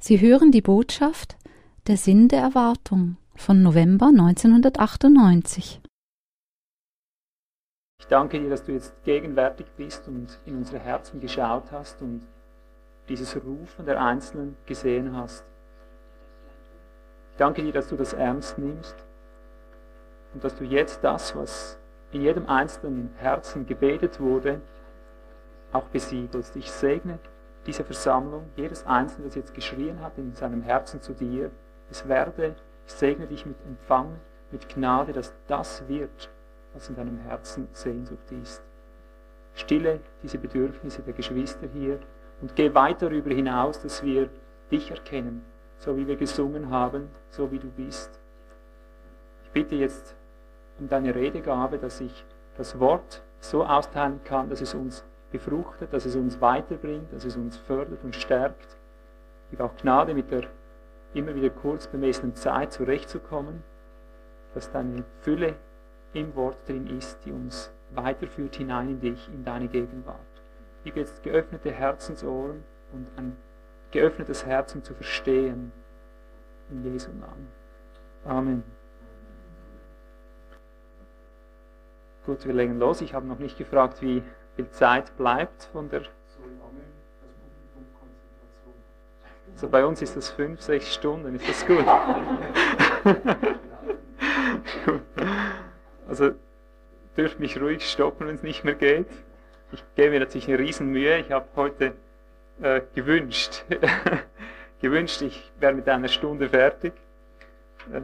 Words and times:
Sie 0.00 0.20
hören 0.20 0.52
die 0.52 0.62
Botschaft 0.62 1.36
Der 1.88 1.96
Sinn 1.96 2.28
der 2.28 2.40
Erwartung 2.40 3.16
von 3.34 3.64
November 3.64 4.06
1998. 4.06 5.82
Ich 7.98 8.06
danke 8.06 8.38
dir, 8.38 8.48
dass 8.48 8.64
du 8.64 8.72
jetzt 8.72 8.94
gegenwärtig 9.02 9.66
bist 9.76 10.06
und 10.06 10.38
in 10.46 10.56
unsere 10.56 10.78
Herzen 10.78 11.20
geschaut 11.20 11.72
hast 11.72 12.00
und 12.00 12.22
dieses 13.08 13.34
Rufen 13.42 13.86
der 13.86 14.00
Einzelnen 14.00 14.56
gesehen 14.66 15.16
hast. 15.16 15.44
Ich 17.32 17.36
danke 17.38 17.64
dir, 17.64 17.72
dass 17.72 17.88
du 17.88 17.96
das 17.96 18.12
ernst 18.12 18.56
nimmst 18.56 18.94
und 20.32 20.44
dass 20.44 20.54
du 20.54 20.62
jetzt 20.62 21.02
das, 21.02 21.34
was 21.34 21.76
in 22.12 22.22
jedem 22.22 22.48
einzelnen 22.48 23.10
Herzen 23.16 23.66
gebetet 23.66 24.20
wurde, 24.20 24.60
auch 25.72 25.88
besiegelst. 25.88 26.54
Ich 26.54 26.70
segne 26.70 27.18
diese 27.68 27.84
Versammlung, 27.84 28.46
jedes 28.56 28.86
Einzelne, 28.86 29.26
das 29.26 29.34
jetzt 29.34 29.52
geschrien 29.52 30.00
hat 30.00 30.16
in 30.16 30.34
seinem 30.34 30.62
Herzen 30.62 31.02
zu 31.02 31.12
dir, 31.12 31.50
es 31.90 32.08
werde, 32.08 32.56
ich 32.86 32.92
segne 32.94 33.26
dich 33.26 33.44
mit 33.44 33.56
Empfang, 33.66 34.18
mit 34.50 34.70
Gnade, 34.70 35.12
dass 35.12 35.34
das 35.46 35.86
wird, 35.86 36.30
was 36.72 36.88
in 36.88 36.96
deinem 36.96 37.18
Herzen 37.18 37.68
Sehnsucht 37.72 38.32
ist. 38.42 38.62
Stille 39.52 40.00
diese 40.22 40.38
Bedürfnisse 40.38 41.02
der 41.02 41.12
Geschwister 41.12 41.68
hier 41.70 42.00
und 42.40 42.56
geh 42.56 42.74
weit 42.74 43.02
darüber 43.02 43.30
hinaus, 43.34 43.82
dass 43.82 44.02
wir 44.02 44.30
dich 44.70 44.90
erkennen, 44.90 45.44
so 45.76 45.94
wie 45.94 46.06
wir 46.06 46.16
gesungen 46.16 46.70
haben, 46.70 47.10
so 47.28 47.52
wie 47.52 47.58
du 47.58 47.68
bist. 47.68 48.18
Ich 49.44 49.50
bitte 49.50 49.74
jetzt 49.74 50.16
um 50.78 50.88
deine 50.88 51.14
Redegabe, 51.14 51.76
dass 51.76 52.00
ich 52.00 52.24
das 52.56 52.80
Wort 52.80 53.22
so 53.40 53.62
austeilen 53.62 54.20
kann, 54.24 54.48
dass 54.48 54.62
es 54.62 54.72
uns 54.72 55.04
befruchtet, 55.30 55.92
dass 55.92 56.06
es 56.06 56.16
uns 56.16 56.40
weiterbringt, 56.40 57.12
dass 57.12 57.24
es 57.24 57.36
uns 57.36 57.56
fördert 57.56 58.02
und 58.04 58.14
stärkt. 58.14 58.78
Gib 59.50 59.60
auch 59.60 59.74
Gnade, 59.76 60.14
mit 60.14 60.30
der 60.30 60.48
immer 61.14 61.34
wieder 61.34 61.50
kurz 61.50 61.86
bemessenen 61.86 62.34
Zeit 62.34 62.72
zurechtzukommen, 62.72 63.62
dass 64.54 64.70
deine 64.70 65.04
Fülle 65.20 65.56
im 66.12 66.34
Wort 66.34 66.56
drin 66.68 66.86
ist, 66.86 67.24
die 67.24 67.32
uns 67.32 67.72
weiterführt 67.90 68.56
hinein 68.56 68.90
in 68.90 69.00
dich, 69.00 69.28
in 69.32 69.44
deine 69.44 69.68
Gegenwart. 69.68 70.18
Gib 70.84 70.96
jetzt 70.96 71.22
geöffnete 71.22 71.70
Herzensohren 71.70 72.64
und 72.92 73.06
ein 73.16 73.36
geöffnetes 73.90 74.44
Herz, 74.44 74.74
um 74.74 74.82
zu 74.82 74.94
verstehen. 74.94 75.72
In 76.70 76.84
Jesu 76.84 77.10
Namen. 77.12 77.48
Amen. 78.24 78.62
Gut, 82.26 82.44
wir 82.46 82.52
legen 82.52 82.78
los. 82.78 83.00
Ich 83.00 83.14
habe 83.14 83.26
noch 83.26 83.38
nicht 83.38 83.56
gefragt, 83.56 84.02
wie 84.02 84.22
viel 84.58 84.70
Zeit 84.70 85.16
bleibt 85.16 85.68
von 85.72 85.88
der. 85.88 86.02
Also 89.52 89.68
bei 89.68 89.86
uns 89.86 90.02
ist 90.02 90.16
das 90.16 90.30
fünf, 90.30 90.60
sechs 90.60 90.92
Stunden, 90.92 91.36
ist 91.36 91.48
das 91.48 91.66
gut? 91.66 91.84
Also 96.08 96.30
dürft 97.18 97.38
mich 97.38 97.60
ruhig 97.60 97.88
stoppen, 97.88 98.26
wenn 98.26 98.36
es 98.36 98.42
nicht 98.42 98.64
mehr 98.64 98.74
geht. 98.74 99.08
Ich 99.72 99.84
gebe 99.94 100.10
mir 100.10 100.20
natürlich 100.20 100.48
eine 100.48 100.58
Riesenmühe. 100.58 101.18
Ich 101.18 101.30
habe 101.30 101.46
heute 101.54 101.92
äh, 102.62 102.80
gewünscht, 102.94 103.64
gewünscht, 104.80 105.20
ich 105.20 105.52
wäre 105.60 105.74
mit 105.74 105.86
einer 105.86 106.08
Stunde 106.08 106.48
fertig. 106.48 106.94
Äh, 107.92 108.00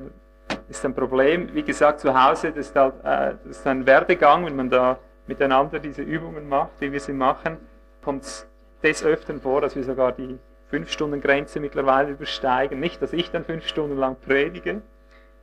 ist 0.68 0.84
ein 0.84 0.94
Problem. 0.94 1.54
Wie 1.54 1.62
gesagt, 1.62 2.00
zu 2.00 2.14
Hause, 2.14 2.52
das 2.52 2.66
ist, 2.66 2.76
halt, 2.76 2.96
äh, 3.02 3.36
das 3.42 3.58
ist 3.58 3.66
ein 3.66 3.86
Werdegang, 3.86 4.44
wenn 4.44 4.56
man 4.56 4.68
da 4.68 4.98
miteinander 5.26 5.78
diese 5.78 6.02
Übungen 6.02 6.48
macht, 6.48 6.80
wie 6.80 6.92
wir 6.92 7.00
sie 7.00 7.12
machen, 7.12 7.58
kommt 8.02 8.24
es 8.24 8.46
des 8.82 9.02
Öfteren 9.02 9.40
vor, 9.40 9.60
dass 9.60 9.74
wir 9.76 9.84
sogar 9.84 10.12
die 10.12 10.38
5-Stunden-Grenze 10.70 11.60
mittlerweile 11.60 12.10
übersteigen. 12.10 12.80
Nicht, 12.80 13.00
dass 13.00 13.12
ich 13.12 13.30
dann 13.30 13.44
fünf 13.44 13.66
Stunden 13.66 13.96
lang 13.96 14.16
predige, 14.20 14.82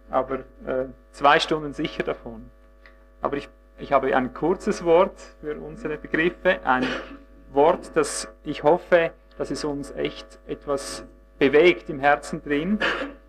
aber 0.09 0.39
äh, 0.65 0.85
zwei 1.11 1.39
Stunden 1.39 1.73
sicher 1.73 2.03
davon. 2.03 2.51
Aber 3.21 3.37
ich, 3.37 3.49
ich 3.79 3.91
habe 3.93 4.15
ein 4.15 4.33
kurzes 4.33 4.83
Wort 4.83 5.19
für 5.41 5.57
unsere 5.57 5.97
Begriffe, 5.97 6.59
ein 6.63 6.85
Wort, 7.51 7.91
das 7.95 8.31
ich 8.43 8.63
hoffe, 8.63 9.11
dass 9.37 9.51
es 9.51 9.63
uns 9.63 9.91
echt 9.91 10.39
etwas 10.47 11.05
bewegt 11.39 11.89
im 11.89 11.99
Herzen 11.99 12.43
drin, 12.43 12.79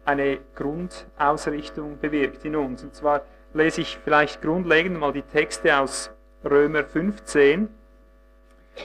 eine 0.05 0.39
Grundausrichtung 0.55 1.99
bewirkt 1.99 2.45
in 2.45 2.57
uns. 2.57 2.83
Und 2.83 2.95
zwar 2.95 3.23
lese 3.55 3.81
ich 3.81 3.99
vielleicht 3.99 4.43
grundlegend 4.43 4.99
mal 4.99 5.13
die 5.13 5.23
Texte 5.23 5.79
aus 5.79 6.11
Römer 6.45 6.85
15, 6.85 7.69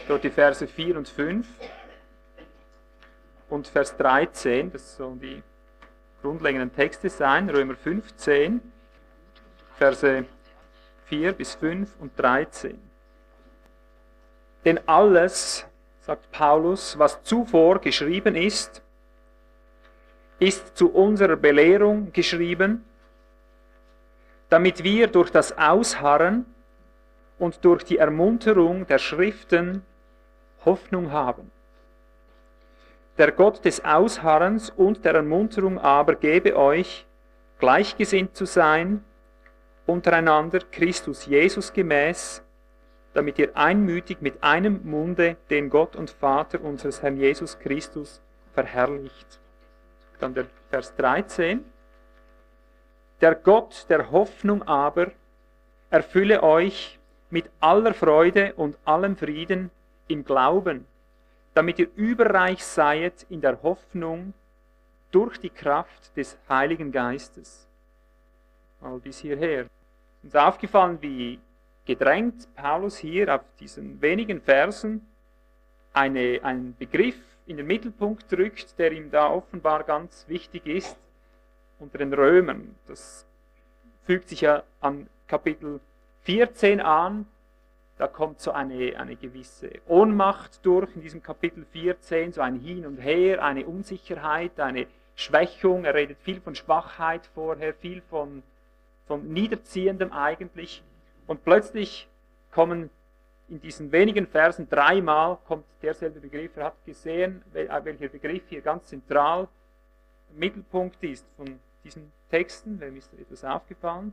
dort 0.07 0.23
die 0.23 0.29
Verse 0.29 0.68
4 0.68 0.97
und 0.97 1.09
5 1.09 1.47
und 3.50 3.68
Vers 3.68 3.97
13, 3.97 4.72
das 4.72 4.97
sollen 4.97 5.19
die 5.19 5.41
grundlegenden 6.22 6.73
Texte 6.73 7.09
sein, 7.09 7.50
Römer 7.50 7.75
15, 7.75 8.62
Verse 9.75 10.25
4 11.06 11.34
bis 11.34 11.56
5 11.56 11.95
und 12.00 12.12
13. 12.19 12.79
Denn 14.63 14.79
alles, 14.88 15.66
sagt 16.01 16.31
Paulus, 16.31 17.00
was 17.00 17.24
zuvor 17.24 17.79
geschrieben 17.79 18.35
ist, 18.35 18.84
ist 20.39 20.78
zu 20.78 20.91
unserer 20.91 21.38
Belehrung 21.38 22.12
geschrieben, 22.13 22.85
damit 24.50 24.84
wir 24.84 25.07
durch 25.07 25.31
das 25.31 25.57
Ausharren 25.57 26.45
und 27.40 27.64
durch 27.64 27.84
die 27.84 27.98
Ermunterung 27.98 28.88
der 28.88 28.98
Schriften 28.98 29.84
Hoffnung 30.66 31.12
haben. 31.12 31.52
Der 33.18 33.31
Gott 33.31 33.66
des 33.66 33.84
Ausharrens 33.84 34.70
und 34.70 35.03
der 35.06 35.16
Ermunterung 35.16 35.80
aber 35.80 36.16
gebe 36.16 36.56
euch, 36.56 37.08
gleichgesinnt 37.59 38.36
zu 38.36 38.46
sein, 38.46 39.03
untereinander 39.88 40.59
Christus 40.72 41.25
Jesus 41.25 41.74
gemäß, 41.74 42.44
damit 43.14 43.40
ihr 43.40 43.56
einmütig 43.58 44.22
mit 44.22 44.44
einem 44.44 44.81
Munde 44.84 45.38
den 45.50 45.69
Gott 45.69 45.96
und 45.96 46.12
Vater 46.12 46.62
unseres 46.62 47.02
Herrn 47.02 47.18
Jesus 47.18 47.58
Christus 47.58 48.22
verherrlicht. 48.54 49.40
Dann 50.19 50.34
der 50.34 50.46
Vers 50.69 50.96
13. 50.96 51.64
Der 53.22 53.34
Gott 53.34 53.88
der 53.90 54.12
Hoffnung 54.12 54.62
aber 54.64 55.08
erfülle 55.90 56.44
euch 56.44 56.97
mit 57.29 57.49
aller 57.59 57.93
Freude 57.93 58.53
und 58.55 58.77
allem 58.85 59.15
Frieden 59.17 59.69
im 60.07 60.23
Glauben, 60.23 60.85
damit 61.53 61.79
ihr 61.79 61.89
überreich 61.95 62.63
seid 62.63 63.25
in 63.29 63.41
der 63.41 63.61
Hoffnung 63.63 64.33
durch 65.11 65.38
die 65.39 65.49
Kraft 65.49 66.15
des 66.15 66.38
Heiligen 66.47 66.91
Geistes. 66.91 67.67
Mal 68.81 68.99
bis 68.99 69.19
hierher. 69.19 69.65
Uns 70.23 70.35
aufgefallen, 70.35 70.97
wie 71.01 71.39
gedrängt 71.85 72.47
Paulus 72.55 72.97
hier 72.97 73.33
auf 73.33 73.41
diesen 73.59 74.01
wenigen 74.01 74.41
Versen 74.41 75.07
eine, 75.94 76.39
einen 76.44 76.75
Begriff 76.77 77.17
in 77.47 77.57
den 77.57 77.65
Mittelpunkt 77.65 78.31
drückt, 78.31 78.77
der 78.77 78.91
ihm 78.91 79.09
da 79.09 79.29
offenbar 79.29 79.83
ganz 79.83 80.25
wichtig 80.27 80.67
ist, 80.67 80.97
unter 81.79 81.97
den 81.97 82.13
Römern. 82.13 82.75
Das 82.88 83.25
fügt 84.05 84.29
sich 84.29 84.41
ja 84.41 84.63
an 84.81 85.07
Kapitel 85.27 85.79
14 86.27 86.81
an, 86.81 87.25
da 87.97 88.05
kommt 88.05 88.41
so 88.41 88.51
eine, 88.51 88.99
eine 88.99 89.15
gewisse 89.15 89.69
Ohnmacht 89.88 90.59
durch 90.65 90.93
in 90.93 91.01
diesem 91.01 91.23
Kapitel 91.23 91.65
14, 91.71 92.33
so 92.33 92.41
ein 92.41 92.59
Hin 92.59 92.85
und 92.85 92.97
Her, 92.97 93.41
eine 93.41 93.65
Unsicherheit, 93.65 94.59
eine 94.59 94.88
Schwächung. 95.15 95.85
Er 95.85 95.93
redet 95.93 96.17
viel 96.19 96.41
von 96.41 96.53
Schwachheit 96.53 97.25
vorher, 97.33 97.73
viel 97.73 98.01
von, 98.01 98.43
von 99.07 99.25
Niederziehendem 99.31 100.11
eigentlich. 100.11 100.83
Und 101.27 101.45
plötzlich 101.45 102.09
kommen 102.51 102.89
in 103.47 103.61
diesen 103.61 103.94
wenigen 103.94 104.27
Versen 104.27 104.69
dreimal 104.69 105.38
kommt 105.47 105.63
derselbe 105.81 106.19
Begriff. 106.19 106.57
Er 106.57 106.65
hat 106.65 106.85
gesehen, 106.85 107.41
welcher 107.53 108.09
Begriff 108.09 108.44
hier 108.50 108.59
ganz 108.59 108.88
zentral 108.88 109.47
Mittelpunkt 110.33 111.01
ist 111.06 111.25
von 111.38 111.57
diesen 111.85 112.12
Texten. 112.30 112.81
Wem 112.81 112.97
ist 112.97 113.13
etwas 113.13 113.45
aufgefallen? 113.45 114.12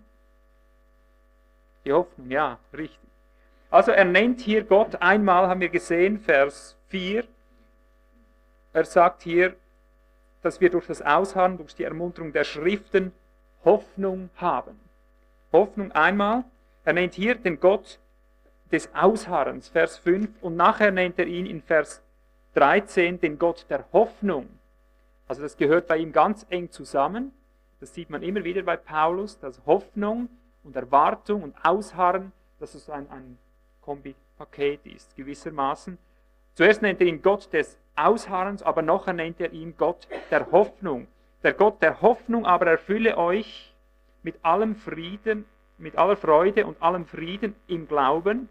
Die 1.85 1.93
Hoffnung, 1.93 2.31
ja, 2.31 2.59
richtig. 2.73 2.99
Also 3.71 3.91
er 3.91 4.05
nennt 4.05 4.41
hier 4.41 4.65
Gott 4.65 5.03
einmal, 5.03 5.49
haben 5.49 5.61
wir 5.61 5.69
gesehen, 5.69 6.19
Vers 6.19 6.77
4. 6.89 7.25
Er 8.73 8.85
sagt 8.85 9.23
hier, 9.23 9.57
dass 10.43 10.61
wir 10.61 10.71
durch 10.71 10.87
das 10.87 11.03
Ausharren, 11.03 11.59
durch 11.59 11.75
die 11.75 11.85
Ermunterung 11.85 12.33
der 12.33 12.45
Schriften 12.45 13.13
Hoffnung 13.65 14.31
haben. 14.37 14.79
Hoffnung 15.53 15.93
einmal. 15.93 16.45
Er 16.85 16.93
nennt 16.93 17.15
hier 17.15 17.35
den 17.35 17.59
Gott 17.61 17.99
des 18.71 18.95
Ausharrens, 18.95 19.69
Vers 19.69 19.97
5, 19.99 20.29
und 20.43 20.57
nachher 20.57 20.91
nennt 20.91 21.19
er 21.19 21.27
ihn 21.27 21.47
in 21.47 21.63
Vers 21.63 22.03
13 22.55 23.21
den 23.21 23.39
Gott 23.39 23.67
der 23.71 23.85
Hoffnung. 23.93 24.49
Also 25.27 25.43
das 25.43 25.57
gehört 25.57 25.89
bei 25.89 25.97
ihm 25.97 26.13
ganz 26.13 26.47
eng 26.51 26.71
zusammen. 26.71 27.33
Das 27.81 27.95
sieht 27.95 28.11
man 28.11 28.23
immer 28.23 28.45
wieder 28.45 28.63
bei 28.63 28.77
Paulus, 28.77 29.39
dass 29.39 29.61
Hoffnung 29.67 30.29
und 30.65 30.75
Erwartung 30.77 31.43
und 31.43 31.55
Ausharren, 31.63 32.33
dass 32.59 32.75
es 32.75 32.89
ein, 32.91 33.09
ein 33.11 33.39
Kombipaket 33.83 34.87
ist, 34.87 35.15
gewissermaßen. 35.17 35.99
Zuerst 36.55 36.83
nennt 36.83 37.01
er 37.01 37.07
ihn 37.07 37.23
Gott 37.23 37.53
des 37.53 37.79
Ausharrens, 37.97 38.63
aber 38.63 38.83
noch 38.83 39.07
nennt 39.07 39.41
er 39.41 39.53
ihn 39.53 39.77
Gott 39.77 40.09
der 40.31 40.51
Hoffnung. 40.51 41.07
Der 41.43 41.53
Gott 41.53 41.83
der 41.83 42.01
Hoffnung 42.01 42.47
aber 42.47 42.67
erfülle 42.67 43.19
euch 43.19 43.75
mit 44.23 44.43
allem 44.45 44.75
Frieden, 44.75 45.45
mit 45.79 45.99
aller 45.99 46.17
Freude 46.17 46.67
und 46.67 46.81
allem 46.83 47.05
Frieden 47.05 47.55
im 47.67 47.87
Glauben. 47.87 48.49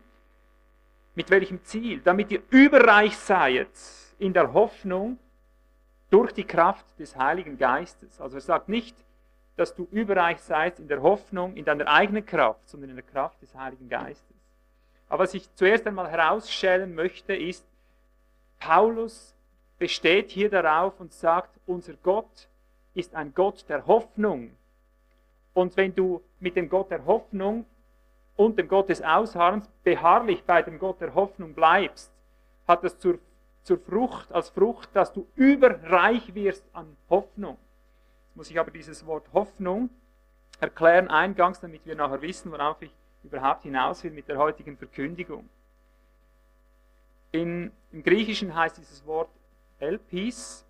Mit 1.16 1.30
welchem 1.30 1.64
Ziel? 1.64 2.02
Damit 2.04 2.32
ihr 2.32 2.42
überreich 2.50 3.18
seid 3.18 3.70
in 4.20 4.34
der 4.34 4.54
Hoffnung 4.54 5.18
durch 6.10 6.32
die 6.32 6.44
Kraft 6.44 6.86
des 7.00 7.16
Heiligen 7.16 7.58
Geistes. 7.58 8.22
Also 8.22 8.38
er 8.38 8.42
sagt 8.42 8.70
nicht, 8.70 8.96
dass 9.56 9.76
du 9.76 9.88
überreich 9.92 10.40
seist 10.42 10.80
in 10.80 10.88
der 10.88 11.02
Hoffnung, 11.02 11.56
in 11.56 11.66
deiner 11.66 11.88
eigenen 11.88 12.26
Kraft, 12.26 12.68
sondern 12.68 12.90
in 12.90 12.96
der 12.96 13.06
Kraft 13.06 13.42
des 13.42 13.54
Heiligen 13.56 13.88
Geistes. 13.88 14.36
Aber 15.10 15.24
was 15.24 15.34
ich 15.34 15.54
zuerst 15.56 15.86
einmal 15.86 16.10
herausstellen 16.10 16.96
möchte, 16.96 17.36
ist, 17.36 17.66
Paulus 18.60 19.36
besteht 19.78 20.32
hier 20.32 20.50
darauf 20.50 21.00
und 21.00 21.14
sagt, 21.14 21.50
unser 21.66 21.94
Gott 21.96 22.48
ist 22.94 23.14
ein 23.14 23.34
Gott 23.34 23.66
der 23.70 23.86
Hoffnung. 23.86 24.52
Und 25.54 25.78
wenn 25.78 25.94
du 25.94 26.22
mit 26.40 26.56
dem 26.56 26.70
Gott 26.70 26.90
der 26.90 27.06
Hoffnung 27.06 27.66
und 28.36 28.58
dem 28.58 28.68
Gott 28.68 28.90
des 28.90 29.02
Ausharrens 29.02 29.70
beharrlich 29.84 30.44
bei 30.44 30.62
dem 30.62 30.80
Gott 30.80 31.00
der 31.02 31.14
Hoffnung 31.14 31.54
bleibst, 31.54 32.12
hat 32.68 32.84
das 32.84 32.98
zur, 32.98 33.20
zur 33.64 33.78
Frucht, 33.78 34.32
als 34.32 34.50
Frucht, 34.50 34.90
dass 34.94 35.14
du 35.14 35.28
überreich 35.36 36.34
wirst 36.34 36.64
an 36.74 36.96
Hoffnung. 37.10 37.58
Jetzt 38.34 38.38
muss 38.38 38.50
ich 38.50 38.60
aber 38.60 38.72
dieses 38.72 39.06
Wort 39.06 39.32
Hoffnung 39.32 39.92
erklären 40.60 41.08
eingangs, 41.08 41.60
damit 41.60 41.86
wir 41.86 41.94
nachher 41.94 42.20
wissen, 42.24 42.52
worauf 42.52 42.82
ich 42.82 42.90
überhaupt 43.24 43.62
hinaus 43.62 44.04
will 44.04 44.10
mit 44.10 44.28
der 44.28 44.40
heutigen 44.40 44.76
Verkündigung. 44.76 45.48
In, 47.32 47.72
Im 47.92 48.02
Griechischen 48.02 48.56
heißt 48.56 48.80
dieses 48.80 49.06
Wort 49.06 49.30
Elpis 49.78 50.66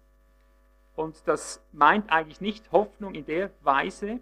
und 0.98 1.25
das 1.25 1.63
meint 1.71 2.12
eigentlich 2.12 2.42
nicht 2.42 2.69
Hoffnung 2.74 3.15
in 3.15 3.25
der 3.25 3.50
Weise, 3.62 4.19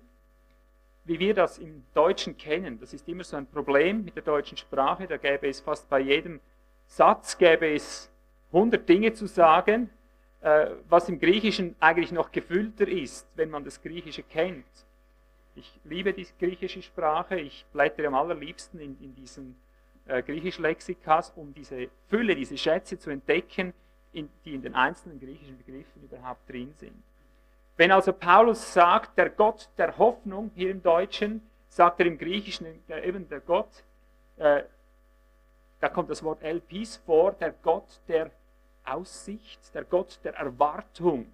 wie 1.06 1.18
wir 1.18 1.34
das 1.34 1.58
im 1.58 1.84
Deutschen 1.96 2.38
kennen. 2.38 2.80
Das 2.80 2.94
ist 2.94 3.08
immer 3.08 3.24
so 3.24 3.38
ein 3.38 3.48
Problem 3.48 4.06
mit 4.06 4.16
der 4.16 4.24
deutschen 4.24 4.56
Sprache. 4.56 5.08
Da 5.08 5.18
gäbe 5.18 5.48
es 5.48 5.62
fast 5.62 5.90
bei 5.90 6.00
jedem 6.00 6.40
Satz 6.86 7.40
gäbe 7.40 7.74
es 7.74 8.08
100 8.54 8.88
Dinge 8.88 9.14
zu 9.14 9.26
sagen, 9.26 9.90
was 10.90 11.08
im 11.08 11.20
Griechischen 11.20 11.76
eigentlich 11.80 12.12
noch 12.12 12.32
gefüllter 12.32 12.88
ist, 12.88 13.28
wenn 13.36 13.50
man 13.52 13.64
das 13.64 13.82
Griechische 13.82 14.24
kennt. 14.24 14.66
Ich 15.56 15.80
liebe 15.84 16.14
die 16.14 16.26
griechische 16.40 16.82
Sprache. 16.82 17.40
Ich 17.40 17.66
blättere 17.74 18.08
am 18.08 18.16
allerliebsten 18.16 18.80
in, 18.80 18.98
in 19.02 19.14
diesen 19.16 19.56
äh, 20.08 20.24
Griechisch-Lexikas, 20.24 21.34
um 21.36 21.54
diese 21.54 21.90
Fülle, 22.08 22.36
diese 22.36 22.58
Schätze 22.58 22.98
zu 22.98 23.10
entdecken, 23.10 23.74
in, 24.14 24.30
die 24.46 24.56
in 24.56 24.62
den 24.62 24.76
einzelnen 24.76 25.20
griechischen 25.20 25.58
Begriffen 25.58 26.04
überhaupt 26.04 26.50
drin 26.50 26.74
sind. 26.78 27.04
Wenn 27.78 27.92
also 27.92 28.14
Paulus 28.14 28.74
sagt, 28.74 29.18
der 29.18 29.30
Gott 29.30 29.70
der 29.78 29.98
Hoffnung, 29.98 30.52
hier 30.56 30.72
im 30.72 30.82
Deutschen, 30.82 31.42
sagt 31.70 32.00
er 32.00 32.06
im 32.06 32.18
Griechischen 32.18 32.68
der, 32.88 33.04
eben 33.04 33.28
der 33.30 33.40
Gott, 33.40 33.84
äh, 34.38 34.64
da 35.80 35.90
kommt 35.90 36.10
das 36.10 36.24
Wort 36.24 36.44
Elpis 36.44 36.98
vor, 37.06 37.34
der 37.34 37.54
Gott 37.64 38.02
der 38.08 38.32
Aussicht, 38.94 39.74
der 39.74 39.84
Gott 39.84 40.20
der 40.24 40.36
Erwartung. 40.36 41.32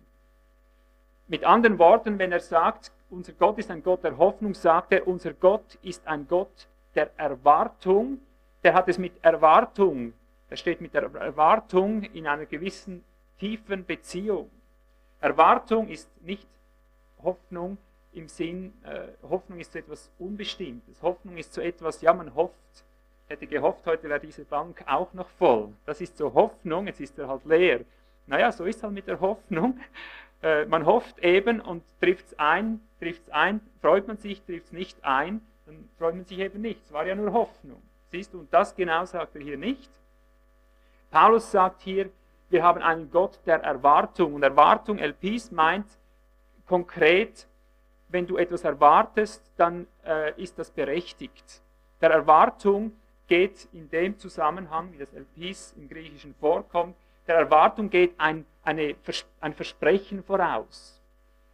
Mit 1.28 1.44
anderen 1.44 1.78
Worten, 1.80 2.20
wenn 2.20 2.32
er 2.32 2.40
sagt, 2.40 2.92
unser 3.10 3.34
Gott 3.34 3.58
ist 3.58 3.72
ein 3.72 3.84
Gott 3.84 4.04
der 4.04 4.18
Hoffnung, 4.18 4.54
sagt 4.54 4.92
er, 4.92 5.08
unser 5.08 5.34
Gott 5.34 5.78
ist 5.82 6.06
ein 6.08 6.28
Gott 6.28 6.68
der 6.96 7.12
Erwartung. 7.18 8.20
Der 8.64 8.74
hat 8.74 8.88
es 8.88 8.98
mit 8.98 9.14
Erwartung, 9.24 10.14
er 10.50 10.58
steht 10.58 10.82
mit 10.82 10.94
der 10.94 11.04
Erwartung 11.04 12.04
in 12.04 12.28
einer 12.28 12.46
gewissen 12.46 13.04
tiefen 13.40 13.86
Beziehung. 13.86 14.50
Erwartung 15.20 15.90
ist 15.90 16.10
nicht 16.22 16.48
Hoffnung 17.22 17.78
im 18.14 18.28
Sinn, 18.28 18.74
äh, 18.84 19.08
Hoffnung 19.30 19.60
ist 19.60 19.74
zu 19.74 19.80
etwas 19.80 20.10
Unbestimmtes. 20.18 21.02
Hoffnung 21.02 21.38
ist 21.38 21.54
zu 21.54 21.62
etwas, 21.62 22.02
ja, 22.02 22.14
man 22.14 22.34
hofft, 22.34 22.86
hätte 23.28 23.48
gehofft, 23.48 23.86
heute 23.86 24.10
wäre 24.10 24.20
diese 24.20 24.46
Bank 24.46 24.84
auch 24.88 25.14
noch 25.14 25.30
voll. 25.30 25.74
Das 25.86 26.02
ist 26.02 26.18
so 26.18 26.34
Hoffnung, 26.34 26.88
jetzt 26.88 27.02
ist 27.02 27.18
er 27.20 27.28
halt 27.28 27.46
leer. 27.46 27.82
Naja, 28.26 28.52
so 28.52 28.66
ist 28.66 28.78
es 28.78 28.84
halt 28.84 28.94
mit 28.94 29.08
der 29.08 29.20
Hoffnung. 29.20 29.80
Äh, 30.44 30.66
man 30.66 30.86
hofft 30.86 31.18
eben 31.18 31.60
und 31.60 31.82
trifft 32.00 32.28
es 32.28 32.38
ein, 32.38 32.80
trifft 33.00 33.24
es 33.24 33.30
ein, 33.32 33.60
freut 33.82 34.08
man 34.08 34.18
sich, 34.18 34.40
trifft 34.44 34.68
es 34.68 34.72
nicht 34.72 35.04
ein, 35.04 35.42
dann 35.66 35.90
freut 35.98 36.14
man 36.14 36.26
sich 36.26 36.38
eben 36.38 36.62
nicht. 36.62 36.80
Es 36.86 36.94
war 36.94 37.08
ja 37.08 37.16
nur 37.16 37.34
Hoffnung. 37.34 37.82
Siehst 38.12 38.36
du, 38.36 38.42
und 38.42 38.54
das 38.54 38.76
genau 38.76 39.04
sagt 39.06 39.36
er 39.36 39.42
hier 39.42 39.58
nicht. 39.58 39.90
Paulus 41.10 41.50
sagt 41.50 41.82
hier, 41.82 42.12
wir 42.50 42.64
haben 42.64 42.84
einen 42.84 43.10
Gott 43.10 43.40
der 43.48 43.64
Erwartung. 43.64 44.36
Und 44.36 44.44
Erwartung, 44.44 45.00
Elpis, 45.00 45.52
meint 45.52 45.88
konkret, 46.68 47.48
wenn 48.10 48.28
du 48.28 48.38
etwas 48.38 48.64
erwartest, 48.64 49.42
dann 49.58 49.88
äh, 50.06 50.40
ist 50.40 50.60
das 50.60 50.70
berechtigt. 50.70 51.64
Der 52.00 52.12
Erwartung 52.12 52.92
geht 53.28 53.68
in 53.74 53.90
dem 53.90 54.18
Zusammenhang, 54.18 54.94
wie 54.94 54.98
das 54.98 55.14
Elpis 55.14 55.74
im 55.78 55.90
Griechischen 55.90 56.34
vorkommt, 56.36 56.96
der 57.28 57.36
Erwartung 57.36 57.90
geht 57.90 58.14
ein, 58.18 58.46
eine, 58.64 58.96
ein 59.42 59.54
Versprechen 59.54 60.24
voraus. 60.24 61.02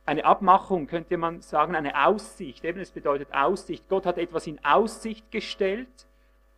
Eine 0.05 0.25
Abmachung 0.25 0.85
könnte 0.85 1.17
man 1.17 1.41
sagen, 1.41 1.75
eine 1.75 2.05
Aussicht. 2.05 2.63
Eben, 2.63 2.79
es 2.79 2.91
bedeutet 2.91 3.33
Aussicht. 3.33 3.87
Gott 3.89 4.05
hat 4.05 4.17
etwas 4.17 4.47
in 4.47 4.63
Aussicht 4.63 5.31
gestellt. 5.31 6.07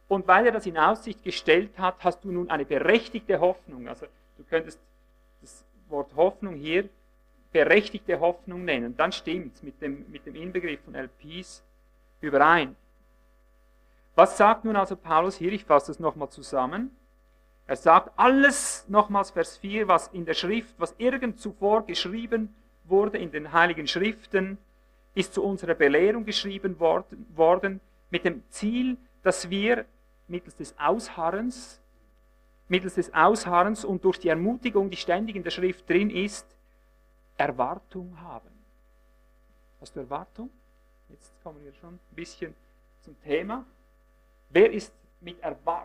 Und 0.08 0.28
weil 0.28 0.48
er 0.48 0.52
das 0.52 0.66
in 0.66 0.78
Aussicht 0.78 1.24
gestellt 1.24 1.78
hat, 1.78 2.04
hast 2.04 2.24
du 2.24 2.32
nun 2.32 2.50
eine 2.50 2.66
berechtigte 2.66 3.40
Hoffnung. 3.40 3.88
Also 3.88 4.08
du 4.38 4.44
könntest 4.44 4.80
das 5.42 5.64
Wort 5.90 6.16
Hoffnung 6.16 6.56
hier 6.56 6.90
berechtigte 7.52 8.20
Hoffnung 8.20 8.66
nennen. 8.66 8.98
Dann 8.98 9.12
stimmt 9.12 9.64
mit 9.64 9.82
dem, 9.82 10.06
mit 10.12 10.26
dem 10.26 10.36
Inbegriff 10.36 10.82
von 10.82 10.96
LPs 10.96 11.64
überein. 12.20 12.76
Was 14.16 14.38
sagt 14.38 14.64
nun 14.64 14.78
also 14.78 14.96
Paulus 14.96 15.36
hier? 15.36 15.52
Ich 15.52 15.66
fasse 15.66 15.88
das 15.88 16.00
nochmal 16.00 16.30
zusammen. 16.30 16.96
Er 17.68 17.76
sagt 17.76 18.18
alles, 18.18 18.86
nochmals 18.88 19.32
Vers 19.32 19.58
4, 19.58 19.88
was 19.88 20.08
in 20.10 20.26
der 20.26 20.36
Schrift, 20.36 20.74
was 20.78 20.96
irgend 20.98 21.40
zuvor 21.40 21.86
geschrieben 21.86 22.56
wurde 22.86 23.18
in 23.18 23.32
den 23.32 23.52
heiligen 23.52 23.88
Schriften, 23.88 24.58
ist 25.16 25.34
zu 25.34 25.44
unserer 25.44 25.74
Belehrung 25.74 26.26
geschrieben 26.26 26.80
worden, 26.80 27.26
worden 27.36 27.82
mit 28.10 28.24
dem 28.24 28.44
Ziel, 28.50 28.98
dass 29.24 29.50
wir 29.50 29.86
mittels 30.28 30.56
des 30.56 30.76
Ausharrens, 30.78 31.82
mittels 32.68 32.96
des 32.96 33.14
Ausharrens 33.14 33.84
und 33.84 34.04
durch 34.04 34.20
die 34.20 34.30
Ermutigung, 34.30 34.90
die 34.90 34.98
ständig 34.98 35.36
in 35.36 35.44
der 35.44 35.52
Schrift 35.52 35.90
drin 35.90 36.10
ist, 36.10 36.46
Erwartung 37.38 38.20
haben. 38.22 38.50
Hast 39.82 39.96
du 39.96 40.02
Erwartung? 40.02 40.50
Jetzt 41.10 41.34
kommen 41.44 41.64
wir 41.64 41.74
schon 41.74 41.96
ein 41.96 42.16
bisschen 42.16 42.54
zum 43.02 43.20
Thema. 43.22 43.66
Wer 44.56 44.72
ist 44.72 44.94
mit 45.20 45.36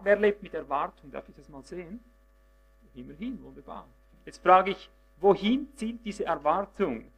wer 0.04 0.16
lebt 0.16 0.44
mit 0.44 0.54
Erwartung? 0.54 1.10
Darf 1.10 1.28
ich 1.28 1.34
das 1.34 1.48
mal 1.48 1.64
sehen? 1.64 1.98
Immerhin, 2.94 3.42
wunderbar. 3.42 3.84
Jetzt 4.24 4.40
frage 4.40 4.70
ich, 4.70 4.88
wohin 5.16 5.74
zielt 5.74 6.04
diese 6.04 6.24
Erwartung? 6.24 7.10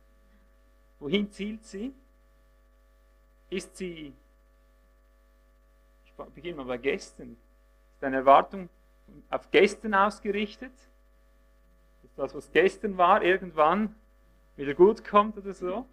Wohin 0.99 1.31
zielt 1.31 1.63
sie? 1.63 1.93
Ist 3.51 3.77
sie, 3.77 4.15
ich 6.07 6.13
beginne 6.35 6.57
mal 6.57 6.65
bei 6.65 6.79
Gästen, 6.79 7.37
ist 7.93 8.03
deine 8.03 8.17
Erwartung 8.17 8.71
auf 9.29 9.51
Gästen 9.51 9.93
ausgerichtet? 9.93 10.73
Ist 12.03 12.19
das, 12.19 12.35
was 12.35 12.51
gestern 12.51 12.97
war, 12.97 13.23
irgendwann 13.23 13.95
wieder 14.57 14.73
gut 14.73 15.05
kommt 15.05 15.37
oder 15.37 15.53
so? 15.53 15.85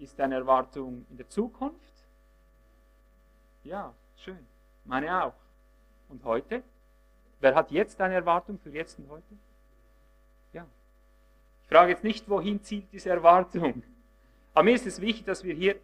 Ist 0.00 0.18
deine 0.18 0.34
Erwartung 0.34 1.06
in 1.10 1.16
der 1.16 1.28
Zukunft? 1.28 1.99
Ja, 3.62 3.94
schön. 4.16 4.38
Meine 4.84 5.24
auch. 5.24 5.34
Und 6.08 6.24
heute? 6.24 6.62
Wer 7.40 7.54
hat 7.54 7.70
jetzt 7.70 8.00
eine 8.00 8.14
Erwartung 8.14 8.58
für 8.58 8.70
jetzt 8.70 8.98
und 8.98 9.08
heute? 9.10 9.36
Ja. 10.52 10.66
Ich 11.62 11.68
frage 11.68 11.92
jetzt 11.92 12.04
nicht, 12.04 12.28
wohin 12.28 12.62
zielt 12.62 12.90
diese 12.92 13.10
Erwartung. 13.10 13.82
Aber 14.54 14.64
mir 14.64 14.74
ist 14.74 14.86
es 14.86 15.00
wichtig, 15.00 15.24
dass 15.24 15.44
wir 15.44 15.54
hier 15.54 15.76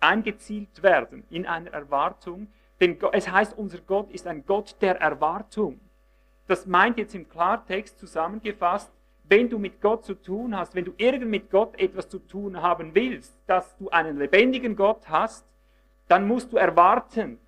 eingezielt 0.00 0.82
werden 0.82 1.24
in 1.28 1.46
einer 1.46 1.72
Erwartung. 1.72 2.48
Denn 2.80 2.98
es 3.12 3.30
heißt, 3.30 3.56
unser 3.56 3.78
Gott 3.78 4.10
ist 4.10 4.26
ein 4.26 4.46
Gott 4.46 4.76
der 4.80 5.00
Erwartung. 5.00 5.80
Das 6.46 6.66
meint 6.66 6.98
jetzt 6.98 7.14
im 7.14 7.28
Klartext 7.28 7.98
zusammengefasst, 7.98 8.92
wenn 9.24 9.48
du 9.48 9.58
mit 9.58 9.80
Gott 9.80 10.04
zu 10.04 10.14
tun 10.14 10.56
hast, 10.56 10.74
wenn 10.74 10.84
du 10.84 10.92
irgend 10.98 11.30
mit 11.30 11.50
Gott 11.50 11.78
etwas 11.78 12.08
zu 12.08 12.18
tun 12.18 12.60
haben 12.60 12.94
willst, 12.94 13.34
dass 13.46 13.76
du 13.78 13.88
einen 13.88 14.18
lebendigen 14.18 14.76
Gott 14.76 15.08
hast, 15.08 15.46
dann 16.08 16.26
musst 16.26 16.52
du 16.52 16.56
erwarten. 16.56 17.38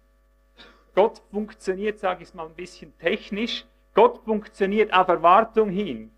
Gott 0.95 1.23
funktioniert, 1.31 1.99
sage 1.99 2.23
ich 2.23 2.31
es 2.31 2.35
mal 2.35 2.47
ein 2.47 2.55
bisschen 2.55 2.97
technisch, 2.99 3.67
Gott 3.95 4.23
funktioniert 4.25 4.93
auf 4.93 5.09
Erwartung 5.09 5.71
hin. 5.71 6.11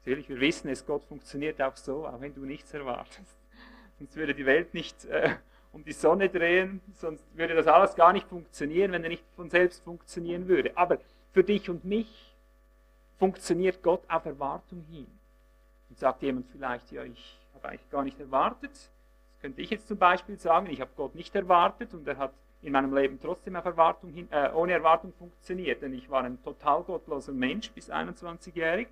Natürlich, 0.00 0.28
wir 0.28 0.40
wissen 0.40 0.68
es, 0.68 0.84
Gott 0.84 1.04
funktioniert 1.04 1.60
auch 1.60 1.76
so, 1.76 2.06
auch 2.06 2.20
wenn 2.20 2.34
du 2.34 2.44
nichts 2.44 2.72
erwartest. 2.72 3.36
Sonst 3.98 4.16
würde 4.16 4.34
die 4.34 4.46
Welt 4.46 4.72
nicht 4.72 5.04
äh, 5.06 5.36
um 5.72 5.84
die 5.84 5.92
Sonne 5.92 6.28
drehen, 6.28 6.80
sonst 6.94 7.24
würde 7.34 7.54
das 7.54 7.66
alles 7.66 7.94
gar 7.94 8.12
nicht 8.12 8.26
funktionieren, 8.26 8.92
wenn 8.92 9.02
er 9.02 9.10
nicht 9.10 9.24
von 9.36 9.50
selbst 9.50 9.82
funktionieren 9.84 10.48
würde. 10.48 10.76
Aber 10.76 10.98
für 11.32 11.44
dich 11.44 11.68
und 11.70 11.84
mich 11.84 12.34
funktioniert 13.18 13.82
Gott 13.82 14.02
auf 14.08 14.24
Erwartung 14.24 14.84
hin. 14.90 15.06
Und 15.88 15.98
sagt 15.98 16.22
jemand 16.22 16.46
vielleicht, 16.50 16.90
ja, 16.92 17.04
ich 17.04 17.38
habe 17.54 17.68
eigentlich 17.68 17.90
gar 17.90 18.04
nicht 18.04 18.18
erwartet. 18.18 18.70
Könnte 19.40 19.62
ich 19.62 19.70
jetzt 19.70 19.88
zum 19.88 19.98
Beispiel 19.98 20.38
sagen, 20.38 20.68
ich 20.70 20.80
habe 20.80 20.90
Gott 20.96 21.14
nicht 21.14 21.34
erwartet 21.34 21.94
und 21.94 22.06
er 22.06 22.18
hat 22.18 22.32
in 22.62 22.72
meinem 22.72 22.94
Leben 22.94 23.18
trotzdem 23.20 23.56
auf 23.56 23.64
Erwartung 23.64 24.10
hin, 24.10 24.28
äh, 24.30 24.50
ohne 24.52 24.72
Erwartung 24.72 25.12
funktioniert, 25.18 25.80
denn 25.80 25.94
ich 25.94 26.10
war 26.10 26.24
ein 26.24 26.42
total 26.42 26.82
gottloser 26.82 27.32
Mensch 27.32 27.70
bis 27.70 27.90
21-jährig. 27.90 28.88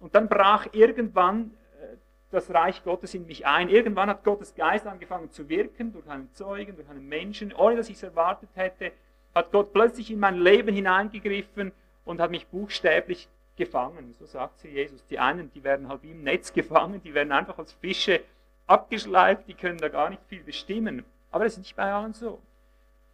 Und 0.00 0.14
dann 0.14 0.28
brach 0.28 0.66
irgendwann 0.72 1.52
äh, 1.80 1.96
das 2.30 2.52
Reich 2.52 2.82
Gottes 2.82 3.14
in 3.14 3.26
mich 3.26 3.46
ein. 3.46 3.68
Irgendwann 3.68 4.10
hat 4.10 4.24
Gottes 4.24 4.54
Geist 4.54 4.86
angefangen 4.86 5.30
zu 5.30 5.48
wirken, 5.48 5.92
durch 5.92 6.08
einen 6.08 6.32
Zeugen, 6.32 6.74
durch 6.74 6.88
einen 6.88 7.08
Menschen, 7.08 7.54
ohne 7.54 7.76
dass 7.76 7.88
ich 7.88 7.96
es 7.96 8.02
erwartet 8.02 8.50
hätte, 8.54 8.92
hat 9.34 9.52
Gott 9.52 9.72
plötzlich 9.72 10.10
in 10.10 10.18
mein 10.18 10.36
Leben 10.36 10.74
hineingegriffen 10.74 11.70
und 12.04 12.20
hat 12.20 12.30
mich 12.30 12.46
buchstäblich 12.48 13.28
gefangen. 13.56 14.14
So 14.18 14.26
sagt 14.26 14.58
sie 14.60 14.68
Jesus. 14.68 15.06
Die 15.06 15.18
einen, 15.18 15.52
die 15.52 15.62
werden 15.62 15.88
halt 15.88 16.02
wie 16.02 16.10
im 16.10 16.24
Netz 16.24 16.52
gefangen, 16.54 17.00
die 17.02 17.14
werden 17.14 17.32
einfach 17.32 17.58
als 17.58 17.72
Fische 17.72 18.20
abgeschleift, 18.66 19.46
die 19.48 19.54
können 19.54 19.78
da 19.78 19.88
gar 19.88 20.10
nicht 20.10 20.22
viel 20.28 20.42
bestimmen. 20.42 21.04
Aber 21.30 21.44
das 21.44 21.54
ist 21.54 21.58
nicht 21.58 21.76
bei 21.76 21.92
allen 21.92 22.14
so. 22.14 22.40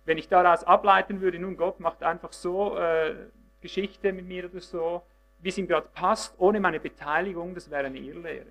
Wenn 0.04 0.18
ich 0.18 0.28
daraus 0.28 0.64
ableiten 0.64 1.20
würde, 1.20 1.38
nun 1.38 1.56
Gott 1.56 1.80
macht 1.80 2.02
einfach 2.02 2.32
so 2.32 2.76
äh, 2.76 3.14
Geschichte 3.60 4.12
mit 4.12 4.26
mir 4.26 4.50
oder 4.50 4.60
so, 4.60 5.02
wie 5.40 5.48
es 5.48 5.58
ihm 5.58 5.68
gerade 5.68 5.88
passt, 5.94 6.34
ohne 6.38 6.60
meine 6.60 6.80
Beteiligung, 6.80 7.54
das 7.54 7.70
wäre 7.70 7.86
eine 7.86 7.98
Irrlehre. 7.98 8.46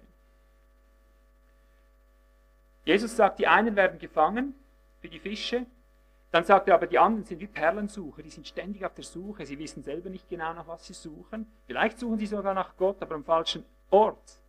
Jesus 2.85 3.15
sagt, 3.15 3.39
die 3.39 3.47
einen 3.47 3.75
werden 3.75 3.99
gefangen 3.99 4.55
für 5.01 5.09
die 5.09 5.19
Fische, 5.19 5.65
dann 6.31 6.45
sagt 6.45 6.69
er 6.69 6.75
aber, 6.75 6.87
die 6.87 6.97
anderen 6.97 7.25
sind 7.25 7.41
wie 7.41 7.47
Perlensucher, 7.47 8.23
die 8.23 8.29
sind 8.29 8.47
ständig 8.47 8.85
auf 8.85 8.93
der 8.93 9.03
Suche, 9.03 9.45
sie 9.45 9.59
wissen 9.59 9.83
selber 9.83 10.09
nicht 10.09 10.29
genau, 10.29 10.53
nach 10.53 10.67
was 10.67 10.87
sie 10.87 10.93
suchen. 10.93 11.45
Vielleicht 11.67 11.99
suchen 11.99 12.17
sie 12.17 12.25
sogar 12.25 12.53
nach 12.53 12.77
Gott, 12.77 13.01
aber 13.01 13.15
am 13.15 13.25
falschen 13.25 13.65
Ort. 13.89 14.41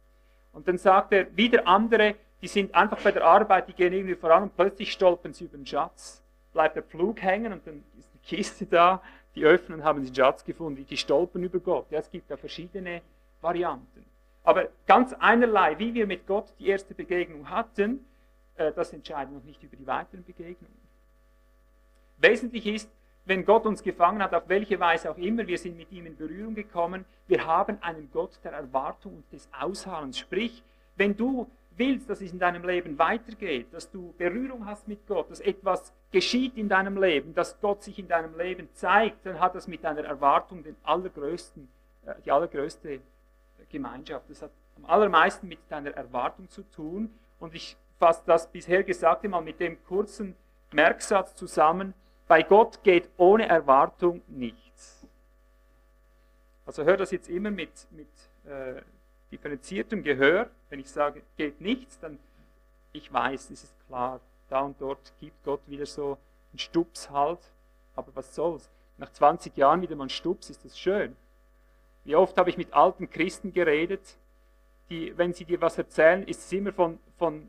Und 0.52 0.68
dann 0.68 0.78
sagt 0.78 1.12
er, 1.12 1.36
wieder 1.36 1.66
andere, 1.66 2.14
die 2.42 2.48
sind 2.48 2.74
einfach 2.74 3.00
bei 3.00 3.12
der 3.12 3.24
Arbeit, 3.24 3.68
die 3.68 3.72
gehen 3.72 3.92
irgendwie 3.92 4.16
voran 4.16 4.42
und 4.42 4.56
plötzlich 4.56 4.92
stolpern 4.92 5.32
sie 5.32 5.44
über 5.44 5.56
den 5.56 5.66
Schatz. 5.66 6.22
Bleibt 6.52 6.74
der 6.74 6.82
Pflug 6.82 7.22
hängen 7.22 7.52
und 7.52 7.66
dann 7.66 7.84
ist 7.98 8.08
die 8.12 8.18
Kiste 8.18 8.66
da, 8.66 9.00
die 9.36 9.44
öffnen 9.44 9.78
und 9.78 9.84
haben 9.84 10.04
den 10.04 10.14
Schatz 10.14 10.44
gefunden, 10.44 10.84
die 10.84 10.96
stolpern 10.96 11.44
über 11.44 11.60
Gott. 11.60 11.86
Ja, 11.90 12.00
es 12.00 12.10
gibt 12.10 12.30
da 12.30 12.36
verschiedene 12.36 13.00
Varianten. 13.40 14.04
Aber 14.44 14.68
ganz 14.86 15.14
einerlei, 15.14 15.78
wie 15.78 15.94
wir 15.94 16.06
mit 16.06 16.26
Gott 16.26 16.52
die 16.58 16.66
erste 16.66 16.94
Begegnung 16.94 17.48
hatten, 17.48 18.04
äh, 18.56 18.72
das 18.72 18.92
entscheidet 18.92 19.32
noch 19.32 19.44
nicht 19.44 19.62
über 19.62 19.76
die 19.76 19.86
weiteren 19.86 20.24
Begegnungen. 20.24 20.82
Wesentlich 22.18 22.66
ist, 22.66 22.90
wenn 23.24 23.44
Gott 23.44 23.66
uns 23.66 23.84
gefangen 23.84 24.20
hat, 24.20 24.34
auf 24.34 24.48
welche 24.48 24.80
Weise 24.80 25.10
auch 25.10 25.16
immer, 25.16 25.46
wir 25.46 25.58
sind 25.58 25.76
mit 25.76 25.92
ihm 25.92 26.06
in 26.06 26.16
Berührung 26.16 26.56
gekommen, 26.56 27.04
wir 27.28 27.46
haben 27.46 27.78
einen 27.82 28.10
Gott 28.12 28.40
der 28.42 28.52
Erwartung 28.52 29.18
und 29.18 29.32
des 29.32 29.48
Ausharrens. 29.58 30.18
Sprich, 30.18 30.64
wenn 30.96 31.16
du 31.16 31.48
willst, 31.76 32.08
dass 32.10 32.20
es 32.20 32.32
in 32.32 32.38
deinem 32.38 32.64
Leben 32.64 32.98
weitergeht, 32.98 33.72
dass 33.72 33.90
du 33.90 34.14
Berührung 34.18 34.66
hast 34.66 34.88
mit 34.88 35.06
Gott, 35.06 35.30
dass 35.30 35.40
etwas 35.40 35.92
geschieht 36.10 36.56
in 36.56 36.68
deinem 36.68 37.00
Leben, 37.00 37.34
dass 37.34 37.60
Gott 37.60 37.82
sich 37.82 37.98
in 37.98 38.08
deinem 38.08 38.36
Leben 38.36 38.68
zeigt, 38.74 39.24
dann 39.26 39.40
hat 39.40 39.54
das 39.54 39.66
mit 39.66 39.84
deiner 39.84 40.04
Erwartung 40.04 40.62
den 40.62 40.76
allergrößten, 40.82 41.68
äh, 42.06 42.14
die 42.24 42.30
allergrößte 42.30 43.00
Gemeinschaft. 43.70 44.28
Das 44.28 44.42
hat 44.42 44.50
am 44.76 44.84
allermeisten 44.84 45.48
mit 45.48 45.58
deiner 45.68 45.90
Erwartung 45.90 46.48
zu 46.48 46.62
tun. 46.62 47.10
Und 47.40 47.54
ich 47.54 47.76
fasse 47.98 48.22
das 48.26 48.50
bisher 48.50 48.82
Gesagte 48.82 49.28
mal 49.28 49.40
mit 49.40 49.60
dem 49.60 49.82
kurzen 49.84 50.34
Merksatz 50.72 51.34
zusammen, 51.34 51.94
bei 52.28 52.42
Gott 52.42 52.82
geht 52.82 53.10
ohne 53.16 53.46
Erwartung 53.46 54.22
nichts. 54.26 55.06
Also 56.64 56.84
hör 56.84 56.96
das 56.96 57.10
jetzt 57.10 57.28
immer 57.28 57.50
mit, 57.50 57.86
mit 57.90 58.08
äh, 58.44 58.80
differenziertem 59.32 60.02
Gehör. 60.02 60.50
Wenn 60.70 60.80
ich 60.80 60.90
sage, 60.90 61.22
geht 61.36 61.60
nichts, 61.60 61.98
dann 61.98 62.18
ich 62.92 63.12
weiß, 63.12 63.50
es 63.50 63.64
ist 63.64 63.74
klar, 63.86 64.20
da 64.48 64.60
und 64.60 64.80
dort 64.80 65.12
gibt 65.18 65.42
Gott 65.44 65.60
wieder 65.66 65.86
so 65.86 66.18
einen 66.52 66.58
Stups 66.58 67.10
halt. 67.10 67.40
Aber 67.96 68.14
was 68.14 68.34
soll's? 68.34 68.68
Nach 68.98 69.10
20 69.10 69.56
Jahren 69.56 69.80
wieder 69.82 69.96
mal 69.96 70.04
ein 70.04 70.10
Stups, 70.10 70.50
ist 70.50 70.64
das 70.64 70.78
schön. 70.78 71.16
Wie 72.04 72.14
oft 72.14 72.36
habe 72.36 72.50
ich 72.50 72.58
mit 72.58 72.72
alten 72.72 73.08
Christen 73.08 73.52
geredet, 73.52 74.16
die, 74.90 75.16
wenn 75.16 75.32
sie 75.32 75.44
dir 75.44 75.60
was 75.60 75.78
erzählen, 75.78 76.22
ist 76.24 76.40
es 76.40 76.52
immer 76.52 76.72
von, 76.72 76.98
von 77.16 77.48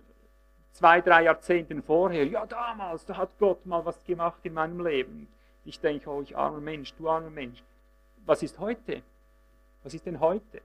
zwei, 0.72 1.02
drei 1.02 1.24
Jahrzehnten 1.24 1.82
vorher, 1.84 2.26
ja 2.26 2.46
damals, 2.46 3.06
da 3.06 3.18
hat 3.18 3.30
Gott 3.40 3.66
mal 3.66 3.84
was 3.86 4.04
gemacht 4.04 4.40
in 4.44 4.54
meinem 4.54 4.86
Leben. 4.86 5.28
Ich 5.66 5.80
denke, 5.80 6.10
oh, 6.10 6.22
ich 6.22 6.36
armer 6.38 6.60
Mensch, 6.60 6.94
du 6.94 7.10
armer 7.10 7.30
Mensch. 7.30 7.64
Was 8.26 8.44
ist 8.44 8.60
heute? 8.60 9.02
Was 9.84 9.94
ist 9.94 10.06
denn 10.06 10.20
heute? 10.20 10.62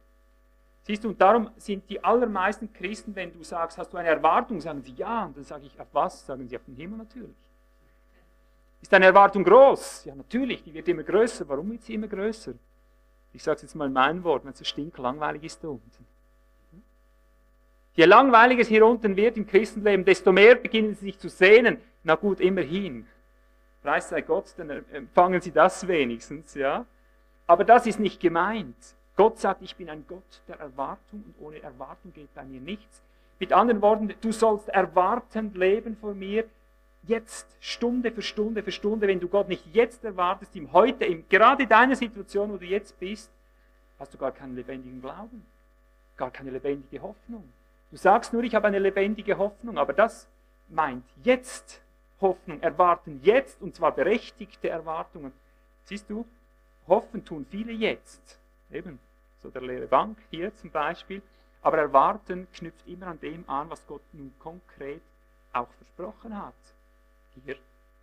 Siehst 0.89 1.05
du, 1.05 1.11
und 1.11 1.21
darum 1.21 1.51
sind 1.59 1.89
die 1.91 2.03
allermeisten 2.03 2.73
Christen, 2.73 3.15
wenn 3.15 3.31
du 3.31 3.45
sagst, 3.45 3.77
hast 3.77 3.93
du 3.93 3.99
eine 3.99 4.09
Erwartung, 4.09 4.59
sagen 4.59 4.81
sie 4.81 4.93
ja. 4.93 5.27
Und 5.27 5.37
dann 5.37 5.45
sage 5.45 5.67
ich, 5.67 5.79
auf 5.79 5.89
was? 5.93 6.25
Sagen 6.25 6.49
sie, 6.49 6.57
auf 6.57 6.65
den 6.65 6.77
Himmel 6.77 6.97
natürlich. 6.97 7.37
Ist 8.81 8.91
deine 8.91 9.05
Erwartung 9.05 9.45
groß? 9.45 10.07
Ja, 10.07 10.15
natürlich, 10.15 10.65
die 10.65 10.73
wird 10.73 10.89
immer 10.89 11.03
größer. 11.03 11.47
Warum 11.47 11.73
wird 11.73 11.83
sie 11.83 11.93
immer 11.93 12.09
größer? 12.09 12.55
Ich 13.35 13.43
sage 13.43 13.57
es 13.57 13.63
jetzt 13.65 13.75
mal 13.75 13.85
in 13.85 13.93
meinen 13.93 14.25
Worten, 14.25 14.47
wenn 14.47 14.55
es 14.55 14.61
so 14.61 14.65
stinklangweilig 14.65 15.45
ist 15.45 15.63
da 15.63 15.69
unten. 15.69 16.07
Je 17.93 18.07
langweiliger 18.07 18.63
es 18.63 18.69
hier 18.69 18.87
unten 18.87 19.15
wird 19.15 19.37
im 19.37 19.47
Christenleben, 19.47 20.07
desto 20.07 20.33
mehr 20.33 20.55
beginnen 20.55 20.95
sie 20.95 21.07
sich 21.07 21.19
zu 21.19 21.29
sehnen. 21.29 21.83
Na 22.03 22.15
gut, 22.15 22.41
immerhin. 22.41 23.07
Preis 23.83 24.09
sei 24.09 24.23
Gott, 24.23 24.55
dann 24.57 24.71
empfangen 24.71 25.43
sie 25.43 25.53
das 25.53 25.87
wenigstens, 25.87 26.55
ja. 26.55 26.87
Aber 27.47 27.65
das 27.65 27.87
ist 27.87 28.01
nicht 28.01 28.21
gemeint. 28.21 28.97
Gott 29.19 29.41
sagt, 29.41 29.63
ich 29.63 29.75
bin 29.75 29.91
ein 29.91 30.05
Gott 30.07 30.43
der 30.47 30.61
Erwartung 30.61 31.25
und 31.27 31.45
ohne 31.45 31.61
Erwartung 31.61 32.13
geht 32.13 32.33
bei 32.37 32.45
mir 32.45 32.61
nichts. 32.61 33.03
Mit 33.41 33.53
anderen 33.53 33.83
Worten, 33.83 34.15
du 34.21 34.31
sollst 34.31 34.69
erwartend 34.69 35.57
leben 35.57 35.97
vor 35.97 36.15
mir, 36.15 36.45
jetzt, 37.03 37.49
Stunde 37.59 38.13
für 38.13 38.23
Stunde 38.23 38.63
für 38.63 38.71
Stunde. 38.71 39.09
Wenn 39.09 39.19
du 39.19 39.27
Gott 39.27 39.49
nicht 39.49 39.75
jetzt 39.75 40.05
erwartest, 40.05 40.55
im 40.55 40.73
Heute, 40.73 41.05
in 41.05 41.29
gerade 41.29 41.67
deiner 41.67 41.97
Situation, 41.97 42.53
wo 42.53 42.59
du 42.59 42.67
jetzt 42.67 42.97
bist, 43.01 43.29
hast 43.99 44.15
du 44.15 44.19
gar 44.19 44.31
keinen 44.31 44.55
lebendigen 44.55 45.01
Glauben, 45.01 45.45
gar 46.17 46.31
keine 46.31 46.51
lebendige 46.51 47.03
Hoffnung. 47.03 47.43
Du 47.91 47.97
sagst 47.97 48.33
nur, 48.33 48.45
ich 48.45 48.55
habe 48.55 48.69
eine 48.69 48.79
lebendige 48.79 49.37
Hoffnung, 49.37 49.79
aber 49.79 49.95
das 49.95 50.29
meint 50.69 51.05
jetzt 51.25 51.83
Hoffnung, 52.21 52.63
erwarten 52.63 53.19
jetzt, 53.25 53.61
und 53.63 53.75
zwar 53.75 53.91
berechtigte 53.91 54.69
Erwartungen. 54.69 55.33
Siehst 55.87 56.09
du, 56.09 56.25
hoffen 56.87 57.25
tun 57.25 57.45
viele 57.51 57.73
jetzt. 57.73 58.39
Eben, 58.71 59.01
so 59.43 59.51
der 59.51 59.63
leere 59.63 59.87
Bank 59.87 60.19
hier 60.31 60.55
zum 60.57 60.71
Beispiel. 60.71 61.23
Aber 61.63 61.79
erwarten 61.79 62.47
knüpft 62.53 62.87
immer 62.87 63.09
an 63.09 63.21
dem 63.21 63.49
an, 63.49 63.69
was 63.71 63.87
Gott 63.87 64.03
nun 64.13 64.33
konkret 64.39 65.03
auch 65.53 65.69
versprochen 65.79 66.37
hat. 66.37 66.55
Hier 67.45 67.57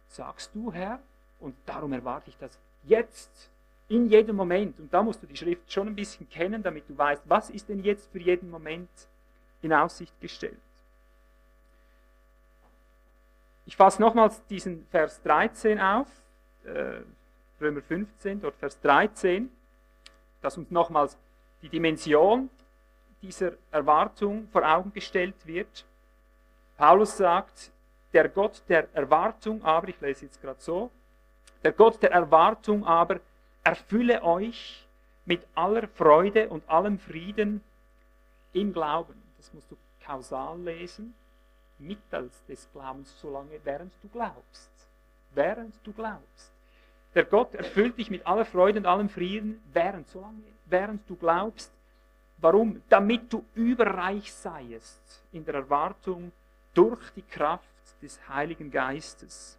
sagst 0.08 0.54
du, 0.54 0.72
Herr, 0.72 1.00
und 1.40 1.56
darum 1.66 1.94
erwarte 1.94 2.30
ich 2.30 2.38
das 2.38 2.58
jetzt, 2.84 3.50
in 3.88 4.08
jedem 4.08 4.36
Moment. 4.36 4.80
Und 4.80 4.94
da 4.94 5.04
musst 5.04 5.22
du 5.22 5.28
die 5.28 5.36
Schrift 5.36 5.72
schon 5.72 5.88
ein 5.88 5.96
bisschen 5.96 6.30
kennen, 6.30 6.64
damit 6.64 6.90
du 6.90 6.98
weißt, 6.98 7.24
was 7.26 7.50
ist 7.50 7.70
denn 7.70 7.84
jetzt 7.84 8.12
für 8.12 8.20
jeden 8.20 8.50
Moment 8.50 8.90
in 9.62 9.74
Aussicht 9.74 10.20
gestellt. 10.20 10.60
Ich 13.66 13.76
fasse 13.76 14.02
nochmals 14.02 14.46
diesen 14.48 14.86
Vers 14.88 15.22
13 15.24 15.80
auf, 15.80 16.08
äh, 16.66 17.02
Römer 17.60 17.82
15, 17.82 18.42
dort 18.42 18.56
Vers 18.58 18.80
13, 18.82 19.50
dass 20.42 20.58
uns 20.58 20.70
nochmals 20.70 21.18
die 21.66 21.70
Dimension 21.70 22.50
dieser 23.22 23.54
Erwartung 23.72 24.48
vor 24.52 24.64
Augen 24.64 24.94
gestellt 24.94 25.36
wird. 25.46 25.86
Paulus 26.78 27.18
sagt, 27.18 27.72
der 28.14 28.30
Gott 28.30 28.62
der 28.70 28.88
Erwartung 28.94 29.64
aber, 29.64 29.88
ich 29.88 30.00
lese 30.00 30.26
jetzt 30.26 30.40
gerade 30.42 30.62
so, 30.62 30.92
der 31.64 31.72
Gott 31.72 32.02
der 32.04 32.12
Erwartung 32.12 32.86
aber 32.86 33.20
erfülle 33.64 34.22
euch 34.22 34.86
mit 35.26 35.42
aller 35.56 35.88
Freude 35.88 36.50
und 36.50 36.70
allem 36.70 37.00
Frieden 37.00 37.64
im 38.54 38.72
Glauben 38.72 39.26
das 39.46 39.54
musst 39.54 39.70
du 39.70 39.78
kausal 40.04 40.60
lesen, 40.60 41.14
mittels 41.78 42.44
des 42.46 42.68
Glaubens, 42.72 43.14
solange 43.20 43.60
während 43.64 43.94
du 44.02 44.08
glaubst. 44.10 44.72
Während 45.36 45.76
du 45.84 45.94
glaubst. 45.94 46.52
Der 47.14 47.26
Gott 47.26 47.54
erfüllt 47.54 47.98
dich 47.98 48.10
mit 48.10 48.26
aller 48.26 48.46
Freude 48.46 48.80
und 48.80 48.88
allem 48.88 49.10
Frieden, 49.10 49.62
während, 49.72 50.08
solange, 50.10 50.42
während 50.66 51.10
du 51.10 51.16
glaubst. 51.16 51.72
Warum? 52.38 52.82
Damit 52.90 53.32
du 53.32 53.46
überreich 53.56 54.34
seiest 54.34 55.24
in 55.32 55.46
der 55.46 55.56
Erwartung 55.56 56.32
durch 56.74 57.10
die 57.12 57.22
Kraft 57.22 57.64
des 58.02 58.20
Heiligen 58.28 58.70
Geistes. 58.70 59.58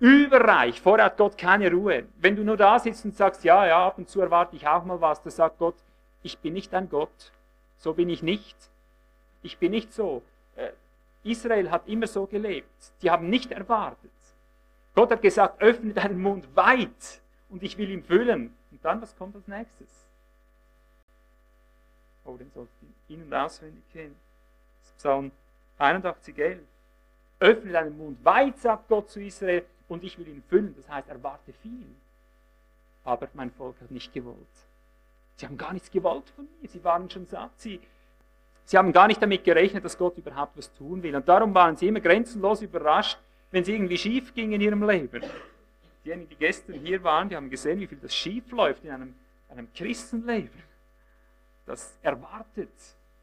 Überreich. 0.00 0.80
Vorher 0.80 1.06
hat 1.06 1.16
Gott 1.16 1.36
keine 1.36 1.70
Ruhe. 1.70 2.06
Wenn 2.20 2.36
du 2.36 2.44
nur 2.44 2.56
da 2.56 2.78
sitzt 2.78 3.04
und 3.04 3.16
sagst, 3.16 3.44
ja, 3.44 3.66
ja, 3.66 3.86
ab 3.86 3.98
und 3.98 4.08
zu 4.08 4.20
erwarte 4.20 4.56
ich 4.56 4.66
auch 4.66 4.84
mal 4.84 5.00
was, 5.00 5.22
dann 5.22 5.32
sagt 5.32 5.58
Gott, 5.58 5.76
ich 6.22 6.38
bin 6.38 6.52
nicht 6.52 6.72
ein 6.74 6.88
Gott, 6.88 7.32
so 7.76 7.94
bin 7.94 8.08
ich 8.08 8.22
nicht. 8.22 8.56
Ich 9.42 9.58
bin 9.58 9.70
nicht 9.70 9.92
so. 9.92 10.22
Äh, 10.56 10.70
Israel 11.22 11.70
hat 11.70 11.88
immer 11.88 12.06
so 12.06 12.26
gelebt. 12.26 12.92
Die 13.02 13.10
haben 13.10 13.28
nicht 13.28 13.52
erwartet. 13.52 14.10
Gott 14.94 15.10
hat 15.10 15.22
gesagt, 15.22 15.62
öffne 15.62 15.94
deinen 15.94 16.20
Mund 16.20 16.56
weit 16.56 17.20
und 17.50 17.62
ich 17.62 17.78
will 17.78 17.90
ihn 17.90 18.02
füllen. 18.02 18.54
Und 18.78 18.84
dann, 18.84 19.02
was 19.02 19.16
kommt 19.16 19.34
als 19.34 19.48
nächstes? 19.48 19.88
Oh, 22.24 22.36
den 22.36 22.48
sollst 22.52 22.72
du 22.80 23.12
in- 23.12 23.24
und 23.24 23.34
auswendig 23.34 23.82
kennen. 23.92 24.14
Das 24.80 24.90
ist 24.90 24.96
Psalm 24.98 25.32
81, 25.78 26.38
11. 26.38 26.60
Öffne 27.40 27.72
deinen 27.72 27.98
Mund 27.98 28.24
weit, 28.24 28.56
sagt 28.58 28.88
Gott 28.88 29.10
zu 29.10 29.20
Israel, 29.20 29.64
und 29.88 30.04
ich 30.04 30.16
will 30.16 30.28
ihn 30.28 30.44
füllen. 30.48 30.76
Das 30.76 30.88
heißt, 30.88 31.08
erwarte 31.08 31.52
viel. 31.54 31.86
Aber 33.04 33.26
mein 33.34 33.50
Volk 33.50 33.74
hat 33.80 33.90
nicht 33.90 34.12
gewollt. 34.12 34.36
Sie 35.36 35.46
haben 35.46 35.58
gar 35.58 35.72
nichts 35.72 35.90
gewollt 35.90 36.30
von 36.36 36.46
mir. 36.60 36.68
Sie 36.68 36.84
waren 36.84 37.10
schon 37.10 37.26
satt. 37.26 37.50
Sie, 37.56 37.80
sie 38.64 38.78
haben 38.78 38.92
gar 38.92 39.08
nicht 39.08 39.20
damit 39.20 39.42
gerechnet, 39.42 39.84
dass 39.84 39.98
Gott 39.98 40.16
überhaupt 40.18 40.56
was 40.56 40.72
tun 40.74 41.02
will. 41.02 41.16
Und 41.16 41.28
darum 41.28 41.52
waren 41.52 41.76
sie 41.76 41.88
immer 41.88 42.00
grenzenlos 42.00 42.62
überrascht, 42.62 43.18
wenn 43.50 43.62
es 43.62 43.68
irgendwie 43.68 43.98
schief 43.98 44.34
ging 44.34 44.52
in 44.52 44.60
ihrem 44.60 44.88
Leben. 44.88 45.22
Diejenigen, 46.04 46.28
die 46.30 46.36
gestern 46.36 46.74
hier 46.76 47.02
waren, 47.02 47.28
die 47.28 47.36
haben 47.36 47.50
gesehen, 47.50 47.80
wie 47.80 47.86
viel 47.86 47.98
das 47.98 48.14
schief 48.14 48.50
läuft 48.50 48.84
in 48.84 48.90
einem, 48.90 49.14
einem 49.48 49.72
Christenleben. 49.72 50.62
Das 51.66 51.98
erwartet. 52.02 52.70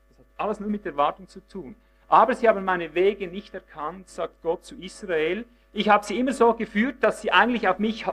Das 0.10 0.20
hat 0.20 0.26
alles 0.38 0.60
nur 0.60 0.70
mit 0.70 0.86
Erwartung 0.86 1.28
zu 1.28 1.40
tun. 1.48 1.76
Aber 2.08 2.36
sie 2.36 2.48
haben 2.48 2.64
meine 2.64 2.94
Wege 2.94 3.28
nicht 3.28 3.54
erkannt, 3.54 4.10
sagt 4.10 4.42
Gott 4.44 4.64
zu 4.64 4.76
Israel. 4.76 5.46
Ich 5.74 5.90
habe 5.90 6.06
sie 6.06 6.20
immer 6.20 6.32
so 6.32 6.54
geführt, 6.54 6.98
dass 7.02 7.22
sie 7.22 7.32
eigentlich 7.32 7.68
auf 7.68 7.80
mich, 7.80 8.06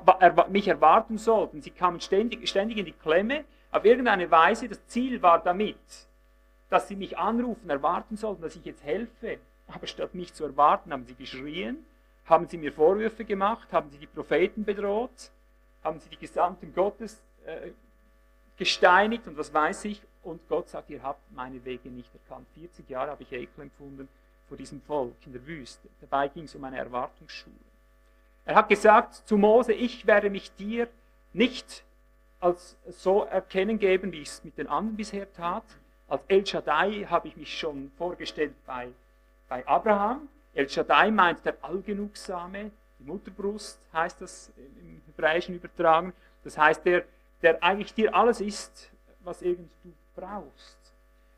mich 0.48 0.68
erwarten 0.68 1.18
sollten. 1.18 1.60
Sie 1.60 1.70
kamen 1.70 2.00
ständig, 2.00 2.48
ständig 2.48 2.78
in 2.78 2.86
die 2.86 2.92
Klemme. 2.92 3.44
Auf 3.70 3.84
irgendeine 3.84 4.30
Weise, 4.30 4.68
das 4.68 4.84
Ziel 4.86 5.22
war 5.22 5.42
damit, 5.42 5.76
dass 6.70 6.88
sie 6.88 6.96
mich 6.96 7.18
anrufen, 7.18 7.68
erwarten 7.68 8.16
sollten, 8.16 8.42
dass 8.42 8.56
ich 8.56 8.64
jetzt 8.64 8.82
helfe. 8.82 9.38
Aber 9.68 9.86
statt 9.86 10.14
mich 10.14 10.32
zu 10.34 10.44
erwarten, 10.44 10.92
haben 10.92 11.04
sie 11.04 11.14
geschrien, 11.14 11.84
haben 12.26 12.46
sie 12.46 12.56
mir 12.56 12.72
Vorwürfe 12.72 13.24
gemacht, 13.24 13.72
haben 13.72 13.90
sie 13.90 13.98
die 13.98 14.06
Propheten 14.06 14.64
bedroht, 14.64 15.30
haben 15.82 15.98
sie 16.00 16.08
die 16.08 16.18
Gesandten 16.18 16.72
Gottes 16.74 17.20
äh, 17.44 17.70
gesteinigt 18.56 19.26
und 19.26 19.36
was 19.36 19.52
weiß 19.52 19.84
ich. 19.86 20.02
Und 20.22 20.40
Gott 20.48 20.68
sagt, 20.68 20.88
ihr 20.90 21.02
habt 21.02 21.20
meine 21.32 21.64
Wege 21.64 21.88
nicht 21.88 22.10
erkannt. 22.14 22.46
40 22.54 22.88
Jahre 22.88 23.10
habe 23.10 23.22
ich 23.24 23.32
Ekel 23.32 23.62
empfunden 23.62 24.08
vor 24.48 24.56
diesem 24.56 24.80
Volk 24.82 25.16
in 25.26 25.32
der 25.32 25.44
Wüste. 25.46 25.88
Dabei 26.00 26.28
ging 26.28 26.44
es 26.44 26.54
um 26.54 26.62
eine 26.62 26.78
Erwartungsschule. 26.78 27.56
Er 28.44 28.54
hat 28.56 28.68
gesagt 28.68 29.14
zu 29.14 29.36
Mose, 29.36 29.72
ich 29.72 30.06
werde 30.06 30.30
mich 30.30 30.54
dir 30.54 30.88
nicht 31.32 31.84
als 32.40 32.76
so 32.88 33.24
erkennen 33.24 33.78
geben, 33.78 34.12
wie 34.12 34.22
ich 34.22 34.28
es 34.28 34.44
mit 34.44 34.58
den 34.58 34.66
anderen 34.66 34.96
bisher 34.96 35.32
tat. 35.32 35.64
Als 36.08 36.22
El 36.28 36.44
Shaddai 36.44 37.06
habe 37.08 37.28
ich 37.28 37.36
mich 37.36 37.56
schon 37.56 37.90
vorgestellt 37.96 38.54
bei, 38.66 38.88
bei 39.48 39.66
Abraham. 39.66 40.28
El 40.54 40.68
Shaddai 40.68 41.10
meint 41.10 41.44
der 41.44 41.56
Allgenugsame, 41.62 42.70
die 42.98 43.04
Mutterbrust 43.04 43.80
heißt 43.92 44.20
das 44.20 44.52
im 44.56 45.00
Hebräischen 45.06 45.54
übertragen. 45.54 46.12
Das 46.44 46.58
heißt, 46.58 46.84
der, 46.84 47.04
der 47.40 47.62
eigentlich 47.62 47.94
dir 47.94 48.14
alles 48.14 48.40
ist, 48.40 48.90
was 49.20 49.42
irgend 49.42 49.70
du 49.82 49.92
brauchst. 50.14 50.78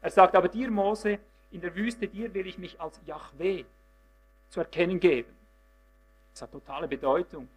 Er 0.03 0.11
sagt 0.11 0.35
aber 0.35 0.49
dir, 0.49 0.71
Mose, 0.71 1.19
in 1.51 1.61
der 1.61 1.75
Wüste, 1.75 2.09
dir 2.09 2.35
will 2.35 2.47
ich 2.47 2.59
mich 2.59 2.81
als 2.81 3.01
Yahweh 3.07 3.65
zu 4.51 4.61
erkennen 4.61 5.01
geben. 5.01 5.33
Das 6.33 6.43
hat 6.43 6.53
totale 6.53 6.89
Bedeutung. 6.89 7.49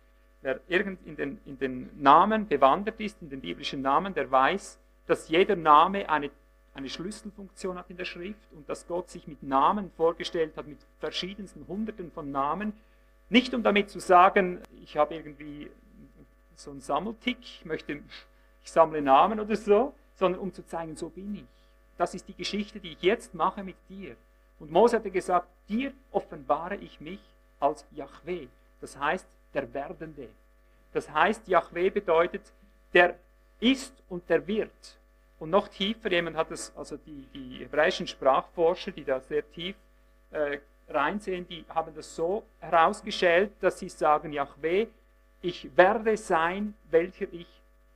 Wer 0.42 0.60
irgend 0.68 1.06
in 1.06 1.16
den, 1.16 1.42
in 1.46 1.58
den 1.58 1.90
Namen 2.02 2.48
bewandert 2.48 3.00
ist, 3.00 3.22
in 3.22 3.30
den 3.30 3.42
biblischen 3.42 3.82
Namen, 3.82 4.14
der 4.14 4.30
weiß, 4.30 4.78
dass 5.08 5.30
jeder 5.30 5.56
Name 5.56 6.08
eine, 6.10 6.30
eine 6.78 6.90
Schlüsselfunktion 6.90 7.78
hat 7.78 7.90
in 7.90 7.98
der 7.98 8.06
Schrift 8.06 8.54
und 8.54 8.70
dass 8.70 8.88
Gott 8.88 9.10
sich 9.10 9.28
mit 9.28 9.42
Namen 9.42 9.92
vorgestellt 9.98 10.56
hat, 10.56 10.68
mit 10.68 10.78
verschiedensten 11.00 11.68
Hunderten 11.68 12.12
von 12.12 12.32
Namen. 12.32 12.74
Nicht 13.30 13.54
um 13.56 13.64
damit 13.64 13.90
zu 13.90 14.00
sagen, 14.00 14.62
ich 14.84 14.96
habe 14.96 15.16
irgendwie 15.16 15.72
so 16.56 16.70
einen 16.72 16.80
Sammeltick, 16.80 17.40
ich 17.42 17.66
möchte, 17.66 18.04
ich 18.64 18.72
sammle 18.72 19.02
Namen 19.02 19.40
oder 19.40 19.56
so, 19.56 19.94
sondern 20.14 20.40
um 20.40 20.54
zu 20.54 20.66
zeigen, 20.66 20.96
so 20.96 21.10
bin 21.10 21.36
ich. 21.36 21.46
Das 21.98 22.14
ist 22.14 22.28
die 22.28 22.36
Geschichte, 22.36 22.80
die 22.80 22.92
ich 22.94 23.02
jetzt 23.02 23.34
mache 23.34 23.64
mit 23.64 23.76
dir. 23.90 24.16
Und 24.60 24.72
Mose 24.72 24.98
hatte 24.98 25.10
gesagt, 25.10 25.48
dir 25.68 25.94
offenbare 26.12 26.76
ich 26.76 27.02
mich 27.02 27.20
als 27.60 27.86
Yahweh. 27.92 28.48
Das 28.82 28.98
heißt, 28.98 29.28
der 29.56 29.74
Werdende. 29.74 30.30
Das 30.94 31.10
heißt, 31.10 31.48
Yahweh 31.48 31.90
bedeutet, 31.90 32.54
der 32.94 33.18
ist 33.60 33.94
und 34.10 34.30
der 34.30 34.46
wird. 34.46 35.00
Und 35.40 35.52
noch 35.52 35.68
tiefer, 35.68 36.12
jemand 36.12 36.36
hat 36.36 36.52
es, 36.52 36.74
also 36.76 36.98
die, 36.98 37.28
die 37.34 37.60
hebräischen 37.60 38.08
Sprachforscher, 38.08 38.92
die 38.92 39.04
da 39.04 39.20
sehr 39.20 39.50
tief 39.52 39.76
äh, 40.32 40.60
reinsehen, 40.90 41.48
die 41.48 41.66
haben 41.70 41.94
das 41.96 42.16
so 42.16 42.44
herausgestellt, 42.60 43.52
dass 43.60 43.80
sie 43.80 43.90
sagen, 43.90 44.34
Yahweh, 44.34 44.88
ich 45.42 45.70
werde 45.78 46.18
sein, 46.18 46.74
welcher 46.90 47.32
ich 47.32 47.48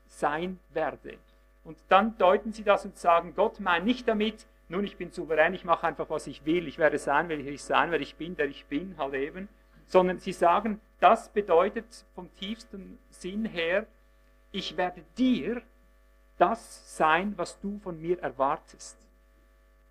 sein 0.08 0.60
werde. 0.73 1.17
Und 1.63 1.77
dann 1.89 2.17
deuten 2.17 2.54
sie 2.54 2.63
das 2.63 2.86
und 2.86 2.97
sagen, 2.97 3.34
Gott 3.36 3.60
meint 3.60 3.86
nicht 3.86 4.08
damit, 4.08 4.45
nun 4.69 4.84
ich 4.84 4.97
bin 4.97 5.12
souverän, 5.12 5.54
ich 5.54 5.65
mache 5.65 5.88
einfach, 5.88 6.10
was 6.10 6.27
ich 6.27 6.45
will, 6.45 6.67
ich 6.67 6.77
werde 6.77 6.97
sein, 6.97 7.30
welcher 7.30 7.49
ich 7.49 7.63
sein 7.63 7.91
werde, 7.91 8.04
ich 8.04 8.15
bin, 8.15 8.36
der 8.36 8.47
ich 8.47 8.65
bin, 8.65 8.95
halt 8.97 9.13
eben. 9.15 9.49
Sondern 9.86 10.19
sie 10.19 10.32
sagen, 10.32 10.80
das 10.99 11.30
bedeutet 11.30 12.06
vom 12.15 12.34
tiefsten 12.36 12.97
Sinn 13.10 13.45
her, 13.45 13.86
ich 14.51 14.77
werde 14.77 15.04
dir 15.17 15.62
das 16.41 16.97
sein, 16.97 17.34
was 17.38 17.60
du 17.60 17.80
von 17.84 18.01
mir 18.01 18.19
erwartest. 18.19 18.97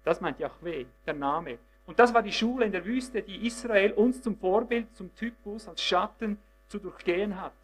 Das 0.02 0.20
meint 0.20 0.40
Yahweh, 0.40 0.86
der 1.06 1.14
Name. 1.14 1.58
Und 1.86 1.98
das 2.00 2.12
war 2.12 2.22
die 2.22 2.32
Schule 2.32 2.66
in 2.66 2.72
der 2.72 2.84
Wüste, 2.84 3.22
die 3.22 3.46
Israel 3.46 3.92
uns 3.92 4.20
zum 4.20 4.36
Vorbild, 4.36 4.94
zum 4.96 5.14
Typus, 5.14 5.68
als 5.68 5.80
Schatten 5.80 6.38
zu 6.66 6.78
durchgehen 6.78 7.40
hatte. 7.40 7.54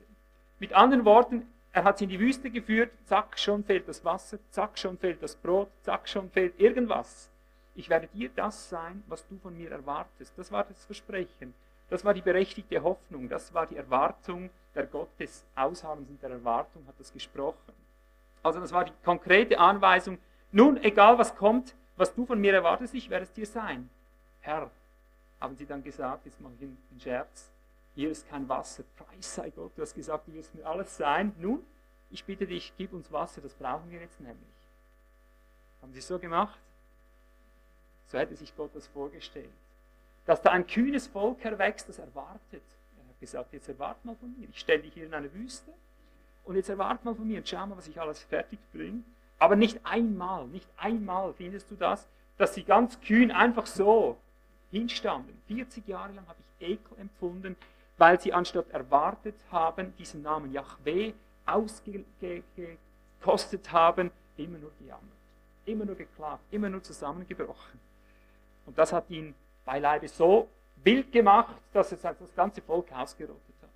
Mit 0.60 0.72
anderen 0.72 1.04
Worten, 1.04 1.46
er 1.72 1.84
hat 1.84 1.98
sie 1.98 2.04
in 2.04 2.10
die 2.10 2.20
Wüste 2.20 2.50
geführt, 2.50 2.92
zack, 3.04 3.38
schon 3.38 3.64
fehlt 3.64 3.88
das 3.88 4.04
Wasser, 4.04 4.38
zack, 4.50 4.78
schon 4.78 4.96
fehlt 4.98 5.22
das 5.22 5.34
Brot, 5.34 5.68
zack, 5.82 6.08
schon 6.08 6.30
fehlt 6.30 6.58
irgendwas. 6.60 7.28
Ich 7.74 7.90
werde 7.90 8.06
dir 8.06 8.30
das 8.34 8.70
sein, 8.70 9.02
was 9.08 9.26
du 9.26 9.36
von 9.38 9.56
mir 9.56 9.70
erwartest. 9.70 10.32
Das 10.36 10.50
war 10.52 10.64
das 10.64 10.84
Versprechen. 10.84 11.54
Das 11.90 12.04
war 12.04 12.14
die 12.14 12.22
berechtigte 12.22 12.82
Hoffnung. 12.82 13.28
Das 13.28 13.52
war 13.52 13.66
die 13.66 13.76
Erwartung. 13.76 14.50
Der 14.74 14.86
Gott 14.86 15.08
des 15.18 15.44
Ausharrens 15.54 16.08
und 16.08 16.22
der 16.22 16.30
Erwartung 16.30 16.86
hat 16.86 16.94
das 16.98 17.12
gesprochen. 17.12 17.85
Also 18.46 18.60
das 18.60 18.72
war 18.72 18.84
die 18.84 18.92
konkrete 19.04 19.58
Anweisung. 19.58 20.18
Nun, 20.52 20.76
egal 20.76 21.18
was 21.18 21.34
kommt, 21.34 21.74
was 21.96 22.14
du 22.14 22.24
von 22.26 22.40
mir 22.40 22.54
erwartest, 22.54 22.94
ich 22.94 23.10
werde 23.10 23.24
es 23.24 23.32
dir 23.32 23.44
sein. 23.44 23.90
Herr, 24.40 24.70
haben 25.40 25.56
sie 25.56 25.66
dann 25.66 25.82
gesagt, 25.82 26.26
jetzt 26.26 26.40
mache 26.40 26.52
ich 26.54 26.62
einen 26.62 27.00
Scherz, 27.00 27.50
hier 27.96 28.08
ist 28.08 28.28
kein 28.28 28.48
Wasser. 28.48 28.84
Preis 28.96 29.34
sei 29.34 29.50
Gott, 29.50 29.72
du 29.74 29.82
hast 29.82 29.94
gesagt, 29.94 30.28
du 30.28 30.34
wirst 30.34 30.54
mir 30.54 30.64
alles 30.64 30.96
sein. 30.96 31.34
Nun, 31.40 31.66
ich 32.10 32.24
bitte 32.24 32.46
dich, 32.46 32.72
gib 32.78 32.92
uns 32.92 33.10
Wasser, 33.10 33.40
das 33.40 33.52
brauchen 33.52 33.90
wir 33.90 34.00
jetzt 34.00 34.20
nämlich. 34.20 34.38
Haben 35.82 35.92
sie 35.92 36.00
so 36.00 36.16
gemacht? 36.16 36.60
So 38.06 38.16
hätte 38.16 38.36
sich 38.36 38.56
Gott 38.56 38.70
das 38.74 38.86
vorgestellt. 38.86 39.50
Dass 40.24 40.40
da 40.40 40.52
ein 40.52 40.68
kühnes 40.68 41.08
Volk 41.08 41.44
erwächst, 41.44 41.88
das 41.88 41.98
erwartet. 41.98 42.62
Er 42.96 43.08
hat 43.08 43.18
gesagt, 43.18 43.52
jetzt 43.52 43.68
erwart 43.68 44.04
mal 44.04 44.14
von 44.14 44.38
mir. 44.38 44.48
Ich 44.50 44.60
stelle 44.60 44.82
dich 44.82 44.94
hier 44.94 45.06
in 45.06 45.14
eine 45.14 45.34
Wüste 45.34 45.72
und 46.46 46.56
jetzt 46.56 46.68
erwart 46.68 47.04
mal 47.04 47.14
von 47.14 47.26
mir 47.26 47.42
schau 47.44 47.66
mal, 47.66 47.76
was 47.76 47.88
ich 47.88 48.00
alles 48.00 48.22
fertig 48.22 48.58
bringe. 48.72 49.02
Aber 49.38 49.56
nicht 49.56 49.78
einmal, 49.84 50.46
nicht 50.46 50.68
einmal 50.78 51.34
findest 51.34 51.70
du 51.70 51.74
das, 51.74 52.08
dass 52.38 52.54
sie 52.54 52.62
ganz 52.62 52.98
kühn 53.00 53.30
einfach 53.30 53.66
so 53.66 54.16
hinstanden. 54.70 55.38
40 55.48 55.86
Jahre 55.86 56.12
lang 56.12 56.26
habe 56.26 56.38
ich 56.40 56.68
Ekel 56.68 56.98
empfunden, 56.98 57.56
weil 57.98 58.18
sie 58.20 58.32
anstatt 58.32 58.70
erwartet 58.70 59.34
haben, 59.50 59.94
diesen 59.98 60.22
Namen 60.22 60.52
Yahweh 60.52 61.12
ausgekostet 61.44 62.40
haben, 63.72 64.10
immer 64.36 64.58
nur 64.58 64.70
gejammert, 64.78 65.02
immer 65.64 65.84
nur 65.84 65.96
geklagt, 65.96 66.42
immer 66.50 66.68
nur 66.68 66.82
zusammengebrochen. 66.82 67.80
Und 68.66 68.78
das 68.78 68.92
hat 68.92 69.10
ihn 69.10 69.34
beileibe 69.64 70.08
so 70.08 70.48
wild 70.82 71.10
gemacht, 71.12 71.56
dass 71.72 71.92
es 71.92 72.00
das 72.02 72.34
ganze 72.34 72.60
Volk 72.62 72.92
ausgerottet 72.92 73.54
hat. 73.62 73.70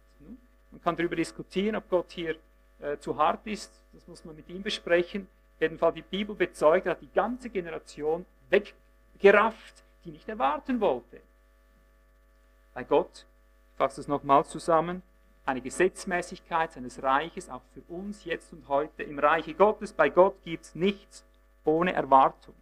Man 0.71 0.83
kann 0.83 0.97
darüber 0.97 1.17
diskutieren, 1.17 1.77
ob 1.77 1.89
Gott 1.89 2.11
hier 2.11 2.37
äh, 2.81 2.99
zu 2.99 3.17
hart 3.17 3.47
ist, 3.47 3.73
das 3.93 4.07
muss 4.09 4.25
man 4.25 4.37
mit 4.37 4.49
ihm 4.49 4.63
besprechen. 4.63 5.29
Auf 5.57 5.61
jeden 5.61 5.79
Fall 5.79 5.93
die 5.93 6.03
Bibel 6.03 6.35
bezeugt, 6.35 6.87
hat 6.87 7.01
die 7.03 7.13
ganze 7.13 7.51
Generation 7.51 8.25
weggerafft, 8.49 9.83
die 10.05 10.11
nicht 10.11 10.29
erwarten 10.29 10.81
wollte. 10.81 11.21
Bei 12.73 12.85
Gott, 12.85 13.27
ich 13.73 13.77
fasse 13.77 14.01
es 14.01 14.09
nochmals 14.09 14.49
zusammen, 14.49 15.03
eine 15.45 15.61
Gesetzmäßigkeit 15.61 16.73
seines 16.73 17.03
Reiches, 17.03 17.49
auch 17.49 17.63
für 17.75 17.83
uns 17.93 18.25
jetzt 18.25 18.53
und 18.53 18.69
heute. 18.69 19.03
Im 19.03 19.19
Reiche 19.19 19.55
Gottes, 19.55 19.93
bei 19.93 20.09
Gott 20.09 20.43
gibt 20.45 20.65
es 20.65 20.75
nichts 20.75 21.25
ohne 21.65 21.93
Erwartung. 21.93 22.55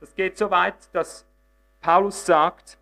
Das 0.00 0.14
geht 0.14 0.36
so 0.36 0.50
weit, 0.50 0.74
dass 0.92 1.24
Paulus 1.80 2.24
sagt, 2.26 2.78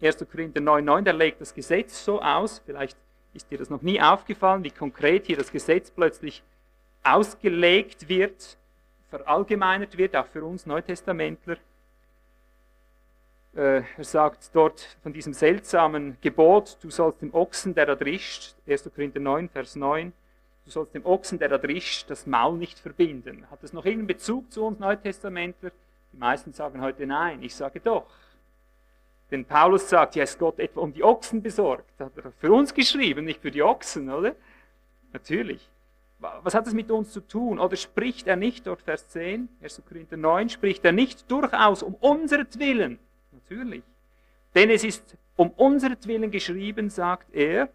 1. 0.00 0.24
Korinther 0.30 0.60
9,9, 0.60 1.02
der 1.02 1.12
legt 1.12 1.40
das 1.40 1.52
Gesetz 1.52 2.04
so 2.04 2.22
aus, 2.22 2.60
vielleicht 2.64 2.96
ist 3.34 3.50
dir 3.50 3.58
das 3.58 3.70
noch 3.70 3.82
nie 3.82 4.00
aufgefallen, 4.00 4.64
wie 4.64 4.70
konkret 4.70 5.26
hier 5.26 5.36
das 5.36 5.52
Gesetz 5.52 5.90
plötzlich 5.90 6.42
ausgelegt 7.02 8.08
wird, 8.08 8.56
verallgemeinert 9.10 9.96
wird, 9.96 10.16
auch 10.16 10.26
für 10.26 10.44
uns 10.44 10.66
Neutestamentler. 10.66 11.56
Äh, 13.54 13.82
er 13.96 14.04
sagt 14.04 14.50
dort 14.52 14.96
von 15.02 15.12
diesem 15.12 15.32
seltsamen 15.32 16.16
Gebot, 16.20 16.78
du 16.82 16.90
sollst 16.90 17.22
dem 17.22 17.34
Ochsen, 17.34 17.74
der 17.74 17.86
da 17.86 17.94
drischt, 17.94 18.54
1. 18.66 18.90
Korinther 18.94 19.20
9, 19.20 19.48
Vers 19.48 19.76
9, 19.76 20.12
du 20.64 20.70
sollst 20.70 20.94
dem 20.94 21.06
Ochsen, 21.06 21.38
der 21.38 21.48
da 21.48 21.58
drischt, 21.58 22.10
das 22.10 22.26
Maul 22.26 22.58
nicht 22.58 22.78
verbinden. 22.78 23.46
Hat 23.50 23.62
das 23.62 23.72
noch 23.72 23.84
irgendeinen 23.84 24.08
Bezug 24.08 24.52
zu 24.52 24.64
uns 24.64 24.78
Neutestamentler? 24.78 25.72
Die 26.12 26.18
meisten 26.18 26.52
sagen 26.52 26.80
heute 26.80 27.06
nein, 27.06 27.42
ich 27.42 27.54
sage 27.54 27.80
doch. 27.80 28.06
Denn 29.30 29.44
Paulus 29.44 29.88
sagt, 29.88 30.16
ja, 30.16 30.24
ist 30.24 30.38
Gott 30.38 30.58
etwa 30.58 30.80
um 30.80 30.92
die 30.92 31.04
Ochsen 31.04 31.42
besorgt? 31.42 31.98
Hat 31.98 32.16
er 32.16 32.32
für 32.32 32.52
uns 32.52 32.72
geschrieben, 32.72 33.24
nicht 33.24 33.42
für 33.42 33.50
die 33.50 33.62
Ochsen, 33.62 34.10
oder? 34.10 34.34
Natürlich. 35.12 35.68
Was 36.18 36.54
hat 36.54 36.66
das 36.66 36.74
mit 36.74 36.90
uns 36.90 37.12
zu 37.12 37.20
tun? 37.20 37.58
Oder 37.58 37.76
spricht 37.76 38.26
er 38.26 38.36
nicht, 38.36 38.66
dort 38.66 38.82
Vers 38.82 39.06
10, 39.08 39.48
1. 39.62 39.82
Korinther 39.86 40.16
9, 40.16 40.48
spricht 40.48 40.84
er 40.84 40.92
nicht 40.92 41.30
durchaus 41.30 41.82
um 41.82 41.94
unseretwillen? 41.94 42.98
Natürlich. 43.32 43.82
Denn 44.54 44.70
es 44.70 44.82
ist 44.82 45.16
um 45.36 45.50
unseretwillen 45.50 46.30
geschrieben, 46.30 46.90
sagt 46.90 47.32
er, 47.34 47.68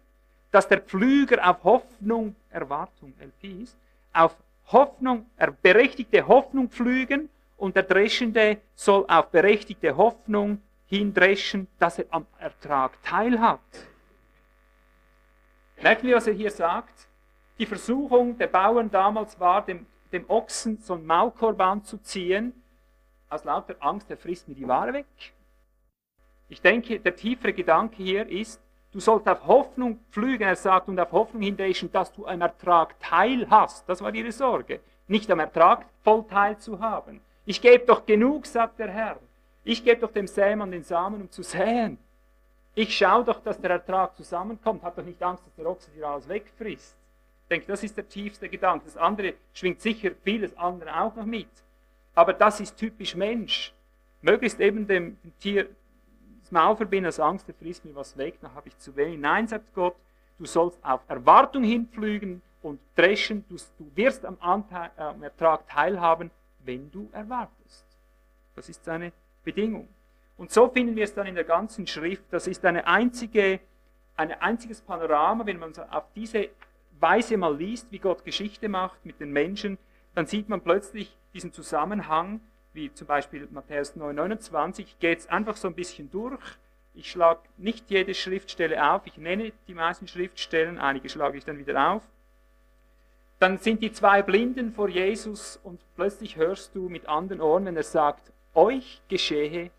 dass 0.50 0.68
der 0.68 0.80
Pflüger 0.80 1.48
auf 1.48 1.64
Hoffnung, 1.64 2.36
Erwartung, 2.50 3.14
LPs, 3.18 3.76
auf 4.12 4.36
Hoffnung, 4.66 5.26
berechtigte 5.62 6.26
Hoffnung 6.26 6.68
pflügen 6.68 7.28
und 7.56 7.76
der 7.76 7.82
Dreschende 7.84 8.58
soll 8.74 9.04
auf 9.08 9.30
berechtigte 9.30 9.96
Hoffnung 9.96 10.60
hindreschen, 10.86 11.66
dass 11.78 11.98
er 11.98 12.06
am 12.10 12.26
Ertrag 12.38 13.02
teilhat. 13.02 13.60
Merken 15.82 16.06
wir, 16.06 16.16
was 16.16 16.26
er 16.26 16.34
hier 16.34 16.50
sagt? 16.50 17.08
Die 17.58 17.66
Versuchung 17.66 18.36
der 18.38 18.48
Bauern 18.48 18.90
damals 18.90 19.38
war, 19.38 19.64
dem, 19.64 19.86
dem 20.12 20.28
Ochsen 20.28 20.78
so 20.78 20.94
ein 20.94 21.06
Maulkorb 21.06 21.86
zu 21.86 21.98
ziehen, 21.98 22.52
aus 23.28 23.44
lauter 23.44 23.76
Angst, 23.80 24.10
er 24.10 24.16
frisst 24.16 24.48
mir 24.48 24.54
die 24.54 24.68
Ware 24.68 24.92
weg. 24.92 25.06
Ich 26.48 26.60
denke, 26.60 27.00
der 27.00 27.16
tiefere 27.16 27.52
Gedanke 27.52 27.96
hier 27.96 28.28
ist, 28.28 28.60
du 28.92 29.00
sollst 29.00 29.28
auf 29.28 29.46
Hoffnung 29.46 29.98
pflügen, 30.10 30.46
er 30.46 30.56
sagt, 30.56 30.88
und 30.88 31.00
auf 31.00 31.12
Hoffnung 31.12 31.42
hindreschen, 31.42 31.90
dass 31.90 32.12
du 32.12 32.26
am 32.26 32.40
Ertrag 32.40 32.98
teil 33.00 33.46
hast. 33.50 33.88
Das 33.88 34.00
war 34.02 34.14
ihre 34.14 34.32
Sorge. 34.32 34.80
Nicht 35.08 35.30
am 35.30 35.40
Ertrag 35.40 35.86
voll 36.02 36.24
teil 36.28 36.58
zu 36.58 36.78
haben. 36.80 37.20
Ich 37.44 37.60
gebe 37.60 37.84
doch 37.84 38.06
genug, 38.06 38.46
sagt 38.46 38.78
der 38.78 38.90
Herr. 38.90 39.18
Ich 39.64 39.82
gebe 39.82 40.00
doch 40.00 40.12
dem 40.12 40.26
Sämann 40.26 40.70
den 40.70 40.84
Samen, 40.84 41.22
um 41.22 41.30
zu 41.30 41.42
säen. 41.42 41.98
Ich 42.74 42.96
schaue 42.96 43.24
doch, 43.24 43.40
dass 43.40 43.60
der 43.60 43.70
Ertrag 43.70 44.14
zusammenkommt. 44.16 44.82
Hab 44.82 44.96
doch 44.96 45.04
nicht 45.04 45.22
Angst, 45.22 45.44
dass 45.46 45.54
der 45.54 45.66
Ochse 45.66 45.90
dir 45.90 46.06
alles 46.06 46.28
wegfrisst. 46.28 46.96
Ich 47.44 47.48
denke, 47.48 47.66
das 47.66 47.82
ist 47.82 47.96
der 47.96 48.08
tiefste 48.08 48.48
Gedanke. 48.48 48.84
Das 48.84 48.96
andere 48.96 49.34
schwingt 49.52 49.80
sicher 49.80 50.10
vieles 50.22 50.56
andere 50.56 51.00
auch 51.00 51.14
noch 51.14 51.24
mit. 51.24 51.48
Aber 52.14 52.32
das 52.32 52.60
ist 52.60 52.76
typisch 52.76 53.14
Mensch. 53.14 53.72
Möglichst 54.22 54.60
eben 54.60 54.86
dem 54.86 55.18
Tier 55.40 55.68
das 56.40 56.52
Maul 56.52 56.76
verbinden 56.76 57.08
aus 57.08 57.20
Angst, 57.20 57.48
der 57.48 57.54
frisst 57.54 57.86
mir 57.86 57.94
was 57.94 58.18
weg, 58.18 58.34
dann 58.42 58.54
habe 58.54 58.68
ich 58.68 58.76
zu 58.76 58.94
wenig. 58.96 59.18
Nein, 59.18 59.48
sagt 59.48 59.74
Gott, 59.74 59.96
du 60.38 60.44
sollst 60.44 60.78
auf 60.84 61.00
Erwartung 61.08 61.64
hinflügen 61.64 62.42
und 62.60 62.80
dreschen. 62.96 63.44
Du, 63.48 63.56
du 63.56 63.90
wirst 63.94 64.26
am, 64.26 64.36
Anteil, 64.40 64.90
am 64.96 65.22
Ertrag 65.22 65.66
teilhaben, 65.68 66.30
wenn 66.60 66.90
du 66.90 67.08
erwartest. 67.12 67.86
Das 68.54 68.68
ist 68.68 68.84
seine 68.84 69.12
Bedingung. 69.44 69.88
Und 70.36 70.50
so 70.50 70.68
finden 70.68 70.96
wir 70.96 71.04
es 71.04 71.14
dann 71.14 71.26
in 71.26 71.34
der 71.34 71.44
ganzen 71.44 71.86
Schrift. 71.86 72.24
Das 72.30 72.46
ist 72.46 72.64
eine 72.64 72.86
einzige, 72.86 73.60
ein 74.16 74.32
einziges 74.32 74.80
Panorama, 74.80 75.46
wenn 75.46 75.58
man 75.58 75.72
auf 75.90 76.04
diese 76.14 76.48
Weise 76.98 77.36
mal 77.36 77.56
liest, 77.56 77.90
wie 77.90 77.98
Gott 77.98 78.24
Geschichte 78.24 78.68
macht 78.68 79.04
mit 79.04 79.20
den 79.20 79.32
Menschen, 79.32 79.78
dann 80.14 80.26
sieht 80.26 80.48
man 80.48 80.60
plötzlich 80.60 81.16
diesen 81.32 81.52
Zusammenhang, 81.52 82.40
wie 82.72 82.92
zum 82.92 83.06
Beispiel 83.06 83.48
Matthäus 83.50 83.96
9,29, 83.96 84.86
geht 85.00 85.20
es 85.20 85.28
einfach 85.28 85.56
so 85.56 85.68
ein 85.68 85.74
bisschen 85.74 86.10
durch. 86.10 86.40
Ich 86.94 87.10
schlage 87.10 87.40
nicht 87.56 87.90
jede 87.90 88.14
Schriftstelle 88.14 88.92
auf, 88.92 89.02
ich 89.06 89.18
nenne 89.18 89.52
die 89.66 89.74
meisten 89.74 90.06
Schriftstellen, 90.06 90.78
einige 90.78 91.08
schlage 91.08 91.38
ich 91.38 91.44
dann 91.44 91.58
wieder 91.58 91.92
auf. 91.92 92.02
Dann 93.40 93.58
sind 93.58 93.82
die 93.82 93.92
zwei 93.92 94.22
Blinden 94.22 94.72
vor 94.72 94.88
Jesus 94.88 95.58
und 95.62 95.80
plötzlich 95.96 96.36
hörst 96.36 96.74
du 96.74 96.88
mit 96.88 97.08
anderen 97.08 97.40
Ohren, 97.40 97.64
wenn 97.66 97.76
er 97.76 97.82
sagt, 97.82 98.32
euch 98.54 99.02
geschehe 99.08 99.70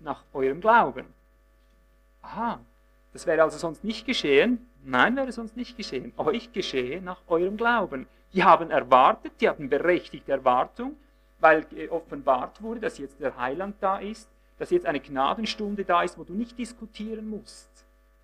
nach 0.00 0.22
eurem 0.32 0.60
Glauben. 0.60 1.06
Aha, 2.22 2.60
das 3.12 3.26
wäre 3.26 3.42
also 3.42 3.56
sonst 3.56 3.84
nicht 3.84 4.06
geschehen. 4.06 4.68
Nein, 4.84 5.16
wäre 5.16 5.32
sonst 5.32 5.56
nicht 5.56 5.76
geschehen. 5.76 6.12
Euch 6.16 6.52
geschehe 6.52 7.00
nach 7.00 7.22
eurem 7.28 7.56
Glauben. 7.56 8.06
Die 8.32 8.44
haben 8.44 8.70
erwartet, 8.70 9.32
die 9.40 9.48
hatten 9.48 9.68
berechtigte 9.68 10.32
Erwartung, 10.32 10.96
weil 11.40 11.66
offenbart 11.90 12.62
wurde, 12.62 12.80
dass 12.80 12.98
jetzt 12.98 13.20
der 13.20 13.36
Heiland 13.36 13.76
da 13.80 13.98
ist, 13.98 14.28
dass 14.58 14.70
jetzt 14.70 14.86
eine 14.86 15.00
Gnadenstunde 15.00 15.84
da 15.84 16.02
ist, 16.02 16.18
wo 16.18 16.24
du 16.24 16.34
nicht 16.34 16.58
diskutieren 16.58 17.28
musst. 17.28 17.70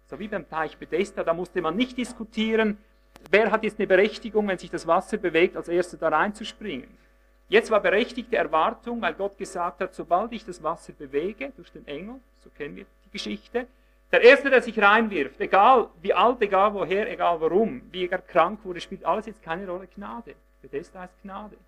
So 0.08 0.18
wie 0.18 0.28
beim 0.28 0.48
Teich 0.48 0.76
Bethesda, 0.76 1.24
da 1.24 1.32
musste 1.32 1.62
man 1.62 1.76
nicht 1.76 1.96
diskutieren, 1.96 2.78
wer 3.30 3.50
hat 3.50 3.64
jetzt 3.64 3.78
eine 3.78 3.86
Berechtigung, 3.86 4.48
wenn 4.48 4.58
sich 4.58 4.70
das 4.70 4.86
Wasser 4.86 5.16
bewegt, 5.16 5.56
als 5.56 5.68
erster 5.68 5.96
da 5.96 6.08
reinzuspringen. 6.08 6.88
Jetzt 7.52 7.70
war 7.70 7.80
berechtigte 7.80 8.34
Erwartung, 8.34 9.02
weil 9.02 9.12
Gott 9.12 9.36
gesagt 9.36 9.82
hat, 9.82 9.92
sobald 9.92 10.32
ich 10.32 10.42
das 10.42 10.62
Wasser 10.62 10.94
bewege, 10.94 11.52
durch 11.54 11.70
den 11.70 11.86
Engel, 11.86 12.14
so 12.42 12.48
kennen 12.48 12.76
wir 12.76 12.86
die 13.04 13.10
Geschichte, 13.10 13.66
der 14.10 14.22
Erste, 14.22 14.48
der 14.48 14.62
sich 14.62 14.80
reinwirft, 14.80 15.38
egal 15.38 15.90
wie 16.00 16.14
alt, 16.14 16.40
egal 16.40 16.72
woher, 16.72 17.12
egal 17.12 17.38
warum, 17.42 17.82
wie 17.92 18.08
er 18.08 18.22
krank 18.22 18.60
wurde, 18.64 18.80
spielt 18.80 19.04
alles 19.04 19.26
jetzt 19.26 19.42
keine 19.42 19.68
Rolle. 19.68 19.86
Gnade. 19.94 20.34
Bethesda 20.62 21.00
heißt 21.00 21.12
Gnade. 21.22 21.58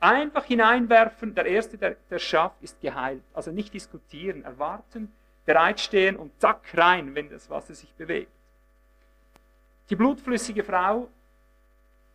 Einfach 0.00 0.46
hineinwerfen, 0.46 1.34
der 1.34 1.44
Erste, 1.44 1.76
der, 1.76 1.96
der 2.08 2.18
schafft, 2.18 2.62
ist 2.62 2.80
geheilt. 2.80 3.24
Also 3.34 3.50
nicht 3.50 3.74
diskutieren, 3.74 4.42
erwarten, 4.42 5.12
bereitstehen 5.44 6.16
und 6.16 6.32
zack 6.40 6.62
rein, 6.72 7.14
wenn 7.14 7.28
das 7.28 7.50
Wasser 7.50 7.74
sich 7.74 7.92
bewegt. 7.92 8.32
Die 9.90 9.96
blutflüssige 9.96 10.64
Frau 10.64 11.08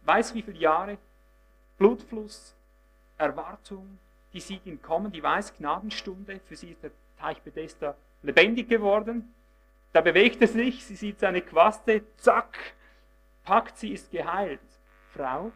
weiß 0.06 0.34
wie 0.34 0.42
viele 0.42 0.58
Jahre, 0.58 0.98
Blutfluss, 1.78 2.56
Erwartung, 3.20 4.00
die 4.34 4.40
sieht 4.40 4.66
ihn 4.66 4.82
kommen, 4.82 5.12
die 5.12 5.22
weiß 5.22 5.56
Gnadenstunde, 5.58 6.40
für 6.46 6.56
sie 6.56 6.72
ist 6.72 6.84
der 6.84 6.92
Teich 7.20 7.42
Bethesda 7.42 7.96
lebendig 8.24 8.70
geworden. 8.70 9.34
Da 9.94 10.02
bewegt 10.02 10.42
er 10.42 10.48
sich, 10.48 10.86
sie 10.86 10.96
sieht 10.96 11.20
seine 11.20 11.42
Quaste, 11.42 12.04
zack, 12.18 12.58
packt 13.44 13.78
sie, 13.78 13.94
ist 13.94 14.12
geheilt. 14.12 14.60
Frau, 15.14 15.52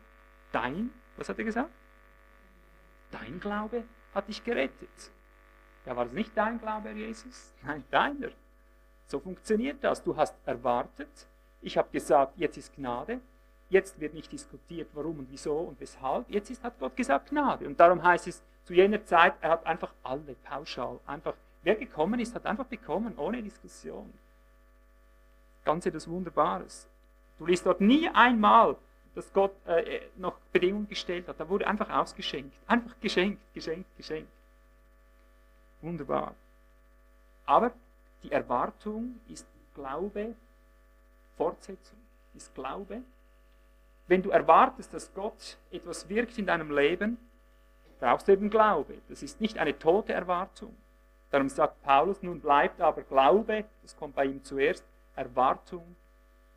dein, 0.52 0.90
was 1.18 1.30
hat 1.30 1.38
er 1.38 1.46
gesagt? 1.46 1.70
Dein 3.12 3.40
Glaube 3.40 3.84
hat 4.14 4.28
dich 4.28 4.44
gerettet. 4.44 5.12
Ja, 5.86 5.96
war 5.96 6.06
das 6.06 6.14
nicht 6.14 6.32
dein 6.36 6.60
Glaube, 6.60 6.90
Herr 6.90 6.96
Jesus? 6.96 7.54
Nein, 7.62 7.84
deiner. 7.92 8.30
So 9.08 9.20
funktioniert 9.20 9.84
das. 9.84 10.04
Du 10.04 10.16
hast 10.16 10.36
erwartet, 10.46 11.28
ich 11.62 11.78
habe 11.78 11.90
gesagt, 11.92 12.34
jetzt 12.38 12.58
ist 12.58 12.76
Gnade, 12.76 13.20
Jetzt 13.74 14.00
wird 14.00 14.14
nicht 14.14 14.32
diskutiert, 14.32 14.88
warum 14.94 15.18
und 15.18 15.32
wieso 15.32 15.58
und 15.58 15.80
weshalb. 15.80 16.30
Jetzt 16.30 16.52
ist, 16.52 16.64
hat 16.64 16.78
Gott 16.78 16.96
gesagt 16.96 17.32
Gnade. 17.32 17.66
Und 17.66 17.80
darum 17.80 18.04
heißt 18.04 18.28
es 18.28 18.44
zu 18.66 18.74
jener 18.76 19.04
Zeit, 19.04 19.34
er 19.42 19.50
hat 19.50 19.66
einfach 19.66 19.92
alle 20.04 20.36
pauschal, 20.44 21.00
einfach, 21.08 21.34
wer 21.64 21.74
gekommen 21.74 22.20
ist, 22.20 22.36
hat 22.36 22.46
einfach 22.46 22.68
bekommen, 22.68 23.18
ohne 23.18 23.42
Diskussion. 23.42 24.14
Ganz 25.66 25.88
etwas 25.88 26.08
Wunderbares. 26.08 26.88
Du 27.40 27.48
liest 27.48 27.66
dort 27.66 27.82
nie 27.82 28.08
einmal, 28.10 28.76
dass 29.16 29.34
Gott 29.34 29.56
äh, 29.66 30.02
noch 30.18 30.38
Bedingungen 30.52 30.88
gestellt 30.88 31.28
hat. 31.28 31.40
Da 31.40 31.50
wurde 31.50 31.66
einfach 31.66 31.90
ausgeschenkt. 31.90 32.56
Einfach 32.68 32.94
geschenkt, 33.02 33.42
geschenkt, 33.56 33.90
geschenkt. 33.98 34.32
Wunderbar. 35.82 36.36
Aber 37.48 37.72
die 38.22 38.32
Erwartung 38.32 39.20
ist 39.28 39.48
Glaube, 39.74 40.36
Fortsetzung 41.38 41.98
ist 42.36 42.54
Glaube, 42.54 43.02
wenn 44.08 44.22
du 44.22 44.30
erwartest, 44.30 44.94
dass 44.94 45.14
Gott 45.14 45.58
etwas 45.72 46.10
wirkt 46.10 46.38
in 46.38 46.46
deinem 46.46 46.76
Leben, 46.76 47.18
brauchst 48.00 48.28
du 48.28 48.34
eben 48.34 48.50
Glaube. 48.50 48.96
Das 49.10 49.24
ist 49.24 49.40
nicht 49.40 49.58
eine 49.58 49.78
tote 49.78 50.14
Erwartung. 50.14 50.76
Darum 51.32 51.50
sagt 51.50 51.82
Paulus, 51.84 52.22
nun 52.22 52.42
bleibt 52.42 52.82
aber 52.82 53.02
Glaube, 53.02 53.66
das 53.82 53.96
kommt 53.98 54.16
bei 54.16 54.26
ihm 54.26 54.44
zuerst, 54.44 54.84
Erwartung 55.16 55.96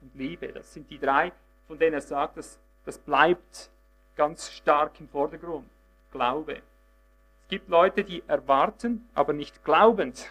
und 0.01 0.15
Liebe. 0.15 0.49
Das 0.49 0.75
sind 0.75 0.91
die 0.91 0.99
drei, 0.99 1.33
von 1.67 1.79
denen 1.79 1.95
er 1.95 2.01
sagt, 2.01 2.37
dass 2.37 2.59
das 2.85 2.99
bleibt 2.99 3.71
ganz 4.17 4.51
stark 4.51 4.99
im 5.01 5.09
Vordergrund. 5.09 5.67
Glaube. 6.13 6.63
Es 7.43 7.49
gibt 7.49 7.69
Leute, 7.69 8.05
die 8.05 8.23
erwarten, 8.27 9.09
aber 9.15 9.33
nicht 9.33 9.65
glaubend. 9.65 10.29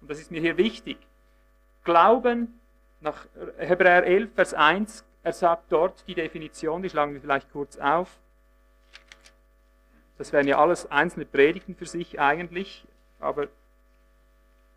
Und 0.00 0.10
das 0.10 0.18
ist 0.18 0.30
mir 0.30 0.40
hier 0.40 0.56
wichtig. 0.56 0.98
Glauben, 1.84 2.60
nach 3.00 3.26
Hebräer 3.58 4.04
11, 4.04 4.34
Vers 4.34 4.54
1, 4.54 5.04
er 5.24 5.32
sagt 5.32 5.72
dort 5.72 6.06
die 6.06 6.14
Definition, 6.14 6.82
die 6.82 6.90
schlagen 6.90 7.14
wir 7.14 7.20
vielleicht 7.20 7.50
kurz 7.50 7.78
auf. 7.78 8.20
Das 10.18 10.32
wären 10.32 10.46
ja 10.46 10.58
alles 10.58 10.88
einzelne 10.90 11.24
Predigten 11.24 11.74
für 11.74 11.86
sich 11.86 12.20
eigentlich, 12.20 12.86
aber 13.18 13.48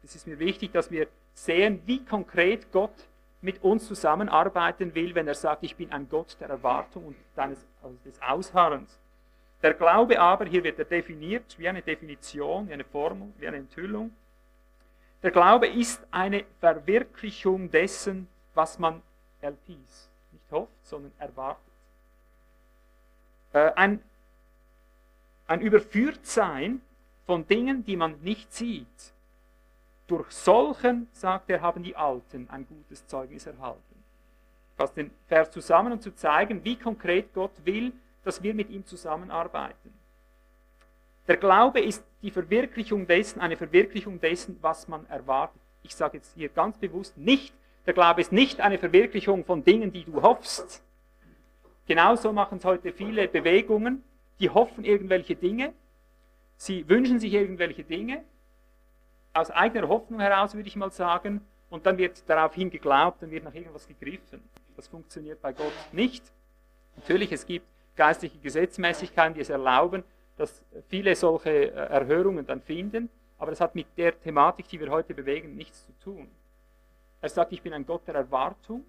es 0.03 0.15
ist 0.15 0.25
mir 0.25 0.39
wichtig, 0.39 0.71
dass 0.71 0.89
wir 0.89 1.07
sehen, 1.33 1.81
wie 1.85 2.03
konkret 2.03 2.71
Gott 2.71 2.95
mit 3.41 3.61
uns 3.61 3.87
zusammenarbeiten 3.87 4.95
will, 4.95 5.13
wenn 5.13 5.27
er 5.27 5.35
sagt, 5.35 5.63
ich 5.63 5.75
bin 5.75 5.91
ein 5.91 6.09
Gott 6.09 6.37
der 6.39 6.49
Erwartung 6.49 7.07
und 7.07 7.17
deines, 7.35 7.63
also 7.83 7.95
des 8.05 8.19
Ausharrens. 8.21 8.99
Der 9.61 9.73
Glaube 9.73 10.19
aber, 10.19 10.45
hier 10.45 10.63
wird 10.63 10.79
er 10.79 10.85
definiert, 10.85 11.59
wie 11.59 11.67
eine 11.67 11.81
Definition, 11.81 12.69
wie 12.69 12.73
eine 12.73 12.85
Formel, 12.85 13.33
wie 13.37 13.47
eine 13.47 13.57
Enthüllung. 13.57 14.11
Der 15.21 15.31
Glaube 15.31 15.67
ist 15.67 16.01
eine 16.09 16.45
Verwirklichung 16.61 17.69
dessen, 17.69 18.27
was 18.53 18.79
man 18.79 19.01
LPs 19.41 20.09
hofft, 20.51 20.71
sondern 20.83 21.11
erwartet. 21.19 21.63
Äh, 23.53 23.71
ein, 23.75 24.01
ein 25.47 25.61
Überführtsein 25.61 26.81
von 27.25 27.47
Dingen, 27.47 27.83
die 27.85 27.95
man 27.95 28.19
nicht 28.21 28.53
sieht. 28.53 29.13
Durch 30.07 30.31
solchen, 30.31 31.07
sagt 31.11 31.49
er, 31.49 31.61
haben 31.61 31.83
die 31.83 31.95
Alten 31.95 32.49
ein 32.49 32.65
gutes 32.67 33.05
Zeugnis 33.07 33.45
erhalten. 33.45 33.81
Ich 34.79 34.89
den 34.91 35.11
Vers 35.27 35.51
zusammen, 35.51 35.93
um 35.93 35.99
zu 35.99 36.13
zeigen, 36.13 36.63
wie 36.63 36.75
konkret 36.75 37.33
Gott 37.33 37.51
will, 37.65 37.91
dass 38.23 38.43
wir 38.43 38.53
mit 38.53 38.69
ihm 38.69 38.85
zusammenarbeiten. 38.85 39.93
Der 41.27 41.37
Glaube 41.37 41.81
ist 41.81 42.03
die 42.21 42.31
Verwirklichung 42.31 43.05
dessen, 43.05 43.41
eine 43.41 43.57
Verwirklichung 43.57 44.21
dessen, 44.21 44.57
was 44.61 44.87
man 44.87 45.05
erwartet. 45.07 45.61
Ich 45.83 45.95
sage 45.95 46.17
jetzt 46.17 46.33
hier 46.35 46.49
ganz 46.49 46.77
bewusst 46.77 47.17
nicht, 47.17 47.53
der 47.87 47.93
Glaube 47.93 48.21
ist 48.21 48.33
nicht 48.33 48.59
eine 48.59 48.77
Verwirklichung 48.77 49.45
von 49.45 49.63
Dingen, 49.63 49.91
die 49.91 50.03
du 50.03 50.21
hoffst. 50.21 50.83
Genauso 51.87 52.33
machen 52.33 52.57
es 52.57 52.65
heute 52.65 52.91
viele 52.91 53.29
Bewegungen, 53.29 54.03
die 54.41 54.49
hoffen 54.49 54.83
irgendwelche 54.83 55.35
Dinge, 55.35 55.73
sie 56.57 56.87
wünschen 56.89 57.19
sich 57.19 57.33
irgendwelche 57.33 57.85
Dinge, 57.85 58.23
aus 59.33 59.51
eigener 59.51 59.87
Hoffnung 59.87 60.19
heraus 60.19 60.53
würde 60.53 60.67
ich 60.67 60.75
mal 60.75 60.91
sagen, 60.91 61.41
und 61.69 61.85
dann 61.85 61.97
wird 61.97 62.29
daraufhin 62.29 62.69
geglaubt, 62.69 63.21
dann 63.21 63.31
wird 63.31 63.43
nach 63.43 63.53
irgendwas 63.53 63.87
gegriffen. 63.87 64.41
Das 64.75 64.87
funktioniert 64.87 65.41
bei 65.41 65.53
Gott 65.53 65.73
nicht. 65.91 66.23
Natürlich, 66.95 67.31
es 67.31 67.45
gibt 67.45 67.65
geistliche 67.95 68.37
Gesetzmäßigkeiten, 68.39 69.33
die 69.33 69.41
es 69.41 69.49
erlauben, 69.49 70.03
dass 70.37 70.63
viele 70.87 71.15
solche 71.15 71.49
äh, 71.49 71.69
Erhörungen 71.71 72.45
dann 72.45 72.61
finden, 72.61 73.09
aber 73.37 73.51
das 73.51 73.61
hat 73.61 73.75
mit 73.75 73.87
der 73.97 74.19
Thematik, 74.19 74.67
die 74.69 74.79
wir 74.79 74.89
heute 74.89 75.13
bewegen, 75.13 75.55
nichts 75.55 75.85
zu 75.85 75.91
tun. 76.03 76.29
Er 77.21 77.29
sagt, 77.29 77.51
ich 77.51 77.61
bin 77.61 77.73
ein 77.73 77.85
Gott 77.85 78.07
der 78.07 78.15
Erwartung 78.15 78.85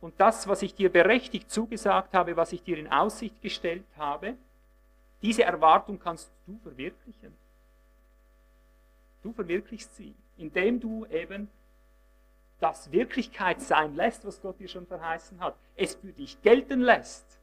und 0.00 0.14
das, 0.18 0.46
was 0.46 0.62
ich 0.62 0.74
dir 0.74 0.90
berechtigt 0.90 1.50
zugesagt 1.50 2.14
habe, 2.14 2.36
was 2.36 2.52
ich 2.52 2.62
dir 2.62 2.78
in 2.78 2.88
Aussicht 2.88 3.40
gestellt 3.42 3.86
habe, 3.96 4.36
diese 5.22 5.44
Erwartung 5.44 5.98
kannst 5.98 6.30
du 6.46 6.58
verwirklichen. 6.58 7.34
Du 9.22 9.32
verwirklichst 9.32 9.96
sie, 9.96 10.14
indem 10.36 10.78
du 10.78 11.06
eben 11.06 11.48
das 12.60 12.90
Wirklichkeit 12.92 13.60
sein 13.60 13.96
lässt, 13.96 14.24
was 14.24 14.40
Gott 14.40 14.58
dir 14.60 14.68
schon 14.68 14.86
verheißen 14.86 15.40
hat. 15.40 15.56
Es 15.74 15.94
für 15.94 16.12
dich 16.12 16.40
gelten 16.42 16.80
lässt. 16.80 17.40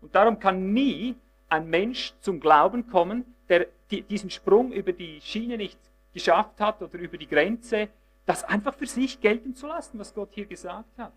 Und 0.00 0.14
darum 0.14 0.38
kann 0.38 0.72
nie 0.72 1.16
ein 1.48 1.68
Mensch 1.68 2.14
zum 2.20 2.40
Glauben 2.40 2.88
kommen, 2.88 3.34
der 3.48 3.66
diesen 3.90 4.30
Sprung 4.30 4.72
über 4.72 4.92
die 4.92 5.20
Schiene 5.20 5.56
nicht 5.56 5.78
geschafft 6.12 6.60
hat 6.60 6.82
oder 6.82 6.98
über 6.98 7.16
die 7.16 7.28
Grenze, 7.28 7.88
das 8.28 8.44
einfach 8.44 8.74
für 8.74 8.86
sich 8.86 9.22
gelten 9.22 9.54
zu 9.54 9.66
lassen, 9.66 9.98
was 9.98 10.12
Gott 10.12 10.28
hier 10.32 10.44
gesagt 10.44 10.98
hat. 10.98 11.14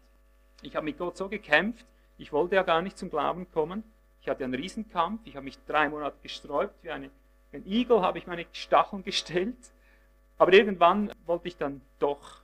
Ich 0.62 0.78
habe 0.78 0.86
mit 0.86 0.98
Gott 0.98 1.18
so 1.18 1.28
gekämpft, 1.28 1.86
ich 2.18 2.32
wollte 2.32 2.56
ja 2.56 2.64
gar 2.64 2.82
nicht 2.82 2.98
zum 2.98 3.10
Glauben 3.10 3.52
kommen. 3.52 3.84
Ich 4.22 4.30
hatte 4.30 4.46
einen 4.46 4.54
Riesenkampf, 4.54 5.20
ich 5.26 5.36
habe 5.36 5.44
mich 5.44 5.60
drei 5.66 5.90
Monate 5.90 6.16
gesträubt, 6.24 6.74
wie 6.84 6.92
eine, 6.92 7.10
ein 7.52 7.66
Igel 7.66 8.02
habe 8.02 8.18
ich 8.18 8.28
meine 8.28 8.46
Stacheln 8.54 9.04
gestellt. 9.04 9.58
Aber 10.38 10.54
irgendwann 10.54 11.12
wollte 11.26 11.50
ich 11.50 11.58
dann 11.58 11.82
doch. 12.00 12.44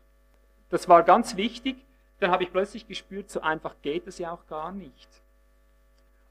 Das 0.69 0.89
war 0.89 1.03
ganz 1.03 1.38
wichtig. 1.38 1.77
Dann 2.19 2.32
habe 2.32 2.43
ich 2.43 2.51
plötzlich 2.51 2.88
gespürt, 2.89 3.30
so 3.30 3.39
einfach 3.39 3.75
geht 3.82 4.06
es 4.06 4.17
ja 4.17 4.34
auch 4.34 4.47
gar 4.47 4.73
nicht. 4.73 5.08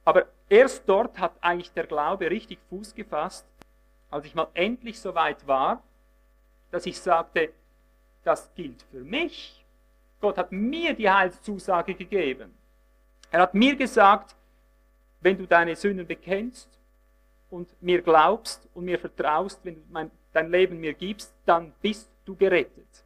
Aber 0.04 0.26
erst 0.50 0.86
dort 0.86 1.18
hat 1.18 1.32
eigentlich 1.40 1.72
der 1.72 1.86
Glaube 1.86 2.30
richtig 2.30 2.58
Fuß 2.68 2.94
gefasst, 2.94 3.46
als 4.10 4.26
ich 4.26 4.34
mal 4.34 4.48
endlich 4.52 5.00
so 5.00 5.14
weit 5.14 5.46
war, 5.46 5.82
dass 6.70 6.84
ich 6.84 7.00
sagte, 7.00 7.54
das 8.26 8.52
gilt 8.54 8.82
für 8.90 9.04
mich. 9.04 9.64
Gott 10.20 10.38
hat 10.38 10.50
mir 10.50 10.94
die 10.94 11.08
Heilszusage 11.08 11.94
gegeben. 11.94 12.54
Er 13.30 13.42
hat 13.42 13.54
mir 13.54 13.76
gesagt, 13.76 14.34
wenn 15.20 15.38
du 15.38 15.46
deine 15.46 15.76
Sünden 15.76 16.06
bekennst 16.06 16.68
und 17.50 17.70
mir 17.82 18.02
glaubst 18.02 18.68
und 18.74 18.84
mir 18.84 18.98
vertraust, 18.98 19.60
wenn 19.64 19.74
du 19.76 19.80
mein, 19.90 20.10
dein 20.32 20.50
Leben 20.50 20.80
mir 20.80 20.94
gibst, 20.94 21.34
dann 21.44 21.72
bist 21.80 22.10
du 22.24 22.34
gerettet. 22.34 23.04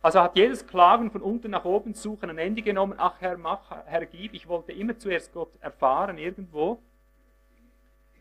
Also 0.00 0.20
hat 0.20 0.36
jedes 0.36 0.66
Klagen 0.66 1.10
von 1.10 1.22
unten 1.22 1.50
nach 1.50 1.64
oben 1.64 1.94
suchen 1.94 2.30
ein 2.30 2.38
Ende 2.38 2.62
genommen. 2.62 2.94
Ach 2.98 3.20
Herr, 3.20 3.36
mach, 3.36 3.70
Herr, 3.86 4.06
gib. 4.06 4.32
Ich 4.34 4.46
wollte 4.46 4.72
immer 4.72 4.96
zuerst 4.96 5.32
Gott 5.32 5.50
erfahren 5.60 6.18
irgendwo. 6.18 6.80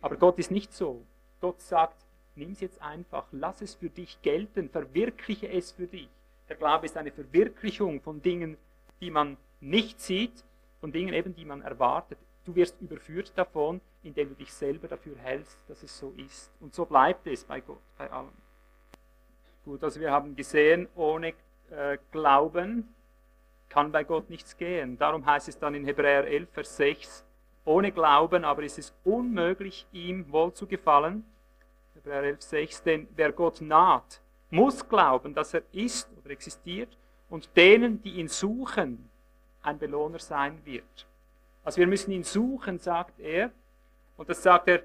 Aber 0.01 0.15
Gott 0.17 0.39
ist 0.39 0.51
nicht 0.51 0.73
so. 0.73 1.03
Gott 1.39 1.61
sagt, 1.61 2.06
nimm 2.37 2.51
es 2.51 2.61
jetzt 2.61 2.81
einfach, 2.81 3.25
lass 3.31 3.61
es 3.61 3.75
für 3.75 3.89
dich 3.89 4.21
gelten, 4.21 4.69
verwirkliche 4.69 5.49
es 5.49 5.71
für 5.71 5.87
dich. 5.87 6.09
Der 6.49 6.55
Glaube 6.55 6.85
ist 6.85 6.97
eine 6.97 7.11
Verwirklichung 7.11 8.01
von 8.01 8.21
Dingen, 8.21 8.57
die 9.01 9.11
man 9.11 9.37
nicht 9.59 9.99
sieht, 9.99 10.45
von 10.79 10.91
Dingen 10.91 11.13
eben, 11.13 11.35
die 11.35 11.45
man 11.45 11.61
erwartet. 11.61 12.17
Du 12.45 12.55
wirst 12.55 12.79
überführt 12.79 13.33
davon, 13.35 13.81
indem 14.03 14.29
du 14.29 14.35
dich 14.35 14.53
selber 14.53 14.87
dafür 14.87 15.17
hältst, 15.17 15.57
dass 15.67 15.83
es 15.83 15.97
so 15.97 16.13
ist. 16.15 16.51
Und 16.61 16.73
so 16.73 16.85
bleibt 16.85 17.27
es 17.27 17.43
bei 17.43 17.59
Gott, 17.59 17.81
bei 17.97 18.09
allem. 18.09 18.31
Gut, 19.65 19.83
also 19.83 19.99
wir 19.99 20.11
haben 20.11 20.35
gesehen, 20.35 20.87
ohne 20.95 21.33
äh, 21.69 21.97
Glauben 22.11 22.95
kann 23.67 23.91
bei 23.91 24.05
Gott 24.05 24.29
nichts 24.29 24.55
gehen. 24.55 24.97
Darum 24.97 25.25
heißt 25.25 25.49
es 25.49 25.59
dann 25.59 25.75
in 25.75 25.83
Hebräer 25.83 26.25
11, 26.25 26.49
Vers 26.51 26.77
6, 26.77 27.25
ohne 27.65 27.91
Glauben 27.91 28.45
aber 28.45 28.63
ist 28.63 28.79
es 28.79 28.95
unmöglich, 29.03 29.85
ihm 29.91 30.31
wohl 30.31 30.53
zu 30.53 30.67
gefallen. 30.67 31.25
Hebräer 32.07 32.23
11, 32.23 32.41
6, 32.41 32.83
denn 32.83 33.07
wer 33.15 33.31
Gott 33.31 33.61
naht, 33.61 34.21
muss 34.49 34.87
glauben, 34.87 35.33
dass 35.33 35.53
er 35.53 35.63
ist 35.73 36.09
oder 36.17 36.31
existiert 36.31 36.97
und 37.29 37.49
denen, 37.57 38.01
die 38.01 38.11
ihn 38.11 38.29
suchen, 38.29 39.09
ein 39.61 39.77
Belohner 39.77 40.19
sein 40.19 40.59
wird. 40.63 41.05
Also 41.63 41.79
wir 41.79 41.87
müssen 41.87 42.11
ihn 42.11 42.23
suchen, 42.23 42.79
sagt 42.79 43.19
er. 43.19 43.51
Und 44.15 44.29
das 44.29 44.41
sagt 44.41 44.69
er 44.69 44.83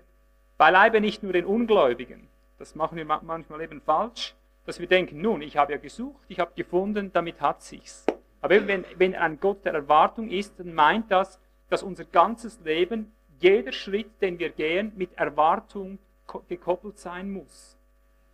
beileibe 0.58 1.00
nicht 1.00 1.22
nur 1.22 1.32
den 1.32 1.44
Ungläubigen. 1.44 2.28
Das 2.58 2.74
machen 2.74 2.96
wir 2.96 3.04
manchmal 3.04 3.61
eben 3.61 3.80
falsch, 3.80 4.35
dass 4.66 4.80
wir 4.80 4.87
denken, 4.87 5.20
nun, 5.20 5.42
ich 5.42 5.56
habe 5.56 5.72
ja 5.72 5.78
gesucht, 5.78 6.24
ich 6.28 6.38
habe 6.38 6.52
gefunden, 6.54 7.12
damit 7.12 7.40
hat 7.40 7.62
sich's. 7.62 8.04
Aber 8.40 8.66
wenn, 8.66 8.85
wenn 8.96 9.14
ein 9.14 9.38
Gott 9.38 9.64
der 9.64 9.74
Erwartung 9.74 10.28
ist, 10.28 10.58
dann 10.58 10.74
meint 10.74 11.11
das, 11.11 11.40
dass 11.68 11.82
unser 11.82 12.04
ganzes 12.04 12.61
Leben, 12.61 13.12
jeder 13.38 13.72
Schritt, 13.72 14.20
den 14.20 14.38
wir 14.38 14.50
gehen, 14.50 14.92
mit 14.96 15.16
Erwartung 15.16 15.98
gekoppelt 16.49 16.99
sein 16.99 17.31
muss 17.31 17.77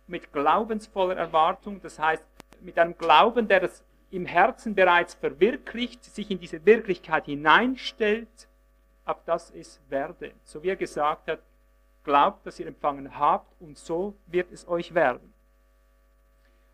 mit 0.09 0.33
glaubensvoller 0.33 1.15
Erwartung, 1.15 1.81
das 1.81 1.99
heißt 1.99 2.25
mit 2.61 2.77
einem 2.77 2.97
Glauben, 2.97 3.47
der 3.47 3.61
das 3.61 3.83
im 4.11 4.25
Herzen 4.25 4.73
bereits 4.73 5.13
verwirklicht, 5.13 6.03
sich 6.03 6.31
in 6.31 6.39
diese 6.39 6.65
Wirklichkeit 6.65 7.25
hineinstellt, 7.25 8.47
auf 9.05 9.23
das 9.25 9.51
es 9.51 9.79
werde. 9.87 10.31
So 10.43 10.63
wie 10.63 10.69
er 10.69 10.75
gesagt 10.75 11.29
hat, 11.29 11.39
glaubt, 12.03 12.45
dass 12.45 12.59
ihr 12.59 12.67
empfangen 12.67 13.17
habt 13.17 13.53
und 13.61 13.77
so 13.77 14.15
wird 14.27 14.51
es 14.51 14.67
euch 14.67 14.93
werden. 14.93 15.33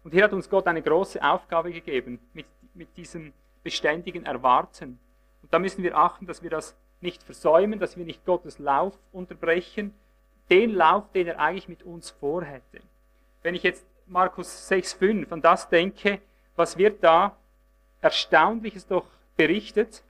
Und 0.03 0.11
hier 0.11 0.23
hat 0.23 0.33
uns 0.33 0.49
Gott 0.49 0.67
eine 0.67 0.81
große 0.81 1.21
Aufgabe 1.21 1.71
gegeben 1.71 2.19
mit, 2.33 2.45
mit 2.73 2.95
diesem 2.95 3.33
beständigen 3.63 4.25
Erwarten. 4.25 4.99
Und 5.41 5.53
da 5.53 5.59
müssen 5.59 5.83
wir 5.83 5.97
achten, 5.97 6.25
dass 6.25 6.41
wir 6.41 6.49
das 6.49 6.75
nicht 7.01 7.23
versäumen, 7.23 7.79
dass 7.79 7.97
wir 7.97 8.05
nicht 8.05 8.23
Gottes 8.25 8.59
Lauf 8.59 8.97
unterbrechen, 9.11 9.93
den 10.49 10.71
Lauf, 10.71 11.11
den 11.13 11.27
er 11.27 11.39
eigentlich 11.39 11.67
mit 11.67 11.83
uns 11.83 12.11
vorhätte 12.11 12.81
wenn 13.45 13.53
ich 13.53 13.61
jetzt 13.61 13.85
Markus 14.07 14.71
6,5 14.71 15.31
an 15.31 15.39
das 15.39 15.69
denke, 15.69 16.19
was 16.55 16.79
wird 16.79 17.03
da 17.03 17.37
Erstaunliches 18.01 18.87
doch 18.87 19.05
berichtet? 19.37 20.03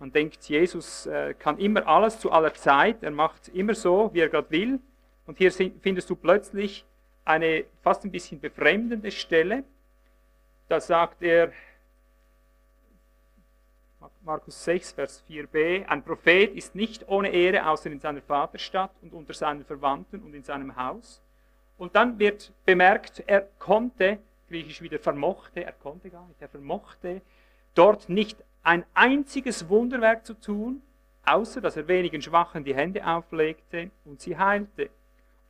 Man 0.00 0.10
denkt, 0.10 0.42
Jesus 0.48 1.06
äh, 1.06 1.32
kann 1.34 1.58
immer 1.58 1.86
alles 1.86 2.18
zu 2.18 2.32
aller 2.32 2.52
Zeit, 2.54 3.04
er 3.04 3.12
macht 3.12 3.48
immer 3.54 3.76
so, 3.76 4.10
wie 4.12 4.18
er 4.18 4.28
gerade 4.28 4.50
will. 4.50 4.80
Und 5.26 5.38
hier 5.38 5.52
findest 5.52 6.10
du 6.10 6.16
plötzlich 6.16 6.84
eine 7.24 7.64
fast 7.84 8.04
ein 8.04 8.10
bisschen 8.10 8.40
befremdende 8.40 9.12
Stelle. 9.12 9.62
Da 10.68 10.80
sagt 10.80 11.22
er, 11.22 11.52
Markus 14.24 14.64
6, 14.64 14.92
Vers 14.92 15.24
4b, 15.28 15.86
ein 15.86 16.02
Prophet 16.02 16.54
ist 16.54 16.74
nicht 16.74 17.08
ohne 17.08 17.30
Ehre 17.30 17.68
außer 17.68 17.90
in 17.90 18.00
seiner 18.00 18.22
Vaterstadt 18.22 18.92
und 19.02 19.12
unter 19.12 19.34
seinen 19.34 19.64
Verwandten 19.64 20.20
und 20.22 20.34
in 20.34 20.42
seinem 20.42 20.76
Haus. 20.76 21.20
Und 21.78 21.94
dann 21.96 22.18
wird 22.18 22.52
bemerkt, 22.64 23.22
er 23.26 23.42
konnte, 23.58 24.18
griechisch 24.48 24.82
wieder 24.82 24.98
vermochte, 24.98 25.64
er 25.64 25.72
konnte 25.72 26.10
gar 26.10 26.26
nicht, 26.28 26.40
er 26.40 26.48
vermochte 26.48 27.22
dort 27.74 28.08
nicht 28.08 28.42
ein 28.62 28.84
einziges 28.94 29.68
Wunderwerk 29.68 30.24
zu 30.24 30.34
tun, 30.34 30.82
außer 31.24 31.60
dass 31.60 31.76
er 31.76 31.88
wenigen 31.88 32.22
Schwachen 32.22 32.64
die 32.64 32.74
Hände 32.74 33.06
auflegte 33.06 33.90
und 34.04 34.20
sie 34.20 34.36
heilte. 34.36 34.90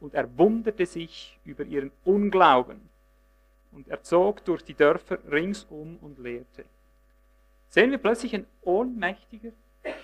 Und 0.01 0.15
er 0.15 0.37
wunderte 0.37 0.87
sich 0.87 1.39
über 1.45 1.65
ihren 1.65 1.93
Unglauben. 2.05 2.89
Und 3.71 3.89
er 3.89 4.03
zog 4.03 4.45
durch 4.45 4.63
die 4.65 4.75
Dörfer 4.75 5.19
ringsum 5.31 5.99
und 6.01 6.19
lehrte. 6.19 6.65
Sehen 7.73 7.91
wir 7.91 7.97
plötzlich 7.97 8.35
ein 8.35 8.47
ohnmächtiger 8.61 9.53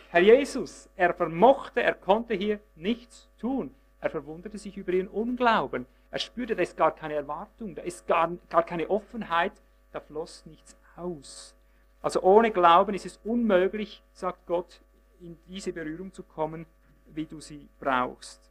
Herr 0.08 0.22
Jesus. 0.22 0.88
Er 0.96 1.12
vermochte, 1.12 1.82
er 1.82 1.92
konnte 1.92 2.32
hier 2.32 2.60
nichts 2.76 3.28
tun. 3.38 3.74
Er 4.00 4.08
verwunderte 4.08 4.56
sich 4.56 4.78
über 4.78 4.92
ihren 4.92 5.06
Unglauben. 5.06 5.84
Er 6.10 6.18
spürte, 6.18 6.56
da 6.56 6.62
ist 6.62 6.78
gar 6.78 6.94
keine 6.94 7.12
Erwartung, 7.12 7.74
da 7.74 7.82
ist 7.82 8.06
gar, 8.06 8.30
gar 8.48 8.62
keine 8.62 8.88
Offenheit, 8.88 9.52
da 9.92 10.00
floss 10.00 10.46
nichts 10.46 10.78
aus. 10.96 11.54
Also 12.00 12.22
ohne 12.22 12.52
Glauben 12.52 12.94
ist 12.94 13.04
es 13.04 13.20
unmöglich, 13.22 14.02
sagt 14.14 14.46
Gott, 14.46 14.80
in 15.20 15.36
diese 15.46 15.74
Berührung 15.74 16.14
zu 16.14 16.22
kommen, 16.22 16.64
wie 17.12 17.26
du 17.26 17.38
sie 17.38 17.68
brauchst. 17.78 18.50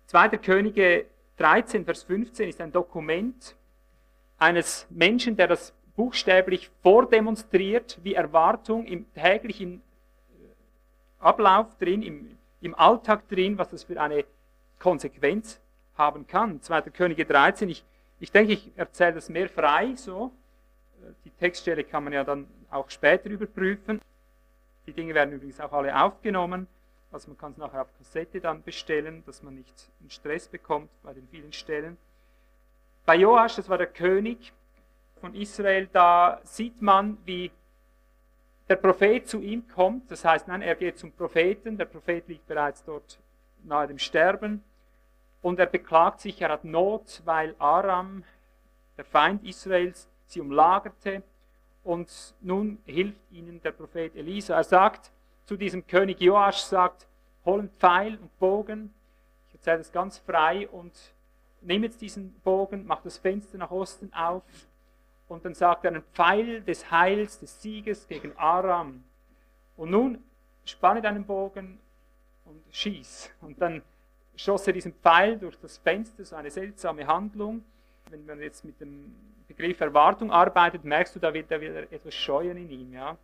Jetzt 0.00 0.10
2. 0.10 0.30
Könige 0.38 1.06
13, 1.36 1.84
Vers 1.84 2.02
15 2.02 2.48
ist 2.48 2.60
ein 2.60 2.72
Dokument 2.72 3.54
eines 4.36 4.88
Menschen, 4.90 5.36
der 5.36 5.46
das 5.46 5.72
buchstäblich 5.96 6.70
vordemonstriert, 6.82 7.98
wie 8.02 8.14
Erwartung 8.14 8.86
im 8.86 9.12
täglichen 9.14 9.82
Ablauf 11.18 11.76
drin, 11.78 12.02
im, 12.02 12.36
im 12.60 12.74
Alltag 12.74 13.28
drin, 13.28 13.56
was 13.58 13.68
das 13.68 13.84
für 13.84 14.00
eine 14.00 14.24
Konsequenz 14.78 15.60
haben 15.96 16.26
kann. 16.26 16.60
2. 16.60 16.82
Könige 16.90 17.24
13, 17.24 17.68
ich, 17.68 17.84
ich 18.20 18.30
denke, 18.30 18.52
ich 18.52 18.72
erzähle 18.76 19.14
das 19.14 19.28
mehr 19.28 19.48
frei 19.48 19.94
so. 19.96 20.32
Die 21.24 21.30
Textstelle 21.30 21.84
kann 21.84 22.04
man 22.04 22.12
ja 22.12 22.24
dann 22.24 22.46
auch 22.70 22.90
später 22.90 23.30
überprüfen. 23.30 24.00
Die 24.86 24.92
Dinge 24.92 25.14
werden 25.14 25.34
übrigens 25.34 25.60
auch 25.60 25.72
alle 25.72 25.98
aufgenommen. 25.98 26.66
Also 27.12 27.28
man 27.28 27.38
kann 27.38 27.52
es 27.52 27.58
nachher 27.58 27.82
auf 27.82 27.96
Kassette 27.96 28.40
dann 28.40 28.62
bestellen, 28.62 29.22
dass 29.24 29.42
man 29.42 29.54
nicht 29.54 29.90
einen 30.00 30.10
Stress 30.10 30.48
bekommt 30.48 30.90
bei 31.02 31.12
den 31.12 31.28
vielen 31.28 31.52
Stellen. 31.52 31.96
Bei 33.06 33.14
Joasch, 33.14 33.56
das 33.56 33.68
war 33.68 33.78
der 33.78 33.86
König 33.86 34.52
von 35.24 35.34
Israel, 35.34 35.88
da 35.90 36.38
sieht 36.44 36.82
man, 36.82 37.16
wie 37.24 37.50
der 38.68 38.76
Prophet 38.76 39.26
zu 39.26 39.40
ihm 39.40 39.66
kommt. 39.66 40.10
Das 40.10 40.22
heißt, 40.22 40.48
nein, 40.48 40.60
er 40.60 40.74
geht 40.74 40.98
zum 40.98 41.12
Propheten. 41.12 41.78
Der 41.78 41.86
Prophet 41.86 42.28
liegt 42.28 42.46
bereits 42.46 42.84
dort 42.84 43.18
nahe 43.62 43.86
dem 43.86 43.98
Sterben. 43.98 44.62
Und 45.40 45.58
er 45.58 45.64
beklagt 45.64 46.20
sich, 46.20 46.42
er 46.42 46.50
hat 46.50 46.66
Not, 46.66 47.22
weil 47.24 47.54
Aram, 47.58 48.22
der 48.98 49.06
Feind 49.06 49.44
Israels, 49.44 50.10
sie 50.26 50.42
umlagerte. 50.42 51.22
Und 51.84 52.34
nun 52.42 52.76
hilft 52.84 53.32
ihnen 53.32 53.62
der 53.62 53.72
Prophet 53.72 54.14
Elisa. 54.16 54.56
Er 54.56 54.64
sagt 54.64 55.10
zu 55.46 55.56
diesem 55.56 55.86
König 55.86 56.20
Joasch, 56.20 56.58
sagt, 56.58 57.06
hol 57.46 57.60
einen 57.60 57.70
Pfeil 57.78 58.18
und 58.18 58.38
Bogen. 58.38 58.92
Ich 59.48 59.54
erzähle 59.54 59.78
das 59.78 59.90
ganz 59.90 60.18
frei 60.18 60.68
und 60.68 60.92
nimm 61.62 61.82
jetzt 61.82 62.02
diesen 62.02 62.34
Bogen, 62.40 62.84
mach 62.84 63.00
das 63.00 63.16
Fenster 63.16 63.56
nach 63.56 63.70
Osten 63.70 64.12
auf 64.12 64.42
und 65.28 65.44
dann 65.44 65.54
sagt 65.54 65.84
er 65.84 65.92
einen 65.92 66.02
Pfeil 66.12 66.60
des 66.62 66.90
Heils, 66.90 67.40
des 67.40 67.60
Sieges 67.60 68.06
gegen 68.06 68.36
Aram. 68.36 69.04
Und 69.76 69.90
nun 69.90 70.22
spanne 70.64 71.00
deinen 71.00 71.24
Bogen 71.24 71.78
und 72.44 72.62
schieß. 72.70 73.30
Und 73.40 73.60
dann 73.60 73.82
schoss 74.36 74.66
er 74.66 74.72
diesen 74.72 74.92
Pfeil 74.94 75.38
durch 75.38 75.56
das 75.60 75.78
Fenster, 75.78 76.24
so 76.24 76.36
eine 76.36 76.50
seltsame 76.50 77.06
Handlung. 77.06 77.64
Wenn 78.10 78.26
man 78.26 78.40
jetzt 78.40 78.64
mit 78.64 78.80
dem 78.80 79.14
Begriff 79.48 79.80
Erwartung 79.80 80.30
arbeitet, 80.30 80.84
merkst 80.84 81.16
du, 81.16 81.20
da 81.20 81.32
wird, 81.32 81.50
da 81.50 81.60
wird 81.60 81.90
etwas 81.90 82.14
scheuen 82.14 82.56
in 82.56 82.70
ihm. 82.70 82.92
Ja? 82.92 83.16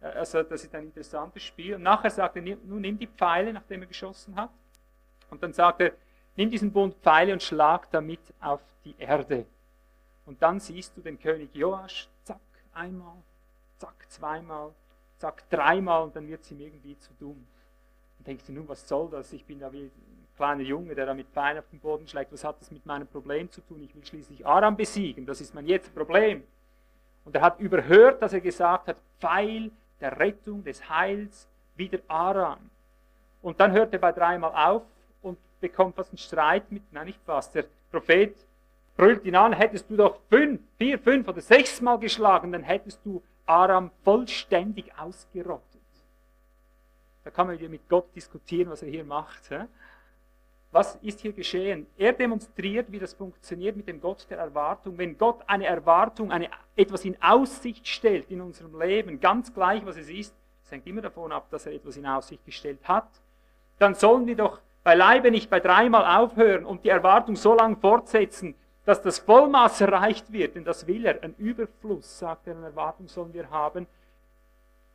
Also 0.00 0.42
das 0.42 0.64
ist 0.64 0.74
ein 0.74 0.84
interessantes 0.84 1.42
Spiel. 1.42 1.74
Und 1.74 1.82
nachher 1.82 2.10
sagt 2.10 2.36
er, 2.36 2.42
nun 2.42 2.80
nimm 2.80 2.98
die 2.98 3.06
Pfeile, 3.06 3.52
nachdem 3.52 3.82
er 3.82 3.86
geschossen 3.86 4.34
hat. 4.36 4.50
Und 5.30 5.42
dann 5.42 5.52
sagt 5.52 5.80
er, 5.80 5.92
nimm 6.36 6.50
diesen 6.50 6.72
Bund 6.72 6.94
Pfeile 7.02 7.32
und 7.32 7.42
schlag 7.42 7.90
damit 7.90 8.20
auf 8.40 8.60
die 8.84 8.94
Erde. 8.98 9.46
Und 10.32 10.40
dann 10.40 10.60
siehst 10.60 10.96
du 10.96 11.02
den 11.02 11.20
König 11.20 11.54
Joasch, 11.54 12.08
zack, 12.24 12.40
einmal, 12.72 13.16
zack, 13.76 14.10
zweimal, 14.10 14.72
zack, 15.18 15.46
dreimal 15.50 16.04
und 16.04 16.16
dann 16.16 16.26
wird 16.26 16.40
es 16.40 16.50
ihm 16.50 16.60
irgendwie 16.60 16.96
zu 16.96 17.12
dumm. 17.20 17.46
Und 18.18 18.26
denkst 18.26 18.46
du, 18.46 18.52
nun, 18.52 18.66
was 18.66 18.88
soll 18.88 19.10
das? 19.10 19.30
Ich 19.34 19.44
bin 19.44 19.60
da 19.60 19.70
wie 19.70 19.82
ein 19.82 20.26
kleiner 20.38 20.62
Junge, 20.62 20.94
der 20.94 21.04
da 21.04 21.12
mit 21.12 21.28
Pfeilen 21.34 21.58
auf 21.58 21.68
den 21.68 21.80
Boden 21.80 22.08
schlägt. 22.08 22.32
Was 22.32 22.44
hat 22.44 22.58
das 22.62 22.70
mit 22.70 22.86
meinem 22.86 23.06
Problem 23.06 23.50
zu 23.50 23.60
tun? 23.60 23.82
Ich 23.82 23.94
will 23.94 24.06
schließlich 24.06 24.46
Aram 24.46 24.74
besiegen. 24.74 25.26
Das 25.26 25.42
ist 25.42 25.54
mein 25.54 25.66
jetzt 25.66 25.94
Problem. 25.94 26.44
Und 27.26 27.36
er 27.36 27.42
hat 27.42 27.60
überhört, 27.60 28.22
dass 28.22 28.32
er 28.32 28.40
gesagt 28.40 28.88
hat, 28.88 28.96
Pfeil 29.20 29.70
der 30.00 30.18
Rettung, 30.18 30.64
des 30.64 30.88
Heils, 30.88 31.46
wieder 31.76 31.98
Aram. 32.08 32.70
Und 33.42 33.60
dann 33.60 33.72
hört 33.72 33.92
er 33.92 33.98
bei 33.98 34.12
dreimal 34.12 34.54
auf 34.54 34.84
und 35.20 35.36
bekommt 35.60 35.94
fast 35.94 36.10
einen 36.10 36.16
Streit 36.16 36.72
mit, 36.72 36.90
nein, 36.90 37.04
nicht 37.04 37.20
fast, 37.26 37.54
der 37.54 37.66
Prophet 37.90 38.34
brüllt 38.96 39.24
ihn 39.24 39.36
an, 39.36 39.52
hättest 39.52 39.90
du 39.90 39.96
doch 39.96 40.18
fünf, 40.28 40.60
vier, 40.78 40.98
fünf 40.98 41.28
oder 41.28 41.40
sechs 41.40 41.80
Mal 41.80 41.98
geschlagen, 41.98 42.52
dann 42.52 42.62
hättest 42.62 43.00
du 43.04 43.22
Aram 43.46 43.90
vollständig 44.04 44.92
ausgerottet. 44.98 45.80
Da 47.24 47.30
kann 47.30 47.46
man 47.46 47.58
wieder 47.58 47.68
mit 47.68 47.88
Gott 47.88 48.14
diskutieren, 48.14 48.70
was 48.70 48.82
er 48.82 48.88
hier 48.88 49.04
macht. 49.04 49.50
Was 50.72 50.96
ist 51.02 51.20
hier 51.20 51.32
geschehen? 51.32 51.86
Er 51.98 52.12
demonstriert, 52.14 52.90
wie 52.90 52.98
das 52.98 53.12
funktioniert 53.12 53.76
mit 53.76 53.88
dem 53.88 54.00
Gott 54.00 54.26
der 54.30 54.38
Erwartung. 54.38 54.96
Wenn 54.96 55.18
Gott 55.18 55.42
eine 55.46 55.66
Erwartung, 55.66 56.32
eine, 56.32 56.48
etwas 56.74 57.04
in 57.04 57.20
Aussicht 57.22 57.86
stellt 57.86 58.30
in 58.30 58.40
unserem 58.40 58.80
Leben, 58.80 59.20
ganz 59.20 59.52
gleich 59.52 59.84
was 59.84 59.98
es 59.98 60.08
ist, 60.08 60.34
es 60.64 60.72
hängt 60.72 60.86
immer 60.86 61.02
davon 61.02 61.30
ab, 61.30 61.48
dass 61.50 61.66
er 61.66 61.74
etwas 61.74 61.96
in 61.98 62.06
Aussicht 62.06 62.44
gestellt 62.46 62.80
hat, 62.84 63.08
dann 63.78 63.94
sollen 63.94 64.26
wir 64.26 64.36
doch 64.36 64.60
beileibe 64.82 65.30
nicht 65.30 65.50
bei 65.50 65.60
dreimal 65.60 66.22
aufhören 66.22 66.64
und 66.64 66.84
die 66.84 66.88
Erwartung 66.88 67.36
so 67.36 67.54
lange 67.54 67.76
fortsetzen, 67.76 68.54
dass 68.84 69.00
das 69.02 69.20
Vollmaß 69.20 69.80
erreicht 69.82 70.32
wird, 70.32 70.56
denn 70.56 70.64
das 70.64 70.86
will 70.86 71.06
er, 71.06 71.22
ein 71.22 71.34
Überfluss, 71.38 72.18
sagt 72.18 72.46
er, 72.46 72.56
eine 72.56 72.66
Erwartung 72.66 73.08
sollen 73.08 73.32
wir 73.32 73.48
haben. 73.50 73.86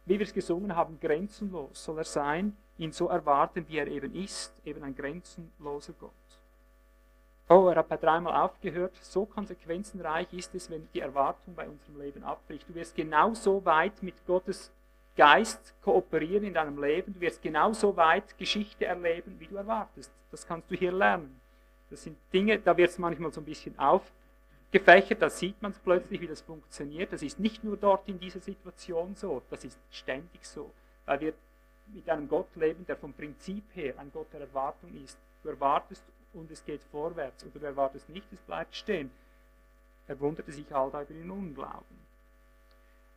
Wie 0.06 0.20
wir 0.20 0.26
es 0.26 0.34
gesungen 0.34 0.76
haben, 0.76 1.00
grenzenlos 1.00 1.84
soll 1.84 2.00
er 2.00 2.04
sein, 2.04 2.56
ihn 2.78 2.92
so 2.92 3.08
erwarten, 3.08 3.66
wie 3.68 3.78
er 3.78 3.88
eben 3.88 4.14
ist, 4.16 4.54
eben 4.66 4.84
ein 4.84 4.96
grenzenloser 4.96 5.94
Gott. 6.00 6.12
Oh, 7.50 7.70
er 7.70 7.78
hat 7.78 7.88
bei 7.88 7.96
dreimal 7.96 8.36
aufgehört. 8.42 8.94
So 9.02 9.26
konsequenzenreich 9.26 10.34
ist 10.34 10.54
es, 10.54 10.70
wenn 10.70 10.90
die 10.94 11.00
Erwartung 11.00 11.56
bei 11.56 11.68
unserem 11.68 11.98
Leben 11.98 12.24
abbricht. 12.24 12.68
Du 12.68 12.76
wirst 12.76 12.94
genauso 12.94 13.64
weit 13.64 14.04
mit 14.04 14.16
Gottes 14.26 14.70
Geist 15.16 15.74
kooperieren 15.82 16.44
in 16.44 16.54
deinem 16.54 16.82
Leben. 16.82 17.14
Du 17.14 17.22
wirst 17.22 17.42
genauso 17.42 17.96
weit 17.96 18.38
Geschichte 18.38 18.86
erleben, 18.86 19.38
wie 19.40 19.48
du 19.48 19.56
erwartest. 19.56 20.12
Das 20.30 20.46
kannst 20.46 20.70
du 20.70 20.76
hier 20.76 20.92
lernen. 20.92 21.40
Das 21.90 22.04
sind 22.04 22.18
Dinge, 22.34 22.60
da 22.60 22.76
wird 22.76 22.90
es 22.90 22.98
manchmal 22.98 23.32
so 23.32 23.42
ein 23.42 23.46
bisschen 23.46 23.78
aufgefächert, 23.80 25.22
da 25.22 25.30
sieht 25.30 25.62
man 25.62 25.72
es 25.72 25.80
plötzlich, 25.80 26.20
wie 26.20 26.28
das 26.28 26.42
funktioniert. 26.42 27.14
Das 27.14 27.22
ist 27.22 27.40
nicht 27.40 27.64
nur 27.64 27.78
dort 27.78 28.08
in 28.08 28.20
dieser 28.20 28.40
Situation 28.40 29.16
so, 29.16 29.42
das 29.50 29.64
ist 29.64 29.80
ständig 29.92 30.46
so, 30.46 30.72
weil 31.06 31.20
wir 31.22 31.34
mit 31.94 32.10
einem 32.10 32.28
Gott 32.28 32.54
leben, 32.56 32.86
der 32.86 32.98
vom 32.98 33.14
Prinzip 33.14 33.64
her 33.74 33.94
ein 33.98 34.12
Gott 34.12 34.28
der 34.34 34.42
Erwartung 34.42 34.92
ist. 35.04 35.18
Du 35.44 35.50
erwartest 35.50 36.04
und 36.34 36.52
es 36.52 36.64
geht 36.66 36.82
vorwärts 36.92 37.46
oder 37.46 37.60
du 37.60 37.66
erwartest 37.66 38.10
nicht, 38.10 38.28
es 38.34 38.40
bleibt 38.42 38.76
stehen. 38.76 39.10
Er 40.08 40.20
wunderte 40.20 40.52
sich 40.52 40.66
da 40.68 40.86
über 40.86 41.06
den 41.06 41.30
Unglauben. 41.30 42.08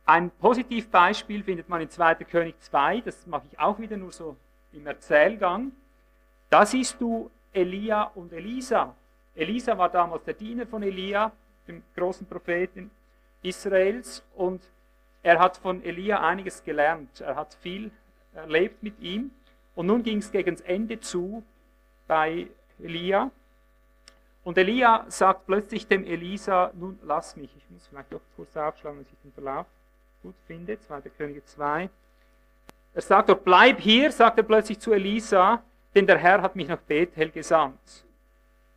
Ein 0.05 0.31
Positivbeispiel 0.31 1.43
findet 1.43 1.69
man 1.69 1.81
in 1.81 1.89
2. 1.89 2.15
König 2.15 2.59
2, 2.59 3.01
das 3.01 3.27
mache 3.27 3.43
ich 3.51 3.59
auch 3.59 3.79
wieder 3.79 3.97
nur 3.97 4.11
so 4.11 4.35
im 4.73 4.87
Erzählgang. 4.87 5.71
Da 6.49 6.65
siehst 6.65 6.99
du 6.99 7.29
Elia 7.53 8.03
und 8.15 8.33
Elisa. 8.33 8.95
Elisa 9.35 9.77
war 9.77 9.89
damals 9.89 10.23
der 10.23 10.33
Diener 10.33 10.65
von 10.65 10.83
Elia, 10.83 11.31
dem 11.67 11.83
großen 11.95 12.27
Propheten 12.27 12.91
Israels, 13.41 14.23
und 14.35 14.61
er 15.23 15.39
hat 15.39 15.57
von 15.57 15.83
Elia 15.83 16.21
einiges 16.21 16.63
gelernt. 16.63 17.21
Er 17.21 17.35
hat 17.35 17.53
viel 17.61 17.91
erlebt 18.33 18.81
mit 18.81 18.99
ihm. 18.99 19.31
Und 19.75 19.87
nun 19.87 20.03
ging 20.03 20.17
es 20.17 20.31
gegen 20.31 20.55
das 20.55 20.61
Ende 20.61 20.99
zu 20.99 21.43
bei 22.07 22.47
Elia. 22.81 23.31
Und 24.43 24.57
Elia 24.57 25.05
sagt 25.07 25.45
plötzlich 25.45 25.87
dem 25.87 26.03
Elisa, 26.03 26.71
nun 26.73 26.97
lass 27.03 27.35
mich, 27.35 27.55
ich 27.55 27.69
muss 27.69 27.87
vielleicht 27.87 28.11
doch 28.11 28.21
kurz 28.35 28.57
aufschlagen, 28.57 28.99
dass 28.99 29.11
ich 29.11 29.19
den 29.23 29.31
Verlauf 29.31 29.67
gut 30.23 30.35
finde, 30.47 30.79
2. 30.79 31.01
Könige 31.17 31.45
2. 31.45 31.89
Er 32.93 33.01
sagt 33.01 33.29
dort, 33.29 33.45
bleib 33.45 33.79
hier, 33.79 34.11
sagt 34.11 34.37
er 34.37 34.43
plötzlich 34.43 34.79
zu 34.79 34.91
Elisa, 34.91 35.61
denn 35.93 36.07
der 36.07 36.17
Herr 36.17 36.41
hat 36.41 36.55
mich 36.55 36.67
nach 36.67 36.79
Bethel 36.79 37.29
gesandt. 37.31 38.05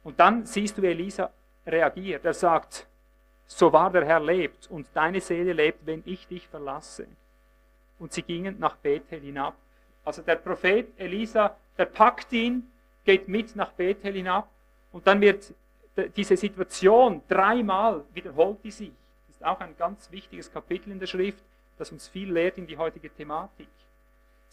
Und 0.02 0.18
dann 0.20 0.44
siehst 0.44 0.76
du, 0.76 0.82
wie 0.82 0.88
Elisa 0.88 1.30
reagiert. 1.66 2.24
Er 2.24 2.34
sagt, 2.34 2.86
so 3.46 3.72
wahr 3.72 3.90
der 3.90 4.04
Herr 4.04 4.20
lebt 4.20 4.70
und 4.70 4.86
deine 4.94 5.20
Seele 5.20 5.52
lebt, 5.52 5.86
wenn 5.86 6.02
ich 6.06 6.26
dich 6.26 6.48
verlasse. 6.48 7.06
Und 7.98 8.12
sie 8.12 8.22
gingen 8.22 8.58
nach 8.58 8.76
Bethel 8.76 9.20
hinab. 9.20 9.54
Also 10.04 10.22
der 10.22 10.36
Prophet 10.36 10.88
Elisa, 10.98 11.56
der 11.78 11.86
packt 11.86 12.32
ihn, 12.32 12.70
geht 13.04 13.28
mit 13.28 13.54
nach 13.56 13.72
Bethel 13.72 14.12
hinab 14.12 14.48
und 14.92 15.06
dann 15.06 15.20
wird 15.20 15.54
diese 16.16 16.36
Situation 16.36 17.22
dreimal 17.28 18.04
wiederholt 18.12 18.58
die 18.64 18.70
sich. 18.70 18.92
Das 19.28 19.36
ist 19.36 19.44
auch 19.44 19.60
ein 19.60 19.76
ganz 19.76 20.10
wichtiges 20.10 20.52
Kapitel 20.52 20.90
in 20.90 20.98
der 20.98 21.06
Schrift, 21.06 21.42
das 21.78 21.92
uns 21.92 22.08
viel 22.08 22.32
lehrt 22.32 22.58
in 22.58 22.66
die 22.66 22.76
heutige 22.76 23.10
Thematik. 23.10 23.68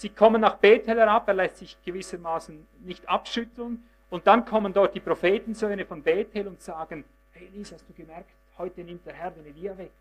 Sie 0.02 0.10
kommen 0.10 0.42
nach 0.42 0.56
Bethel 0.56 0.98
herab, 0.98 1.28
er 1.28 1.36
lässt 1.36 1.58
sich 1.58 1.78
gewissermaßen 1.86 2.68
nicht 2.80 3.08
abschütteln. 3.08 3.84
Und 4.10 4.26
dann 4.26 4.46
kommen 4.46 4.74
dort 4.74 4.96
die 4.96 5.00
Prophetensöhne 5.00 5.86
von 5.86 6.02
Bethel 6.02 6.48
und 6.48 6.60
sagen, 6.60 7.06
hey 7.34 7.48
Elisa, 7.54 7.76
hast 7.76 7.88
du 7.88 7.94
gemerkt, 7.94 8.32
heute 8.58 8.82
nimmt 8.82 9.06
der 9.06 9.14
Herr 9.14 9.30
den 9.30 9.46
Elia 9.46 9.78
weg. 9.78 9.92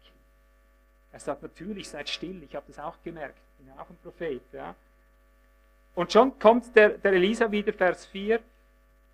Er 1.12 1.20
sagt, 1.20 1.42
natürlich, 1.42 1.86
seid 1.86 2.08
still, 2.08 2.42
ich 2.42 2.56
habe 2.56 2.64
das 2.68 2.78
auch 2.78 2.94
gemerkt, 3.04 3.36
ich 3.36 3.58
bin 3.58 3.74
ja 3.74 3.82
auch 3.82 3.90
ein 3.90 3.98
Prophet. 4.02 4.40
Ja. 4.54 4.74
Und 5.94 6.10
schon 6.10 6.38
kommt 6.38 6.74
der, 6.74 6.96
der 6.96 7.12
Elisa 7.12 7.50
wieder, 7.50 7.74
Vers 7.74 8.06
4, 8.06 8.40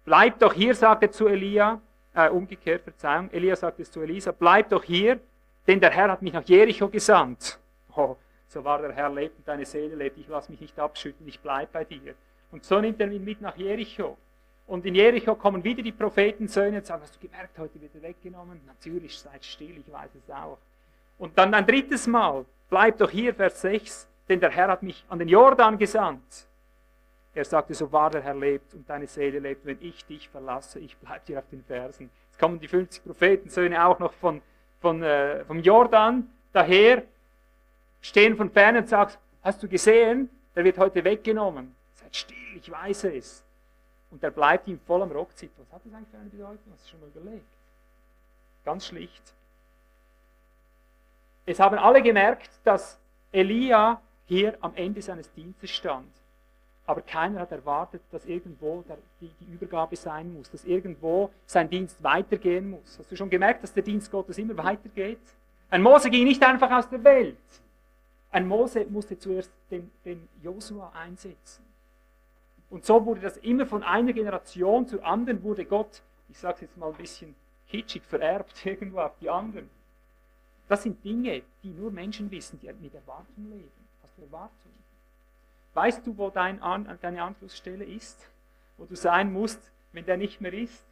bleib 0.04 0.38
doch 0.38 0.52
hier, 0.52 0.72
sagt 0.72 1.02
er 1.02 1.10
zu 1.10 1.26
Elia, 1.26 1.80
äh, 2.14 2.28
umgekehrt, 2.28 2.84
Verzeihung, 2.84 3.28
Elia 3.32 3.56
sagt 3.56 3.80
es 3.80 3.90
zu 3.90 4.02
Elisa, 4.02 4.30
bleib 4.30 4.68
doch 4.68 4.84
hier, 4.84 5.18
denn 5.66 5.80
der 5.80 5.90
Herr 5.90 6.12
hat 6.12 6.22
mich 6.22 6.32
nach 6.32 6.44
Jericho 6.44 6.88
gesandt. 6.88 7.58
Oh, 7.96 8.16
so 8.48 8.64
wahr 8.64 8.80
der 8.80 8.92
Herr 8.92 9.10
lebt 9.10 9.38
und 9.38 9.48
deine 9.48 9.64
Seele 9.64 9.94
lebt, 9.94 10.18
ich 10.18 10.28
lasse 10.28 10.50
mich 10.50 10.60
nicht 10.60 10.78
abschütteln, 10.78 11.28
ich 11.28 11.40
bleibe 11.40 11.70
bei 11.72 11.84
dir. 11.84 12.14
Und 12.50 12.64
so 12.64 12.80
nimmt 12.80 13.00
er 13.00 13.10
ihn 13.10 13.24
mit 13.24 13.40
nach 13.40 13.56
Jericho. 13.56 14.16
Und 14.66 14.84
in 14.84 14.94
Jericho 14.94 15.34
kommen 15.34 15.62
wieder 15.62 15.82
die 15.82 15.92
Prophetensöhne 15.92 16.78
und 16.78 16.86
sagen, 16.86 17.02
hast 17.02 17.16
du 17.16 17.20
gemerkt, 17.20 17.58
heute 17.58 17.80
wird 17.80 17.94
er 17.94 18.02
weggenommen? 18.02 18.60
Natürlich, 18.66 19.18
seid 19.18 19.44
still, 19.44 19.78
ich 19.78 19.92
weiß 19.92 20.10
es 20.14 20.30
auch. 20.32 20.58
Und 21.18 21.38
dann 21.38 21.54
ein 21.54 21.66
drittes 21.66 22.06
Mal, 22.06 22.44
bleib 22.68 22.98
doch 22.98 23.10
hier, 23.10 23.34
Vers 23.34 23.60
6, 23.60 24.08
denn 24.28 24.40
der 24.40 24.50
Herr 24.50 24.68
hat 24.68 24.82
mich 24.82 25.04
an 25.08 25.18
den 25.18 25.28
Jordan 25.28 25.78
gesandt. 25.78 26.46
Er 27.34 27.44
sagte, 27.44 27.74
so 27.74 27.92
wahr 27.92 28.10
der 28.10 28.22
Herr 28.22 28.34
lebt 28.34 28.74
und 28.74 28.88
deine 28.88 29.06
Seele 29.06 29.38
lebt, 29.38 29.66
wenn 29.66 29.78
ich 29.80 30.04
dich 30.06 30.28
verlasse, 30.28 30.80
ich 30.80 30.96
bleibe 30.96 31.24
dir 31.26 31.38
auf 31.38 31.48
den 31.50 31.62
Fersen. 31.62 32.10
Jetzt 32.30 32.40
kommen 32.40 32.58
die 32.58 32.66
50 32.66 33.04
Prophetensöhne 33.04 33.84
auch 33.84 33.98
noch 33.98 34.14
von, 34.14 34.40
von, 34.80 35.02
äh, 35.02 35.44
vom 35.44 35.60
Jordan 35.60 36.30
daher, 36.52 37.02
stehen 38.06 38.36
von 38.36 38.50
ferne 38.50 38.78
und 38.78 38.88
sagen, 38.88 39.12
hast 39.42 39.62
du 39.62 39.68
gesehen, 39.68 40.30
der 40.54 40.64
wird 40.64 40.78
heute 40.78 41.02
weggenommen. 41.02 41.74
Seid 41.94 42.14
still, 42.14 42.56
ich 42.56 42.70
weiß 42.70 43.04
es. 43.04 43.42
Und 44.10 44.22
der 44.22 44.30
bleibt 44.30 44.68
ihm 44.68 44.78
voll 44.86 45.02
am 45.02 45.10
Rockzit. 45.10 45.50
Was 45.58 45.72
hat 45.72 45.82
das 45.84 45.92
eigentlich 45.92 46.08
für 46.10 46.18
eine 46.18 46.30
Bedeutung? 46.30 46.72
Hast 46.72 46.86
du 46.86 46.90
schon 46.90 47.00
mal 47.00 47.08
überlegt? 47.14 47.44
Ganz 48.64 48.86
schlicht. 48.86 49.22
Es 51.44 51.58
haben 51.58 51.78
alle 51.78 52.00
gemerkt, 52.02 52.50
dass 52.64 52.98
Elia 53.32 54.00
hier 54.26 54.56
am 54.60 54.74
Ende 54.74 55.02
seines 55.02 55.32
Dienstes 55.32 55.70
stand. 55.70 56.10
Aber 56.86 57.00
keiner 57.00 57.40
hat 57.40 57.50
erwartet, 57.50 58.02
dass 58.12 58.24
irgendwo 58.24 58.84
die, 59.20 59.30
Übergabe 59.52 59.96
sein 59.96 60.32
muss, 60.32 60.48
dass 60.50 60.64
irgendwo 60.64 61.30
sein 61.44 61.68
Dienst 61.68 62.00
weitergehen 62.02 62.70
muss. 62.70 62.98
Hast 62.98 63.10
du 63.10 63.16
schon 63.16 63.30
gemerkt, 63.30 63.64
dass 63.64 63.72
der 63.72 63.82
Dienst 63.82 64.10
Gottes 64.10 64.38
immer 64.38 64.56
weitergeht? 64.56 65.18
Ein 65.68 65.82
Mose 65.82 66.08
ging 66.08 66.24
nicht 66.24 66.42
einfach 66.44 66.70
aus 66.70 66.88
der 66.88 67.02
Welt. 67.02 67.36
Ein 68.30 68.48
Mose 68.48 68.84
musste 68.86 69.18
zuerst 69.18 69.50
den, 69.70 69.90
den 70.04 70.28
Josua 70.42 70.92
einsetzen. 70.94 71.64
Und 72.68 72.84
so 72.84 73.04
wurde 73.06 73.20
das 73.20 73.36
immer 73.38 73.66
von 73.66 73.82
einer 73.82 74.12
Generation 74.12 74.86
zur 74.86 75.04
anderen, 75.04 75.42
wurde 75.42 75.64
Gott, 75.64 76.02
ich 76.28 76.38
sage 76.38 76.54
es 76.56 76.60
jetzt 76.62 76.76
mal 76.76 76.90
ein 76.90 76.96
bisschen 76.96 77.34
kitschig, 77.68 78.02
vererbt 78.02 78.66
irgendwo 78.66 79.00
auf 79.00 79.16
die 79.20 79.30
anderen. 79.30 79.70
Das 80.68 80.82
sind 80.82 81.04
Dinge, 81.04 81.42
die 81.62 81.70
nur 81.70 81.90
Menschen 81.92 82.30
wissen, 82.30 82.58
die 82.60 82.72
mit 82.72 82.94
Erwartung 82.94 83.50
leben. 83.50 83.70
Hast 84.02 84.18
du 84.18 84.22
Erwartung? 84.22 84.72
Weißt 85.74 86.06
du, 86.06 86.16
wo 86.18 86.30
dein 86.30 86.60
An 86.62 86.98
deine 87.00 87.22
Anschlussstelle 87.22 87.84
ist? 87.84 88.28
Wo 88.76 88.84
du 88.84 88.96
sein 88.96 89.32
musst, 89.32 89.70
wenn 89.92 90.04
der 90.04 90.16
nicht 90.16 90.40
mehr 90.40 90.52
ist? 90.52 90.84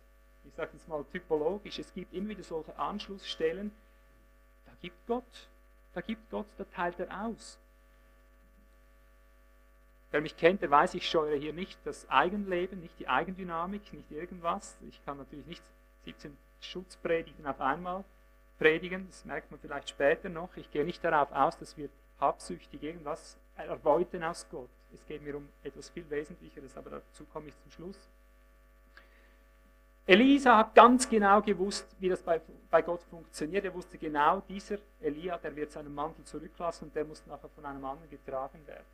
Ich 0.47 0.55
sage 0.55 0.71
jetzt 0.75 0.89
mal 0.89 1.05
typologisch, 1.11 1.79
es 1.79 1.93
gibt 1.93 2.13
immer 2.15 2.29
wieder 2.29 2.43
solche 2.43 2.79
Anschlussstellen. 2.79 3.73
Da 4.67 4.73
gibt 4.81 5.07
Gott, 5.07 5.49
da 5.95 6.01
gibt 6.01 6.31
Gott, 6.31 6.47
da 6.59 6.65
teilt 6.65 6.99
er 7.01 7.25
aus. 7.25 7.59
Wer 10.11 10.21
mich 10.21 10.37
kennt, 10.37 10.63
der 10.63 10.71
weiß, 10.71 10.95
ich 10.95 11.09
scheue 11.09 11.37
hier 11.37 11.53
nicht 11.53 11.79
das 11.85 12.09
Eigenleben, 12.09 12.81
nicht 12.81 12.99
die 12.99 13.09
Eigendynamik, 13.09 13.93
nicht 13.93 14.11
irgendwas. 14.13 14.77
Ich 14.89 15.05
kann 15.05 15.19
natürlich 15.19 15.47
nicht 15.47 15.63
17 16.05 16.37
Schutzpredigten 16.61 17.47
auf 17.47 17.61
einmal 17.61 18.05
predigen, 18.59 19.07
das 19.09 19.25
merkt 19.25 19.51
man 19.51 19.59
vielleicht 19.59 19.89
später 19.91 20.29
noch. 20.29 20.57
Ich 20.57 20.71
gehe 20.71 20.85
nicht 20.85 21.03
darauf 21.03 21.33
aus, 21.33 21.59
dass 21.59 21.77
wir 21.77 21.89
habsüchtig 22.21 22.83
irgendwas 22.83 23.37
erbeuten 23.57 24.23
aus 24.23 24.47
Gott. 24.51 24.69
Es 24.93 25.05
geht 25.07 25.23
mir 25.23 25.37
um 25.37 25.49
etwas 25.63 25.91
viel 25.91 26.09
Wesentlicheres, 26.09 26.77
aber 26.77 26.91
dazu 26.91 27.25
komme 27.33 27.49
ich 27.49 27.59
zum 27.63 27.71
Schluss. 27.73 28.09
Elisa 30.07 30.59
hat 30.59 30.75
ganz 30.75 31.09
genau 31.09 31.41
gewusst, 31.41 31.87
wie 31.99 32.11
das 32.11 32.23
bei, 32.23 32.41
bei 32.71 32.83
Gott 32.83 33.03
funktioniert. 33.05 33.65
Er 33.65 33.73
wusste 33.73 33.97
genau, 33.97 34.43
dieser 34.49 34.77
Elia, 35.01 35.39
der 35.39 35.57
wird 35.57 35.73
seinen 35.73 35.95
Mantel 35.95 36.25
zurücklassen 36.25 36.85
und 36.87 36.95
der 36.95 37.05
muss 37.05 37.27
nachher 37.27 37.49
von 37.49 37.65
einem 37.65 37.85
anderen 37.85 38.11
getragen 38.11 38.61
werden. 38.67 38.85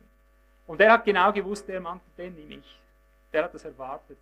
Und 0.67 0.79
er 0.79 0.93
hat 0.93 1.03
genau 1.03 1.33
gewusst, 1.33 1.67
der 1.67 1.81
Mantel, 1.81 2.07
den 2.17 2.35
nehme 2.35 2.55
ich. 2.55 2.79
Der 3.33 3.43
hat 3.43 3.53
das 3.53 3.65
erwartet. 3.65 4.17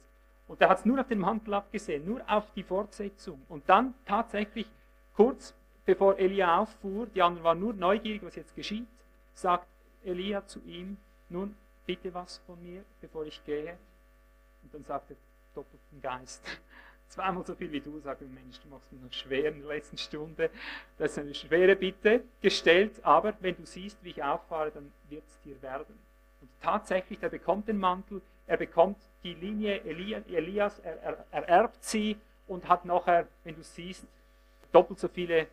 Und 0.48 0.60
er 0.62 0.70
hat 0.70 0.80
es 0.80 0.86
nur 0.86 1.00
auf 1.00 1.08
den 1.08 1.20
Mantel 1.20 1.54
abgesehen, 1.54 2.06
nur 2.06 2.22
auf 2.28 2.46
die 2.56 2.64
Fortsetzung. 2.64 3.40
Und 3.50 3.70
dann 3.70 3.94
tatsächlich 4.06 4.68
kurz 5.16 5.54
bevor 5.86 6.18
Elia 6.18 6.60
auffuhr, 6.60 7.06
die 7.08 7.22
anderen 7.22 7.44
waren 7.44 7.60
nur 7.60 7.74
neugierig, 7.74 8.24
was 8.24 8.36
jetzt 8.36 8.56
geschieht, 8.56 8.88
sagt 9.34 9.68
Elia 10.04 10.46
zu 10.48 10.60
ihm, 10.62 10.98
nun 11.30 11.56
bitte 11.86 12.12
was 12.14 12.40
von 12.48 12.62
mir, 12.64 12.84
bevor 13.00 13.26
ich 13.26 13.44
gehe. 13.46 13.78
Und 14.64 14.74
dann 14.74 14.84
sagt 14.84 15.12
er, 15.12 15.18
doppelten 15.60 16.02
Geist. 16.02 16.42
Zweimal 17.10 17.46
so 17.46 17.56
viel 17.56 17.72
wie 17.72 17.82
du, 17.82 18.00
sagt 18.00 18.22
der 18.22 18.28
Mensch, 18.28 18.60
du 18.60 18.70
machst 18.70 18.92
mir 18.92 19.00
noch 19.00 19.12
schwer 19.12 19.52
in 19.52 19.60
der 19.62 19.70
letzten 19.70 19.98
Stunde. 19.98 20.50
Das 20.98 21.12
ist 21.12 21.20
eine 21.20 21.34
schwere 21.34 21.76
Bitte 21.76 22.24
gestellt, 22.42 23.04
aber 23.04 23.34
wenn 23.40 23.56
du 23.56 23.66
siehst, 23.66 23.98
wie 24.04 24.10
ich 24.10 24.24
auffahre, 24.24 24.72
dann 24.72 24.92
wird 25.10 25.24
es 25.28 25.42
dir 25.42 25.60
werden. 25.62 25.98
Und 26.42 26.50
tatsächlich, 26.62 27.22
er 27.22 27.30
bekommt 27.30 27.68
den 27.68 27.80
Mantel, 27.80 28.22
er 28.46 28.58
bekommt 28.58 28.98
die 29.24 29.34
Linie 29.34 29.82
Elias, 29.84 30.80
er, 30.80 31.02
er, 31.02 31.26
er 31.32 31.50
erbt 31.50 31.84
sie 31.84 32.18
und 32.48 32.70
hat 32.70 32.86
nachher, 32.86 33.28
wenn 33.44 33.56
du 33.56 33.64
siehst, 33.64 34.06
doppelt 34.72 35.00
so 35.00 35.08
viele 35.08 35.48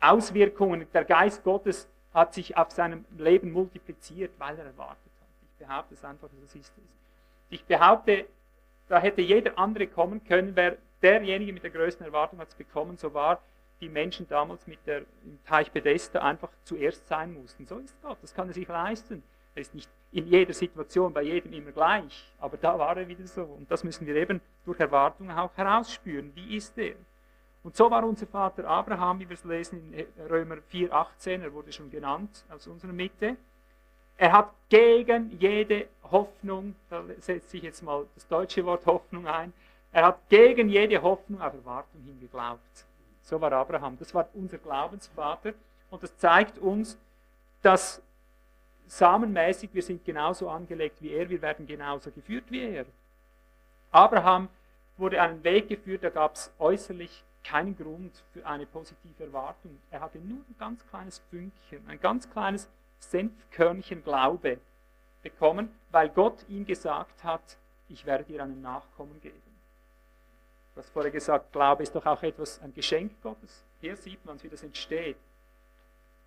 Auswirkungen. 0.00 0.86
Der 0.92 1.04
Geist 1.04 1.44
Gottes 1.44 1.88
hat 2.14 2.34
sich 2.34 2.56
auf 2.56 2.70
seinem 2.70 3.04
Leben 3.16 3.52
multipliziert, 3.52 4.32
weil 4.38 4.58
er 4.58 4.64
erwartet 4.64 5.12
hat. 5.20 5.28
Ich 5.42 5.66
behaupte 5.66 5.94
es 5.94 6.04
einfach, 6.04 6.28
ist 6.44 6.56
es. 6.56 6.72
Ich 7.50 7.64
behaupte, 7.64 8.26
da 8.92 9.00
hätte 9.00 9.22
jeder 9.22 9.58
andere 9.58 9.86
kommen 9.86 10.22
können, 10.22 10.54
wer 10.54 10.76
derjenige 11.00 11.54
mit 11.54 11.62
der 11.62 11.70
größten 11.70 12.04
Erwartung 12.04 12.38
hat 12.38 12.48
es 12.48 12.54
bekommen, 12.54 12.98
so 12.98 13.14
war 13.14 13.40
die 13.80 13.88
Menschen 13.88 14.28
damals 14.28 14.66
mit 14.66 14.86
der, 14.86 14.98
im 15.24 15.42
Teich 15.46 15.72
Bethesda 15.72 16.20
einfach 16.20 16.50
zuerst 16.62 17.08
sein 17.08 17.32
mussten. 17.32 17.64
So 17.64 17.78
ist 17.78 17.96
Gott, 18.02 18.18
das 18.20 18.34
kann 18.34 18.48
er 18.48 18.52
sich 18.52 18.68
leisten. 18.68 19.22
Er 19.54 19.62
ist 19.62 19.74
nicht 19.74 19.88
in 20.12 20.26
jeder 20.26 20.52
Situation 20.52 21.10
bei 21.10 21.22
jedem 21.22 21.54
immer 21.54 21.72
gleich, 21.72 22.30
aber 22.38 22.58
da 22.58 22.78
war 22.78 22.94
er 22.98 23.08
wieder 23.08 23.26
so. 23.26 23.44
Und 23.44 23.70
das 23.70 23.82
müssen 23.82 24.06
wir 24.06 24.14
eben 24.14 24.42
durch 24.66 24.78
Erwartung 24.78 25.30
auch 25.30 25.56
herausspüren. 25.56 26.30
Wie 26.34 26.54
ist 26.54 26.76
er? 26.76 26.96
Und 27.62 27.74
so 27.74 27.90
war 27.90 28.04
unser 28.04 28.26
Vater 28.26 28.68
Abraham, 28.68 29.20
wie 29.20 29.28
wir 29.28 29.34
es 29.34 29.44
lesen 29.44 29.94
in 29.94 30.06
Römer 30.28 30.56
4,18, 30.70 31.40
er 31.40 31.52
wurde 31.54 31.72
schon 31.72 31.90
genannt 31.90 32.44
aus 32.50 32.66
unserer 32.66 32.92
Mitte. 32.92 33.38
Er 34.16 34.32
hat 34.32 34.50
gegen 34.68 35.36
jede 35.38 35.88
Hoffnung, 36.10 36.74
da 36.90 37.02
setzt 37.18 37.50
sich 37.50 37.62
jetzt 37.62 37.82
mal 37.82 38.06
das 38.14 38.26
deutsche 38.28 38.64
Wort 38.64 38.86
Hoffnung 38.86 39.26
ein, 39.26 39.52
er 39.92 40.06
hat 40.06 40.28
gegen 40.28 40.68
jede 40.68 41.02
Hoffnung 41.02 41.40
auf 41.40 41.52
Erwartung 41.52 42.02
hin 42.02 42.18
geglaubt. 42.20 42.86
So 43.22 43.40
war 43.40 43.52
Abraham. 43.52 43.98
Das 43.98 44.14
war 44.14 44.28
unser 44.34 44.58
Glaubensvater. 44.58 45.52
Und 45.90 46.02
das 46.02 46.16
zeigt 46.16 46.58
uns, 46.58 46.98
dass 47.60 48.02
samenmäßig 48.86 49.70
wir 49.72 49.82
sind 49.82 50.04
genauso 50.04 50.48
angelegt 50.48 50.96
wie 51.00 51.12
er, 51.12 51.28
wir 51.28 51.40
werden 51.40 51.66
genauso 51.66 52.10
geführt 52.10 52.44
wie 52.48 52.62
er. 52.62 52.86
Abraham 53.90 54.48
wurde 54.96 55.20
einen 55.20 55.44
Weg 55.44 55.68
geführt, 55.68 56.02
da 56.02 56.10
gab 56.10 56.34
es 56.34 56.52
äußerlich 56.58 57.22
keinen 57.44 57.76
Grund 57.76 58.22
für 58.32 58.46
eine 58.46 58.66
positive 58.66 59.24
Erwartung. 59.24 59.78
Er 59.90 60.00
hatte 60.00 60.18
nur 60.18 60.38
ein 60.38 60.56
ganz 60.58 60.86
kleines 60.88 61.20
Fünkchen, 61.30 61.86
ein 61.88 62.00
ganz 62.00 62.30
kleines 62.30 62.68
Senfkörnchen 63.02 64.02
Glaube 64.02 64.58
bekommen, 65.22 65.68
weil 65.90 66.08
Gott 66.08 66.44
ihm 66.48 66.64
gesagt 66.64 67.24
hat, 67.24 67.58
ich 67.88 68.06
werde 68.06 68.24
dir 68.24 68.42
einen 68.42 68.62
Nachkommen 68.62 69.20
geben. 69.20 69.40
Du 70.74 70.80
hast 70.80 70.90
vorher 70.90 71.10
gesagt, 71.10 71.52
Glaube 71.52 71.82
ist 71.82 71.94
doch 71.94 72.06
auch 72.06 72.22
etwas, 72.22 72.60
ein 72.62 72.72
Geschenk 72.72 73.20
Gottes. 73.22 73.62
Hier 73.80 73.96
sieht 73.96 74.24
man, 74.24 74.42
wie 74.42 74.48
das 74.48 74.62
entsteht. 74.62 75.16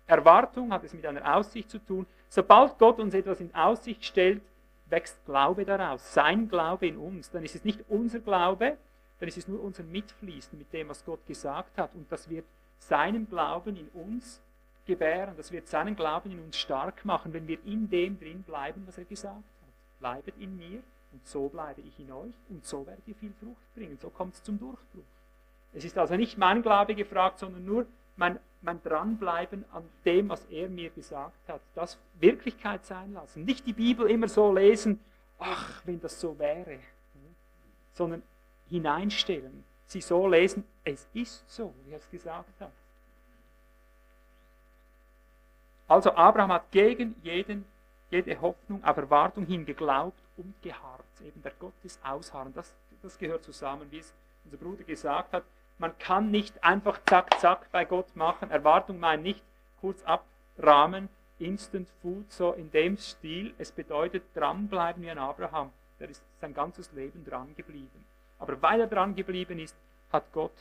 Erwartung 0.06 0.72
hat 0.72 0.84
es 0.84 0.94
mit 0.94 1.04
einer 1.04 1.36
Aussicht 1.36 1.68
zu 1.68 1.78
tun. 1.78 2.06
Sobald 2.28 2.78
Gott 2.78 3.00
uns 3.00 3.12
etwas 3.14 3.40
in 3.40 3.52
Aussicht 3.54 4.04
stellt, 4.04 4.42
wächst 4.88 5.24
Glaube 5.24 5.64
daraus, 5.64 6.14
sein 6.14 6.48
Glaube 6.48 6.86
in 6.86 6.96
uns. 6.96 7.30
Dann 7.30 7.44
ist 7.44 7.56
es 7.56 7.64
nicht 7.64 7.84
unser 7.88 8.20
Glaube, 8.20 8.76
dann 9.18 9.28
ist 9.28 9.38
es 9.38 9.48
nur 9.48 9.62
unser 9.62 9.82
Mitfließen 9.82 10.56
mit 10.56 10.72
dem, 10.72 10.88
was 10.88 11.04
Gott 11.04 11.26
gesagt 11.26 11.76
hat. 11.76 11.92
Und 11.94 12.10
das 12.12 12.28
wird 12.30 12.44
seinen 12.78 13.28
Glauben 13.28 13.76
in 13.76 13.88
uns 13.88 14.40
gebären, 14.86 15.34
das 15.36 15.52
wird 15.52 15.68
seinen 15.68 15.96
Glauben 15.96 16.30
in 16.30 16.40
uns 16.40 16.56
stark 16.56 17.04
machen, 17.04 17.32
wenn 17.32 17.46
wir 17.46 17.58
in 17.64 17.88
dem 17.90 18.18
drin 18.18 18.42
bleiben, 18.42 18.84
was 18.86 18.98
er 18.98 19.04
gesagt 19.04 19.36
hat. 19.36 19.44
Bleibet 20.00 20.34
in 20.38 20.56
mir 20.56 20.82
und 21.12 21.26
so 21.26 21.48
bleibe 21.48 21.80
ich 21.80 21.98
in 21.98 22.12
euch 22.12 22.34
und 22.48 22.64
so 22.64 22.86
werdet 22.86 23.06
ihr 23.06 23.14
viel 23.14 23.32
Frucht 23.40 23.74
bringen. 23.74 23.98
So 24.00 24.10
kommt 24.10 24.34
es 24.34 24.42
zum 24.42 24.58
Durchbruch. 24.58 25.04
Es 25.72 25.84
ist 25.84 25.98
also 25.98 26.16
nicht 26.16 26.38
mein 26.38 26.62
Glaube 26.62 26.94
gefragt, 26.94 27.38
sondern 27.38 27.64
nur 27.64 27.86
mein, 28.16 28.38
mein 28.62 28.82
Dranbleiben 28.82 29.64
an 29.72 29.84
dem, 30.04 30.28
was 30.28 30.44
er 30.46 30.68
mir 30.68 30.90
gesagt 30.90 31.48
hat. 31.48 31.60
Das 31.74 31.98
Wirklichkeit 32.18 32.84
sein 32.84 33.12
lassen. 33.12 33.44
Nicht 33.44 33.66
die 33.66 33.72
Bibel 33.72 34.08
immer 34.10 34.28
so 34.28 34.52
lesen, 34.52 35.00
ach, 35.38 35.82
wenn 35.84 36.00
das 36.00 36.20
so 36.20 36.38
wäre, 36.38 36.78
sondern 37.92 38.22
hineinstellen, 38.68 39.64
sie 39.86 40.00
so 40.00 40.26
lesen, 40.28 40.64
es 40.84 41.08
ist 41.14 41.48
so, 41.48 41.74
wie 41.84 41.92
er 41.92 41.98
es 41.98 42.10
gesagt 42.10 42.60
hat. 42.60 42.72
Also 45.88 46.14
Abraham 46.14 46.52
hat 46.52 46.70
gegen 46.72 47.14
jeden, 47.22 47.64
jede 48.10 48.40
Hoffnung 48.40 48.82
auf 48.82 48.96
Erwartung 48.96 49.46
hin 49.46 49.64
geglaubt 49.64 50.18
und 50.36 50.54
geharrt. 50.62 51.04
Eben 51.24 51.42
der 51.42 51.52
Gott 51.58 51.74
des 51.84 51.98
Ausharren. 52.02 52.52
Das, 52.54 52.74
das 53.02 53.18
gehört 53.18 53.44
zusammen, 53.44 53.86
wie 53.90 53.98
es 53.98 54.12
unser 54.44 54.56
Bruder 54.56 54.84
gesagt 54.84 55.32
hat. 55.32 55.44
Man 55.78 55.96
kann 55.98 56.30
nicht 56.30 56.62
einfach 56.64 56.98
zack, 57.06 57.38
zack 57.38 57.70
bei 57.70 57.84
Gott 57.84 58.16
machen. 58.16 58.50
Erwartung 58.50 58.98
meint 58.98 59.22
nicht 59.22 59.42
kurz 59.80 60.02
abrahmen, 60.04 61.08
Instant 61.38 61.88
Food, 62.00 62.32
so 62.32 62.52
in 62.52 62.70
dem 62.70 62.96
Stil. 62.96 63.54
Es 63.58 63.70
bedeutet 63.70 64.24
dranbleiben 64.34 65.02
wie 65.02 65.10
ein 65.10 65.18
Abraham. 65.18 65.70
Der 66.00 66.08
ist 66.08 66.22
sein 66.40 66.54
ganzes 66.54 66.90
Leben 66.92 67.24
dran 67.24 67.54
geblieben. 67.54 68.04
Aber 68.38 68.60
weil 68.62 68.80
er 68.80 68.86
dran 68.86 69.14
geblieben 69.14 69.58
ist, 69.58 69.76
hat 70.12 70.32
Gott 70.32 70.52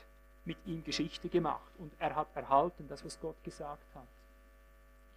mit 0.44 0.58
ihm 0.66 0.84
Geschichte 0.84 1.30
gemacht 1.30 1.72
und 1.80 1.92
er 2.00 2.16
hat 2.16 2.28
erhalten 2.36 2.88
das, 2.88 3.04
was 3.04 3.20
Gott 3.20 3.36
gesagt 3.44 3.84
hat. 3.96 4.08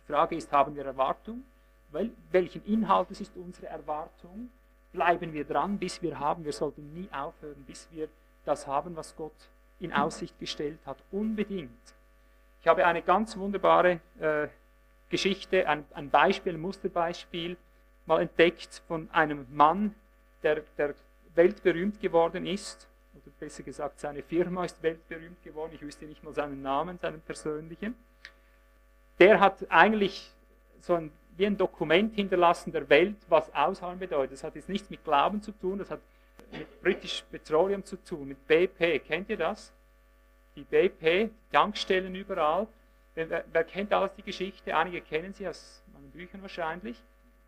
Frage 0.09 0.36
ist, 0.36 0.50
haben 0.50 0.74
wir 0.74 0.86
Erwartung? 0.86 1.44
Wel 1.90 2.11
welchen 2.30 2.64
Inhaltes 2.64 3.20
ist 3.20 3.36
unsere 3.36 3.66
Erwartung? 3.66 4.50
Bleiben 4.92 5.32
wir 5.34 5.44
dran, 5.44 5.78
bis 5.78 6.00
wir 6.00 6.18
haben. 6.18 6.44
Wir 6.44 6.52
sollten 6.52 6.94
nie 6.94 7.09
aufhören, 7.12 7.62
bis 7.66 7.88
wir 7.92 8.09
das 8.44 8.66
haben, 8.66 8.96
was 8.96 9.14
Gott 9.16 9.34
in 9.80 9.92
Aussicht 9.92 10.38
gestellt 10.38 10.78
hat. 10.86 10.96
Unbedingt. 11.12 11.94
Ich 12.62 12.68
habe 12.68 12.86
eine 12.86 13.02
ganz 13.02 13.36
wunderbare 13.36 14.00
äh, 14.18 14.48
Geschichte, 15.11 15.68
ein, 15.68 15.84
ein 15.92 16.11
Beispiel, 16.11 16.54
ein 16.54 16.61
Musterbeispiel 16.61 17.56
mal 18.06 18.22
entdeckt 18.22 18.82
von 18.88 19.09
einem 19.12 19.46
Mann, 19.50 19.94
der, 20.42 20.62
der 20.78 20.94
weltberühmt 21.34 22.00
geworden 22.00 22.46
ist, 22.46 22.88
oder 23.14 23.30
besser 23.38 23.62
gesagt, 23.62 24.00
seine 24.00 24.22
Firma 24.22 24.64
ist 24.64 24.82
weltberühmt 24.82 25.42
geworden, 25.44 25.72
ich 25.74 25.82
wüsste 25.82 26.06
nicht 26.06 26.24
mal 26.24 26.32
seinen 26.32 26.62
Namen, 26.62 26.98
seinen 26.98 27.20
persönlichen. 27.20 27.94
Der 29.18 29.40
hat 29.40 29.66
eigentlich 29.70 30.30
so 30.80 30.94
ein, 30.94 31.10
wie 31.36 31.46
ein 31.46 31.56
Dokument 31.56 32.14
hinterlassen 32.14 32.72
der 32.72 32.88
Welt, 32.88 33.16
was 33.28 33.52
Ausharren 33.54 33.98
bedeutet. 33.98 34.32
Das 34.32 34.44
hat 34.44 34.54
jetzt 34.54 34.68
nichts 34.68 34.90
mit 34.90 35.04
Glauben 35.04 35.42
zu 35.42 35.52
tun, 35.52 35.78
das 35.78 35.90
hat 35.90 36.00
mit 36.52 36.82
British 36.82 37.24
Petroleum 37.30 37.84
zu 37.84 37.96
tun, 37.96 38.28
mit 38.28 38.46
BP. 38.46 39.00
Kennt 39.06 39.28
ihr 39.28 39.36
das? 39.36 39.72
Die 40.56 40.62
BP, 40.62 41.30
Tankstellen 41.52 42.14
überall. 42.14 42.66
Wer, 43.14 43.44
wer 43.52 43.64
kennt 43.64 43.92
alles 43.92 44.14
die 44.16 44.22
Geschichte? 44.22 44.76
Einige 44.76 45.00
kennen 45.00 45.32
sie 45.34 45.46
aus 45.48 45.82
meinen 45.92 46.10
Büchern 46.10 46.40
wahrscheinlich. 46.42 46.96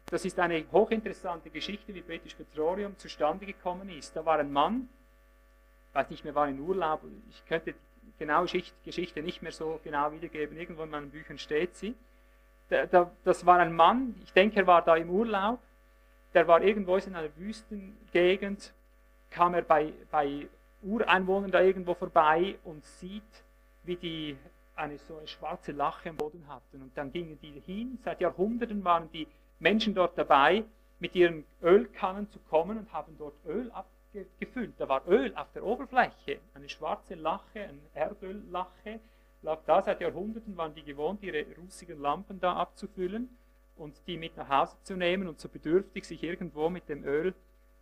Das 0.06 0.24
ist 0.24 0.38
eine 0.40 0.64
hochinteressante 0.72 1.50
Geschichte, 1.50 1.94
wie 1.94 2.00
British 2.00 2.34
Petroleum 2.34 2.98
zustande 2.98 3.46
gekommen 3.46 3.88
ist. 3.90 4.14
Da 4.16 4.26
war 4.26 4.38
ein 4.38 4.52
Mann, 4.52 4.88
weiß 5.92 6.10
nicht 6.10 6.24
mehr, 6.24 6.34
war 6.34 6.48
in 6.48 6.58
Urlaub, 6.58 7.02
ich 7.30 7.46
könnte 7.46 7.74
genaue 8.18 8.46
Geschichte 8.84 9.22
nicht 9.22 9.42
mehr 9.42 9.52
so 9.52 9.80
genau 9.82 10.12
wiedergeben, 10.12 10.56
irgendwo 10.56 10.82
in 10.82 10.90
meinen 10.90 11.10
Büchern 11.10 11.38
steht 11.38 11.76
sie. 11.76 11.94
Das 12.68 13.46
war 13.46 13.58
ein 13.58 13.74
Mann, 13.74 14.14
ich 14.24 14.32
denke, 14.32 14.60
er 14.60 14.66
war 14.66 14.82
da 14.82 14.96
im 14.96 15.10
Urlaub, 15.10 15.58
der 16.34 16.46
war 16.46 16.62
irgendwo 16.62 16.96
in 16.96 17.16
einer 17.16 17.36
Wüstengegend, 17.36 18.72
kam 19.30 19.54
er 19.54 19.62
bei, 19.62 19.92
bei 20.10 20.48
Ureinwohnern 20.82 21.50
da 21.50 21.60
irgendwo 21.60 21.94
vorbei 21.94 22.56
und 22.64 22.84
sieht, 22.84 23.22
wie 23.82 23.96
die 23.96 24.36
eine 24.76 24.98
so 24.98 25.18
eine 25.18 25.26
schwarze 25.26 25.72
Lache 25.72 26.10
am 26.10 26.16
Boden 26.16 26.46
hatten. 26.48 26.82
Und 26.82 26.96
dann 26.96 27.12
gingen 27.12 27.38
die 27.40 27.60
hin, 27.60 27.98
seit 28.04 28.20
Jahrhunderten 28.20 28.84
waren 28.84 29.10
die 29.12 29.26
Menschen 29.58 29.94
dort 29.94 30.16
dabei, 30.16 30.64
mit 31.00 31.14
ihren 31.14 31.44
Ölkannen 31.62 32.30
zu 32.30 32.38
kommen 32.38 32.78
und 32.78 32.92
haben 32.92 33.16
dort 33.18 33.34
Öl 33.46 33.70
abgefüllt. 34.14 34.74
Da 34.78 34.88
war 34.88 35.06
Öl 35.06 35.34
auf 35.36 35.50
der 35.52 35.64
Oberfläche, 35.64 36.40
eine 36.54 36.68
schwarze 36.68 37.14
Lache, 37.14 37.60
eine 37.60 37.80
Erdöllache, 37.94 39.00
lag 39.42 39.60
da 39.66 39.82
seit 39.82 40.00
Jahrhunderten, 40.00 40.56
waren 40.56 40.74
die 40.74 40.82
gewohnt, 40.82 41.22
ihre 41.22 41.46
rußigen 41.56 42.00
Lampen 42.00 42.40
da 42.40 42.54
abzufüllen 42.54 43.28
und 43.76 43.96
die 44.06 44.18
mit 44.18 44.36
nach 44.36 44.48
Hause 44.48 44.76
zu 44.82 44.96
nehmen 44.96 45.28
und 45.28 45.40
so 45.40 45.48
bedürftig 45.48 46.04
sich 46.04 46.22
irgendwo 46.22 46.68
mit 46.68 46.88
dem 46.88 47.04
Öl 47.04 47.34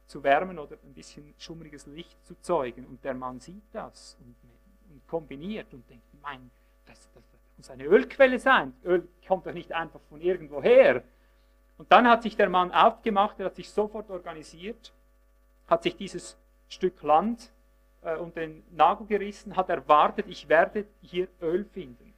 zu 0.06 0.22
wärmen 0.22 0.58
oder 0.58 0.76
ein 0.84 0.94
bisschen 0.94 1.34
schummriges 1.38 1.86
Licht 1.86 2.24
zu 2.24 2.34
zeugen. 2.40 2.86
Und 2.86 3.04
der 3.04 3.14
Mann 3.14 3.40
sieht 3.40 3.62
das 3.72 4.16
und, 4.20 4.36
und 4.90 5.06
kombiniert 5.08 5.72
und 5.74 5.88
denkt, 5.90 6.04
mein, 6.22 6.50
das, 6.86 7.10
das, 7.12 7.22
das 7.30 7.40
muss 7.56 7.70
eine 7.70 7.84
Ölquelle 7.84 8.38
sein. 8.38 8.72
Öl 8.84 9.06
kommt 9.26 9.46
doch 9.46 9.52
nicht 9.52 9.72
einfach 9.72 10.00
von 10.08 10.20
irgendwo 10.20 10.62
her. 10.62 11.02
Und 11.76 11.92
dann 11.92 12.08
hat 12.08 12.22
sich 12.22 12.36
der 12.36 12.48
Mann 12.48 12.72
aufgemacht, 12.72 13.38
er 13.38 13.46
hat 13.46 13.56
sich 13.56 13.70
sofort 13.70 14.10
organisiert, 14.10 14.92
hat 15.68 15.82
sich 15.82 15.96
dieses 15.96 16.36
Stück 16.68 17.02
Land 17.02 17.52
äh, 18.02 18.16
unter 18.16 18.40
den 18.40 18.64
Nagel 18.74 19.06
gerissen, 19.06 19.56
hat 19.56 19.68
erwartet, 19.68 20.26
ich 20.28 20.48
werde 20.48 20.86
hier 21.00 21.28
Öl 21.40 21.64
finden. 21.64 22.14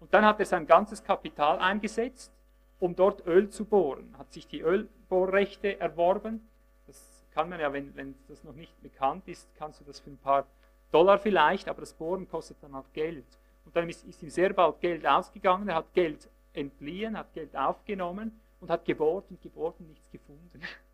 Und 0.00 0.12
dann 0.14 0.24
hat 0.24 0.40
er 0.40 0.46
sein 0.46 0.66
ganzes 0.66 1.02
Kapital 1.02 1.58
eingesetzt, 1.58 2.32
um 2.78 2.96
dort 2.96 3.26
Öl 3.26 3.50
zu 3.50 3.64
bohren, 3.64 4.14
hat 4.18 4.32
sich 4.32 4.46
die 4.46 4.60
Ölbohrrechte 4.60 5.78
erworben. 5.78 6.48
Das 6.86 7.26
kann 7.32 7.50
man 7.50 7.60
ja, 7.60 7.72
wenn, 7.72 7.94
wenn 7.94 8.14
das 8.28 8.42
noch 8.42 8.54
nicht 8.54 8.80
bekannt 8.82 9.28
ist, 9.28 9.48
kannst 9.56 9.80
du 9.80 9.84
das 9.84 10.00
für 10.00 10.10
ein 10.10 10.18
paar 10.18 10.46
Dollar 10.90 11.18
vielleicht, 11.18 11.68
aber 11.68 11.80
das 11.80 11.92
Bohren 11.92 12.28
kostet 12.28 12.56
dann 12.62 12.74
auch 12.74 12.90
Geld. 12.94 13.26
Und 13.66 13.76
dann 13.76 13.88
ist, 13.88 14.04
ist 14.04 14.22
ihm 14.22 14.30
sehr 14.30 14.52
bald 14.52 14.80
Geld 14.80 15.06
ausgegangen, 15.06 15.68
er 15.68 15.76
hat 15.76 15.92
Geld 15.92 16.28
entliehen, 16.54 17.16
hat 17.16 17.32
Geld 17.34 17.54
aufgenommen 17.54 18.40
und 18.60 18.70
hat 18.70 18.84
gebohrt 18.84 19.26
und 19.30 19.40
gebohrt 19.42 19.78
und 19.78 19.88
nichts 19.88 20.10
gefunden. 20.10 20.62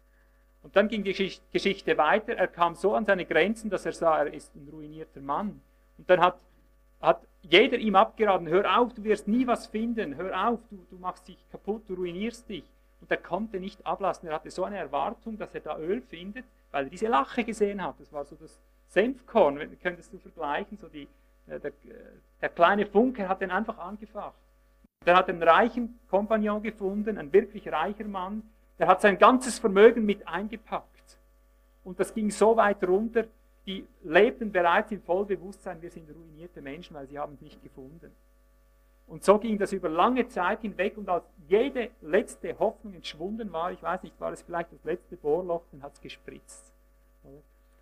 Und 0.66 0.74
dann 0.74 0.88
ging 0.88 1.04
die 1.04 1.12
Geschichte 1.52 1.96
weiter. 1.96 2.32
Er 2.32 2.48
kam 2.48 2.74
so 2.74 2.96
an 2.96 3.04
seine 3.04 3.24
Grenzen, 3.24 3.70
dass 3.70 3.86
er 3.86 3.92
sah, 3.92 4.18
er 4.18 4.34
ist 4.34 4.52
ein 4.56 4.68
ruinierter 4.68 5.20
Mann. 5.20 5.60
Und 5.96 6.10
dann 6.10 6.20
hat, 6.20 6.40
hat 7.00 7.20
jeder 7.42 7.78
ihm 7.78 7.94
abgeraten, 7.94 8.48
hör 8.48 8.76
auf, 8.76 8.92
du 8.92 9.04
wirst 9.04 9.28
nie 9.28 9.46
was 9.46 9.68
finden, 9.68 10.16
hör 10.16 10.48
auf, 10.48 10.58
du, 10.68 10.84
du 10.90 10.98
machst 10.98 11.28
dich 11.28 11.38
kaputt, 11.52 11.84
du 11.86 11.94
ruinierst 11.94 12.48
dich. 12.48 12.64
Und 13.00 13.08
er 13.08 13.16
konnte 13.18 13.60
nicht 13.60 13.86
ablassen. 13.86 14.28
Er 14.28 14.34
hatte 14.34 14.50
so 14.50 14.64
eine 14.64 14.78
Erwartung, 14.78 15.38
dass 15.38 15.54
er 15.54 15.60
da 15.60 15.78
Öl 15.78 16.00
findet, 16.00 16.44
weil 16.72 16.86
er 16.86 16.90
diese 16.90 17.06
Lache 17.06 17.44
gesehen 17.44 17.80
hat. 17.80 18.00
Das 18.00 18.12
war 18.12 18.24
so 18.24 18.34
das 18.34 18.58
Senfkorn, 18.88 19.78
könntest 19.80 20.12
du 20.12 20.18
vergleichen, 20.18 20.78
so 20.78 20.88
die, 20.88 21.06
äh, 21.46 21.60
der, 21.60 21.70
der 22.40 22.48
kleine 22.48 22.86
Funke 22.86 23.28
hat 23.28 23.40
den 23.40 23.52
einfach 23.52 23.78
angefacht. 23.78 24.34
Der 25.06 25.14
hat 25.14 25.28
einen 25.28 25.44
reichen 25.44 26.00
Kompagnon 26.10 26.60
gefunden, 26.60 27.18
ein 27.18 27.32
wirklich 27.32 27.70
reicher 27.70 28.08
Mann. 28.08 28.42
Der 28.78 28.86
hat 28.86 29.00
sein 29.00 29.18
ganzes 29.18 29.58
Vermögen 29.58 30.04
mit 30.04 30.26
eingepackt. 30.26 31.18
Und 31.84 32.00
das 32.00 32.12
ging 32.12 32.30
so 32.30 32.56
weit 32.56 32.82
runter, 32.86 33.24
die 33.66 33.86
lebten 34.04 34.52
bereits 34.52 34.92
im 34.92 35.02
Vollbewusstsein, 35.02 35.82
wir 35.82 35.90
sind 35.90 36.08
ruinierte 36.08 36.62
Menschen, 36.62 36.94
weil 36.94 37.06
sie 37.06 37.18
haben 37.18 37.34
es 37.34 37.40
nicht 37.40 37.62
gefunden. 37.62 38.12
Und 39.06 39.24
so 39.24 39.38
ging 39.38 39.58
das 39.58 39.72
über 39.72 39.88
lange 39.88 40.26
Zeit 40.28 40.62
hinweg 40.62 40.98
und 40.98 41.08
als 41.08 41.24
jede 41.48 41.90
letzte 42.00 42.58
Hoffnung 42.58 42.94
entschwunden 42.94 43.52
war, 43.52 43.70
ich 43.70 43.82
weiß 43.82 44.02
nicht, 44.02 44.20
war 44.20 44.32
es 44.32 44.42
vielleicht 44.42 44.72
das 44.72 44.82
letzte 44.84 45.16
Bohrloch, 45.16 45.62
dann 45.70 45.82
hat 45.82 45.94
es 45.94 46.00
gespritzt. 46.00 46.72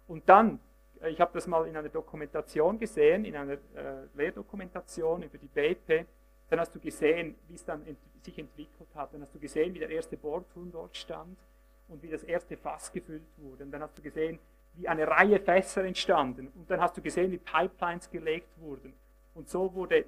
Und 0.07 0.28
dann, 0.28 0.61
äh, 1.01 1.11
ich 1.11 1.20
habe 1.20 1.30
das 1.32 1.47
mal 1.47 1.66
in 1.66 1.76
einer 1.76 1.88
Dokumentation 1.88 2.78
gesehen, 2.78 3.24
in 3.24 3.36
einer 3.36 3.53
äh, 3.53 4.07
Lehrdokumentation 4.14 5.22
über 5.22 5.38
die 5.38 5.47
BP, 5.49 6.07
dann 6.49 6.61
hast 6.61 6.74
du 6.74 6.80
gesehen, 6.80 7.34
wie 7.49 7.55
es 7.55 7.64
dann 7.64 7.86
ent 7.86 7.99
sich 8.24 8.38
entwickelt 8.38 8.88
hat. 8.95 9.12
Dann 9.12 9.22
hast 9.22 9.34
du 9.34 9.38
gesehen, 9.38 9.74
wie 9.74 9.78
der 9.78 9.90
erste 9.90 10.16
Bohrturm 10.16 10.70
dort 10.72 10.97
stand 10.97 11.38
und 11.88 12.03
wie 12.03 12.09
das 12.09 12.22
erste 12.22 12.57
Fass 12.57 12.90
gefüllt 12.92 13.22
wurde. 13.36 13.64
Und 13.64 13.70
dann 13.70 13.82
hast 13.82 13.99
du 13.99 14.03
gesehen, 14.03 14.38
wie 14.74 14.88
eine 14.88 15.07
Reihe 15.07 15.38
Fässer 15.40 15.84
entstanden. 15.84 16.49
Und 16.55 16.70
dann 16.70 16.80
hast 16.80 16.97
du 16.97 17.03
gesehen, 17.03 17.30
wie 17.30 17.38
Pipelines 17.38 18.11
gelegt 18.11 18.49
wurden. 18.59 18.95
Und 19.34 19.49
so 19.49 19.72
wurde 19.74 20.07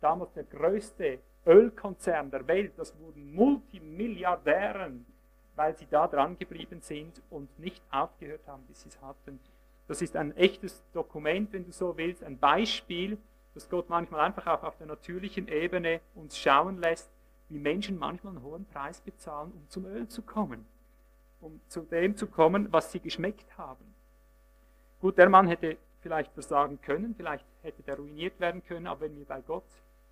damals 0.00 0.32
der 0.34 0.44
größte 0.44 1.18
Ölkonzern 1.46 2.30
der 2.30 2.46
Welt, 2.46 2.72
das 2.76 2.98
wurden 2.98 3.34
Multimilliardären, 3.34 5.06
weil 5.54 5.76
sie 5.76 5.86
da 5.88 6.06
dran 6.06 6.36
geblieben 6.38 6.80
sind 6.80 7.22
und 7.30 7.58
nicht 7.58 7.82
aufgehört 7.90 8.46
haben, 8.46 8.64
bis 8.66 8.82
sie 8.82 8.88
es 8.88 9.00
hatten. 9.00 9.40
Das 9.88 10.02
ist 10.02 10.16
ein 10.16 10.36
echtes 10.36 10.82
Dokument, 10.92 11.52
wenn 11.52 11.64
du 11.64 11.72
so 11.72 11.96
willst, 11.96 12.24
ein 12.24 12.38
Beispiel 12.38 13.18
dass 13.56 13.70
Gott 13.70 13.88
manchmal 13.88 14.20
einfach 14.20 14.46
auch 14.46 14.62
auf 14.64 14.76
der 14.76 14.86
natürlichen 14.86 15.48
Ebene 15.48 16.00
uns 16.14 16.36
schauen 16.36 16.78
lässt, 16.78 17.10
wie 17.48 17.58
Menschen 17.58 17.98
manchmal 17.98 18.34
einen 18.34 18.44
hohen 18.44 18.66
Preis 18.66 19.00
bezahlen, 19.00 19.50
um 19.50 19.66
zum 19.70 19.86
Öl 19.86 20.06
zu 20.08 20.20
kommen, 20.20 20.66
um 21.40 21.58
zu 21.66 21.80
dem 21.80 22.16
zu 22.16 22.26
kommen, 22.26 22.70
was 22.70 22.92
sie 22.92 23.00
geschmeckt 23.00 23.56
haben. 23.56 23.94
Gut, 25.00 25.16
der 25.16 25.30
Mann 25.30 25.48
hätte 25.48 25.78
vielleicht 26.02 26.34
versagen 26.34 26.82
können, 26.82 27.14
vielleicht 27.14 27.46
hätte 27.62 27.82
der 27.82 27.96
ruiniert 27.96 28.38
werden 28.40 28.62
können, 28.62 28.86
aber 28.86 29.02
wenn 29.02 29.16
wir 29.16 29.24
bei 29.24 29.40
Gott 29.40 29.64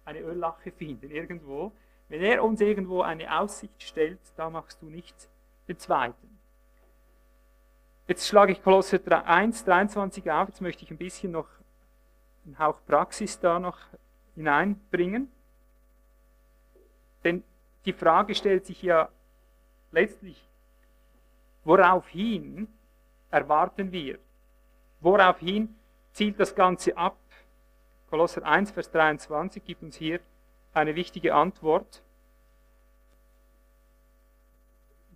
eine 0.07 0.21
Öllache 0.21 0.73
finden, 0.73 1.11
irgendwo, 1.11 1.71
wenn 2.09 2.23
er 2.23 2.43
uns 2.43 2.63
irgendwo 2.63 3.03
eine 3.03 3.39
Aussicht 3.39 3.83
stellt, 3.83 4.21
da 4.37 4.49
machst 4.49 4.81
du 4.81 4.87
nicht 4.87 5.29
den 5.69 5.79
zweiten. 5.79 6.39
Jetzt 8.09 8.27
schlage 8.27 8.53
ich 8.53 8.63
Kolosser 8.63 9.01
1, 9.27 9.65
23 9.65 10.31
auf, 10.31 10.49
jetzt 10.49 10.63
möchte 10.63 10.83
ich 10.85 10.91
ein 10.91 10.99
bisschen 10.99 11.33
noch 11.33 11.49
einen 12.45 12.59
Hauch 12.59 12.81
Praxis 12.87 13.39
da 13.39 13.59
noch 13.59 13.79
hineinbringen. 14.35 15.31
Denn 17.23 17.43
die 17.85 17.93
Frage 17.93 18.35
stellt 18.35 18.67
sich 18.67 18.83
ja 18.83 19.09
letztlich, 19.91 20.43
woraufhin 21.65 22.69
erwarten 23.31 23.93
wir? 23.93 24.19
Woraufhin 25.01 25.75
zielt 26.13 26.39
das 26.39 26.55
Ganze 26.55 26.97
ab? 26.97 27.17
Kolosser 28.11 28.45
1, 28.45 28.71
Vers 28.71 28.91
23 28.91 29.65
gibt 29.65 29.83
uns 29.83 29.97
hier 29.97 30.21
eine 30.73 30.95
wichtige 30.95 31.35
Antwort. 31.35 32.03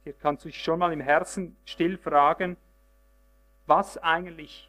Hier 0.05 0.15
kannst 0.15 0.45
du 0.45 0.49
dich 0.49 0.63
schon 0.63 0.79
mal 0.79 0.93
im 0.93 1.01
Herzen 1.01 1.57
still 1.65 1.99
fragen, 1.99 2.57
was 3.67 3.99
eigentlich 3.99 4.68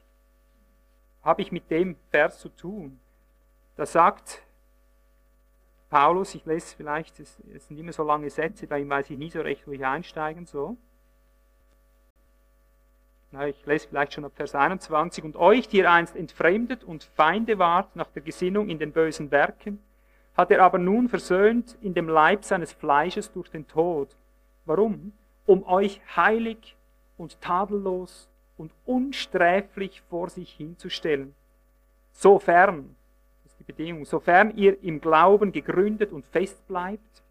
habe 1.29 1.43
ich 1.43 1.51
mit 1.51 1.69
dem 1.69 1.95
Vers 2.09 2.39
zu 2.39 2.49
tun? 2.49 2.99
Da 3.75 3.85
sagt 3.85 4.41
Paulus, 5.91 6.33
ich 6.33 6.43
lese 6.45 6.75
vielleicht, 6.75 7.19
es, 7.19 7.37
sind 7.67 7.77
immer 7.77 7.93
so 7.93 8.03
lange 8.03 8.31
Sätze, 8.31 8.65
bei 8.65 8.79
ihm 8.79 8.89
weiß 8.89 9.11
ich 9.11 9.17
nie 9.17 9.29
so 9.29 9.39
recht, 9.39 9.67
wo 9.67 9.71
ich 9.71 9.85
einsteigen 9.85 10.47
soll. 10.47 10.75
na, 13.29 13.47
ich 13.47 13.63
lese 13.67 13.87
vielleicht 13.87 14.13
schon 14.13 14.25
ab 14.25 14.31
Vers 14.33 14.55
21, 14.55 15.23
und 15.23 15.35
euch, 15.35 15.67
die 15.67 15.77
ihr 15.77 15.91
einst 15.91 16.15
entfremdet 16.15 16.83
und 16.83 17.03
Feinde 17.03 17.59
wart 17.59 17.95
nach 17.95 18.09
der 18.09 18.23
Gesinnung 18.23 18.67
in 18.67 18.79
den 18.79 18.91
bösen 18.91 19.29
Werken, 19.29 19.79
hat 20.35 20.49
er 20.49 20.63
aber 20.63 20.79
nun 20.79 21.09
versöhnt 21.09 21.77
in 21.81 21.93
dem 21.93 22.09
Leib 22.09 22.43
seines 22.43 22.73
Fleisches 22.73 23.31
durch 23.31 23.49
den 23.49 23.67
Tod. 23.67 24.15
Warum? 24.65 25.13
Um 25.45 25.63
euch 25.67 26.01
heilig 26.15 26.75
und 27.17 27.39
tadellos 27.39 28.27
und 28.59 28.71
unsträflich 28.85 30.01
vor 30.09 30.29
sich 30.29 30.51
hinzustellen. 30.51 31.33
Sofern, 32.11 32.95
das 33.43 33.53
ist 33.53 33.59
die 33.59 33.63
Bedingung, 33.63 34.05
sofern 34.05 34.55
ihr 34.55 34.83
im 34.83 34.99
Glauben 34.99 35.51
gegründet 35.51 36.11
und 36.11 36.25
fest 36.25 36.67
bleibt 36.67 37.23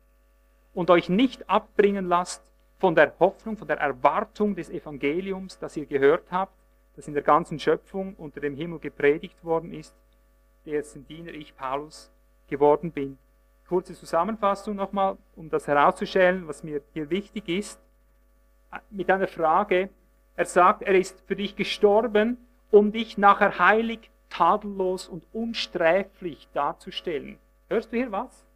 und 0.72 0.90
euch 0.90 1.08
nicht 1.08 1.48
abbringen 1.48 2.06
lasst 2.06 2.42
von 2.78 2.94
der 2.94 3.12
Hoffnung, 3.20 3.56
von 3.56 3.68
der 3.68 3.78
Erwartung 3.78 4.54
des 4.54 4.70
Evangeliums, 4.70 5.58
das 5.58 5.76
ihr 5.76 5.86
gehört 5.86 6.30
habt, 6.30 6.54
das 6.96 7.06
in 7.06 7.14
der 7.14 7.22
ganzen 7.22 7.58
Schöpfung 7.58 8.14
unter 8.16 8.40
dem 8.40 8.56
Himmel 8.56 8.78
gepredigt 8.78 9.44
worden 9.44 9.72
ist, 9.72 9.94
dessen 10.64 11.06
Diener 11.06 11.32
ich, 11.32 11.54
Paulus, 11.56 12.10
geworden 12.48 12.90
bin. 12.90 13.18
Kurze 13.68 13.92
Zusammenfassung 13.94 14.76
nochmal, 14.76 15.18
um 15.36 15.50
das 15.50 15.66
herauszustellen, 15.66 16.48
was 16.48 16.62
mir 16.62 16.80
hier 16.94 17.10
wichtig 17.10 17.48
ist, 17.48 17.78
mit 18.90 19.10
einer 19.10 19.28
Frage. 19.28 19.90
Er 20.38 20.44
sagt, 20.44 20.82
er 20.82 20.94
ist 20.94 21.20
für 21.26 21.34
dich 21.34 21.56
gestorben, 21.56 22.36
um 22.70 22.92
dich 22.92 23.18
nachher 23.18 23.58
heilig, 23.58 24.08
tadellos 24.30 25.08
und 25.08 25.24
unsträflich 25.32 26.48
darzustellen. 26.52 27.40
Hörst 27.68 27.92
du 27.92 27.96
hier 27.96 28.12
was? 28.12 28.46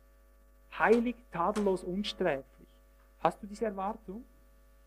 Heilig, 0.79 1.17
tadellos, 1.33 1.83
unsträflich. 1.83 2.69
Hast 3.19 3.43
du 3.43 3.49
diese 3.49 3.65
Erwartung? 3.65 4.25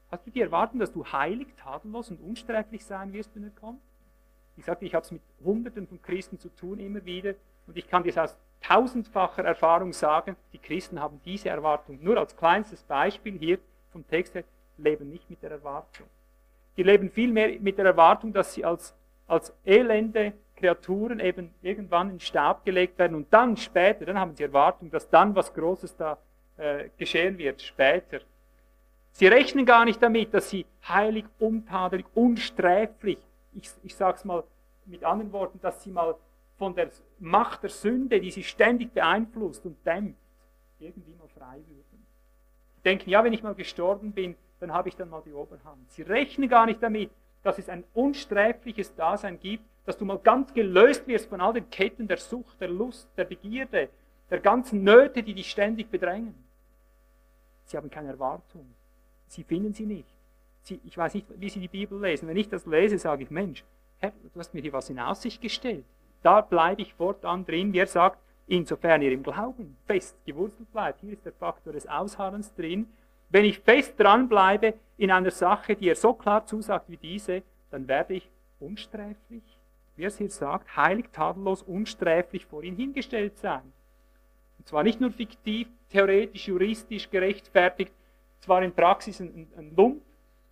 Hast 0.10 0.26
du 0.26 0.32
die 0.32 0.40
Erwartung, 0.40 0.80
dass 0.80 0.94
du 0.94 1.06
heilig, 1.06 1.50
tadellos 1.62 2.12
und 2.12 2.22
unsträflich 2.22 2.86
sein 2.86 3.12
wirst, 3.12 3.36
wenn 3.36 3.44
er 3.44 3.50
kommt? 3.50 3.82
Ich 4.56 4.64
sagte, 4.64 4.86
ich 4.86 4.96
habe 4.96 5.04
es 5.04 5.12
mit 5.12 5.22
Hunderten 5.44 5.88
von 5.88 6.02
Christen 6.02 6.40
zu 6.40 6.48
tun, 6.48 6.80
immer 6.80 7.04
wieder. 7.04 7.34
Und 7.68 7.76
ich 7.76 7.90
kann 7.90 8.04
dir 8.04 8.24
aus 8.24 8.38
tausendfacher 8.62 9.44
Erfahrung 9.44 9.92
sagen, 9.92 10.38
die 10.54 10.60
Christen 10.60 11.02
haben 11.02 11.20
diese 11.26 11.50
Erwartung. 11.50 12.00
Nur 12.02 12.18
als 12.18 12.38
kleinstes 12.38 12.84
Beispiel 12.84 13.38
hier 13.38 13.60
vom 13.92 14.08
Text 14.08 14.34
her, 14.34 14.46
leben 14.78 15.10
nicht 15.10 15.30
mit 15.30 15.44
der 15.44 15.52
Erwartung. 15.52 16.08
Die 16.78 16.84
leben 16.84 17.10
vielmehr 17.10 17.60
mit 17.60 17.78
der 17.78 17.86
Erwartung, 17.86 18.34
dass 18.34 18.54
sie 18.54 18.66
als, 18.66 18.94
als 19.28 19.54
elende 19.66 20.34
Kreaturen 20.56 21.20
eben 21.20 21.54
irgendwann 21.62 22.10
in 22.10 22.20
Staub 22.20 22.64
gelegt 22.66 22.98
werden 22.98 23.16
und 23.16 23.32
dann 23.32 23.58
später, 23.58 24.06
dann 24.06 24.20
haben 24.20 24.36
sie 24.36 24.44
Erwartung, 24.44 24.90
dass 24.90 25.10
dann 25.10 25.36
was 25.36 25.54
Großes 25.54 25.96
da 25.98 26.18
äh, 26.58 26.90
geschehen 26.98 27.38
wird 27.38 27.62
später. 27.62 28.20
Sie 29.12 29.28
rechnen 29.28 29.66
gar 29.66 29.86
nicht 29.86 30.02
damit, 30.02 30.34
dass 30.34 30.50
sie 30.50 30.66
heilig, 30.88 31.26
untadelig, 31.40 32.06
unsträflich, 32.14 33.20
ich, 33.54 33.70
ich 33.84 33.96
sage 33.96 34.18
es 34.18 34.26
mal 34.26 34.44
mit 34.86 35.04
anderen 35.04 35.32
Worten, 35.32 35.60
dass 35.62 35.82
sie 35.84 35.92
mal 35.92 36.16
von 36.58 36.76
der 36.76 36.90
Macht 37.20 37.64
der 37.64 37.70
Sünde, 37.70 38.20
die 38.20 38.32
sie 38.32 38.44
ständig 38.44 38.94
beeinflusst 38.94 39.66
und 39.66 39.78
dämpft, 39.86 40.20
irgendwie 40.80 41.14
mal 41.16 41.28
frei 41.28 41.58
würden. 41.68 42.06
Sie 42.76 42.82
denken, 42.84 43.10
ja, 43.10 43.24
wenn 43.24 43.34
ich 43.34 43.44
mal 43.44 43.56
gestorben 43.56 44.12
bin, 44.12 44.36
dann 44.60 44.74
habe 44.74 44.90
ich 44.90 44.96
dann 44.96 45.10
mal 45.10 45.22
die 45.26 45.34
Oberhand. 45.34 45.90
Sie 45.92 46.02
rechnen 46.02 46.50
gar 46.50 46.66
nicht 46.66 46.82
damit, 46.82 47.12
dass 47.44 47.60
es 47.60 47.70
ein 47.70 47.84
unsträfliches 47.94 48.96
Dasein 48.96 49.40
gibt, 49.40 49.64
dass 49.86 49.98
du 49.98 50.06
mal 50.06 50.18
ganz 50.18 50.54
gelöst 50.54 51.08
wirst 51.08 51.30
von 51.30 51.42
all 51.42 51.54
den 51.54 51.70
Ketten 51.70 52.08
der 52.08 52.18
Sucht, 52.18 52.60
der 52.60 52.70
Lust, 52.70 53.08
der 53.18 53.26
Begierde, 53.26 53.90
der 54.30 54.40
ganzen 54.40 54.84
Nöte, 54.84 55.22
die 55.22 55.34
dich 55.34 55.52
ständig 55.52 55.92
bedrängen. 55.92 56.34
Sie 57.66 57.78
haben 57.78 57.90
keine 57.90 58.10
Erwartung. 58.10 58.66
Sie 59.28 59.44
finden 59.44 59.74
sie 59.74 59.86
nicht. 59.86 60.10
Sie, 60.64 60.80
ich 60.84 60.98
weiß 60.98 61.14
nicht, 61.14 61.28
wie 61.40 61.50
Sie 61.50 61.60
die 61.60 61.68
Bibel 61.68 62.02
lesen. 62.02 62.28
Wenn 62.28 62.38
ich 62.38 62.50
das 62.50 62.66
lese, 62.66 62.98
sage 62.98 63.24
ich, 63.24 63.30
Mensch, 63.30 63.64
Herr, 64.00 64.12
du 64.34 64.40
hast 64.40 64.54
mir 64.54 64.62
hier 64.62 64.74
was 64.74 64.90
in 64.90 65.00
Aussicht 65.00 65.42
gestellt. 65.42 65.86
Da 66.24 66.42
bleibe 66.42 66.82
ich 66.82 66.94
fortan 66.96 67.46
drin. 67.46 67.72
Wie 67.72 67.80
er 67.80 67.88
sagt, 67.88 68.20
insofern 68.48 69.02
ihr 69.02 69.12
im 69.12 69.22
Glauben 69.22 69.78
fest 69.86 70.18
gewurzelt 70.26 70.72
bleibt. 70.72 71.02
Hier 71.02 71.14
ist 71.14 71.26
der 71.26 71.34
Faktor 71.34 71.74
des 71.74 71.88
Ausharrens 71.88 72.54
drin. 72.56 72.88
Wenn 73.30 73.46
ich 73.46 73.60
fest 73.60 74.00
dran 74.00 74.30
bleibe 74.30 74.74
in 74.98 75.12
einer 75.12 75.32
Sache, 75.32 75.76
die 75.76 75.90
er 75.90 75.96
so 75.96 76.14
klar 76.14 76.46
zusagt 76.46 76.90
wie 76.90 76.98
diese, 76.98 77.44
dann 77.72 77.88
werde 77.88 78.14
ich 78.14 78.30
unsträflich, 78.60 79.44
wie 79.96 80.04
er 80.04 80.08
es 80.08 80.18
hier 80.18 80.30
sagt, 80.30 80.76
heilig, 80.76 81.08
tadellos, 81.12 81.62
unsträflich 81.64 82.46
vor 82.46 82.64
ihn 82.64 82.76
hingestellt 82.76 83.38
sein. 83.38 83.74
Und 84.58 84.68
zwar 84.68 84.84
nicht 84.84 85.02
nur 85.02 85.12
fiktiv, 85.12 85.68
theoretisch, 85.90 86.48
juristisch 86.48 87.10
gerechtfertigt, 87.10 87.92
zwar 88.40 88.64
in 88.64 88.74
Praxis 88.74 89.20
ein, 89.20 89.48
ein 89.58 89.76
Lump 89.76 90.02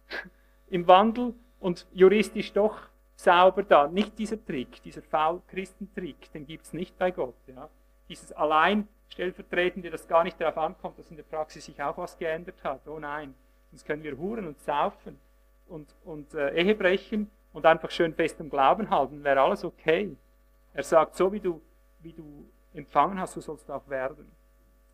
im 0.69 0.87
Wandel 0.87 1.33
und 1.59 1.87
juristisch 1.93 2.51
doch 2.53 2.77
sauber 3.15 3.63
da. 3.63 3.87
Nicht 3.87 4.17
dieser 4.17 4.43
Trick, 4.43 4.81
dieser 4.83 5.01
Faul-Christentrick, 5.01 6.31
den 6.33 6.45
gibt 6.45 6.65
es 6.65 6.73
nicht 6.73 6.97
bei 6.97 7.11
Gott. 7.11 7.35
Ja. 7.47 7.69
Dieses 8.13 8.31
allein 8.33 8.87
stellvertretende, 9.09 9.89
das 9.89 10.07
gar 10.07 10.23
nicht 10.23 10.39
darauf 10.39 10.55
ankommt, 10.59 10.99
dass 10.99 11.09
in 11.09 11.17
der 11.17 11.23
Praxis 11.23 11.65
sich 11.65 11.81
auch 11.81 11.97
was 11.97 12.15
geändert 12.15 12.63
hat. 12.63 12.87
Oh 12.87 12.99
nein, 12.99 13.33
sonst 13.71 13.87
können 13.87 14.03
wir 14.03 14.15
huren 14.15 14.45
und 14.45 14.59
saufen 14.59 15.19
und, 15.67 15.95
und 16.05 16.31
äh, 16.35 16.53
Ehe 16.53 16.75
brechen 16.75 17.31
und 17.53 17.65
einfach 17.65 17.89
schön 17.89 18.13
fest 18.13 18.39
am 18.39 18.51
Glauben 18.51 18.87
halten, 18.91 19.23
wäre 19.23 19.41
alles 19.41 19.63
okay. 19.63 20.15
Er 20.75 20.83
sagt, 20.83 21.15
so 21.15 21.33
wie 21.33 21.39
du, 21.39 21.59
wie 22.01 22.13
du 22.13 22.45
empfangen 22.75 23.19
hast, 23.19 23.33
so 23.33 23.41
sollst 23.41 23.67
du 23.67 23.73
auch 23.73 23.89
werden. 23.89 24.31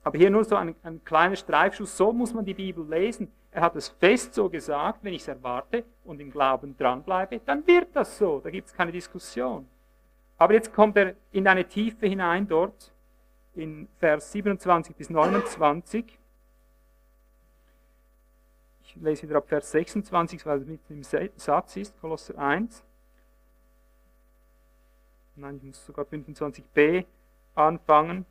Aber 0.02 0.18
hier 0.18 0.30
nur 0.30 0.46
so 0.46 0.56
ein, 0.56 0.76
ein 0.84 1.04
kleiner 1.04 1.36
Streifschuss, 1.36 1.98
so 1.98 2.14
muss 2.14 2.34
man 2.34 2.46
die 2.46 2.54
Bibel 2.54 2.88
lesen. 2.88 3.30
Er 3.52 3.64
hat 3.64 3.76
es 3.76 3.90
fest 3.90 4.34
so 4.34 4.50
gesagt, 4.50 5.04
wenn 5.04 5.14
ich 5.14 5.24
es 5.24 5.28
erwarte 5.28 5.84
und 6.06 6.22
im 6.22 6.32
Glauben 6.32 6.78
dranbleibe, 6.78 7.42
dann 7.46 7.68
wird 7.68 7.94
das 7.94 8.18
so, 8.18 8.40
da 8.40 8.50
gibt 8.50 8.70
es 8.70 8.74
keine 8.74 8.94
Diskussion. 8.94 9.68
Aber 10.38 10.54
jetzt 10.54 10.74
kommt 10.74 10.96
er 10.96 11.16
in 11.34 11.46
eine 11.50 11.66
Tiefe 11.66 12.08
hinein 12.08 12.48
dort, 12.48 12.94
in 13.60 13.88
Vers 14.00 14.32
27 14.32 14.96
bis 14.96 15.10
29. 15.10 16.18
Ich 18.84 18.96
lese 18.96 19.28
wieder 19.28 19.38
ab 19.38 19.48
Vers 19.48 19.72
26, 19.72 20.46
weil 20.46 20.60
es 20.60 20.66
mit 20.66 20.82
im 20.90 21.04
Satz 21.04 21.78
ist, 21.78 22.00
Kolosser 22.02 22.38
1. 22.38 22.84
Nein, 25.36 25.58
ich 25.58 25.64
muss 25.64 25.86
sogar 25.86 26.06
25b 26.06 27.06
anfangen. 27.56 28.26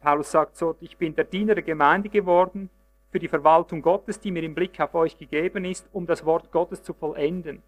Paulus 0.00 0.30
sagt 0.30 0.56
so, 0.56 0.76
ich 0.80 0.96
bin 0.96 1.14
der 1.14 1.24
Diener 1.24 1.54
der 1.54 1.62
Gemeinde 1.62 2.08
geworden 2.08 2.70
für 3.10 3.18
die 3.18 3.28
Verwaltung 3.28 3.82
Gottes, 3.82 4.20
die 4.20 4.30
mir 4.30 4.42
im 4.42 4.54
Blick 4.54 4.80
auf 4.80 4.94
euch 4.94 5.16
gegeben 5.18 5.64
ist, 5.64 5.88
um 5.92 6.06
das 6.06 6.24
Wort 6.24 6.50
Gottes 6.52 6.82
zu 6.82 6.94
vollenden. 6.94 7.62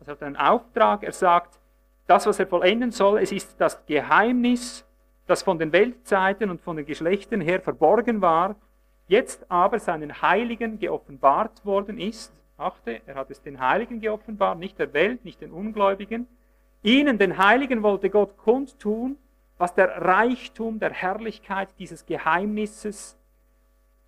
Er 0.00 0.12
hat 0.12 0.22
einen 0.22 0.36
Auftrag, 0.36 1.02
er 1.02 1.12
sagt, 1.12 1.58
das, 2.06 2.26
was 2.26 2.38
er 2.38 2.46
vollenden 2.46 2.92
soll, 2.92 3.18
es 3.18 3.32
ist 3.32 3.60
das 3.60 3.84
Geheimnis, 3.86 4.86
das 5.26 5.42
von 5.42 5.58
den 5.58 5.72
Weltzeiten 5.72 6.50
und 6.50 6.60
von 6.60 6.76
den 6.76 6.86
Geschlechtern 6.86 7.40
her 7.40 7.60
verborgen 7.60 8.20
war, 8.20 8.56
jetzt 9.08 9.50
aber 9.50 9.78
seinen 9.78 10.22
Heiligen 10.22 10.78
geoffenbart 10.78 11.64
worden 11.64 11.98
ist. 11.98 12.32
Achte, 12.56 13.00
er 13.06 13.16
hat 13.16 13.30
es 13.30 13.42
den 13.42 13.60
Heiligen 13.60 14.00
geoffenbart, 14.00 14.58
nicht 14.58 14.78
der 14.78 14.92
Welt, 14.92 15.24
nicht 15.24 15.40
den 15.40 15.52
Ungläubigen. 15.52 16.26
Ihnen, 16.82 17.18
den 17.18 17.38
Heiligen, 17.38 17.82
wollte 17.82 18.08
Gott 18.10 18.36
kundtun, 18.38 19.18
was 19.58 19.74
der 19.74 20.02
Reichtum 20.02 20.78
der 20.78 20.92
Herrlichkeit 20.92 21.68
dieses 21.78 22.06
Geheimnisses 22.06 23.16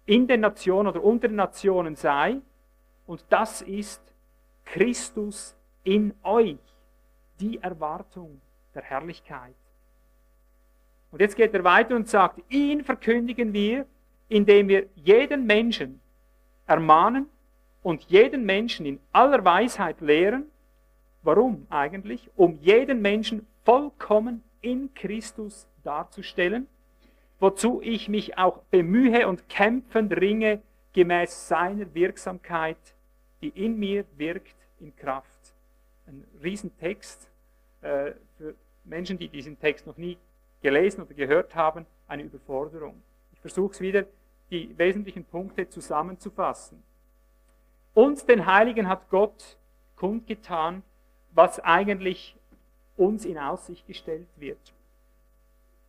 in 0.07 0.27
den 0.27 0.41
Nationen 0.41 0.89
oder 0.89 1.03
unter 1.03 1.29
den 1.29 1.37
Nationen 1.37 1.97
sei. 1.97 2.41
Und 3.07 3.25
das 3.29 3.63
ist 3.63 4.03
Christus 4.65 5.57
in 5.85 6.15
euch, 6.23 6.59
die 7.41 7.59
Erwartung 7.61 8.41
der 8.75 8.83
Herrlichkeit. 8.83 9.55
Und 11.11 11.21
jetzt 11.21 11.37
geht 11.37 11.55
er 11.55 11.65
weiter 11.65 11.97
und 11.97 12.09
sagt, 12.09 12.41
ihn 12.51 12.85
verkündigen 12.85 13.53
wir, 13.53 13.87
indem 14.29 14.69
wir 14.69 14.87
jeden 14.95 15.47
Menschen 15.47 16.01
ermahnen 16.67 17.27
und 17.83 18.03
jeden 18.05 18.45
Menschen 18.45 18.85
in 18.85 19.01
aller 19.13 19.45
Weisheit 19.45 20.01
lehren. 20.01 20.51
Warum 21.23 21.67
eigentlich? 21.71 22.31
Um 22.37 22.59
jeden 22.61 23.01
Menschen 23.01 23.47
vollkommen 23.65 24.43
in 24.61 24.93
Christus 24.95 25.67
darzustellen, 25.83 26.67
wozu 27.41 27.81
ich 27.83 28.09
mich 28.09 28.37
auch 28.37 28.59
bemühe 28.71 29.27
und 29.27 29.49
kämpfend 29.49 30.13
ringe 30.21 30.61
gemäß 30.93 31.49
seiner 31.49 31.95
Wirksamkeit, 31.95 32.77
die 33.41 33.49
in 33.49 33.79
mir 33.79 34.05
wirkt 34.17 34.57
in 34.81 34.95
Kraft. 34.97 35.55
Ein 36.07 36.25
Riesentext 36.43 37.31
äh, 37.83 38.13
für 38.37 38.55
Menschen, 38.85 39.19
die 39.19 39.29
diesen 39.29 39.59
Text 39.59 39.87
noch 39.87 39.97
nie 39.97 40.19
gelesen 40.63 41.03
oder 41.03 41.15
gehört 41.15 41.55
haben, 41.55 41.87
eine 42.07 42.23
Überforderung. 42.23 43.03
Ich 43.33 43.41
versuche 43.41 43.73
es 43.73 43.81
wieder, 43.81 44.05
die 44.51 44.77
wesentlichen 44.77 45.25
Punkte 45.25 45.69
zusammenzufassen. 45.69 46.83
Uns, 47.95 48.25
den 48.25 48.47
Heiligen, 48.47 48.89
hat 48.89 49.09
Gott 49.11 49.59
kundgetan, 49.97 50.83
was 51.33 51.61
eigentlich 51.61 52.37
uns 52.97 53.25
in 53.25 53.39
Aussicht 53.39 53.87
gestellt 53.87 54.29
wird. 54.37 54.73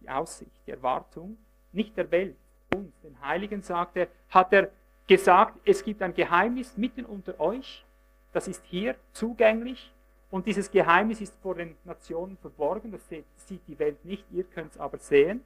Die 0.01 0.09
Aussicht, 0.09 0.51
die 0.65 0.71
Erwartung, 0.71 1.37
nicht 1.71 1.95
der 1.97 2.09
Welt, 2.11 2.35
uns, 2.75 2.91
den 3.01 3.19
Heiligen, 3.21 3.61
sagt 3.61 3.97
er, 3.97 4.07
hat 4.29 4.53
er 4.53 4.69
gesagt, 5.07 5.59
es 5.65 5.83
gibt 5.83 6.01
ein 6.01 6.13
Geheimnis 6.13 6.77
mitten 6.77 7.05
unter 7.05 7.39
euch, 7.39 7.85
das 8.31 8.47
ist 8.47 8.63
hier 8.65 8.95
zugänglich 9.11 9.91
und 10.31 10.45
dieses 10.45 10.69
Geheimnis 10.69 11.21
ist 11.21 11.35
vor 11.41 11.55
den 11.55 11.75
Nationen 11.85 12.37
verborgen, 12.37 12.91
das 12.91 13.01
sieht 13.07 13.61
die 13.67 13.79
Welt 13.79 14.03
nicht, 14.05 14.25
ihr 14.31 14.43
könnt 14.43 14.73
es 14.73 14.77
aber 14.77 14.99
sehen. 14.99 15.41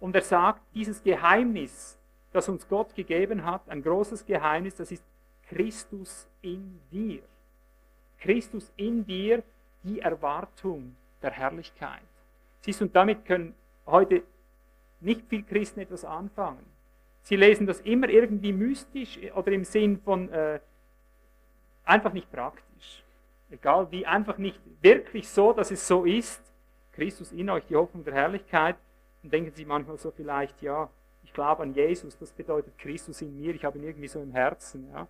Und 0.00 0.14
er 0.16 0.22
sagt, 0.22 0.60
dieses 0.74 1.02
Geheimnis, 1.02 1.98
das 2.32 2.48
uns 2.48 2.68
Gott 2.68 2.94
gegeben 2.94 3.44
hat, 3.44 3.68
ein 3.68 3.82
großes 3.82 4.26
Geheimnis, 4.26 4.74
das 4.74 4.90
ist 4.90 5.04
Christus 5.48 6.26
in 6.42 6.80
dir. 6.90 7.22
Christus 8.18 8.72
in 8.76 9.06
dir, 9.06 9.42
die 9.84 10.00
Erwartung 10.00 10.96
der 11.22 11.30
Herrlichkeit. 11.30 12.02
Siehst 12.60 12.80
du, 12.80 12.86
und 12.86 12.96
damit 12.96 13.24
können 13.24 13.54
heute 13.86 14.24
nicht 15.00 15.28
viel 15.28 15.44
Christen 15.44 15.80
etwas 15.80 16.04
anfangen. 16.04 16.64
Sie 17.22 17.36
lesen 17.36 17.66
das 17.66 17.80
immer 17.80 18.08
irgendwie 18.08 18.52
mystisch 18.52 19.18
oder 19.34 19.52
im 19.52 19.64
Sinn 19.64 20.00
von 20.00 20.28
äh, 20.30 20.58
einfach 21.84 22.12
nicht 22.12 22.30
praktisch. 22.32 23.03
Egal 23.54 23.88
wie, 23.92 24.04
einfach 24.04 24.36
nicht 24.36 24.60
wirklich 24.82 25.28
so, 25.28 25.52
dass 25.52 25.70
es 25.70 25.86
so 25.86 26.04
ist. 26.04 26.42
Christus 26.90 27.30
in 27.30 27.48
euch, 27.50 27.64
die 27.66 27.76
Hoffnung 27.76 28.04
der 28.04 28.14
Herrlichkeit. 28.14 28.76
Dann 29.22 29.30
denken 29.30 29.52
Sie 29.54 29.64
manchmal 29.64 29.96
so 29.96 30.10
vielleicht, 30.10 30.60
ja, 30.60 30.90
ich 31.22 31.32
glaube 31.32 31.62
an 31.62 31.72
Jesus, 31.72 32.18
das 32.18 32.32
bedeutet 32.32 32.76
Christus 32.78 33.22
in 33.22 33.38
mir, 33.38 33.54
ich 33.54 33.64
habe 33.64 33.78
ihn 33.78 33.84
irgendwie 33.84 34.08
so 34.08 34.20
im 34.20 34.32
Herzen. 34.32 34.90
Ja. 34.92 35.06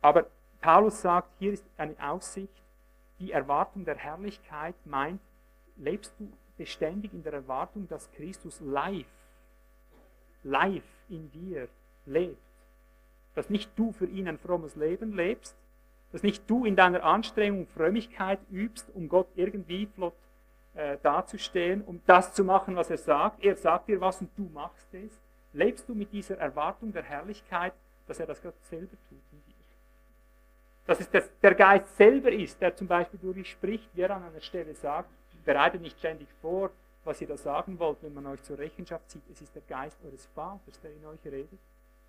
Aber 0.00 0.26
Paulus 0.62 1.02
sagt, 1.02 1.28
hier 1.38 1.52
ist 1.52 1.66
eine 1.76 1.94
Aussicht, 2.00 2.62
die 3.18 3.32
Erwartung 3.32 3.84
der 3.84 3.96
Herrlichkeit 3.96 4.74
meint, 4.86 5.20
lebst 5.76 6.14
du 6.18 6.32
beständig 6.56 7.12
in 7.12 7.22
der 7.22 7.34
Erwartung, 7.34 7.86
dass 7.88 8.10
Christus 8.12 8.58
live, 8.60 9.06
live 10.44 10.84
in 11.10 11.30
dir 11.30 11.68
lebt. 12.06 12.40
Dass 13.34 13.50
nicht 13.50 13.70
du 13.76 13.92
für 13.92 14.06
ihn 14.06 14.28
ein 14.28 14.38
frommes 14.38 14.76
Leben 14.76 15.12
lebst, 15.14 15.54
dass 16.12 16.22
nicht 16.22 16.48
du 16.48 16.64
in 16.64 16.76
deiner 16.76 17.04
Anstrengung 17.04 17.66
Frömmigkeit 17.66 18.38
übst, 18.50 18.88
um 18.94 19.08
Gott 19.08 19.28
irgendwie 19.34 19.86
flott 19.86 20.14
äh, 20.74 20.98
dazustehen, 21.02 21.82
um 21.82 22.00
das 22.06 22.34
zu 22.34 22.44
machen, 22.44 22.76
was 22.76 22.90
er 22.90 22.98
sagt. 22.98 23.42
Er 23.44 23.56
sagt 23.56 23.88
dir 23.88 24.00
was 24.00 24.20
und 24.20 24.30
du 24.36 24.48
machst 24.52 24.92
es. 24.92 25.20
Lebst 25.52 25.88
du 25.88 25.94
mit 25.94 26.12
dieser 26.12 26.38
Erwartung 26.38 26.92
der 26.92 27.02
Herrlichkeit, 27.02 27.72
dass 28.06 28.20
er 28.20 28.26
das 28.26 28.42
Gott 28.42 28.54
selber 28.64 28.96
tut 29.08 29.18
in 29.32 29.42
dir? 29.46 29.54
Dass 30.86 31.00
es 31.00 31.10
das, 31.10 31.30
der 31.42 31.54
Geist 31.54 31.96
selber 31.96 32.30
ist, 32.30 32.60
der 32.60 32.76
zum 32.76 32.86
Beispiel 32.86 33.18
durch 33.20 33.36
dich 33.36 33.50
spricht, 33.50 33.88
wer 33.94 34.10
an 34.10 34.22
einer 34.22 34.40
Stelle 34.40 34.74
sagt, 34.74 35.08
bereitet 35.44 35.80
nicht 35.80 35.98
ständig 35.98 36.28
vor, 36.42 36.70
was 37.04 37.20
ihr 37.20 37.28
da 37.28 37.36
sagen 37.36 37.78
wollt, 37.78 37.98
wenn 38.02 38.12
man 38.12 38.26
euch 38.26 38.42
zur 38.42 38.58
Rechenschaft 38.58 39.08
zieht. 39.10 39.22
Es 39.32 39.40
ist 39.40 39.54
der 39.54 39.62
Geist 39.62 39.96
eures 40.04 40.26
Vaters, 40.34 40.80
der 40.82 40.90
in 40.90 41.06
euch 41.06 41.24
redet. 41.24 41.58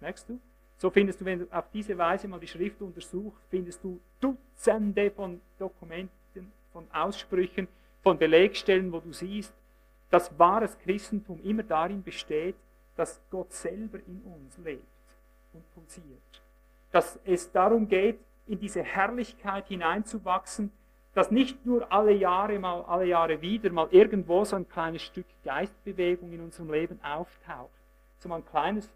Merkst 0.01 0.27
du? 0.27 0.39
So 0.77 0.91
findest 0.91 1.21
du, 1.21 1.25
wenn 1.25 1.39
du 1.39 1.47
auf 1.51 1.65
diese 1.73 1.97
Weise 1.97 2.27
mal 2.27 2.39
die 2.39 2.47
Schrift 2.47 2.81
untersuchst, 2.81 3.41
findest 3.49 3.83
du 3.83 3.99
Dutzende 4.19 5.09
von 5.11 5.41
Dokumenten, 5.57 6.51
von 6.71 6.85
Aussprüchen, 6.93 7.67
von 8.03 8.17
Belegstellen, 8.17 8.91
wo 8.91 8.99
du 8.99 9.11
siehst, 9.11 9.53
dass 10.11 10.37
wahres 10.37 10.77
Christentum 10.79 11.39
immer 11.43 11.63
darin 11.63 12.03
besteht, 12.03 12.55
dass 12.95 13.19
Gott 13.29 13.51
selber 13.51 13.99
in 14.07 14.21
uns 14.21 14.57
lebt 14.63 14.83
und 15.53 15.73
pulsiert. 15.73 16.05
Dass 16.91 17.19
es 17.25 17.51
darum 17.51 17.87
geht, 17.87 18.19
in 18.45 18.59
diese 18.59 18.81
Herrlichkeit 18.81 19.67
hineinzuwachsen, 19.67 20.71
dass 21.13 21.31
nicht 21.31 21.65
nur 21.65 21.91
alle 21.91 22.13
Jahre 22.13 22.59
mal, 22.59 22.83
alle 22.83 23.05
Jahre 23.05 23.41
wieder 23.41 23.71
mal 23.71 23.87
irgendwo 23.91 24.45
so 24.45 24.55
ein 24.55 24.69
kleines 24.69 25.01
Stück 25.01 25.25
Geistbewegung 25.43 26.31
in 26.31 26.41
unserem 26.41 26.71
Leben 26.71 26.99
auftaucht, 27.03 27.71
so 28.19 28.31
ein 28.31 28.45
kleines 28.45 28.89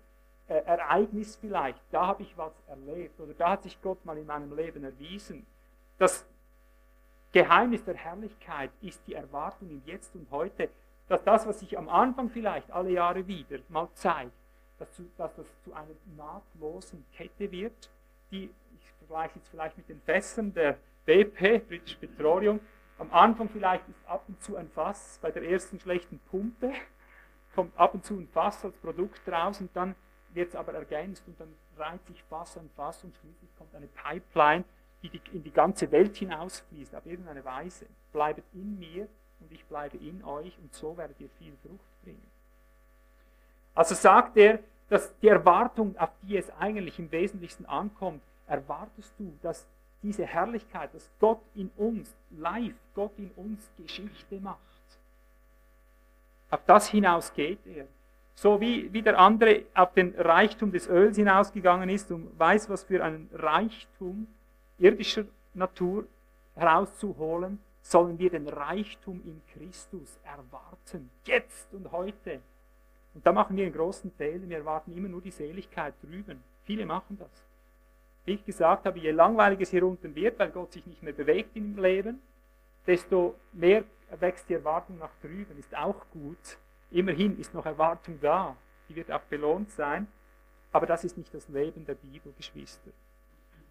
äh, 0.51 0.65
Ereignis 0.65 1.37
vielleicht, 1.37 1.81
da 1.91 2.07
habe 2.07 2.23
ich 2.23 2.37
was 2.37 2.51
erlebt 2.67 3.17
oder 3.21 3.33
da 3.33 3.51
hat 3.51 3.63
sich 3.63 3.81
Gott 3.81 4.03
mal 4.03 4.17
in 4.17 4.25
meinem 4.25 4.53
Leben 4.53 4.83
erwiesen. 4.83 5.45
Das 5.97 6.25
Geheimnis 7.31 7.85
der 7.85 7.95
Herrlichkeit 7.95 8.69
ist 8.81 9.01
die 9.07 9.13
Erwartung 9.13 9.69
im 9.69 9.81
Jetzt 9.85 10.13
und 10.13 10.29
heute, 10.29 10.67
dass 11.07 11.23
das, 11.23 11.47
was 11.47 11.61
sich 11.61 11.77
am 11.77 11.87
Anfang 11.87 12.29
vielleicht 12.29 12.69
alle 12.69 12.91
Jahre 12.91 13.25
wieder 13.27 13.59
mal 13.69 13.87
zeigt, 13.93 14.33
dass, 14.77 14.89
dass 15.17 15.33
das 15.35 15.45
zu 15.63 15.73
einer 15.73 15.95
nahtlosen 16.17 17.05
Kette 17.15 17.49
wird, 17.49 17.89
die, 18.31 18.49
ich 18.77 18.91
vergleiche 18.97 19.39
jetzt 19.39 19.47
vielleicht 19.47 19.77
mit 19.77 19.87
den 19.87 20.01
Fässern 20.01 20.53
der 20.53 20.77
BP, 21.05 21.59
British 21.65 21.95
Petroleum, 21.95 22.59
am 22.97 23.09
Anfang 23.13 23.47
vielleicht 23.47 23.87
ist 23.87 24.05
ab 24.05 24.25
und 24.27 24.43
zu 24.43 24.57
ein 24.57 24.69
Fass 24.69 25.17
bei 25.21 25.31
der 25.31 25.43
ersten 25.43 25.79
schlechten 25.79 26.19
Pumpe, 26.29 26.73
kommt 27.55 27.77
ab 27.77 27.93
und 27.93 28.03
zu 28.03 28.15
ein 28.15 28.27
Fass 28.27 28.65
als 28.65 28.75
Produkt 28.77 29.21
raus 29.29 29.61
und 29.61 29.73
dann 29.73 29.95
wird 30.33 30.49
es 30.49 30.55
aber 30.55 30.73
ergänzt 30.73 31.23
und 31.27 31.39
dann 31.39 31.53
reiht 31.77 32.05
sich 32.05 32.23
Fass 32.23 32.57
an 32.57 32.69
Fass 32.75 33.03
und 33.03 33.15
schließlich 33.15 33.49
kommt 33.57 33.73
eine 33.75 33.87
Pipeline, 33.87 34.63
die, 35.01 35.09
die 35.09 35.21
in 35.33 35.43
die 35.43 35.51
ganze 35.51 35.91
Welt 35.91 36.15
hinausfließt, 36.15 36.95
auf 36.95 37.05
irgendeine 37.05 37.43
Weise. 37.43 37.85
Bleibet 38.11 38.45
in 38.53 38.79
mir 38.79 39.07
und 39.39 39.51
ich 39.51 39.65
bleibe 39.65 39.97
in 39.97 40.23
euch 40.23 40.57
und 40.59 40.73
so 40.73 40.95
werdet 40.97 41.19
ihr 41.19 41.29
viel 41.39 41.53
Frucht 41.63 42.03
bringen. 42.03 42.25
Also 43.73 43.95
sagt 43.95 44.37
er, 44.37 44.59
dass 44.89 45.17
die 45.19 45.29
Erwartung, 45.29 45.97
auf 45.97 46.11
die 46.21 46.37
es 46.37 46.49
eigentlich 46.59 46.99
im 46.99 47.11
Wesentlichsten 47.11 47.65
ankommt, 47.65 48.21
erwartest 48.47 49.13
du, 49.17 49.33
dass 49.41 49.65
diese 50.03 50.25
Herrlichkeit, 50.25 50.93
dass 50.93 51.09
Gott 51.19 51.41
in 51.55 51.69
uns, 51.77 52.13
live, 52.31 52.75
Gott 52.93 53.13
in 53.17 53.31
uns 53.31 53.71
Geschichte 53.77 54.39
macht. 54.41 54.59
Auf 56.49 56.61
das 56.65 56.89
hinaus 56.89 57.33
geht 57.33 57.65
er. 57.65 57.87
So 58.41 58.59
wie, 58.59 58.91
wie 58.91 59.03
der 59.03 59.19
andere 59.19 59.65
auf 59.75 59.93
den 59.93 60.15
Reichtum 60.17 60.71
des 60.71 60.89
Öls 60.89 61.15
hinausgegangen 61.15 61.87
ist 61.89 62.11
und 62.11 62.39
weiß, 62.39 62.71
was 62.71 62.83
für 62.83 63.03
einen 63.03 63.29
Reichtum 63.31 64.25
irdischer 64.79 65.25
Natur 65.53 66.05
herauszuholen, 66.55 67.59
sollen 67.83 68.17
wir 68.17 68.31
den 68.31 68.47
Reichtum 68.47 69.21
in 69.25 69.43
Christus 69.53 70.17
erwarten. 70.23 71.11
Jetzt 71.23 71.71
und 71.71 71.91
heute. 71.91 72.39
Und 73.13 73.23
da 73.27 73.31
machen 73.31 73.55
wir 73.55 73.65
einen 73.65 73.75
großen 73.75 74.09
Fehler. 74.13 74.49
Wir 74.49 74.57
erwarten 74.57 74.97
immer 74.97 75.09
nur 75.09 75.21
die 75.21 75.29
Seligkeit 75.29 75.93
drüben. 76.01 76.43
Viele 76.63 76.87
machen 76.87 77.19
das. 77.19 77.43
Wie 78.25 78.33
ich 78.33 78.43
gesagt 78.43 78.87
habe, 78.87 78.97
je 78.97 79.11
langweiliger 79.11 79.61
es 79.61 79.69
hier 79.69 79.85
unten 79.85 80.15
wird, 80.15 80.39
weil 80.39 80.49
Gott 80.49 80.71
sich 80.71 80.87
nicht 80.87 81.03
mehr 81.03 81.13
bewegt 81.13 81.55
im 81.55 81.77
Leben, 81.77 82.19
desto 82.87 83.35
mehr 83.53 83.83
wächst 84.19 84.49
die 84.49 84.55
Erwartung 84.55 84.97
nach 84.97 85.13
drüben. 85.21 85.59
Ist 85.59 85.77
auch 85.77 86.07
gut. 86.11 86.57
Immerhin 86.91 87.39
ist 87.39 87.53
noch 87.53 87.65
Erwartung 87.65 88.19
da, 88.21 88.55
die 88.89 88.95
wird 88.95 89.11
auch 89.11 89.21
belohnt 89.21 89.71
sein, 89.71 90.07
aber 90.71 90.85
das 90.85 91.03
ist 91.03 91.17
nicht 91.17 91.33
das 91.33 91.47
Leben 91.49 91.85
der 91.85 91.95
Bibel, 91.95 92.33
Geschwister. 92.37 92.91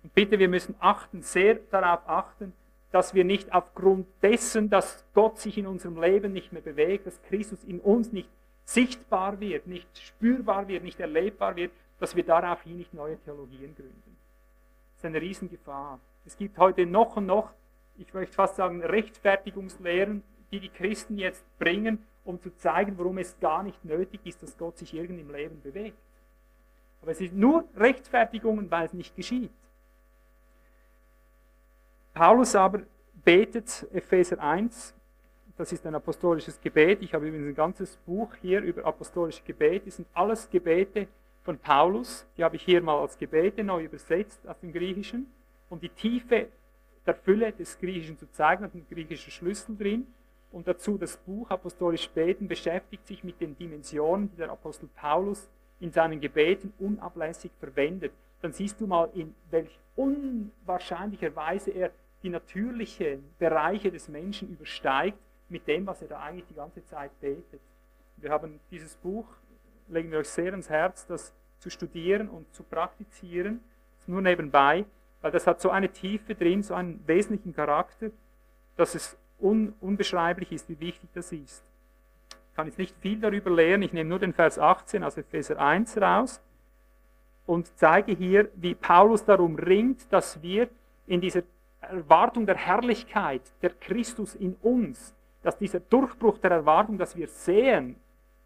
Und 0.02 0.14
bitte, 0.14 0.38
wir 0.38 0.48
müssen 0.48 0.74
achten, 0.78 1.22
sehr 1.22 1.56
darauf 1.70 2.08
achten, 2.08 2.54
dass 2.90 3.14
wir 3.14 3.24
nicht 3.24 3.52
aufgrund 3.52 4.06
dessen, 4.22 4.70
dass 4.70 5.04
Gott 5.14 5.38
sich 5.38 5.58
in 5.58 5.66
unserem 5.66 6.00
Leben 6.00 6.32
nicht 6.32 6.52
mehr 6.52 6.62
bewegt, 6.62 7.06
dass 7.06 7.22
Christus 7.22 7.62
in 7.64 7.80
uns 7.80 8.12
nicht 8.12 8.28
sichtbar 8.64 9.38
wird, 9.40 9.66
nicht 9.66 9.86
spürbar 9.98 10.68
wird, 10.68 10.82
nicht 10.82 10.98
erlebbar 10.98 11.56
wird, 11.56 11.72
dass 11.98 12.16
wir 12.16 12.24
daraufhin 12.24 12.78
nicht 12.78 12.94
neue 12.94 13.18
Theologien 13.18 13.74
gründen. 13.74 14.16
Das 14.94 14.98
ist 14.98 15.04
eine 15.04 15.20
Riesengefahr. 15.20 16.00
Es 16.24 16.36
gibt 16.36 16.58
heute 16.58 16.86
noch 16.86 17.16
und 17.16 17.26
noch, 17.26 17.50
ich 17.98 18.12
möchte 18.14 18.34
fast 18.34 18.56
sagen, 18.56 18.82
Rechtfertigungslehren, 18.82 20.22
die 20.50 20.60
die 20.60 20.68
Christen 20.68 21.18
jetzt 21.18 21.44
bringen, 21.58 22.04
um 22.30 22.40
zu 22.40 22.54
zeigen, 22.56 22.96
warum 22.96 23.18
es 23.18 23.38
gar 23.40 23.62
nicht 23.62 23.84
nötig 23.84 24.20
ist, 24.24 24.42
dass 24.42 24.56
Gott 24.56 24.78
sich 24.78 24.94
irgendwie 24.94 25.20
im 25.20 25.30
Leben 25.30 25.60
bewegt. 25.62 25.98
Aber 27.02 27.12
es 27.12 27.18
sind 27.18 27.36
nur 27.36 27.64
Rechtfertigungen, 27.76 28.70
weil 28.70 28.86
es 28.86 28.92
nicht 28.92 29.14
geschieht. 29.16 29.50
Paulus 32.14 32.54
aber 32.54 32.82
betet 33.24 33.86
Epheser 33.92 34.40
1, 34.40 34.94
das 35.56 35.72
ist 35.72 35.86
ein 35.86 35.94
apostolisches 35.94 36.58
Gebet. 36.60 37.02
Ich 37.02 37.12
habe 37.12 37.28
übrigens 37.28 37.48
ein 37.48 37.54
ganzes 37.54 37.96
Buch 38.06 38.34
hier 38.40 38.62
über 38.62 38.84
apostolische 38.84 39.42
Gebete. 39.42 39.86
Das 39.86 39.96
sind 39.96 40.08
alles 40.14 40.48
Gebete 40.48 41.06
von 41.42 41.58
Paulus. 41.58 42.26
Die 42.36 42.44
habe 42.44 42.56
ich 42.56 42.62
hier 42.62 42.80
mal 42.80 42.98
als 42.98 43.18
Gebete 43.18 43.62
neu 43.62 43.84
übersetzt 43.84 44.40
aus 44.48 44.58
dem 44.60 44.72
Griechischen, 44.72 45.30
um 45.68 45.78
die 45.78 45.90
Tiefe 45.90 46.46
der 47.04 47.14
Fülle 47.14 47.52
des 47.52 47.78
Griechischen 47.78 48.18
zu 48.18 48.30
zeigen, 48.32 48.64
hat 48.64 48.74
ein 48.74 48.86
griechischer 48.88 49.30
Schlüssel 49.30 49.76
drin. 49.76 50.06
Und 50.50 50.66
dazu 50.66 50.98
das 50.98 51.16
Buch 51.16 51.50
Apostolisch 51.50 52.08
Beten 52.10 52.48
beschäftigt 52.48 53.06
sich 53.06 53.22
mit 53.22 53.40
den 53.40 53.56
Dimensionen, 53.56 54.30
die 54.30 54.36
der 54.36 54.50
Apostel 54.50 54.88
Paulus 54.94 55.48
in 55.78 55.92
seinen 55.92 56.20
Gebeten 56.20 56.72
unablässig 56.78 57.52
verwendet. 57.58 58.12
Dann 58.42 58.52
siehst 58.52 58.80
du 58.80 58.86
mal, 58.86 59.10
in 59.14 59.34
welch 59.50 59.78
unwahrscheinlicher 59.96 61.34
Weise 61.36 61.70
er 61.70 61.90
die 62.22 62.30
natürlichen 62.30 63.24
Bereiche 63.38 63.90
des 63.90 64.08
Menschen 64.08 64.50
übersteigt 64.50 65.18
mit 65.48 65.66
dem, 65.66 65.86
was 65.86 66.02
er 66.02 66.08
da 66.08 66.20
eigentlich 66.20 66.46
die 66.46 66.54
ganze 66.54 66.84
Zeit 66.84 67.10
betet. 67.20 67.60
Wir 68.16 68.30
haben 68.30 68.60
dieses 68.70 68.96
Buch, 68.96 69.26
legen 69.88 70.10
wir 70.10 70.18
euch 70.18 70.28
sehr 70.28 70.52
ins 70.52 70.68
Herz, 70.68 71.06
das 71.06 71.32
zu 71.58 71.70
studieren 71.70 72.28
und 72.28 72.52
zu 72.54 72.62
praktizieren. 72.62 73.60
Nur 74.06 74.22
nebenbei, 74.22 74.84
weil 75.20 75.30
das 75.30 75.46
hat 75.46 75.60
so 75.60 75.70
eine 75.70 75.90
Tiefe 75.90 76.34
drin, 76.34 76.62
so 76.62 76.74
einen 76.74 77.06
wesentlichen 77.06 77.54
Charakter, 77.54 78.10
dass 78.76 78.94
es 78.94 79.16
un 79.42 79.74
unbeschreiblich 79.80 80.52
ist, 80.52 80.68
wie 80.68 80.80
wichtig 80.80 81.08
das 81.14 81.32
ist. 81.32 81.62
Ich 82.50 82.56
kann 82.56 82.66
jetzt 82.66 82.78
nicht 82.78 82.94
viel 83.00 83.18
darüber 83.20 83.50
lernen, 83.50 83.82
ich 83.82 83.92
nehme 83.92 84.08
nur 84.08 84.18
den 84.18 84.32
Vers 84.32 84.58
18 84.58 85.04
aus 85.04 85.16
Epheser 85.16 85.58
1 85.58 85.96
raus 85.98 86.40
und 87.46 87.70
zeige 87.76 88.12
hier, 88.12 88.48
wie 88.54 88.74
Paulus 88.74 89.24
darum 89.24 89.56
ringt, 89.56 90.12
dass 90.12 90.42
wir 90.42 90.68
in 91.06 91.20
dieser 91.20 91.42
Erwartung 91.80 92.46
der 92.46 92.56
Herrlichkeit, 92.56 93.42
der 93.62 93.70
Christus 93.70 94.34
in 94.34 94.54
uns, 94.62 95.14
dass 95.42 95.56
dieser 95.56 95.80
Durchbruch 95.80 96.38
der 96.38 96.50
Erwartung, 96.50 96.98
dass 96.98 97.16
wir 97.16 97.28
sehen, 97.28 97.96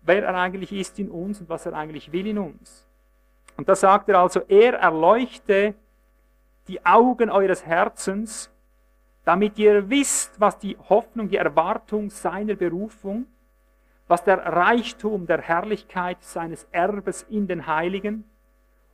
wer 0.03 0.25
er 0.25 0.35
eigentlich 0.37 0.73
ist 0.73 0.99
in 0.99 1.11
uns 1.11 1.41
und 1.41 1.49
was 1.49 1.67
er 1.67 1.73
eigentlich 1.73 2.13
will 2.13 2.27
in 2.27 2.39
uns. 2.39 2.87
Und 3.57 3.69
da 3.69 3.75
sagt 3.75 4.09
er 4.09 4.19
also, 4.19 4.41
er 4.49 4.75
erleuchte 4.75 5.75
die 6.69 6.85
Augen 6.85 7.31
eures 7.31 7.67
Herzens, 7.67 8.51
damit 9.25 9.59
ihr 9.59 9.89
wisst, 9.89 10.39
was 10.39 10.59
die 10.59 10.77
Hoffnung, 10.89 11.29
die 11.29 11.37
Erwartung 11.37 12.11
seiner 12.11 12.55
Berufung, 12.55 13.27
was 14.07 14.22
der 14.22 14.39
Reichtum 14.39 15.27
der 15.27 15.41
Herrlichkeit 15.41 16.22
seines 16.22 16.66
Erbes 16.72 17.25
in 17.31 17.47
den 17.47 17.66
Heiligen 17.66 18.25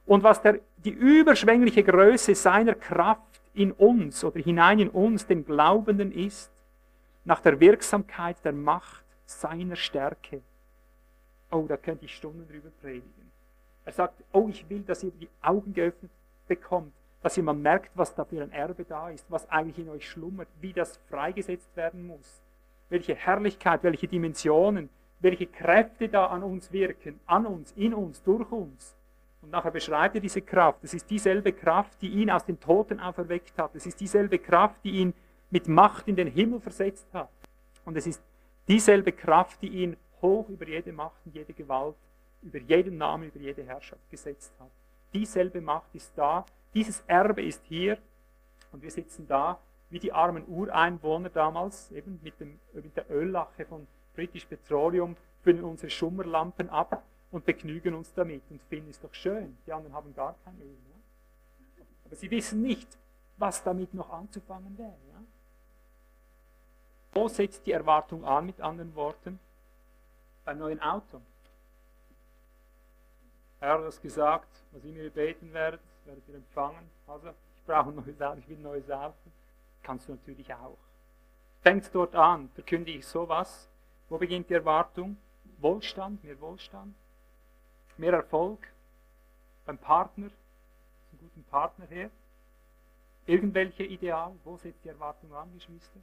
und 0.06 0.22
was 0.22 0.40
der, 0.40 0.60
die 0.78 0.90
überschwängliche 0.90 1.82
Größe 1.82 2.34
seiner 2.34 2.74
Kraft 2.74 3.40
in 3.54 3.72
uns 3.72 4.22
oder 4.22 4.40
hinein 4.40 4.78
in 4.78 4.88
uns, 4.88 5.26
den 5.26 5.44
Glaubenden 5.44 6.12
ist, 6.12 6.50
nach 7.24 7.40
der 7.40 7.58
Wirksamkeit 7.58 8.36
der 8.44 8.52
Macht 8.52 9.04
seiner 9.26 9.76
Stärke. 9.76 10.42
Oh, 11.50 11.64
da 11.68 11.76
könnte 11.76 12.04
ich 12.04 12.14
Stunden 12.14 12.46
drüber 12.48 12.70
predigen. 12.80 13.30
Er 13.84 13.92
sagt, 13.92 14.22
oh, 14.32 14.48
ich 14.48 14.68
will, 14.70 14.82
dass 14.82 15.02
ihr 15.02 15.10
die 15.10 15.28
Augen 15.42 15.74
geöffnet 15.74 16.12
bekommt, 16.46 16.92
dass 17.22 17.36
ihr 17.36 17.42
mal 17.42 17.54
merkt, 17.54 17.90
was 17.94 18.14
da 18.14 18.24
für 18.24 18.42
ein 18.42 18.52
Erbe 18.52 18.84
da 18.84 19.10
ist, 19.10 19.26
was 19.30 19.48
eigentlich 19.50 19.78
in 19.78 19.88
euch 19.88 20.08
schlummert, 20.08 20.48
wie 20.60 20.72
das 20.72 20.98
freigesetzt 21.08 21.74
werden 21.76 22.06
muss, 22.06 22.40
welche 22.88 23.14
Herrlichkeit, 23.14 23.82
welche 23.82 24.08
Dimensionen, 24.08 24.88
welche 25.20 25.46
Kräfte 25.46 26.08
da 26.08 26.26
an 26.26 26.42
uns 26.42 26.72
wirken, 26.72 27.20
an 27.26 27.46
uns, 27.46 27.72
in 27.72 27.92
uns, 27.92 28.22
durch 28.22 28.50
uns. 28.50 28.96
Und 29.42 29.50
nachher 29.50 29.70
beschreibt 29.70 30.14
er 30.14 30.20
diese 30.20 30.42
Kraft. 30.42 30.82
Es 30.82 30.94
ist 30.94 31.08
dieselbe 31.10 31.52
Kraft, 31.52 32.00
die 32.02 32.08
ihn 32.08 32.30
aus 32.30 32.44
den 32.44 32.58
Toten 32.58 33.00
auferweckt 33.00 33.56
hat. 33.58 33.74
Es 33.74 33.86
ist 33.86 34.00
dieselbe 34.00 34.38
Kraft, 34.38 34.76
die 34.84 34.90
ihn 34.90 35.14
mit 35.50 35.68
Macht 35.68 36.08
in 36.08 36.16
den 36.16 36.28
Himmel 36.28 36.60
versetzt 36.60 37.06
hat. 37.12 37.30
Und 37.84 37.96
es 37.96 38.06
ist 38.06 38.22
dieselbe 38.68 39.12
Kraft, 39.12 39.62
die 39.62 39.68
ihn 39.68 39.96
hoch 40.22 40.48
über 40.48 40.66
jede 40.66 40.92
Macht 40.92 41.20
und 41.24 41.34
jede 41.34 41.52
Gewalt, 41.52 41.96
über 42.42 42.58
jeden 42.58 42.98
Namen, 42.98 43.28
über 43.28 43.40
jede 43.40 43.64
Herrschaft 43.64 44.08
gesetzt 44.10 44.52
hat. 44.58 44.70
Dieselbe 45.12 45.60
Macht 45.60 45.94
ist 45.94 46.12
da, 46.16 46.44
dieses 46.74 47.02
Erbe 47.06 47.42
ist 47.42 47.64
hier 47.64 47.98
und 48.72 48.82
wir 48.82 48.90
sitzen 48.90 49.26
da 49.26 49.58
wie 49.90 49.98
die 49.98 50.12
armen 50.12 50.46
Ureinwohner 50.46 51.28
damals, 51.28 51.90
eben 51.90 52.20
mit, 52.22 52.38
dem, 52.40 52.58
mit 52.72 52.96
der 52.96 53.10
Öllache 53.10 53.66
von 53.66 53.86
British 54.14 54.46
Petroleum, 54.46 55.16
füllen 55.42 55.64
unsere 55.64 55.90
Schummerlampen 55.90 56.70
ab 56.70 57.02
und 57.32 57.44
begnügen 57.44 57.94
uns 57.94 58.14
damit 58.14 58.42
und 58.50 58.62
finden 58.62 58.90
es 58.90 59.00
doch 59.00 59.12
schön. 59.12 59.58
Die 59.66 59.72
anderen 59.72 59.94
haben 59.94 60.14
gar 60.14 60.36
kein 60.44 60.58
Öl. 60.60 60.66
Ja? 60.66 61.84
Aber 62.04 62.14
sie 62.16 62.30
wissen 62.30 62.62
nicht, 62.62 62.98
was 63.36 63.62
damit 63.62 63.92
noch 63.94 64.10
anzufangen 64.10 64.78
wäre. 64.78 64.88
Ja? 64.88 65.22
Wo 67.12 67.26
setzt 67.28 67.66
die 67.66 67.72
Erwartung 67.72 68.24
an, 68.24 68.46
mit 68.46 68.60
anderen 68.60 68.94
Worten? 68.94 69.40
Beim 70.44 70.58
neuen 70.58 70.80
Auto. 70.80 71.20
Herr 73.60 73.74
hat 73.74 73.84
das 73.84 74.00
gesagt, 74.00 74.48
was 74.72 74.84
ihr 74.84 74.92
mir 74.92 75.10
beten 75.10 75.52
werdet, 75.52 75.80
werdet 76.06 76.26
ihr 76.28 76.36
empfangen. 76.36 76.90
Also, 77.06 77.28
ich 77.28 77.66
brauche 77.66 77.90
ein 77.90 77.94
neues 77.94 78.20
Auto, 78.20 78.38
ich 78.38 78.48
will 78.48 78.56
ein 78.56 78.62
neues 78.62 78.90
Auto. 78.90 79.14
Kannst 79.82 80.08
du 80.08 80.12
natürlich 80.12 80.52
auch. 80.54 80.78
Fängt 81.62 81.94
dort 81.94 82.14
an, 82.14 82.48
verkündige 82.54 82.98
ich 82.98 83.06
sowas. 83.06 83.68
Wo 84.08 84.16
beginnt 84.16 84.48
die 84.48 84.54
Erwartung? 84.54 85.18
Wohlstand, 85.58 86.24
mehr 86.24 86.40
Wohlstand, 86.40 86.94
mehr 87.98 88.14
Erfolg 88.14 88.66
beim 89.66 89.76
Partner, 89.76 90.26
einen 90.26 91.20
guten 91.20 91.44
Partner 91.44 91.86
her. 91.86 92.10
Irgendwelche 93.26 93.84
Ideale, 93.84 94.34
wo 94.42 94.56
setzt 94.56 94.82
die 94.84 94.88
Erwartung 94.88 95.34
an, 95.34 95.52
Geschwister? 95.52 96.00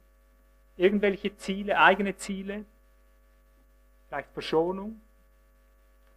Irgendwelche 0.76 1.36
Ziele, 1.36 1.76
eigene 1.76 2.16
Ziele, 2.16 2.64
vielleicht 4.06 4.30
Verschonung, 4.30 5.00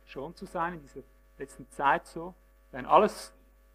schon 0.06 0.36
zu 0.36 0.46
sein 0.46 0.76
in 0.76 0.82
dieser 0.84 1.02
letzten 1.42 1.70
Zeit 1.72 2.08
so. 2.08 2.34
Das 2.72 2.86
alles 2.86 3.34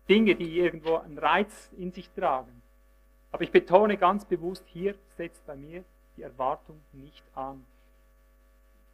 Dinge, 0.09 0.35
die 0.35 0.59
irgendwo 0.59 0.97
einen 0.97 1.19
Reiz 1.19 1.71
in 1.77 1.93
sich 1.93 2.09
tragen. 2.11 2.62
Aber 3.33 3.43
ich 3.43 3.51
betone 3.51 3.97
ganz 3.99 4.25
bewusst, 4.25 4.64
hier 4.69 4.95
setzt 5.17 5.45
bei 5.47 5.57
mir 5.57 5.85
die 6.17 6.23
Erwartung 6.23 6.81
nicht 6.93 7.25
an. 7.35 7.67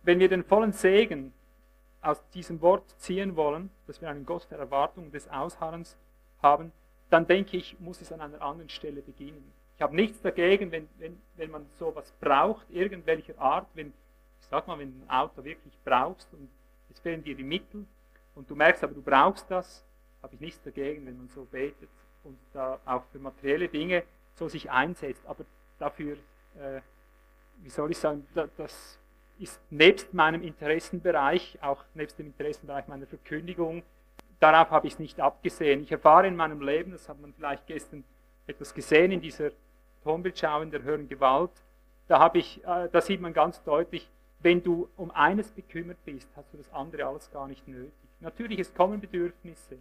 Wenn 0.02 0.18
wir 0.18 0.28
den 0.28 0.42
vollen 0.42 0.72
Segen 0.72 1.32
aus 2.00 2.20
diesem 2.30 2.60
Wort 2.60 2.84
ziehen 2.98 3.36
wollen, 3.36 3.70
dass 3.86 4.00
wir 4.00 4.10
einen 4.10 4.26
Gott 4.26 4.48
der 4.50 4.58
Erwartung 4.58 5.04
und 5.04 5.14
des 5.14 5.28
Ausharrens 5.28 5.96
haben, 6.42 6.72
dann 7.10 7.26
denke 7.26 7.56
ich, 7.56 7.78
muss 7.78 8.00
es 8.00 8.10
an 8.10 8.20
einer 8.20 8.42
anderen 8.42 8.70
Stelle 8.70 9.02
beginnen. 9.02 9.52
Ich 9.76 9.82
habe 9.82 9.94
nichts 9.94 10.20
dagegen, 10.22 10.72
wenn, 10.72 10.88
wenn, 10.98 11.20
wenn 11.36 11.50
man 11.50 11.66
sowas 11.78 12.12
braucht, 12.20 12.68
irgendwelcher 12.70 13.38
Art, 13.38 13.68
wenn, 13.74 13.92
ich 14.40 14.46
sag 14.48 14.66
mal, 14.66 14.78
wenn 14.78 14.92
du 14.92 15.04
ein 15.04 15.10
Auto 15.10 15.44
wirklich 15.44 15.78
brauchst 15.84 16.32
und 16.32 16.48
jetzt 16.88 17.00
fehlen 17.00 17.22
dir 17.22 17.36
die 17.36 17.44
Mittel 17.44 17.86
und 18.34 18.48
du 18.50 18.54
merkst 18.54 18.82
aber, 18.84 18.94
du 18.94 19.02
brauchst 19.02 19.50
das, 19.50 19.84
habe 20.22 20.34
ich 20.34 20.40
nichts 20.40 20.62
dagegen, 20.62 21.06
wenn 21.06 21.16
man 21.16 21.28
so 21.28 21.44
betet 21.44 21.88
und 22.24 22.38
da 22.52 22.78
auch 22.84 23.04
für 23.12 23.18
materielle 23.18 23.68
Dinge 23.68 24.04
so 24.34 24.48
sich 24.48 24.70
einsetzt. 24.70 25.24
Aber 25.26 25.44
dafür, 25.78 26.16
äh, 26.58 26.80
wie 27.58 27.70
soll 27.70 27.90
ich 27.90 27.98
sagen, 27.98 28.26
das 28.56 28.98
ist 29.38 29.60
nebst 29.70 30.14
meinem 30.14 30.42
Interessenbereich, 30.42 31.58
auch 31.62 31.84
nebst 31.94 32.18
dem 32.18 32.26
Interessenbereich 32.26 32.86
meiner 32.86 33.06
Verkündigung, 33.06 33.82
darauf 34.38 34.70
habe 34.70 34.86
ich 34.86 34.94
es 34.94 34.98
nicht 34.98 35.20
abgesehen. 35.20 35.82
Ich 35.82 35.92
erfahre 35.92 36.26
in 36.26 36.36
meinem 36.36 36.60
Leben, 36.60 36.92
das 36.92 37.08
hat 37.08 37.20
man 37.20 37.32
vielleicht 37.32 37.66
gestern 37.66 38.04
etwas 38.46 38.74
gesehen 38.74 39.12
in 39.12 39.20
dieser 39.20 39.50
Tonbildschau 40.04 40.62
in 40.62 40.70
der 40.70 40.82
höheren 40.82 41.08
Gewalt, 41.08 41.50
da, 42.08 42.18
habe 42.18 42.38
ich, 42.38 42.62
äh, 42.64 42.88
da 42.90 43.00
sieht 43.00 43.20
man 43.20 43.32
ganz 43.32 43.62
deutlich, 43.62 44.08
wenn 44.40 44.62
du 44.62 44.88
um 44.96 45.10
eines 45.12 45.50
bekümmert 45.50 45.98
bist, 46.04 46.28
hast 46.36 46.52
du 46.52 46.58
das 46.58 46.72
andere 46.72 47.06
alles 47.06 47.30
gar 47.30 47.46
nicht 47.46 47.66
nötig. 47.68 47.92
Natürlich, 48.22 48.60
es 48.60 48.72
kommen 48.72 49.00
Bedürfnisse. 49.00 49.78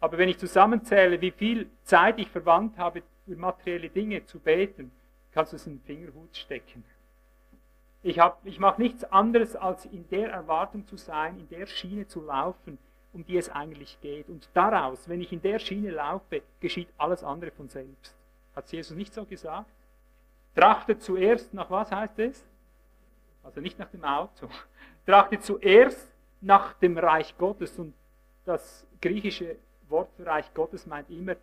Aber 0.00 0.18
wenn 0.18 0.28
ich 0.28 0.38
zusammenzähle, 0.38 1.20
wie 1.20 1.30
viel 1.30 1.68
Zeit 1.82 2.18
ich 2.18 2.30
verwandt 2.30 2.78
habe, 2.78 3.02
für 3.26 3.36
materielle 3.36 3.88
Dinge 3.88 4.24
zu 4.24 4.38
beten, 4.38 4.90
kannst 5.32 5.52
du 5.52 5.56
es 5.56 5.66
in 5.66 5.78
den 5.78 5.84
Fingerhut 5.84 6.36
stecken. 6.36 6.84
Ich, 8.02 8.18
ich 8.44 8.58
mache 8.58 8.80
nichts 8.80 9.04
anderes, 9.04 9.56
als 9.56 9.84
in 9.86 10.08
der 10.08 10.30
Erwartung 10.30 10.86
zu 10.86 10.96
sein, 10.96 11.38
in 11.38 11.48
der 11.48 11.66
Schiene 11.66 12.06
zu 12.06 12.22
laufen, 12.22 12.78
um 13.12 13.26
die 13.26 13.36
es 13.36 13.50
eigentlich 13.50 14.00
geht. 14.00 14.28
Und 14.28 14.48
daraus, 14.54 15.08
wenn 15.08 15.20
ich 15.20 15.32
in 15.32 15.42
der 15.42 15.58
Schiene 15.58 15.90
laufe, 15.90 16.42
geschieht 16.60 16.88
alles 16.96 17.22
andere 17.22 17.50
von 17.50 17.68
selbst. 17.68 18.16
Hat 18.54 18.70
Jesus 18.72 18.96
nicht 18.96 19.12
so 19.12 19.24
gesagt? 19.24 19.70
Trachtet 20.54 21.02
zuerst 21.02 21.52
nach 21.52 21.70
was 21.70 21.90
heißt 21.90 22.18
es? 22.18 22.44
Also 23.42 23.60
nicht 23.60 23.78
nach 23.78 23.90
dem 23.90 24.04
Auto. 24.04 24.48
Trachtet 25.06 25.42
zuerst 25.44 26.09
nach 26.40 26.74
dem 26.74 26.98
Reich 26.98 27.36
Gottes. 27.38 27.78
Und 27.78 27.94
das 28.44 28.86
griechische 29.00 29.56
Wort 29.88 30.10
für 30.16 30.26
Reich 30.26 30.52
Gottes 30.54 30.86
meint 30.86 31.10
immer 31.10 31.36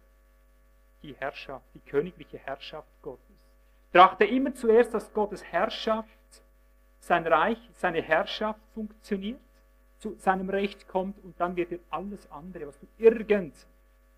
die 1.04 1.16
Herrschaft, 1.16 1.66
die 1.74 1.80
königliche 1.80 2.38
Herrschaft 2.38 2.90
Gottes. 3.02 3.22
Trachte 3.94 4.26
immer 4.26 4.54
zuerst, 4.54 4.94
dass 4.94 5.14
Gottes 5.14 5.44
Herrschaft 5.44 6.10
sein 7.00 7.26
Reich, 7.26 7.58
seine 7.74 8.02
Herrschaft 8.02 8.60
funktioniert, 8.74 9.40
zu 10.00 10.16
seinem 10.18 10.50
Recht 10.50 10.88
kommt 10.88 11.24
und 11.24 11.40
dann 11.40 11.56
wird 11.56 11.72
dir 11.72 11.80
alles 11.90 12.30
andere, 12.32 12.68
was 12.68 12.80
du 12.80 12.88
irgend 12.98 13.54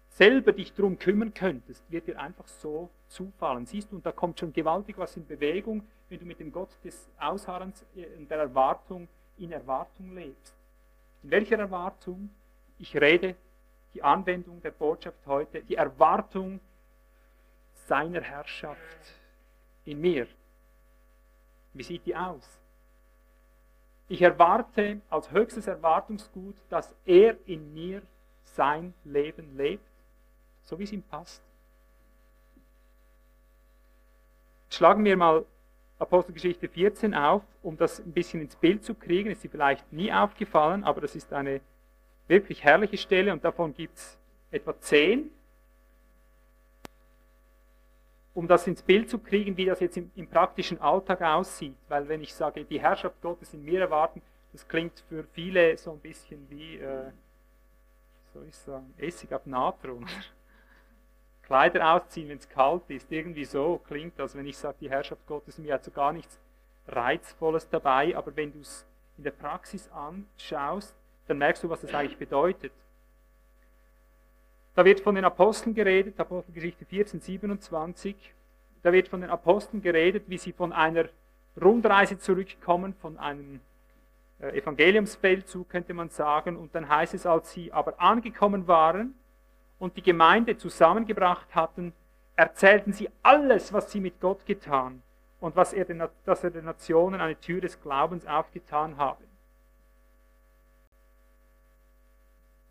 selber 0.09 0.51
dich 0.51 0.73
drum 0.73 0.97
kümmern 0.97 1.33
könntest, 1.33 1.89
wird 1.89 2.07
dir 2.07 2.19
einfach 2.19 2.47
so 2.47 2.89
zufallen. 3.07 3.65
Siehst 3.65 3.91
du, 3.91 3.97
und 3.97 4.05
da 4.05 4.11
kommt 4.11 4.39
schon 4.39 4.51
gewaltig 4.51 4.97
was 4.97 5.15
in 5.15 5.25
Bewegung, 5.25 5.83
wenn 6.09 6.19
du 6.19 6.25
mit 6.25 6.39
dem 6.39 6.51
Gott 6.51 6.69
des 6.83 7.07
Ausharrens 7.19 7.85
und 8.17 8.29
der 8.29 8.39
Erwartung 8.39 9.07
in 9.37 9.51
Erwartung 9.51 10.13
lebst. 10.15 10.53
In 11.23 11.31
welcher 11.31 11.59
Erwartung? 11.59 12.29
Ich 12.77 12.95
rede 12.95 13.35
die 13.93 14.03
Anwendung 14.03 14.61
der 14.61 14.71
Botschaft 14.71 15.25
heute, 15.25 15.61
die 15.63 15.75
Erwartung 15.75 16.59
seiner 17.73 18.21
Herrschaft 18.21 19.15
in 19.85 19.99
mir. 19.99 20.27
Wie 21.73 21.83
sieht 21.83 22.05
die 22.05 22.15
aus? 22.15 22.59
Ich 24.07 24.21
erwarte 24.21 25.01
als 25.09 25.31
höchstes 25.31 25.67
Erwartungsgut, 25.67 26.55
dass 26.69 26.95
er 27.05 27.35
in 27.47 27.73
mir 27.73 28.01
sein 28.43 28.93
Leben 29.03 29.55
lebt, 29.55 29.83
so 30.63 30.79
wie 30.79 30.83
es 30.83 30.91
ihm 30.91 31.03
passt. 31.03 31.43
Schlagen 34.69 35.03
wir 35.03 35.17
mal 35.17 35.45
Apostelgeschichte 35.99 36.67
14 36.67 37.13
auf, 37.13 37.43
um 37.61 37.77
das 37.77 37.99
ein 37.99 38.11
bisschen 38.11 38.41
ins 38.41 38.55
Bild 38.55 38.83
zu 38.83 38.95
kriegen. 38.95 39.29
Ist 39.29 39.41
sie 39.41 39.49
vielleicht 39.49 39.91
nie 39.91 40.11
aufgefallen, 40.11 40.83
aber 40.83 41.01
das 41.01 41.15
ist 41.15 41.33
eine 41.33 41.61
wirklich 42.27 42.63
herrliche 42.63 42.97
Stelle 42.97 43.33
und 43.33 43.43
davon 43.43 43.73
gibt 43.73 43.97
es 43.97 44.17
etwa 44.51 44.79
zehn 44.79 45.29
um 48.39 48.47
das 48.47 48.65
ins 48.67 48.81
Bild 48.81 49.09
zu 49.09 49.19
kriegen, 49.19 49.57
wie 49.57 49.65
das 49.65 49.81
jetzt 49.81 49.97
im, 49.97 50.11
im, 50.15 50.25
praktischen 50.25 50.79
Alltag 50.79 51.21
aussieht. 51.21 51.75
Weil 51.89 52.07
wenn 52.07 52.21
ich 52.21 52.33
sage, 52.33 52.63
die 52.63 52.79
Herrschaft 52.79 53.21
Gottes 53.21 53.53
in 53.53 53.65
mir 53.65 53.81
erwarten, 53.81 54.21
das 54.53 54.65
klingt 54.65 55.03
für 55.09 55.25
viele 55.33 55.77
so 55.77 55.91
ein 55.91 55.99
bisschen 55.99 56.49
wie, 56.49 56.77
äh, 56.77 57.11
soll 58.33 58.45
ich 58.47 58.55
sagen, 58.55 58.93
Essig 58.97 59.33
ab 59.33 59.45
Natron. 59.45 60.05
Kleider 61.49 61.95
ausziehen, 61.95 62.29
wenn 62.29 62.37
es 62.37 62.47
kalt 62.47 62.83
ist. 62.89 63.11
Irgendwie 63.11 63.43
so 63.43 63.81
klingt 63.87 64.19
das, 64.19 64.35
wenn 64.35 64.45
ich 64.45 64.55
sage, 64.55 64.77
die 64.81 64.89
Herrschaft 64.89 65.25
Gottes 65.25 65.57
mir 65.57 65.73
hat 65.73 65.83
so 65.83 65.89
gar 65.89 66.13
nichts 66.13 66.39
Reizvolles 66.87 67.67
dabei. 67.67 68.15
Aber 68.15 68.35
wenn 68.35 68.53
du 68.53 68.59
es 68.59 68.85
in 69.17 69.23
der 69.23 69.31
Praxis 69.31 69.89
anschaust, 69.89 70.93
dann 71.27 71.39
merkst 71.39 71.63
du, 71.63 71.69
was 71.69 71.81
das 71.81 71.91
eigentlich 71.91 72.19
bedeutet. 72.19 72.71
Da 74.75 74.85
wird 74.85 74.99
von 74.99 75.15
den 75.15 75.25
Aposteln 75.25 75.73
geredet, 75.73 76.19
Apostelgeschichte 76.19 76.85
14, 76.85 77.19
27. 77.19 78.15
Da 78.83 78.93
wird 78.93 79.07
von 79.07 79.21
den 79.21 79.31
Aposteln 79.31 79.81
geredet, 79.81 80.25
wie 80.27 80.37
sie 80.37 80.53
von 80.53 80.71
einer 80.71 81.05
Rundreise 81.59 82.19
zurückkommen, 82.19 82.93
von 82.93 83.17
einem 83.17 83.59
äh, 84.39 84.55
Evangeliumsfeldzug, 84.55 85.67
könnte 85.67 85.95
man 85.95 86.09
sagen. 86.09 86.57
Und 86.57 86.75
dann 86.75 86.87
heißt 86.87 87.15
es, 87.15 87.25
als 87.25 87.51
sie 87.51 87.73
aber 87.73 87.99
angekommen 87.99 88.67
waren, 88.67 89.15
und 89.79 89.97
die 89.97 90.03
Gemeinde 90.03 90.57
zusammengebracht 90.57 91.55
hatten, 91.55 91.93
erzählten 92.35 92.93
sie 92.93 93.09
alles, 93.23 93.73
was 93.73 93.91
sie 93.91 93.99
mit 93.99 94.19
Gott 94.19 94.45
getan 94.45 95.01
und 95.39 95.55
was 95.55 95.73
er 95.73 95.85
den, 95.85 96.03
dass 96.25 96.43
er 96.43 96.51
den 96.51 96.65
Nationen 96.65 97.19
eine 97.19 97.39
Tür 97.39 97.61
des 97.61 97.81
Glaubens 97.81 98.27
aufgetan 98.27 98.97
habe. 98.97 99.23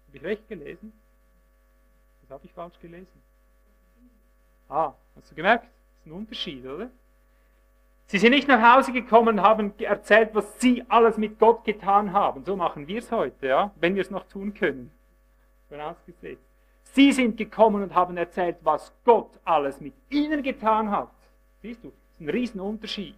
Habe 0.07 0.17
ich 0.17 0.23
recht 0.23 0.49
gelesen? 0.49 0.93
Was 2.23 2.31
habe 2.31 2.47
ich 2.47 2.53
falsch 2.53 2.79
gelesen? 2.81 3.23
Ah, 4.69 4.93
hast 5.17 5.31
du 5.31 5.35
gemerkt? 5.35 5.65
Das 5.65 6.01
ist 6.01 6.07
ein 6.07 6.13
Unterschied, 6.13 6.67
oder? 6.67 6.91
Sie 8.07 8.19
sind 8.19 8.31
nicht 8.31 8.49
nach 8.49 8.77
Hause 8.77 8.93
gekommen 8.93 9.39
und 9.39 9.43
haben 9.43 9.79
erzählt, 9.79 10.31
was 10.35 10.59
sie 10.61 10.83
alles 10.89 11.19
mit 11.19 11.39
Gott 11.39 11.65
getan 11.65 12.15
haben. 12.15 12.43
So 12.45 12.57
machen 12.57 12.87
wir 12.87 13.01
es 13.01 13.13
heute, 13.13 13.47
ja, 13.47 13.71
wenn 13.77 13.95
wir 13.95 14.03
es 14.03 14.11
noch 14.11 14.27
tun 14.27 14.55
können. 14.55 14.91
Vorausgesetzt. 15.69 16.48
Sie 16.93 17.13
sind 17.13 17.37
gekommen 17.37 17.83
und 17.83 17.95
haben 17.95 18.17
erzählt, 18.17 18.57
was 18.63 18.93
Gott 19.05 19.31
alles 19.45 19.81
mit 19.81 19.95
ihnen 20.11 20.43
getan 20.43 20.91
hat. 20.91 21.11
Siehst 21.63 21.85
du, 21.85 21.89
das 21.89 22.15
ist 22.15 22.21
ein 22.21 22.31
Riesenunterschied. 22.31 23.15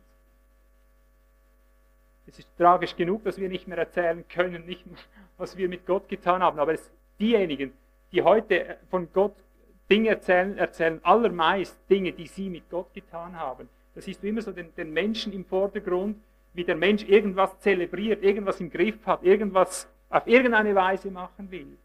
Es 2.27 2.39
ist 2.39 2.57
tragisch 2.57 2.95
genug, 2.95 3.25
dass 3.25 3.39
wir 3.39 3.49
nicht 3.49 3.67
mehr 3.67 3.79
erzählen 3.79 4.25
können, 4.29 4.67
nicht 4.67 4.87
mehr, 4.87 4.99
was 5.37 5.57
wir 5.57 5.69
mit 5.69 5.87
Gott 5.87 6.09
getan 6.09 6.43
haben. 6.43 6.59
Aber 6.59 6.75
es, 6.75 6.91
diejenigen, 7.19 7.73
die 8.13 8.23
heute 8.23 8.79
von 8.91 9.09
Gott 9.13 9.35
Dinge 9.91 10.11
erzählen, 10.11 10.57
erzählen 10.57 11.01
allermeist 11.03 11.79
Dinge, 11.91 12.13
die 12.13 12.29
sie 12.29 12.49
mit 12.49 12.71
Gott 12.71 12.95
getan 12.95 13.37
haben. 13.37 13.69
Das 13.95 14.05
du 14.05 14.29
immer 14.29 14.43
so 14.43 14.53
den, 14.53 14.73
den 14.77 14.93
Menschen 14.93 15.33
im 15.33 15.45
Vordergrund, 15.45 16.17
wie 16.55 16.65
der 16.65 16.77
Mensch 16.77 17.05
irgendwas 17.05 17.59
zelebriert, 17.61 18.23
irgendwas 18.23 18.61
im 18.61 18.71
Griff 18.71 19.05
hat, 19.07 19.25
irgendwas 19.25 19.89
auf 20.09 20.27
irgendeine 20.27 20.75
Weise 20.75 21.11
machen 21.11 21.51
will. 21.51 21.77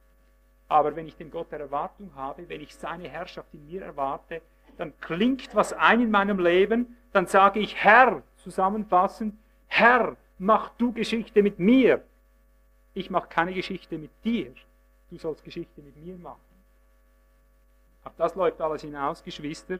Aber 0.67 0.95
wenn 0.95 1.07
ich 1.07 1.15
den 1.15 1.31
Gott 1.31 1.51
der 1.51 1.59
Erwartung 1.59 2.11
habe, 2.15 2.47
wenn 2.49 2.61
ich 2.61 2.75
seine 2.75 3.07
Herrschaft 3.07 3.53
in 3.53 3.65
mir 3.67 3.83
erwarte, 3.83 4.41
dann 4.77 4.93
klingt 4.99 5.53
was 5.55 5.73
ein 5.73 6.01
in 6.01 6.11
meinem 6.11 6.39
Leben, 6.39 6.97
dann 7.11 7.27
sage 7.27 7.59
ich, 7.59 7.75
Herr, 7.75 8.23
zusammenfassend, 8.37 9.35
Herr, 9.67 10.17
mach 10.37 10.69
du 10.77 10.91
Geschichte 10.91 11.43
mit 11.43 11.59
mir. 11.59 12.03
Ich 12.93 13.09
mache 13.09 13.27
keine 13.27 13.53
Geschichte 13.53 13.97
mit 13.97 14.11
dir. 14.23 14.53
Du 15.09 15.17
sollst 15.17 15.43
Geschichte 15.43 15.81
mit 15.81 15.95
mir 15.97 16.17
machen. 16.17 16.39
Auf 18.03 18.13
das 18.17 18.35
läuft 18.35 18.61
alles 18.61 18.81
hinaus, 18.81 19.23
Geschwister. 19.23 19.79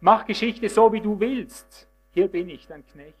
Mach 0.00 0.24
Geschichte 0.26 0.68
so, 0.68 0.92
wie 0.92 1.00
du 1.00 1.18
willst. 1.18 1.88
Hier 2.12 2.28
bin 2.28 2.48
ich, 2.48 2.66
dein 2.66 2.86
Knecht. 2.86 3.14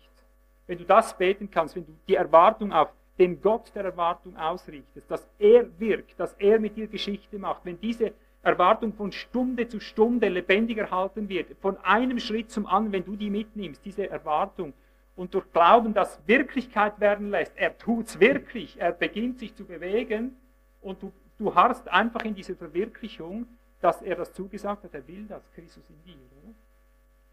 Wenn 0.66 0.78
du 0.78 0.84
das 0.84 1.16
beten 1.16 1.50
kannst, 1.50 1.76
wenn 1.76 1.86
du 1.86 1.94
die 2.06 2.14
Erwartung 2.14 2.72
auf 2.72 2.88
den 3.20 3.40
Gott 3.42 3.70
der 3.74 3.84
Erwartung 3.84 4.34
ausrichtest, 4.36 5.08
dass 5.10 5.28
er 5.38 5.66
wirkt, 5.78 6.18
dass 6.18 6.32
er 6.38 6.58
mit 6.58 6.76
dir 6.76 6.86
Geschichte 6.86 7.38
macht, 7.38 7.66
wenn 7.66 7.78
diese 7.78 8.12
Erwartung 8.42 8.94
von 8.94 9.12
Stunde 9.12 9.68
zu 9.68 9.78
Stunde 9.78 10.28
lebendig 10.28 10.78
erhalten 10.78 11.28
wird, 11.28 11.54
von 11.60 11.76
einem 11.84 12.18
Schritt 12.18 12.50
zum 12.50 12.66
anderen, 12.66 12.92
wenn 12.92 13.04
du 13.04 13.16
die 13.16 13.28
mitnimmst, 13.28 13.84
diese 13.84 14.08
Erwartung, 14.08 14.72
und 15.16 15.34
durch 15.34 15.52
Glauben 15.52 15.92
das 15.92 16.18
Wirklichkeit 16.26 16.98
werden 16.98 17.28
lässt, 17.28 17.54
er 17.56 17.76
tut 17.76 18.06
es 18.06 18.20
wirklich, 18.20 18.80
er 18.80 18.92
beginnt 18.92 19.38
sich 19.38 19.54
zu 19.54 19.66
bewegen 19.66 20.34
und 20.80 21.02
du, 21.02 21.12
du 21.36 21.54
harrst 21.54 21.88
einfach 21.88 22.24
in 22.24 22.34
dieser 22.34 22.54
Verwirklichung, 22.54 23.46
dass 23.82 24.00
er 24.00 24.16
das 24.16 24.32
zugesagt 24.32 24.84
hat, 24.84 24.94
er 24.94 25.06
will 25.06 25.26
das, 25.28 25.42
Christus 25.54 25.84
in 25.90 26.02
dir. 26.10 26.18
Oder? 26.42 26.54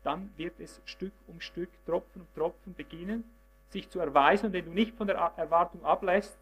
Dann 0.03 0.29
wird 0.35 0.59
es 0.59 0.81
Stück 0.83 1.13
um 1.27 1.39
Stück, 1.39 1.69
Tropfen 1.85 2.23
um 2.23 2.27
Tropfen 2.35 2.75
beginnen 2.75 3.23
sich 3.69 3.89
zu 3.89 3.99
erweisen 3.99 4.47
und 4.47 4.53
wenn 4.53 4.65
du 4.65 4.71
nicht 4.71 4.95
von 4.95 5.07
der 5.07 5.17
Erwartung 5.35 5.83
ablässt, 5.83 6.37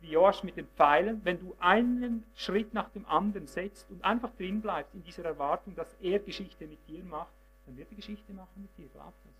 wie 0.00 0.12
Joas 0.12 0.42
mit 0.42 0.56
den 0.56 0.66
Pfeilen, 0.68 1.20
wenn 1.24 1.38
du 1.38 1.54
einen 1.58 2.24
Schritt 2.34 2.72
nach 2.72 2.88
dem 2.90 3.04
anderen 3.06 3.46
setzt 3.46 3.90
und 3.90 4.02
einfach 4.02 4.30
drin 4.36 4.62
bleibst 4.62 4.94
in 4.94 5.02
dieser 5.02 5.24
Erwartung, 5.24 5.74
dass 5.74 5.94
er 6.00 6.18
Geschichte 6.20 6.66
mit 6.66 6.78
dir 6.88 7.04
macht, 7.04 7.32
dann 7.66 7.76
wird 7.76 7.90
er 7.90 7.96
Geschichte 7.96 8.32
machen 8.32 8.62
mit 8.62 8.76
dir, 8.78 8.88
glaub 8.92 9.12
das. 9.24 9.34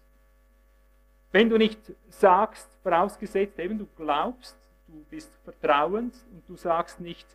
Wenn 1.32 1.48
du 1.48 1.56
nicht 1.56 1.80
sagst, 2.08 2.68
vorausgesetzt 2.82 3.58
eben 3.58 3.78
du 3.78 3.86
glaubst, 3.96 4.56
du 4.88 5.04
bist 5.08 5.32
vertrauend 5.44 6.14
und 6.32 6.46
du 6.48 6.56
sagst 6.56 7.00
nicht, 7.00 7.26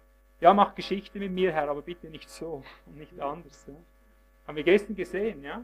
ja, 0.41 0.53
mach 0.53 0.76
Geschichte 0.76 1.18
mit 1.18 1.32
mir, 1.32 1.51
Herr, 1.53 1.70
aber 1.70 1.82
bitte 1.82 2.10
nicht 2.10 2.30
so 2.30 2.64
und 2.86 2.97
nicht 2.97 3.20
anders. 3.20 3.66
Ja. 3.68 3.74
Haben 4.47 4.58
wir 4.58 4.64
gestern 4.64 4.95
gesehen, 4.95 5.43
ja? 5.43 5.64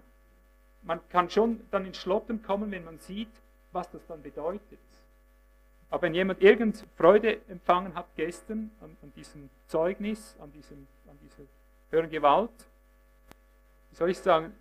Man 0.81 0.99
kann 1.09 1.29
schon 1.29 1.61
dann 1.69 1.85
ins 1.85 1.97
Schlottern 1.97 2.41
kommen, 2.41 2.71
wenn 2.71 2.85
man 2.85 2.97
sieht, 2.97 3.29
was 3.71 3.89
das 3.91 4.05
dann 4.07 4.21
bedeutet. 4.21 4.79
Aber 5.89 6.03
wenn 6.03 6.13
jemand 6.13 6.41
irgend 6.41 6.85
Freude 6.95 7.41
empfangen 7.49 7.93
hat 7.95 8.07
gestern 8.15 8.71
an, 8.81 8.95
an 9.01 9.11
diesem 9.15 9.49
Zeugnis, 9.67 10.35
an, 10.39 10.51
diesem, 10.53 10.87
an 11.07 11.17
dieser 11.21 11.43
höheren 11.89 12.09
Gewalt, 12.09 12.51
wie 13.89 13.95
soll 13.95 14.09
ich 14.09 14.19
sagen, 14.19 14.53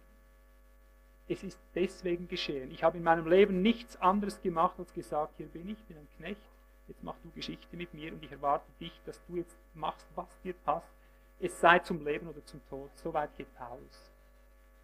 es 1.28 1.44
ist 1.44 1.58
deswegen 1.76 2.26
geschehen. 2.26 2.72
Ich 2.72 2.82
habe 2.82 2.98
in 2.98 3.04
meinem 3.04 3.28
Leben 3.28 3.62
nichts 3.62 3.96
anderes 4.00 4.42
gemacht, 4.42 4.74
als 4.78 4.92
gesagt, 4.92 5.34
hier 5.36 5.46
bin 5.46 5.68
ich, 5.68 5.78
bin 5.84 5.96
ein 5.96 6.08
Knecht, 6.16 6.40
jetzt 6.88 7.04
mach 7.04 7.14
du 7.22 7.30
Geschichte 7.30 7.76
mit 7.76 7.94
mir 7.94 8.12
und 8.12 8.24
ich 8.24 8.32
erwarte 8.32 8.66
dich, 8.80 9.00
dass 9.06 9.24
du 9.26 9.36
jetzt 9.36 9.56
machst, 9.74 10.06
was 10.16 10.26
dir 10.42 10.54
passt. 10.64 10.92
Es 11.38 11.58
sei 11.60 11.78
zum 11.78 12.04
Leben 12.04 12.26
oder 12.26 12.44
zum 12.44 12.60
Tod. 12.68 12.90
So 12.96 13.14
weit 13.14 13.34
geht 13.36 13.54
Paulus. 13.56 14.09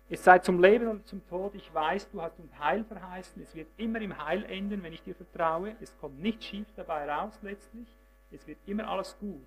Es 0.08 0.22
sei 0.22 0.38
zum 0.38 0.60
Leben 0.62 0.86
oder 0.86 1.02
zum 1.04 1.26
Tod, 1.28 1.54
ich 1.56 1.74
weiß, 1.74 2.10
du 2.10 2.22
hast 2.22 2.38
uns 2.38 2.56
Heil 2.58 2.84
verheißen. 2.84 3.42
Es 3.42 3.54
wird 3.56 3.68
immer 3.76 4.00
im 4.00 4.24
Heil 4.24 4.44
enden, 4.44 4.82
wenn 4.82 4.92
ich 4.92 5.02
dir 5.02 5.16
vertraue. 5.16 5.74
Es 5.80 5.96
kommt 5.98 6.20
nicht 6.20 6.44
schief 6.44 6.66
dabei 6.76 7.10
raus 7.10 7.36
letztlich. 7.42 7.88
Es 8.30 8.46
wird 8.46 8.58
immer 8.66 8.88
alles 8.88 9.16
gut. 9.18 9.40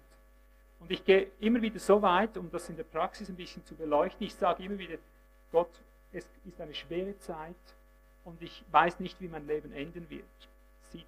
Und 0.79 0.91
ich 0.91 1.03
gehe 1.05 1.31
immer 1.39 1.61
wieder 1.61 1.79
so 1.79 2.01
weit, 2.01 2.37
um 2.37 2.51
das 2.51 2.69
in 2.69 2.75
der 2.75 2.83
Praxis 2.83 3.29
ein 3.29 3.35
bisschen 3.35 3.63
zu 3.65 3.75
beleuchten. 3.75 4.25
Ich 4.25 4.35
sage 4.35 4.63
immer 4.63 4.77
wieder, 4.77 4.97
Gott, 5.51 5.69
es 6.11 6.27
ist 6.45 6.59
eine 6.59 6.73
schwere 6.73 7.17
Zeit 7.19 7.55
und 8.25 8.41
ich 8.41 8.63
weiß 8.71 8.99
nicht, 8.99 9.19
wie 9.21 9.27
mein 9.27 9.47
Leben 9.47 9.71
enden 9.71 10.09
wird. 10.09 10.23
Sieht 10.91 11.05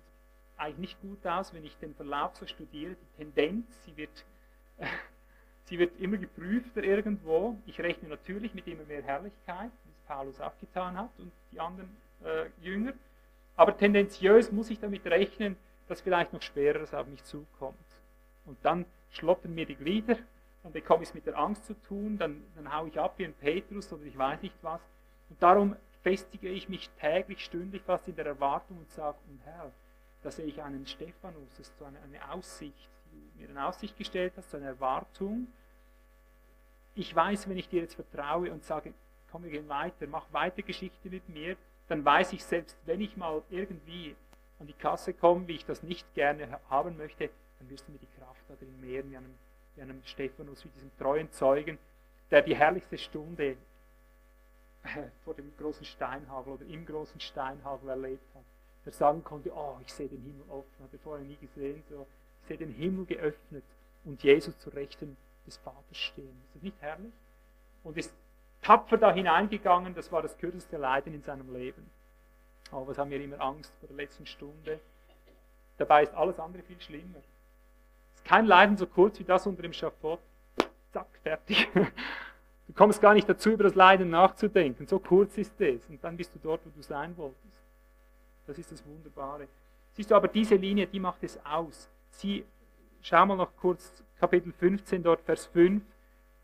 eigentlich 0.57 0.77
nicht 0.77 1.01
gut 1.01 1.25
aus, 1.27 1.53
wenn 1.53 1.65
ich 1.65 1.75
den 1.77 1.93
Verlauf 1.95 2.35
so 2.35 2.45
studiere. 2.45 2.95
Die 2.95 3.17
Tendenz, 3.17 3.65
sie 3.85 3.97
wird 3.97 4.25
Sie 5.66 5.80
wird 5.80 5.99
immer 5.99 6.18
geprüfter 6.18 6.84
irgendwo. 6.84 7.57
Ich 7.66 7.80
rechne 7.80 8.09
natürlich 8.09 8.53
mit 8.53 8.68
immer 8.68 8.84
mehr 8.84 9.01
Herrlichkeit, 9.01 9.72
wie 9.86 9.91
es 9.91 10.01
Paulus 10.07 10.41
auch 10.41 10.57
getan 10.59 10.97
hat 10.97 11.12
und 11.18 11.32
die 11.51 11.59
anderen 11.59 11.89
äh, 12.24 12.45
Jünger. 12.62 12.93
Aber 13.55 13.78
tendenziös 13.78 14.51
muss 14.51 14.70
ich 14.70 14.80
damit 14.80 15.05
rechnen, 15.05 15.55
dass 15.88 16.01
vielleicht 16.01 16.34
noch 16.34 16.41
Schwereres 16.41 16.93
auf 16.93 17.07
mich 17.07 17.24
zukommt. 17.24 17.78
Und 18.45 18.57
dann 18.64 18.86
schlottern 19.12 19.53
mir 19.53 19.66
die 19.66 19.76
Glieder, 19.76 20.18
dann 20.64 20.72
bekomme 20.72 21.03
ich 21.03 21.09
es 21.09 21.16
mit 21.16 21.26
der 21.26 21.38
Angst 21.38 21.66
zu 21.66 21.74
tun, 21.74 22.18
dann, 22.18 22.43
dann 22.55 22.74
haue 22.74 22.88
ich 22.89 22.99
ab 22.99 23.14
wie 23.18 23.26
ein 23.26 23.34
Petrus 23.34 23.91
oder 23.91 24.03
ich 24.03 24.18
weiß 24.18 24.41
nicht 24.41 24.55
was. 24.62 24.82
Und 25.30 25.41
darum 25.41 25.76
festige 26.03 26.49
ich 26.49 26.70
mich 26.70 26.89
täglich, 26.99 27.43
stündlich 27.43 27.82
fast 27.84 28.07
in 28.07 28.16
der 28.16 28.26
Erwartung 28.26 28.78
und 28.78 28.91
sage, 28.91 29.18
und 29.30 29.39
Herr, 29.45 29.72
da 30.24 30.32
sehe 30.32 30.45
ich 30.45 30.62
einen 30.62 30.86
Stephanus, 30.86 31.49
das 31.49 31.68
ist 31.68 31.78
so 31.78 31.86
eine, 31.86 31.99
eine 32.01 32.32
Aussicht, 32.32 32.89
mir 33.36 33.49
in 33.49 33.57
Aussicht 33.57 33.97
gestellt 33.97 34.34
hast, 34.38 34.53
eine 34.55 34.68
Erwartung 34.68 35.47
ich 36.95 37.16
weiß, 37.16 37.47
wenn 37.47 37.57
ich 37.57 37.70
dir 37.70 37.82
jetzt 37.82 37.95
vertraue 37.95 38.51
und 38.51 38.64
sage, 38.64 38.93
komm, 39.32 39.43
wir 39.43 39.51
gehen 39.51 39.70
weiter, 39.70 40.07
mach 40.07 40.32
weiter 40.34 40.62
Geschichte 40.62 41.09
mit 41.09 41.28
mir, 41.30 41.55
dann 41.88 42.03
weiß 42.03 42.34
ich 42.34 42.43
selbst, 42.43 42.78
wenn 42.86 43.01
ich 43.01 43.16
mal 43.18 43.41
irgendwie 43.49 44.16
an 44.59 44.68
die 44.68 44.74
Kasse 44.74 45.14
komme, 45.14 45.47
wie 45.47 45.55
ich 45.55 45.66
das 45.66 45.84
nicht 45.84 46.14
gerne 46.14 46.59
haben 46.70 46.97
möchte, 46.97 47.30
dann 47.59 47.70
wirst 47.70 47.88
du 47.88 47.91
mir 47.91 47.97
die 47.97 48.07
Kraft 48.20 48.41
da 48.47 48.55
drin 48.55 48.80
mehren, 48.82 49.09
wie 49.12 49.18
einem, 49.18 49.36
wie 49.76 49.82
einem 49.82 50.01
Stephanus, 50.03 50.66
wie 50.66 50.70
diesem 50.70 50.95
treuen 50.97 51.32
Zeugen, 51.32 51.78
der 52.30 52.41
die 52.41 52.55
herrlichste 52.55 52.97
Stunde 52.97 53.57
vor 55.24 55.34
dem 55.34 55.51
großen 55.57 55.86
Steinhagel 55.86 56.53
oder 56.53 56.66
im 56.66 56.86
großen 56.86 57.20
Steinhagel 57.20 57.89
erlebt 57.89 58.36
hat. 58.36 58.43
Der 58.86 58.93
sagen 58.93 59.24
konnte, 59.24 59.51
oh, 59.53 59.78
ich 59.86 59.93
sehe 59.93 60.07
den 60.07 60.22
Himmel 60.22 60.43
offen, 60.49 60.84
hat 60.84 60.91
er 60.91 60.99
vorher 60.99 61.26
nie 61.26 61.38
gesehen, 61.38 61.84
so, 61.89 62.07
sehe 62.47 62.57
den 62.57 62.73
Himmel 62.73 63.05
geöffnet 63.05 63.63
und 64.03 64.21
Jesus 64.23 64.57
zu 64.59 64.69
Rechten 64.69 65.17
des 65.45 65.57
Vaters 65.57 65.97
stehen. 65.97 66.41
Ist 66.45 66.55
das 66.55 66.63
nicht 66.63 66.81
herrlich? 66.81 67.13
Und 67.83 67.97
ist 67.97 68.13
tapfer 68.61 68.97
da 68.97 69.11
hineingegangen, 69.11 69.95
das 69.95 70.11
war 70.11 70.21
das 70.21 70.37
kürzeste 70.37 70.77
Leiden 70.77 71.13
in 71.13 71.23
seinem 71.23 71.51
Leben. 71.53 71.89
Aber 72.71 72.87
was 72.87 72.97
haben 72.97 73.09
wir 73.09 73.21
immer 73.21 73.41
Angst 73.41 73.73
vor 73.79 73.87
der 73.87 73.97
letzten 73.97 74.25
Stunde? 74.25 74.79
Dabei 75.77 76.03
ist 76.03 76.13
alles 76.13 76.39
andere 76.39 76.61
viel 76.63 76.79
schlimmer. 76.79 77.17
Es 78.13 78.19
ist 78.19 78.25
kein 78.25 78.45
Leiden 78.45 78.77
so 78.77 78.85
kurz 78.85 79.19
wie 79.19 79.23
das 79.23 79.47
unter 79.47 79.63
dem 79.63 79.73
Schafott. 79.73 80.19
Zack, 80.91 81.07
fertig. 81.23 81.67
Du 82.67 82.77
kommst 82.77 83.01
gar 83.01 83.13
nicht 83.13 83.27
dazu, 83.27 83.49
über 83.49 83.65
das 83.65 83.75
Leiden 83.75 84.11
nachzudenken. 84.11 84.87
So 84.87 84.97
kurz 84.97 85.37
ist 85.37 85.59
es. 85.59 85.85
Und 85.89 86.01
dann 86.01 86.15
bist 86.15 86.33
du 86.33 86.39
dort, 86.41 86.61
wo 86.65 86.69
du 86.69 86.81
sein 86.81 87.17
wolltest. 87.17 87.61
Das 88.47 88.57
ist 88.57 88.71
das 88.71 88.85
Wunderbare. 88.85 89.49
Siehst 89.91 90.09
du, 90.09 90.15
aber 90.15 90.29
diese 90.29 90.55
Linie, 90.55 90.87
die 90.87 91.01
macht 91.01 91.21
es 91.21 91.37
aus. 91.45 91.89
Sie, 92.12 92.45
schau 93.01 93.26
mal 93.26 93.36
noch 93.36 93.55
kurz 93.57 94.03
Kapitel 94.20 94.53
15, 94.53 95.01
dort 95.03 95.22
Vers 95.22 95.47
5. 95.47 95.82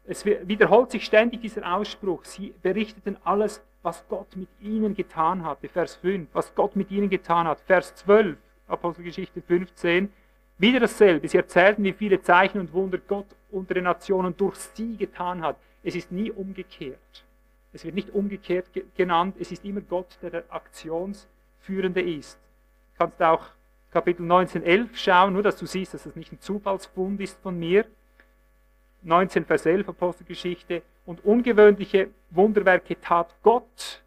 Es 0.06 0.26
wiederholt 0.26 0.92
sich 0.92 1.06
ständig 1.06 1.42
dieser 1.42 1.76
Ausspruch. 1.76 2.24
Sie 2.26 2.54
berichteten 2.62 3.18
alles, 3.24 3.62
was 3.84 4.08
Gott 4.08 4.36
mit 4.36 4.50
ihnen 4.62 4.96
getan 4.96 5.44
hatte. 5.44 5.68
Vers 5.68 5.96
5, 5.98 6.30
was 6.34 6.56
Gott 6.56 6.76
mit 6.76 6.92
ihnen 6.92 7.10
getan 7.10 7.48
hat. 7.48 7.60
Vers 7.62 7.94
12, 7.96 8.38
Apostelgeschichte 8.68 9.42
15. 9.42 10.12
Wieder 10.58 10.80
dasselbe. 10.80 11.28
Sie 11.28 11.38
erzählten, 11.38 11.84
wie 11.84 11.94
viele 11.94 12.22
Zeichen 12.22 12.60
und 12.60 12.74
Wunder 12.74 12.98
Gott 12.98 13.28
unter 13.52 13.76
den 13.76 13.84
Nationen 13.84 14.36
durch 14.36 14.56
sie 14.56 14.98
getan 14.98 15.44
hat. 15.44 15.58
Es 15.84 15.96
ist 15.96 16.12
nie 16.12 16.32
umgekehrt. 16.32 17.26
Es 17.74 17.86
wird 17.86 17.94
nicht 17.94 18.10
umgekehrt 18.10 18.68
genannt. 18.96 19.36
Es 19.40 19.52
ist 19.52 19.64
immer 19.64 19.82
Gott, 19.82 20.18
der 20.22 20.32
der 20.32 20.44
Aktionsführende 20.50 22.02
ist. 22.02 22.40
Du 22.94 23.04
kannst 23.04 23.22
auch 23.22 23.46
Kapitel 23.92 24.24
19, 24.24 24.64
11 24.64 24.98
schauen, 24.98 25.34
nur 25.34 25.44
dass 25.44 25.58
du 25.58 25.66
siehst, 25.66 25.94
dass 25.94 26.04
das 26.04 26.16
nicht 26.16 26.32
ein 26.32 26.40
Zufallsfund 26.40 27.22
ist 27.22 27.40
von 27.42 27.58
mir. 27.58 27.86
19, 29.04 29.46
Vers 29.46 29.66
11, 29.66 29.90
Apostelgeschichte. 29.90 30.82
Und 31.06 31.24
ungewöhnliche 31.24 32.10
Wunderwerke 32.32 33.00
tat 33.00 33.34
Gott. 33.44 34.04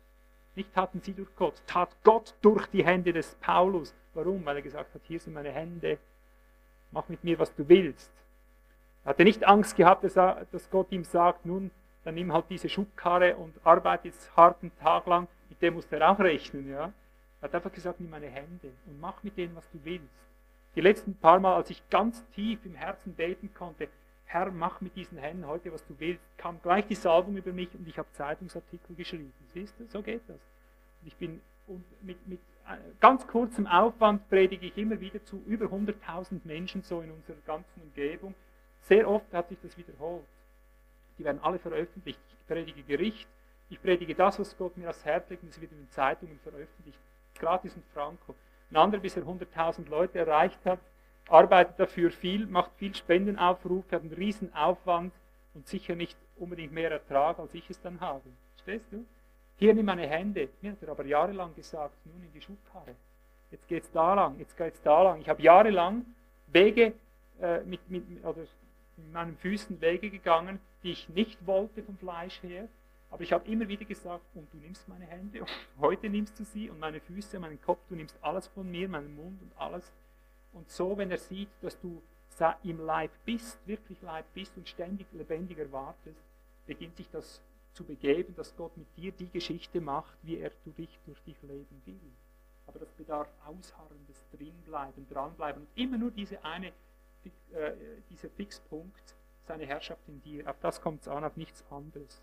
Nicht 0.55 0.75
taten 0.75 1.01
sie 1.01 1.15
durch 1.15 1.35
Gott, 1.37 1.55
tat 1.67 1.89
Gott 2.05 2.35
durch 2.43 2.67
die 2.67 2.85
Hände 2.85 3.13
des 3.13 3.37
Paulus. 3.37 3.95
Warum? 4.13 4.45
Weil 4.45 4.57
er 4.57 4.63
gesagt 4.63 4.95
hat, 4.95 5.01
hier 5.05 5.19
sind 5.19 5.33
meine 5.33 5.51
Hände, 5.51 5.99
mach 6.91 7.09
mit 7.09 7.25
mir, 7.25 7.39
was 7.39 7.55
du 7.55 7.67
willst. 7.69 8.11
Er 9.05 9.11
hatte 9.11 9.25
nicht 9.25 9.47
Angst 9.47 9.77
gehabt, 9.77 10.05
dass 10.05 10.71
Gott 10.71 10.89
ihm 10.91 11.05
sagt, 11.05 11.47
nun, 11.47 11.71
dann 12.05 12.17
nimm 12.17 12.33
halt 12.33 12.47
diese 12.51 12.69
Schubkarre 12.69 13.37
und 13.37 13.55
arbeite 13.65 14.09
jetzt 14.09 14.37
harten 14.37 14.73
Tag 14.83 15.07
lang, 15.07 15.29
mit 15.49 15.63
dem 15.63 15.75
musst 15.75 15.91
du 15.91 16.07
auch 16.07 16.19
rechnen. 16.19 16.69
Ja? 16.69 16.93
Er 17.41 17.49
hat 17.49 17.55
einfach 17.55 17.73
gesagt, 17.73 18.01
nimm 18.01 18.11
meine 18.11 18.29
Hände 18.29 18.73
und 18.87 19.01
mach 19.01 19.23
mit 19.23 19.37
denen, 19.37 19.57
was 19.57 19.69
du 19.71 19.79
willst. 19.85 20.07
Die 20.77 20.81
letzten 20.81 21.15
paar 21.15 21.41
Mal, 21.41 21.57
als 21.57 21.71
ich 21.71 21.89
ganz 21.91 22.25
tief 22.31 22.65
im 22.65 22.75
Herzen 22.75 23.15
beten 23.15 23.53
konnte, 23.55 23.89
Herr, 24.27 24.53
mach 24.53 24.81
mit 24.81 24.95
diesen 24.95 25.19
Händen 25.19 25.47
heute, 25.47 25.73
was 25.73 25.85
du 25.87 25.99
willst, 25.99 26.23
kam 26.37 26.63
gleich 26.63 26.87
die 26.87 26.95
Salbung 26.95 27.37
über 27.37 27.53
mich 27.53 27.75
und 27.75 27.89
ich 27.89 27.99
habe 27.99 28.09
Zeitungsartikel 28.13 28.95
geschrieben. 28.95 29.33
Siehst 29.49 29.75
du, 29.81 29.87
so 29.89 30.03
geht 30.03 30.23
das. 30.29 30.37
Und 31.01 31.09
ich 31.09 31.17
bin 31.17 31.41
und 31.67 31.85
mit, 32.03 32.27
mit 32.29 32.41
äh, 32.69 32.77
ganz 33.01 33.27
kurzem 33.27 33.67
Aufwand 33.67 34.29
predige 34.29 34.67
ich 34.67 34.77
immer 34.77 35.01
wieder 35.01 35.25
zu 35.25 35.43
über 35.47 35.67
100.000 35.67 36.41
Menschen 36.45 36.83
so 36.83 37.01
in 37.01 37.11
unserer 37.11 37.37
ganzen 37.47 37.81
Umgebung. 37.83 38.35
Sehr 38.83 39.09
oft 39.09 39.33
hat 39.33 39.49
sich 39.49 39.59
das 39.63 39.77
wiederholt. 39.77 40.25
Die 41.19 41.25
werden 41.25 41.41
alle 41.43 41.59
veröffentlicht. 41.59 42.21
Ich 42.29 42.47
predige 42.47 42.83
Gericht, 42.83 43.29
ich 43.69 43.81
predige 43.81 44.15
das, 44.15 44.39
was 44.39 44.57
Gott 44.57 44.77
mir 44.77 44.91
aufs 44.91 45.05
Herz 45.05 45.29
legt, 45.31 45.43
und 45.43 45.51
es 45.51 45.61
wird 45.61 45.71
in 45.73 45.79
den 45.79 45.91
Zeitungen 45.91 46.39
veröffentlicht. 46.41 46.99
Gratis 47.41 47.75
und 47.75 47.85
franco. 47.93 48.35
Ein 48.71 48.77
anderer, 48.77 49.01
bis 49.01 49.17
er 49.17 49.25
100.000 49.25 49.89
Leute 49.89 50.19
erreicht 50.19 50.61
hat, 50.65 50.79
arbeitet 51.29 51.79
dafür 51.79 52.11
viel, 52.11 52.47
macht 52.47 52.71
viel 52.77 52.95
Spendenaufruf, 52.95 53.85
hat 53.91 54.03
einen 54.03 54.13
riesen 54.13 54.55
Aufwand 54.55 55.13
und 55.55 55.67
sicher 55.67 55.95
nicht 55.95 56.17
unbedingt 56.37 56.73
mehr 56.73 56.91
Ertrag, 56.91 57.39
als 57.39 57.55
ich 57.55 57.69
es 57.69 57.81
dann 57.81 58.01
habe. 58.01 58.23
Verstehst 58.55 58.93
du? 58.93 59.05
Hier 59.57 59.75
nimm 59.75 59.87
meine 59.87 60.07
Hände. 60.07 60.49
Mir 60.63 60.73
hat 60.73 60.83
er 60.83 60.91
aber 60.91 61.05
jahrelang 61.05 61.55
gesagt, 61.55 61.95
nun 62.07 62.23
in 62.23 62.33
die 62.33 62.41
Schubkarre. 62.41 62.95
Jetzt 63.51 63.67
geht 63.69 63.83
es 63.83 63.91
da 63.91 64.15
lang, 64.15 64.39
jetzt 64.39 64.57
geht 64.57 64.75
es 64.75 64.83
da 64.83 65.03
lang. 65.03 65.21
Ich 65.21 65.29
habe 65.29 65.43
jahrelang 65.43 66.07
Wege 66.47 66.95
äh, 67.41 67.61
mit, 67.65 67.91
mit, 67.91 68.05
oder 68.25 68.43
mit 68.97 69.13
meinen 69.13 69.37
Füßen 69.37 69.81
Wege 69.81 70.11
gegangen, 70.11 70.61
die 70.83 70.93
ich 70.93 71.09
nicht 71.09 71.47
wollte 71.47 71.83
vom 71.83 71.99
Fleisch 71.99 72.43
her. 72.43 72.69
Aber 73.11 73.23
ich 73.23 73.33
habe 73.33 73.49
immer 73.51 73.67
wieder 73.67 73.85
gesagt, 73.85 74.25
und 74.35 74.53
du 74.53 74.59
nimmst 74.59 74.89
meine 74.89 75.07
Hände, 75.07 75.41
und 75.41 75.51
heute 75.81 76.09
nimmst 76.09 76.39
du 76.39 76.45
sie, 76.45 76.71
und 76.71 76.79
meine 76.79 77.01
Füße, 77.01 77.39
meinen 77.39 77.61
Kopf, 77.61 77.81
du 77.89 77.97
nimmst 77.97 78.17
alles 78.23 78.47
von 78.47 78.71
mir, 78.71 78.89
meinen 78.89 79.15
Mund 79.17 79.43
und 79.43 79.53
alles. 79.57 79.93
Und 80.53 80.71
so, 80.71 80.97
wenn 80.97 81.11
er 81.11 81.19
sieht, 81.19 81.51
dass 81.61 81.79
du 81.81 82.01
im 82.63 82.81
Leib 82.81 83.11
bist, 83.27 83.59
wirklich 83.67 84.01
Leib 84.01 84.25
bist 84.33 84.57
und 84.57 84.67
ständig 84.67 85.07
lebendig 85.13 85.59
erwartest, 85.59 86.25
beginnt 86.67 86.97
sich 86.97 87.11
das 87.11 87.43
zu 87.75 87.85
begeben, 87.85 88.35
dass 88.35 88.57
Gott 88.57 88.75
mit 88.77 88.87
dir 88.97 89.13
die 89.13 89.29
Geschichte 89.29 89.81
macht, 89.81 90.17
wie 90.23 90.39
er 90.39 90.51
durch 90.65 90.77
dich, 90.77 90.99
durch 91.05 91.21
dich 91.23 91.37
leben 91.43 91.83
will. 91.85 92.13
Aber 92.67 92.79
das 92.79 92.91
bedarf 92.93 93.29
Ausharrendes, 93.45 94.25
drinbleiben, 94.33 95.07
dranbleiben. 95.09 95.63
Und 95.63 95.69
immer 95.75 95.99
nur 95.99 96.11
diese 96.11 96.43
eine, 96.45 96.69
äh, 97.53 97.73
dieser 98.09 98.31
Fixpunkt, 98.31 99.17
seine 99.47 99.67
Herrschaft 99.67 100.09
in 100.09 100.23
dir. 100.23 100.49
Auf 100.49 100.59
das 100.61 100.81
kommt 100.81 101.03
es 101.03 101.09
an, 101.09 101.25
auf 101.25 101.37
nichts 101.37 101.65
anderes. 101.71 102.23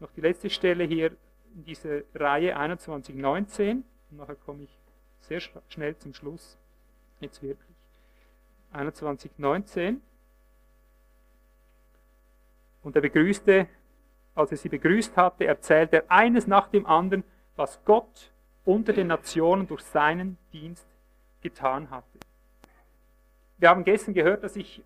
Noch 0.00 0.10
die 0.12 0.20
letzte 0.20 0.50
Stelle 0.50 0.84
hier 0.84 1.12
in 1.54 1.64
dieser 1.64 2.02
Reihe 2.14 2.52
2119. 2.54 3.84
Und 4.10 4.16
nachher 4.16 4.34
komme 4.34 4.64
ich 4.64 4.78
sehr 5.20 5.40
schnell 5.68 5.96
zum 5.96 6.14
Schluss. 6.14 6.58
Jetzt 7.20 7.42
wirklich. 7.42 7.76
2119. 8.72 10.00
Und 12.82 12.96
er 12.96 13.02
begrüßte 13.02 13.68
als 14.34 14.52
er 14.52 14.56
sie 14.56 14.68
begrüßt 14.68 15.16
hatte, 15.16 15.46
erzählte 15.46 15.96
er 15.96 16.10
eines 16.10 16.46
nach 16.46 16.68
dem 16.68 16.86
anderen, 16.86 17.24
was 17.56 17.84
Gott 17.84 18.32
unter 18.64 18.92
den 18.92 19.08
Nationen 19.08 19.66
durch 19.66 19.82
seinen 19.82 20.38
Dienst 20.52 20.86
getan 21.42 21.90
hatte. 21.90 22.18
Wir 23.58 23.68
haben 23.68 23.84
gestern 23.84 24.14
gehört, 24.14 24.42
dass 24.42 24.56
ich, 24.56 24.82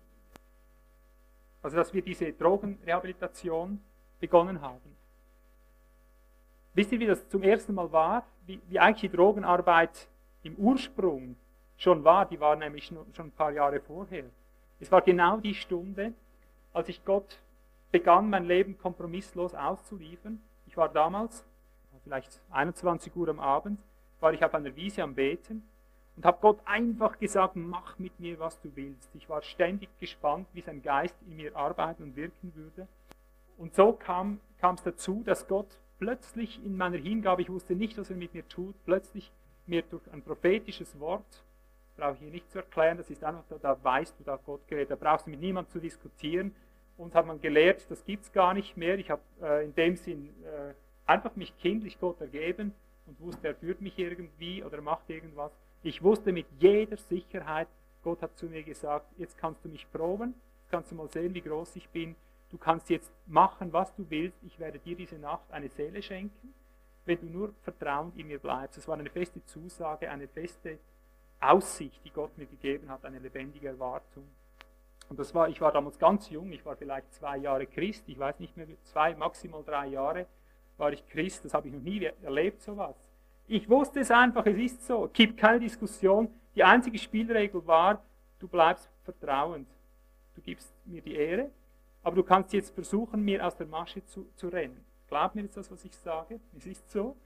also 1.61 1.77
dass 1.77 1.93
wir 1.93 2.01
diese 2.01 2.31
Drogenrehabilitation 2.33 3.81
begonnen 4.19 4.61
haben. 4.61 4.95
Wisst 6.75 6.91
ihr, 6.91 6.99
wie 6.99 7.07
das 7.07 7.27
zum 7.29 7.41
ersten 7.41 7.73
Mal 7.73 7.89
war? 7.93 8.25
Wie, 8.45 8.59
wie 8.67 8.79
eigentlich 8.79 9.09
die 9.09 9.15
Drogenarbeit 9.15 10.09
im 10.43 10.55
Ursprung 10.55 11.37
schon 11.77 12.03
war? 12.03 12.25
Die 12.25 12.39
war 12.39 12.57
nämlich 12.57 12.87
schon 12.87 13.27
ein 13.27 13.31
paar 13.31 13.51
Jahre 13.51 13.79
vorher. 13.79 14.25
Es 14.81 14.91
war 14.91 15.01
genau 15.01 15.37
die 15.37 15.55
Stunde, 15.55 16.13
als 16.73 16.89
ich 16.89 17.03
Gott 17.05 17.39
begann 17.91 18.29
mein 18.29 18.43
Leben 18.43 18.77
kompromisslos 18.77 19.55
auszuliefern. 19.55 20.41
Ich 20.67 20.75
war 20.75 20.89
damals, 20.89 21.45
vielleicht 22.03 22.41
21 22.51 23.15
Uhr 23.15 23.29
am 23.29 23.39
Abend, 23.39 23.79
war 24.19 24.33
ich 24.33 24.43
auf 24.43 24.53
einer 24.53 24.75
Wiese 24.75 25.01
am 25.01 25.15
Beten 25.15 25.63
und 26.17 26.25
habe 26.25 26.39
Gott 26.41 26.59
einfach 26.65 27.17
gesagt, 27.19 27.55
mach 27.55 27.97
mit 27.99 28.19
mir, 28.19 28.37
was 28.37 28.59
du 28.59 28.69
willst. 28.75 29.09
Ich 29.15 29.29
war 29.29 29.41
ständig 29.41 29.87
gespannt, 29.97 30.47
wie 30.51 30.61
sein 30.61 30.81
Geist 30.81 31.15
in 31.25 31.37
mir 31.37 31.55
arbeiten 31.55 32.03
und 32.03 32.15
wirken 32.17 32.53
würde. 32.53 32.85
Und 33.57 33.73
so 33.75 33.93
kam 33.93 34.41
es 34.59 34.83
dazu, 34.83 35.23
dass 35.25 35.47
Gott 35.47 35.77
plötzlich 36.05 36.63
in 36.63 36.77
meiner 36.77 36.97
Hingabe, 36.97 37.41
ich 37.41 37.49
wusste 37.49 37.73
nicht, 37.73 37.97
was 37.97 38.11
er 38.11 38.15
mit 38.15 38.35
mir 38.35 38.47
tut, 38.47 38.75
plötzlich 38.85 39.31
mir 39.65 39.81
durch 39.81 40.03
ein 40.13 40.21
prophetisches 40.21 40.99
Wort, 40.99 41.25
brauche 41.97 42.13
ich 42.13 42.19
hier 42.19 42.29
nicht 42.29 42.51
zu 42.51 42.59
erklären, 42.59 42.97
das 42.97 43.09
ist 43.09 43.23
einfach, 43.23 43.43
da, 43.49 43.57
da 43.57 43.83
weißt 43.83 44.19
du, 44.19 44.23
da 44.23 44.35
Gott 44.45 44.67
gerät, 44.67 44.91
da 44.91 44.95
brauchst 44.95 45.25
du 45.25 45.31
mit 45.31 45.39
niemandem 45.39 45.71
zu 45.71 45.79
diskutieren, 45.79 46.53
uns 46.97 47.15
hat 47.15 47.25
man 47.25 47.41
gelehrt, 47.41 47.89
das 47.89 48.05
gibt 48.05 48.23
es 48.23 48.31
gar 48.31 48.53
nicht 48.53 48.77
mehr. 48.77 48.99
Ich 48.99 49.09
habe 49.09 49.21
äh, 49.41 49.65
in 49.65 49.73
dem 49.73 49.95
Sinn 49.95 50.29
äh, 50.43 50.73
einfach 51.07 51.35
mich 51.35 51.57
kindlich 51.57 51.99
Gott 51.99 52.21
ergeben 52.21 52.73
und 53.07 53.19
wusste, 53.19 53.47
er 53.47 53.55
führt 53.55 53.81
mich 53.81 53.97
irgendwie 53.97 54.63
oder 54.63 54.81
macht 54.81 55.09
irgendwas. 55.09 55.51
Ich 55.81 56.03
wusste 56.03 56.31
mit 56.31 56.45
jeder 56.59 56.97
Sicherheit, 56.97 57.67
Gott 58.03 58.21
hat 58.21 58.37
zu 58.37 58.45
mir 58.45 58.61
gesagt, 58.61 59.07
jetzt 59.17 59.39
kannst 59.39 59.65
du 59.65 59.69
mich 59.69 59.91
proben, 59.91 60.35
jetzt 60.61 60.69
kannst 60.69 60.91
du 60.91 60.95
mal 60.95 61.09
sehen, 61.09 61.33
wie 61.33 61.41
groß 61.41 61.75
ich 61.77 61.89
bin. 61.89 62.15
Du 62.49 62.57
kannst 62.57 62.89
jetzt 62.89 63.11
machen, 63.25 63.73
was 63.73 63.93
du 63.95 64.09
willst. 64.09 64.37
Ich 64.43 64.59
werde 64.59 64.79
dir 64.79 64.95
diese 64.95 65.17
Nacht 65.17 65.51
eine 65.51 65.69
Seele 65.69 66.01
schenken, 66.01 66.53
wenn 67.05 67.19
du 67.19 67.25
nur 67.25 67.53
vertrauend 67.63 68.17
in 68.17 68.27
mir 68.27 68.39
bleibst. 68.39 68.77
Das 68.77 68.87
war 68.87 68.97
eine 68.97 69.09
feste 69.09 69.43
Zusage, 69.45 70.09
eine 70.09 70.27
feste 70.27 70.79
Aussicht, 71.39 72.03
die 72.05 72.11
Gott 72.11 72.37
mir 72.37 72.45
gegeben 72.45 72.89
hat, 72.89 73.03
eine 73.05 73.19
lebendige 73.19 73.67
Erwartung. 73.67 74.27
Und 75.09 75.19
das 75.19 75.35
war, 75.35 75.49
ich 75.49 75.61
war 75.61 75.71
damals 75.71 75.99
ganz 75.99 76.29
jung, 76.29 76.51
ich 76.51 76.65
war 76.65 76.75
vielleicht 76.75 77.13
zwei 77.13 77.37
Jahre 77.37 77.67
Christ, 77.67 78.03
ich 78.07 78.17
weiß 78.17 78.39
nicht 78.39 78.57
mehr, 78.57 78.65
zwei, 78.83 79.13
maximal 79.15 79.63
drei 79.63 79.87
Jahre 79.87 80.25
war 80.77 80.91
ich 80.91 81.07
Christ, 81.07 81.45
das 81.45 81.53
habe 81.53 81.67
ich 81.67 81.73
noch 81.73 81.81
nie 81.81 82.03
erlebt, 82.21 82.61
sowas. 82.61 82.95
Ich 83.47 83.69
wusste 83.69 83.99
es 83.99 84.11
einfach, 84.11 84.45
es 84.45 84.57
ist 84.57 84.85
so, 84.85 85.09
gibt 85.13 85.37
keine 85.37 85.59
Diskussion. 85.59 86.27
Die 86.55 86.63
einzige 86.63 86.97
Spielregel 86.97 87.65
war, 87.67 88.01
du 88.39 88.47
bleibst 88.47 88.89
vertrauend. 89.03 89.67
Du 90.35 90.41
gibst 90.41 90.73
mir 90.85 91.01
die 91.01 91.15
Ehre, 91.15 91.51
aber 92.05 92.15
du 92.15 92.23
kannst 92.23 92.53
jetzt 92.53 92.73
versuchen, 92.73 93.21
mir 93.21 93.45
aus 93.45 93.57
der 93.57 93.67
Masche 93.67 94.05
zu, 94.05 94.29
zu 94.35 94.47
rennen. 94.47 94.85
Glaub 95.09 95.35
mir 95.35 95.41
jetzt 95.41 95.57
das, 95.57 95.69
was 95.69 95.83
ich 95.83 95.93
sage? 95.93 96.39
Es 96.57 96.65
ist 96.65 96.89
so. 96.89 97.17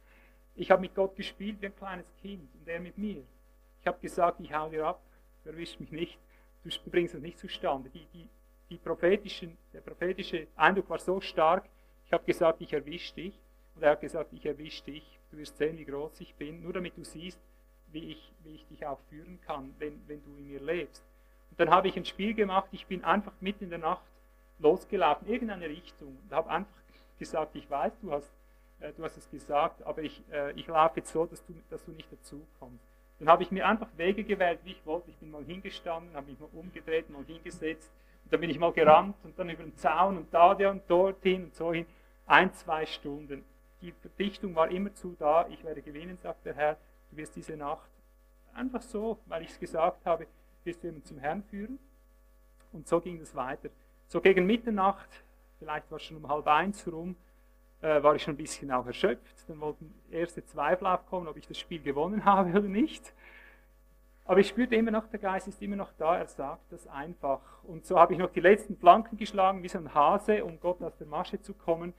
Ich 0.55 0.71
habe 0.71 0.81
mit 0.81 0.95
Gott 0.95 1.15
gespielt 1.15 1.61
wie 1.61 1.67
ein 1.67 1.75
kleines 1.75 2.11
Kind 2.21 2.49
und 2.55 2.67
er 2.67 2.79
mit 2.79 2.97
mir. 2.97 3.23
Ich 3.81 3.87
habe 3.87 3.99
gesagt, 4.01 4.39
ich 4.39 4.53
hau 4.53 4.69
dir 4.69 4.87
ab, 4.87 4.99
erwischt 5.45 5.79
mich 5.79 5.91
nicht 5.91 6.19
du 6.63 6.89
bringst 6.89 7.15
es 7.15 7.21
nicht 7.21 7.39
zustande. 7.39 7.89
Die, 7.89 8.05
die, 8.13 8.27
die 8.69 8.77
prophetischen, 8.77 9.57
der 9.73 9.81
prophetische 9.81 10.47
Eindruck 10.55 10.89
war 10.89 10.99
so 10.99 11.21
stark, 11.21 11.65
ich 12.05 12.13
habe 12.13 12.23
gesagt, 12.25 12.61
ich 12.61 12.73
erwische 12.73 13.13
dich. 13.15 13.39
Und 13.75 13.83
er 13.83 13.91
hat 13.91 14.01
gesagt, 14.01 14.33
ich 14.33 14.45
erwische 14.45 14.83
dich. 14.83 15.19
Du 15.31 15.37
wirst 15.37 15.57
sehen, 15.57 15.77
wie 15.77 15.85
groß 15.85 16.19
ich 16.21 16.33
bin, 16.35 16.63
nur 16.63 16.73
damit 16.73 16.97
du 16.97 17.03
siehst, 17.03 17.39
wie 17.91 18.11
ich, 18.11 18.33
wie 18.43 18.55
ich 18.55 18.65
dich 18.67 18.85
auch 18.85 18.99
führen 19.09 19.39
kann, 19.45 19.73
wenn, 19.77 20.01
wenn 20.07 20.23
du 20.23 20.35
in 20.37 20.47
mir 20.47 20.59
lebst. 20.59 21.05
Und 21.51 21.59
dann 21.59 21.69
habe 21.69 21.87
ich 21.87 21.95
ein 21.95 22.05
Spiel 22.05 22.33
gemacht, 22.33 22.67
ich 22.71 22.87
bin 22.87 23.03
einfach 23.03 23.33
mitten 23.41 23.65
in 23.65 23.69
der 23.69 23.79
Nacht 23.79 24.03
losgelaufen, 24.59 25.27
irgendeine 25.27 25.67
Richtung, 25.67 26.17
und 26.23 26.35
habe 26.35 26.49
einfach 26.49 26.79
gesagt, 27.17 27.55
ich 27.55 27.69
weiß, 27.69 27.93
du 28.01 28.11
hast, 28.11 28.31
äh, 28.79 28.93
du 28.93 29.03
hast 29.03 29.17
es 29.17 29.29
gesagt, 29.29 29.83
aber 29.83 30.01
ich, 30.01 30.23
äh, 30.31 30.51
ich 30.53 30.67
laufe 30.67 30.99
jetzt 30.99 31.11
so, 31.11 31.25
dass 31.25 31.45
du, 31.45 31.53
dass 31.69 31.83
du 31.85 31.91
nicht 31.91 32.11
dazu 32.11 32.41
kommst. 32.59 32.83
Dann 33.19 33.27
habe 33.27 33.43
ich 33.43 33.51
mir 33.51 33.67
einfach 33.67 33.89
Wege 33.97 34.23
gewählt, 34.23 34.59
wie 34.63 34.71
ich 34.71 34.85
wollte. 34.85 35.09
Ich 35.09 35.17
bin 35.17 35.29
mal 35.31 35.43
hingestanden, 35.43 36.15
habe 36.15 36.27
mich 36.27 36.39
mal 36.39 36.49
umgedreht, 36.53 37.09
mal 37.09 37.23
hingesetzt. 37.25 37.91
Und 38.23 38.33
dann 38.33 38.39
bin 38.39 38.49
ich 38.49 38.59
mal 38.59 38.71
gerannt 38.71 39.17
und 39.23 39.37
dann 39.37 39.49
über 39.49 39.63
den 39.63 39.75
Zaun 39.75 40.17
und 40.17 40.33
da 40.33 40.51
und 40.69 40.89
dorthin 40.89 41.45
und 41.45 41.55
so 41.55 41.73
hin. 41.73 41.85
Ein, 42.25 42.53
zwei 42.53 42.85
Stunden. 42.85 43.43
Die 43.81 43.91
Verdichtung 43.91 44.55
war 44.55 44.69
immer 44.69 44.93
zu 44.93 45.15
da. 45.19 45.47
Ich 45.49 45.63
werde 45.65 45.81
gewinnen, 45.81 46.17
sagt 46.17 46.45
der 46.45 46.55
Herr. 46.55 46.77
Du 47.11 47.17
wirst 47.17 47.35
diese 47.35 47.57
Nacht 47.57 47.89
einfach 48.53 48.81
so, 48.81 49.19
weil 49.25 49.41
ich 49.43 49.49
es 49.49 49.59
gesagt 49.59 50.05
habe, 50.05 50.27
wirst 50.63 50.83
du 50.83 50.87
jemanden 50.87 51.05
zum 51.05 51.17
Herrn 51.17 51.43
führen. 51.43 51.79
Und 52.71 52.87
so 52.87 53.01
ging 53.01 53.19
es 53.19 53.35
weiter. 53.35 53.69
So 54.09 54.21
gegen 54.21 54.47
Mitternacht, 54.47 55.07
vielleicht 55.59 55.91
war 55.91 55.97
es 55.97 56.03
schon 56.03 56.17
um 56.17 56.27
halb 56.27 56.47
eins 56.47 56.91
rum, 56.91 57.15
äh, 57.79 58.01
war 58.01 58.15
ich 58.15 58.23
schon 58.23 58.33
ein 58.33 58.37
bisschen 58.37 58.71
auch 58.71 58.87
erschöpft. 58.87 59.47
Dann 59.47 59.59
wollten 59.59 59.93
erste 60.09 60.43
Zweifel 60.43 60.87
aufkommen, 60.87 61.27
ob 61.27 61.37
ich 61.37 61.47
das 61.47 61.59
Spiel 61.59 61.79
gewonnen 61.79 62.25
habe 62.25 62.49
oder 62.49 62.61
nicht. 62.61 63.13
Aber 64.25 64.39
ich 64.39 64.47
spürte 64.47 64.75
immer 64.75 64.89
noch, 64.89 65.07
der 65.07 65.19
Geist 65.19 65.47
ist 65.47 65.61
immer 65.61 65.75
noch 65.75 65.91
da, 65.93 66.17
er 66.17 66.25
sagt 66.25 66.71
das 66.71 66.87
einfach. 66.87 67.63
Und 67.63 67.85
so 67.85 67.99
habe 67.99 68.13
ich 68.13 68.19
noch 68.19 68.31
die 68.31 68.39
letzten 68.39 68.75
Flanken 68.75 69.15
geschlagen, 69.15 69.61
wie 69.61 69.69
so 69.69 69.77
ein 69.77 69.93
Hase, 69.93 70.43
um 70.43 70.59
Gott 70.59 70.81
aus 70.81 70.97
der 70.97 71.05
Masche 71.05 71.39
zu 71.39 71.53
kommen. 71.53 71.93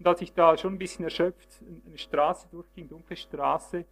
Und 0.00 0.06
als 0.08 0.20
ich 0.20 0.34
da 0.34 0.56
schon 0.56 0.74
ein 0.74 0.78
bisschen 0.78 1.04
erschöpft 1.04 1.62
eine 1.86 1.96
Straße 1.96 2.48
durchging, 2.50 2.88
dunkle 2.88 3.14
Straße, 3.14 3.84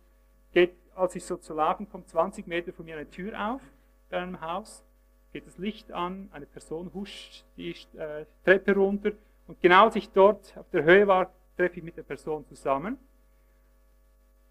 geht, 0.53 0.75
als 0.97 1.15
ich 1.15 1.25
so 1.25 1.37
zu 1.37 1.55
laufen 1.55 1.89
komme, 1.89 2.05
20 2.05 2.49
Meter 2.49 2.73
von 2.73 2.85
mir 2.85 2.97
eine 2.97 3.09
Tür 3.09 3.53
auf, 3.53 3.63
bei 4.09 4.17
einem 4.17 4.41
Haus, 4.41 4.85
geht 5.33 5.47
das 5.47 5.59
Licht 5.59 5.93
an, 5.93 6.29
eine 6.33 6.47
Person 6.47 6.93
huscht 6.93 7.45
die 7.57 7.75
äh, 7.97 8.27
Treppe 8.45 8.75
runter 8.75 9.13
und 9.47 9.61
genau 9.61 9.87
als 9.87 9.97
ich 9.97 10.11
dort 10.11 10.57
auf 10.57 10.69
der 10.71 10.85
Höhe 10.85 11.07
war, 11.07 11.33
treffe 11.57 11.79
ich 11.79 11.83
mit 11.83 11.97
der 11.97 12.03
Person 12.03 12.47
zusammen. 12.47 12.99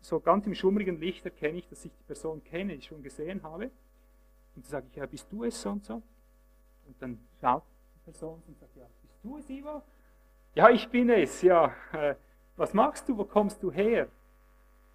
So 0.02 0.20
ganz 0.20 0.46
im 0.46 0.54
schummrigen 0.54 1.00
Licht 1.00 1.26
erkenne 1.26 1.58
ich, 1.58 1.68
dass 1.68 1.84
ich 1.86 1.92
die 1.92 2.04
Person 2.04 2.44
kenne, 2.44 2.74
die 2.74 2.80
ich 2.80 2.86
schon 2.86 3.04
gesehen 3.04 3.44
habe. 3.44 3.66
Und 4.56 4.66
dann 4.66 4.70
sage 4.70 4.88
ich, 4.90 4.96
ja, 4.96 5.06
bist 5.06 5.28
du 5.32 5.44
es 5.44 5.62
so 5.62 5.72
und 5.72 5.84
so? 5.84 5.96
Und 6.86 7.02
dann 7.02 7.20
schaut 7.42 7.64
die 7.96 8.00
Person 8.12 8.42
und 8.48 8.58
sagt, 8.60 8.76
ja, 8.76 8.86
bist 9.02 9.16
du 9.24 9.38
es, 9.38 9.50
Ivo? 9.50 9.82
Ja, 10.56 10.70
ich 10.70 10.90
bin 10.90 11.10
es, 11.10 11.42
ja. 11.42 11.74
Äh, 11.94 12.16
was 12.56 12.74
machst 12.74 13.08
du, 13.08 13.18
wo 13.18 13.24
kommst 13.24 13.62
du 13.64 13.72
her? 13.72 14.08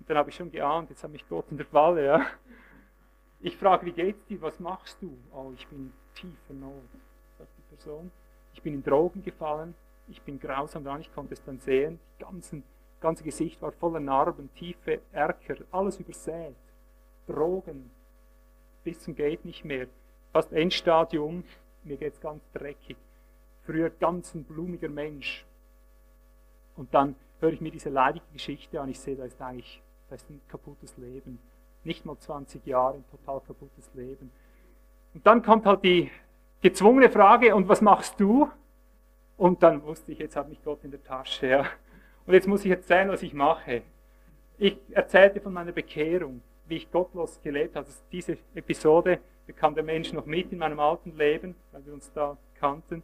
Und 0.00 0.10
dann 0.10 0.18
habe 0.18 0.30
ich 0.30 0.36
schon 0.36 0.50
geahnt, 0.50 0.90
jetzt 0.90 1.02
hat 1.02 1.10
mich 1.10 1.26
Gott 1.28 1.46
in 1.50 1.56
der 1.56 1.66
Falle, 1.66 2.04
ja. 2.04 2.26
Ich 3.44 3.58
frage, 3.58 3.84
wie 3.84 3.92
geht's 3.92 4.24
dir, 4.24 4.40
was 4.40 4.58
machst 4.58 4.96
du? 5.02 5.18
Oh, 5.30 5.52
ich 5.54 5.68
bin 5.68 5.78
in 5.78 5.92
tiefer 6.14 6.54
Not, 6.54 6.80
sagt 7.36 7.50
die 7.58 7.74
Person. 7.74 8.10
Ich 8.54 8.62
bin 8.62 8.72
in 8.72 8.82
Drogen 8.82 9.22
gefallen, 9.22 9.74
ich 10.08 10.22
bin 10.22 10.40
grausam 10.40 10.82
dran, 10.82 11.02
ich 11.02 11.14
konnte 11.14 11.34
es 11.34 11.44
dann 11.44 11.58
sehen. 11.58 12.00
Das 12.18 12.30
ganze, 12.30 12.62
ganze 13.02 13.22
Gesicht 13.22 13.60
war 13.60 13.72
voller 13.72 14.00
Narben, 14.00 14.48
tiefe 14.54 15.02
Erker, 15.12 15.56
alles 15.72 16.00
übersät. 16.00 16.56
Drogen, 17.26 17.90
bis 18.82 19.00
zum 19.00 19.14
Geht 19.14 19.44
nicht 19.44 19.62
mehr. 19.62 19.88
Fast 20.32 20.50
Endstadium, 20.50 21.44
mir 21.82 21.98
geht 21.98 22.14
es 22.14 22.20
ganz 22.22 22.42
dreckig. 22.54 22.96
Früher 23.66 23.90
ganz 23.90 24.34
ein 24.34 24.44
blumiger 24.44 24.88
Mensch. 24.88 25.44
Und 26.76 26.94
dann 26.94 27.14
höre 27.40 27.52
ich 27.52 27.60
mir 27.60 27.70
diese 27.70 27.90
leidige 27.90 28.24
Geschichte 28.32 28.80
an, 28.80 28.88
ich 28.88 29.00
sehe, 29.00 29.16
da 29.16 29.26
ist 29.26 29.38
eigentlich 29.42 29.82
da 30.08 30.14
ist 30.14 30.30
ein 30.30 30.40
kaputtes 30.48 30.96
Leben. 30.96 31.38
Nicht 31.84 32.04
mal 32.04 32.18
20 32.18 32.66
Jahre, 32.66 32.94
ein 32.94 33.04
total 33.10 33.40
kaputtes 33.40 33.90
Leben. 33.94 34.30
Und 35.14 35.26
dann 35.26 35.42
kommt 35.42 35.66
halt 35.66 35.84
die 35.84 36.10
gezwungene 36.60 37.10
Frage, 37.10 37.54
und 37.54 37.68
was 37.68 37.80
machst 37.80 38.18
du? 38.18 38.50
Und 39.36 39.62
dann 39.62 39.82
wusste 39.82 40.12
ich, 40.12 40.18
jetzt 40.18 40.36
hat 40.36 40.48
mich 40.48 40.62
Gott 40.64 40.82
in 40.82 40.90
der 40.90 41.02
Tasche. 41.02 41.46
Ja. 41.46 41.66
Und 42.26 42.34
jetzt 42.34 42.48
muss 42.48 42.64
ich 42.64 42.70
erzählen, 42.70 43.08
was 43.08 43.22
ich 43.22 43.34
mache. 43.34 43.82
Ich 44.58 44.78
erzählte 44.90 45.40
von 45.40 45.52
meiner 45.52 45.72
Bekehrung, 45.72 46.40
wie 46.66 46.76
ich 46.76 46.90
gottlos 46.90 47.40
gelebt 47.42 47.76
habe. 47.76 47.86
Also 47.86 48.00
diese 48.10 48.38
Episode 48.54 49.18
bekam 49.46 49.74
der 49.74 49.84
Mensch 49.84 50.12
noch 50.12 50.26
mit 50.26 50.52
in 50.52 50.58
meinem 50.58 50.80
alten 50.80 51.16
Leben, 51.16 51.54
weil 51.72 51.84
wir 51.84 51.92
uns 51.92 52.12
da 52.12 52.36
kannten. 52.58 53.02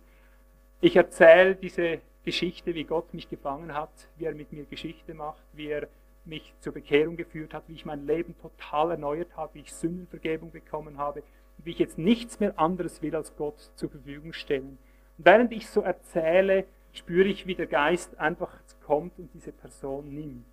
Ich 0.81 0.97
erzähle 0.97 1.55
diese 1.55 2.01
Geschichte, 2.25 2.75
wie 2.75 2.85
Gott 2.85 3.13
mich 3.13 3.29
gefangen 3.29 3.75
hat, 3.75 3.91
wie 4.17 4.25
er 4.25 4.35
mit 4.35 4.53
mir 4.53 4.65
Geschichte 4.65 5.13
macht, 5.15 5.43
wie 5.53 5.67
er 5.67 5.89
mich 6.25 6.55
zur 6.61 6.73
Bekehrung 6.73 7.17
geführt 7.17 7.55
hat, 7.55 7.65
wie 7.69 7.75
ich 7.75 7.85
mein 7.85 8.07
Leben 8.07 8.37
total 8.39 8.93
erneuert 8.93 9.37
habe, 9.37 9.55
wie 9.55 9.61
ich 9.61 9.73
Sündenvergebung 9.73 10.51
bekommen 10.51 10.99
habe, 10.99 11.23
wie 11.59 11.71
ich 11.71 11.79
jetzt 11.79 11.99
nichts 11.99 12.41
mehr 12.41 12.59
anderes 12.59 13.03
will, 13.03 13.15
als 13.15 13.35
Gott 13.37 13.71
zur 13.75 13.91
Verfügung 13.91 14.33
stellen. 14.33 14.79
Und 15.19 15.25
während 15.25 15.53
ich 15.53 15.69
so 15.69 15.83
erzähle, 15.83 16.65
spüre 16.93 17.29
ich, 17.29 17.47
wie 17.47 17.55
der 17.55 17.67
Geist 17.67 18.19
einfach 18.19 18.53
kommt 18.85 19.19
und 19.19 19.31
diese 19.35 19.53
Person 19.53 20.13
nimmt. 20.13 20.45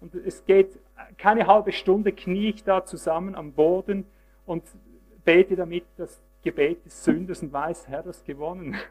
Und 0.00 0.14
es 0.14 0.44
geht 0.46 0.78
keine 1.18 1.46
halbe 1.46 1.72
Stunde, 1.72 2.12
knie 2.12 2.50
ich 2.50 2.64
da 2.64 2.84
zusammen 2.84 3.34
am 3.34 3.52
Boden 3.52 4.06
und 4.46 4.64
bete 5.24 5.56
damit 5.56 5.84
das 5.96 6.22
Gebet 6.42 6.84
des 6.86 7.04
Sünders 7.04 7.42
und 7.42 7.52
weiß, 7.52 7.88
Herr, 7.88 8.02
das 8.02 8.24
gewonnen. 8.24 8.76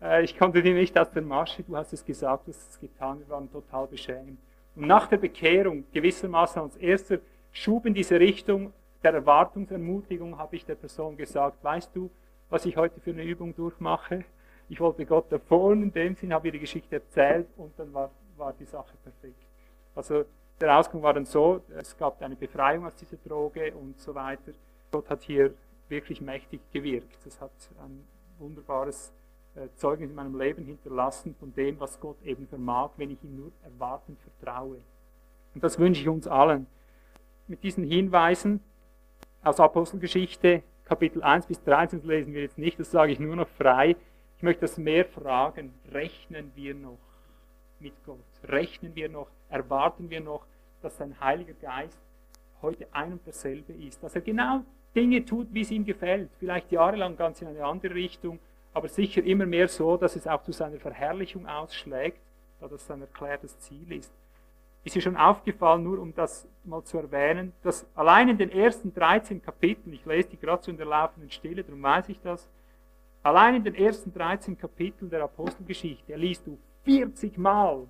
Äh, 0.00 0.22
ich 0.22 0.38
konnte 0.38 0.62
dir 0.62 0.74
nicht 0.74 0.96
aus 0.96 1.10
der 1.10 1.22
Masche, 1.22 1.64
du 1.64 1.76
hast 1.76 1.92
es 1.92 2.04
gesagt, 2.04 2.46
du 2.46 2.52
hast 2.52 2.70
es 2.70 2.78
getan, 2.78 3.18
wir 3.18 3.28
waren 3.30 3.50
total 3.50 3.88
beschämt. 3.88 4.38
Und 4.78 4.86
nach 4.86 5.08
der 5.08 5.16
Bekehrung, 5.16 5.82
gewissermaßen 5.92 6.62
als 6.62 6.76
erster 6.76 7.18
Schub 7.50 7.84
in 7.84 7.94
diese 7.94 8.20
Richtung 8.20 8.72
der 9.02 9.12
Erwartungsermutigung, 9.12 10.38
habe 10.38 10.54
ich 10.54 10.64
der 10.64 10.76
Person 10.76 11.16
gesagt, 11.16 11.64
weißt 11.64 11.90
du, 11.96 12.08
was 12.48 12.64
ich 12.64 12.76
heute 12.76 13.00
für 13.00 13.10
eine 13.10 13.24
Übung 13.24 13.56
durchmache. 13.56 14.24
Ich 14.68 14.78
wollte 14.78 15.04
Gott 15.04 15.32
davor 15.32 15.72
in 15.72 15.92
dem 15.92 16.14
Sinn, 16.14 16.32
habe 16.32 16.46
ihr 16.46 16.52
die 16.52 16.60
Geschichte 16.60 16.94
erzählt 16.94 17.48
und 17.56 17.76
dann 17.76 17.92
war, 17.92 18.12
war 18.36 18.52
die 18.52 18.66
Sache 18.66 18.94
perfekt. 19.02 19.42
Also 19.96 20.24
der 20.60 20.78
Ausgang 20.78 21.02
war 21.02 21.12
dann 21.12 21.24
so, 21.24 21.60
es 21.76 21.98
gab 21.98 22.22
eine 22.22 22.36
Befreiung 22.36 22.86
aus 22.86 22.94
dieser 22.94 23.16
Droge 23.16 23.74
und 23.74 23.98
so 23.98 24.14
weiter. 24.14 24.52
Gott 24.92 25.10
hat 25.10 25.22
hier 25.22 25.54
wirklich 25.88 26.20
mächtig 26.20 26.60
gewirkt. 26.72 27.18
Das 27.24 27.40
hat 27.40 27.50
ein 27.82 28.06
wunderbares 28.38 29.12
Zeugnis 29.76 30.10
in 30.10 30.16
meinem 30.16 30.38
Leben 30.38 30.64
hinterlassen 30.64 31.34
von 31.38 31.52
dem, 31.54 31.78
was 31.80 31.98
Gott 32.00 32.16
eben 32.24 32.46
vermag, 32.46 32.90
wenn 32.96 33.10
ich 33.10 33.22
ihm 33.22 33.36
nur 33.36 33.52
erwartend 33.64 34.18
vertraue. 34.20 34.78
Und 35.54 35.64
das 35.64 35.78
wünsche 35.78 36.02
ich 36.02 36.08
uns 36.08 36.26
allen. 36.26 36.66
Mit 37.46 37.62
diesen 37.62 37.84
Hinweisen 37.84 38.60
aus 39.42 39.58
Apostelgeschichte 39.60 40.62
Kapitel 40.88 41.22
1 41.22 41.46
bis 41.46 41.62
13 41.64 42.02
lesen 42.04 42.32
wir 42.32 42.40
jetzt 42.40 42.56
nicht, 42.56 42.80
das 42.80 42.90
sage 42.90 43.12
ich 43.12 43.20
nur 43.20 43.36
noch 43.36 43.48
frei. 43.48 43.94
Ich 44.38 44.42
möchte 44.42 44.62
das 44.62 44.78
mehr 44.78 45.04
fragen. 45.04 45.74
Rechnen 45.92 46.50
wir 46.54 46.74
noch 46.74 46.98
mit 47.78 47.92
Gott? 48.06 48.18
Rechnen 48.44 48.94
wir 48.94 49.10
noch? 49.10 49.28
Erwarten 49.50 50.08
wir 50.08 50.20
noch, 50.20 50.46
dass 50.80 50.96
sein 50.96 51.20
Heiliger 51.20 51.52
Geist 51.54 51.98
heute 52.62 52.86
ein 52.92 53.12
und 53.12 53.26
derselbe 53.26 53.74
ist? 53.74 54.02
Dass 54.02 54.14
er 54.14 54.22
genau 54.22 54.62
Dinge 54.96 55.24
tut, 55.24 55.52
wie 55.52 55.60
es 55.60 55.70
ihm 55.70 55.84
gefällt. 55.84 56.30
Vielleicht 56.38 56.72
jahrelang 56.72 57.16
ganz 57.16 57.42
in 57.42 57.48
eine 57.48 57.64
andere 57.64 57.94
Richtung, 57.94 58.38
aber 58.72 58.88
sicher 58.88 59.22
immer 59.24 59.46
mehr 59.46 59.68
so, 59.68 59.96
dass 59.96 60.16
es 60.16 60.26
auch 60.26 60.42
zu 60.42 60.52
seiner 60.52 60.78
Verherrlichung 60.78 61.46
ausschlägt, 61.46 62.20
da 62.60 62.68
das 62.68 62.86
sein 62.86 63.00
erklärtes 63.00 63.58
Ziel 63.58 63.92
ist 63.92 64.12
ist 64.88 64.96
mir 64.96 65.02
schon 65.02 65.16
aufgefallen, 65.16 65.82
nur 65.82 65.98
um 65.98 66.14
das 66.14 66.48
mal 66.64 66.82
zu 66.82 66.98
erwähnen, 66.98 67.52
dass 67.62 67.86
allein 67.94 68.28
in 68.28 68.38
den 68.38 68.50
ersten 68.50 68.94
13 68.94 69.42
Kapiteln, 69.42 69.92
ich 69.92 70.04
lese 70.04 70.30
die 70.30 70.38
gerade 70.38 70.62
so 70.62 70.70
in 70.70 70.76
der 70.76 70.86
laufenden 70.86 71.30
Stille, 71.30 71.62
darum 71.62 71.82
weiß 71.82 72.08
ich 72.08 72.20
das, 72.22 72.48
allein 73.22 73.56
in 73.56 73.64
den 73.64 73.74
ersten 73.74 74.12
13 74.12 74.56
Kapiteln 74.56 75.10
der 75.10 75.22
Apostelgeschichte 75.24 76.14
liest 76.14 76.46
du 76.46 76.58
40 76.84 77.36
Mal 77.38 77.86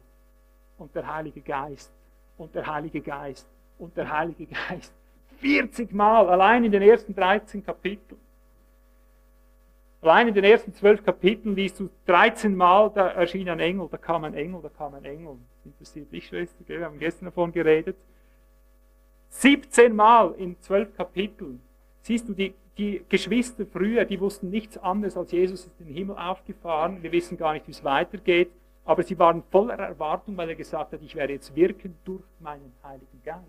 und 0.78 0.94
der 0.94 1.06
Heilige 1.12 1.40
Geist 1.40 1.92
und 2.36 2.54
der 2.54 2.66
Heilige 2.66 3.00
Geist 3.00 3.46
und 3.78 3.96
der 3.96 4.10
Heilige 4.10 4.46
Geist. 4.46 4.92
40 5.38 5.92
Mal 5.92 6.28
allein 6.28 6.64
in 6.64 6.72
den 6.72 6.82
ersten 6.82 7.14
13 7.14 7.64
Kapiteln. 7.64 8.20
Allein 10.00 10.28
in 10.28 10.34
den 10.34 10.44
ersten 10.44 10.72
zwölf 10.72 11.04
Kapiteln 11.04 11.56
liest 11.56 11.80
du 11.80 11.90
13 12.06 12.54
Mal, 12.54 12.90
da 12.94 13.08
erschien 13.08 13.48
ein 13.48 13.58
Engel, 13.58 13.88
da 13.90 13.96
kam 13.96 14.22
ein 14.22 14.34
Engel, 14.34 14.62
da 14.62 14.68
kam 14.68 14.94
ein 14.94 15.04
Engel. 15.04 15.36
Interessiert 15.64 16.12
dich, 16.12 16.28
Schwester, 16.28 16.56
wir 16.66 16.84
haben 16.84 16.98
gestern 17.00 17.26
davon 17.26 17.50
geredet. 17.50 17.96
17 19.30 19.94
Mal 19.94 20.34
in 20.38 20.56
zwölf 20.60 20.96
Kapiteln. 20.96 21.60
Siehst 22.02 22.28
du, 22.28 22.32
die, 22.32 22.54
die 22.78 23.04
Geschwister 23.08 23.66
früher, 23.66 24.04
die 24.04 24.20
wussten 24.20 24.50
nichts 24.50 24.78
anderes, 24.78 25.16
als 25.16 25.32
Jesus 25.32 25.66
ist 25.66 25.80
in 25.80 25.88
den 25.88 25.96
Himmel 25.96 26.16
aufgefahren. 26.16 27.02
Wir 27.02 27.10
wissen 27.10 27.36
gar 27.36 27.52
nicht, 27.52 27.66
wie 27.66 27.72
es 27.72 27.82
weitergeht. 27.82 28.50
Aber 28.84 29.02
sie 29.02 29.18
waren 29.18 29.42
voller 29.50 29.74
Erwartung, 29.74 30.36
weil 30.36 30.48
er 30.48 30.54
gesagt 30.54 30.92
hat, 30.92 31.02
ich 31.02 31.14
werde 31.14 31.34
jetzt 31.34 31.54
wirken 31.54 31.94
durch 32.04 32.22
meinen 32.40 32.72
Heiligen 32.82 33.20
Geist. 33.24 33.42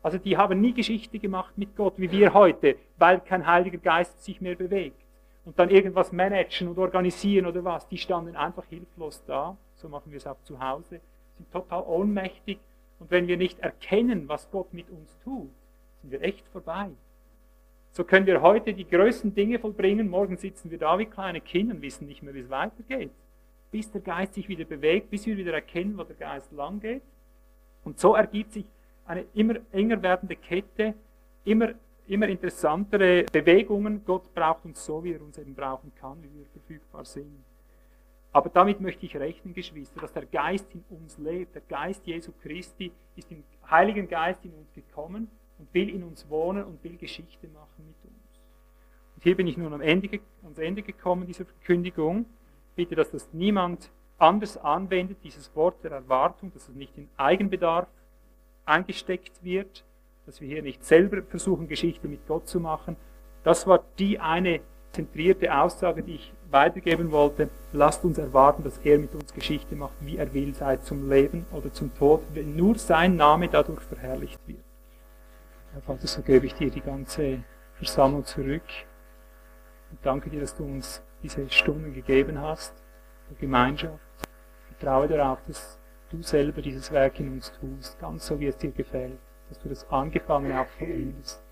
Also 0.00 0.16
die 0.16 0.36
haben 0.36 0.60
nie 0.60 0.72
Geschichte 0.72 1.18
gemacht 1.18 1.58
mit 1.58 1.76
Gott 1.76 1.94
wie 1.96 2.10
wir 2.10 2.32
heute, 2.32 2.76
weil 2.96 3.20
kein 3.20 3.46
Heiliger 3.46 3.78
Geist 3.78 4.22
sich 4.22 4.40
mehr 4.40 4.54
bewegt 4.54 5.03
und 5.44 5.58
dann 5.58 5.70
irgendwas 5.70 6.12
managen 6.12 6.68
und 6.68 6.78
organisieren 6.78 7.46
oder 7.46 7.64
was. 7.64 7.86
Die 7.88 7.98
standen 7.98 8.36
einfach 8.36 8.64
hilflos 8.66 9.22
da. 9.26 9.56
So 9.76 9.88
machen 9.88 10.10
wir 10.10 10.16
es 10.16 10.26
auch 10.26 10.40
zu 10.44 10.58
Hause. 10.60 11.00
Sind 11.36 11.52
total 11.52 11.82
ohnmächtig. 11.82 12.58
Und 12.98 13.10
wenn 13.10 13.26
wir 13.26 13.36
nicht 13.36 13.58
erkennen, 13.58 14.28
was 14.28 14.50
Gott 14.50 14.72
mit 14.72 14.88
uns 14.88 15.18
tut, 15.24 15.50
sind 16.00 16.10
wir 16.10 16.22
echt 16.22 16.46
vorbei. 16.48 16.90
So 17.90 18.04
können 18.04 18.26
wir 18.26 18.40
heute 18.40 18.72
die 18.72 18.88
größten 18.88 19.34
Dinge 19.34 19.58
vollbringen. 19.58 20.08
Morgen 20.08 20.36
sitzen 20.36 20.70
wir 20.70 20.78
da 20.78 20.98
wie 20.98 21.06
kleine 21.06 21.40
Kinder 21.40 21.74
und 21.74 21.82
wissen 21.82 22.08
nicht 22.08 22.22
mehr, 22.22 22.34
wie 22.34 22.40
es 22.40 22.50
weitergeht. 22.50 23.10
bis 23.70 23.90
der 23.90 24.02
Geist 24.02 24.34
sich 24.34 24.48
wieder 24.48 24.64
bewegt, 24.64 25.10
bis 25.10 25.26
wir 25.26 25.36
wieder 25.36 25.52
erkennen, 25.52 25.98
wo 25.98 26.04
der 26.04 26.14
Geist 26.14 26.52
lang 26.52 26.78
geht. 26.78 27.02
Und 27.82 27.98
so 27.98 28.14
ergibt 28.14 28.52
sich 28.52 28.64
eine 29.04 29.24
immer 29.34 29.56
enger 29.72 30.00
werdende 30.00 30.36
Kette, 30.36 30.94
immer, 31.44 31.70
immer 32.06 32.28
interessantere 32.28 33.24
Bewegungen. 33.32 34.04
Gott 34.04 34.32
braucht 34.34 34.64
uns 34.64 34.84
so, 34.84 35.02
wie 35.04 35.12
er 35.12 35.22
uns 35.22 35.38
eben 35.38 35.54
brauchen 35.54 35.92
kann, 35.94 36.22
wie 36.22 36.38
wir 36.38 36.46
verfügbar 36.46 37.04
sind. 37.04 37.44
Aber 38.32 38.50
damit 38.50 38.80
möchte 38.80 39.06
ich 39.06 39.16
rechnen, 39.16 39.54
Geschwister, 39.54 40.00
dass 40.00 40.12
der 40.12 40.26
Geist 40.26 40.66
in 40.74 40.84
uns 40.90 41.18
lebt. 41.18 41.54
Der 41.54 41.62
Geist 41.62 42.04
Jesu 42.06 42.32
Christi 42.42 42.90
ist 43.14 43.30
im 43.30 43.44
Heiligen 43.70 44.08
Geist 44.08 44.44
in 44.44 44.52
uns 44.54 44.72
gekommen 44.72 45.28
und 45.58 45.72
will 45.72 45.88
in 45.88 46.02
uns 46.02 46.28
wohnen 46.28 46.64
und 46.64 46.82
will 46.82 46.96
Geschichte 46.96 47.46
machen 47.48 47.86
mit 47.86 47.96
uns. 48.04 48.40
Und 49.14 49.22
hier 49.22 49.36
bin 49.36 49.46
ich 49.46 49.56
nun 49.56 49.72
am 49.72 49.80
Ende, 49.80 50.20
ans 50.42 50.58
Ende 50.58 50.82
gekommen 50.82 51.26
dieser 51.26 51.44
Verkündigung. 51.44 52.26
Bitte, 52.74 52.96
dass 52.96 53.12
das 53.12 53.32
niemand 53.32 53.92
anders 54.18 54.56
anwendet, 54.56 55.18
dieses 55.22 55.54
Wort 55.54 55.84
der 55.84 55.92
Erwartung, 55.92 56.52
dass 56.52 56.68
es 56.68 56.74
nicht 56.74 56.98
in 56.98 57.08
Eigenbedarf 57.16 57.88
eingesteckt 58.64 59.44
wird, 59.44 59.84
dass 60.26 60.40
wir 60.40 60.48
hier 60.48 60.62
nicht 60.62 60.84
selber 60.84 61.22
versuchen, 61.22 61.68
Geschichte 61.68 62.08
mit 62.08 62.26
Gott 62.26 62.48
zu 62.48 62.60
machen. 62.60 62.96
Das 63.42 63.66
war 63.66 63.84
die 63.98 64.18
eine 64.18 64.60
zentrierte 64.92 65.54
Aussage, 65.54 66.02
die 66.02 66.14
ich 66.14 66.32
weitergeben 66.50 67.10
wollte. 67.10 67.50
Lasst 67.72 68.04
uns 68.04 68.16
erwarten, 68.16 68.62
dass 68.62 68.78
er 68.78 68.98
mit 68.98 69.14
uns 69.14 69.34
Geschichte 69.34 69.74
macht, 69.74 69.94
wie 70.00 70.16
er 70.16 70.32
will, 70.32 70.54
sei 70.54 70.76
zum 70.76 71.10
Leben 71.10 71.46
oder 71.52 71.72
zum 71.72 71.92
Tod, 71.94 72.22
wenn 72.32 72.56
nur 72.56 72.76
sein 72.76 73.16
Name 73.16 73.48
dadurch 73.48 73.82
verherrlicht 73.82 74.40
wird. 74.46 74.62
Herr 75.72 75.82
Vater, 75.82 76.06
so 76.06 76.22
gebe 76.22 76.46
ich 76.46 76.54
dir 76.54 76.70
die 76.70 76.80
ganze 76.80 77.42
Versammlung 77.74 78.24
zurück 78.24 78.62
und 79.90 79.98
danke 80.02 80.30
dir, 80.30 80.40
dass 80.40 80.54
du 80.54 80.64
uns 80.64 81.02
diese 81.22 81.50
Stunden 81.50 81.92
gegeben 81.92 82.40
hast, 82.40 82.74
der 83.28 83.36
Gemeinschaft. 83.36 83.98
Ich 84.70 84.76
vertraue 84.76 85.08
darauf, 85.08 85.38
dass 85.46 85.80
du 86.10 86.22
selber 86.22 86.62
dieses 86.62 86.92
Werk 86.92 87.18
in 87.18 87.32
uns 87.32 87.52
tust, 87.58 87.98
ganz 87.98 88.26
so 88.26 88.38
wie 88.38 88.46
es 88.46 88.56
dir 88.56 88.70
gefällt, 88.70 89.18
dass 89.48 89.58
du 89.58 89.68
das 89.68 89.88
angefangen 89.90 90.52
auch 90.56 90.66
vollendest. 90.66 91.42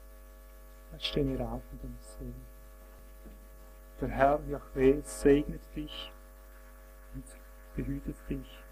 Jetzt 0.92 1.06
stehen 1.06 1.38
wir 1.38 1.46
auf 1.46 1.62
und 1.72 1.84
uns 1.84 2.18
sehen. 2.18 2.34
Der 4.00 4.08
Herr 4.08 4.40
Yahweh 4.48 5.00
segnet 5.02 5.62
dich 5.76 6.12
und 7.14 7.24
behütet 7.76 8.16
dich. 8.28 8.62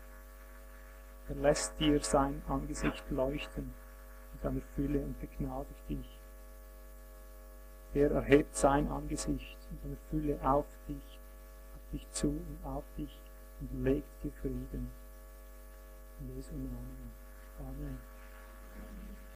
Er 1.28 1.36
lässt 1.36 1.78
dir 1.78 2.00
sein 2.00 2.42
Angesicht 2.48 3.08
leuchten 3.10 3.72
in 4.32 4.38
seiner 4.40 4.60
Fülle 4.74 5.00
und 5.00 5.20
begnadigt 5.20 5.88
dich. 5.88 6.20
Er 7.94 8.10
erhebt 8.10 8.54
sein 8.54 8.88
Angesicht 8.88 9.58
in 9.70 9.78
seiner 9.78 9.96
Fülle 10.10 10.38
auf 10.42 10.66
dich, 10.88 11.20
auf 11.76 11.90
dich 11.92 12.10
zu 12.10 12.28
und 12.28 12.58
auf 12.64 12.84
dich 12.96 13.20
und 13.60 13.84
legt 13.84 14.24
dir 14.24 14.32
Frieden. 14.42 14.90
In 16.20 16.34
Jesu 16.34 16.54
Namen. 16.54 17.12
Amen. 17.60 18.09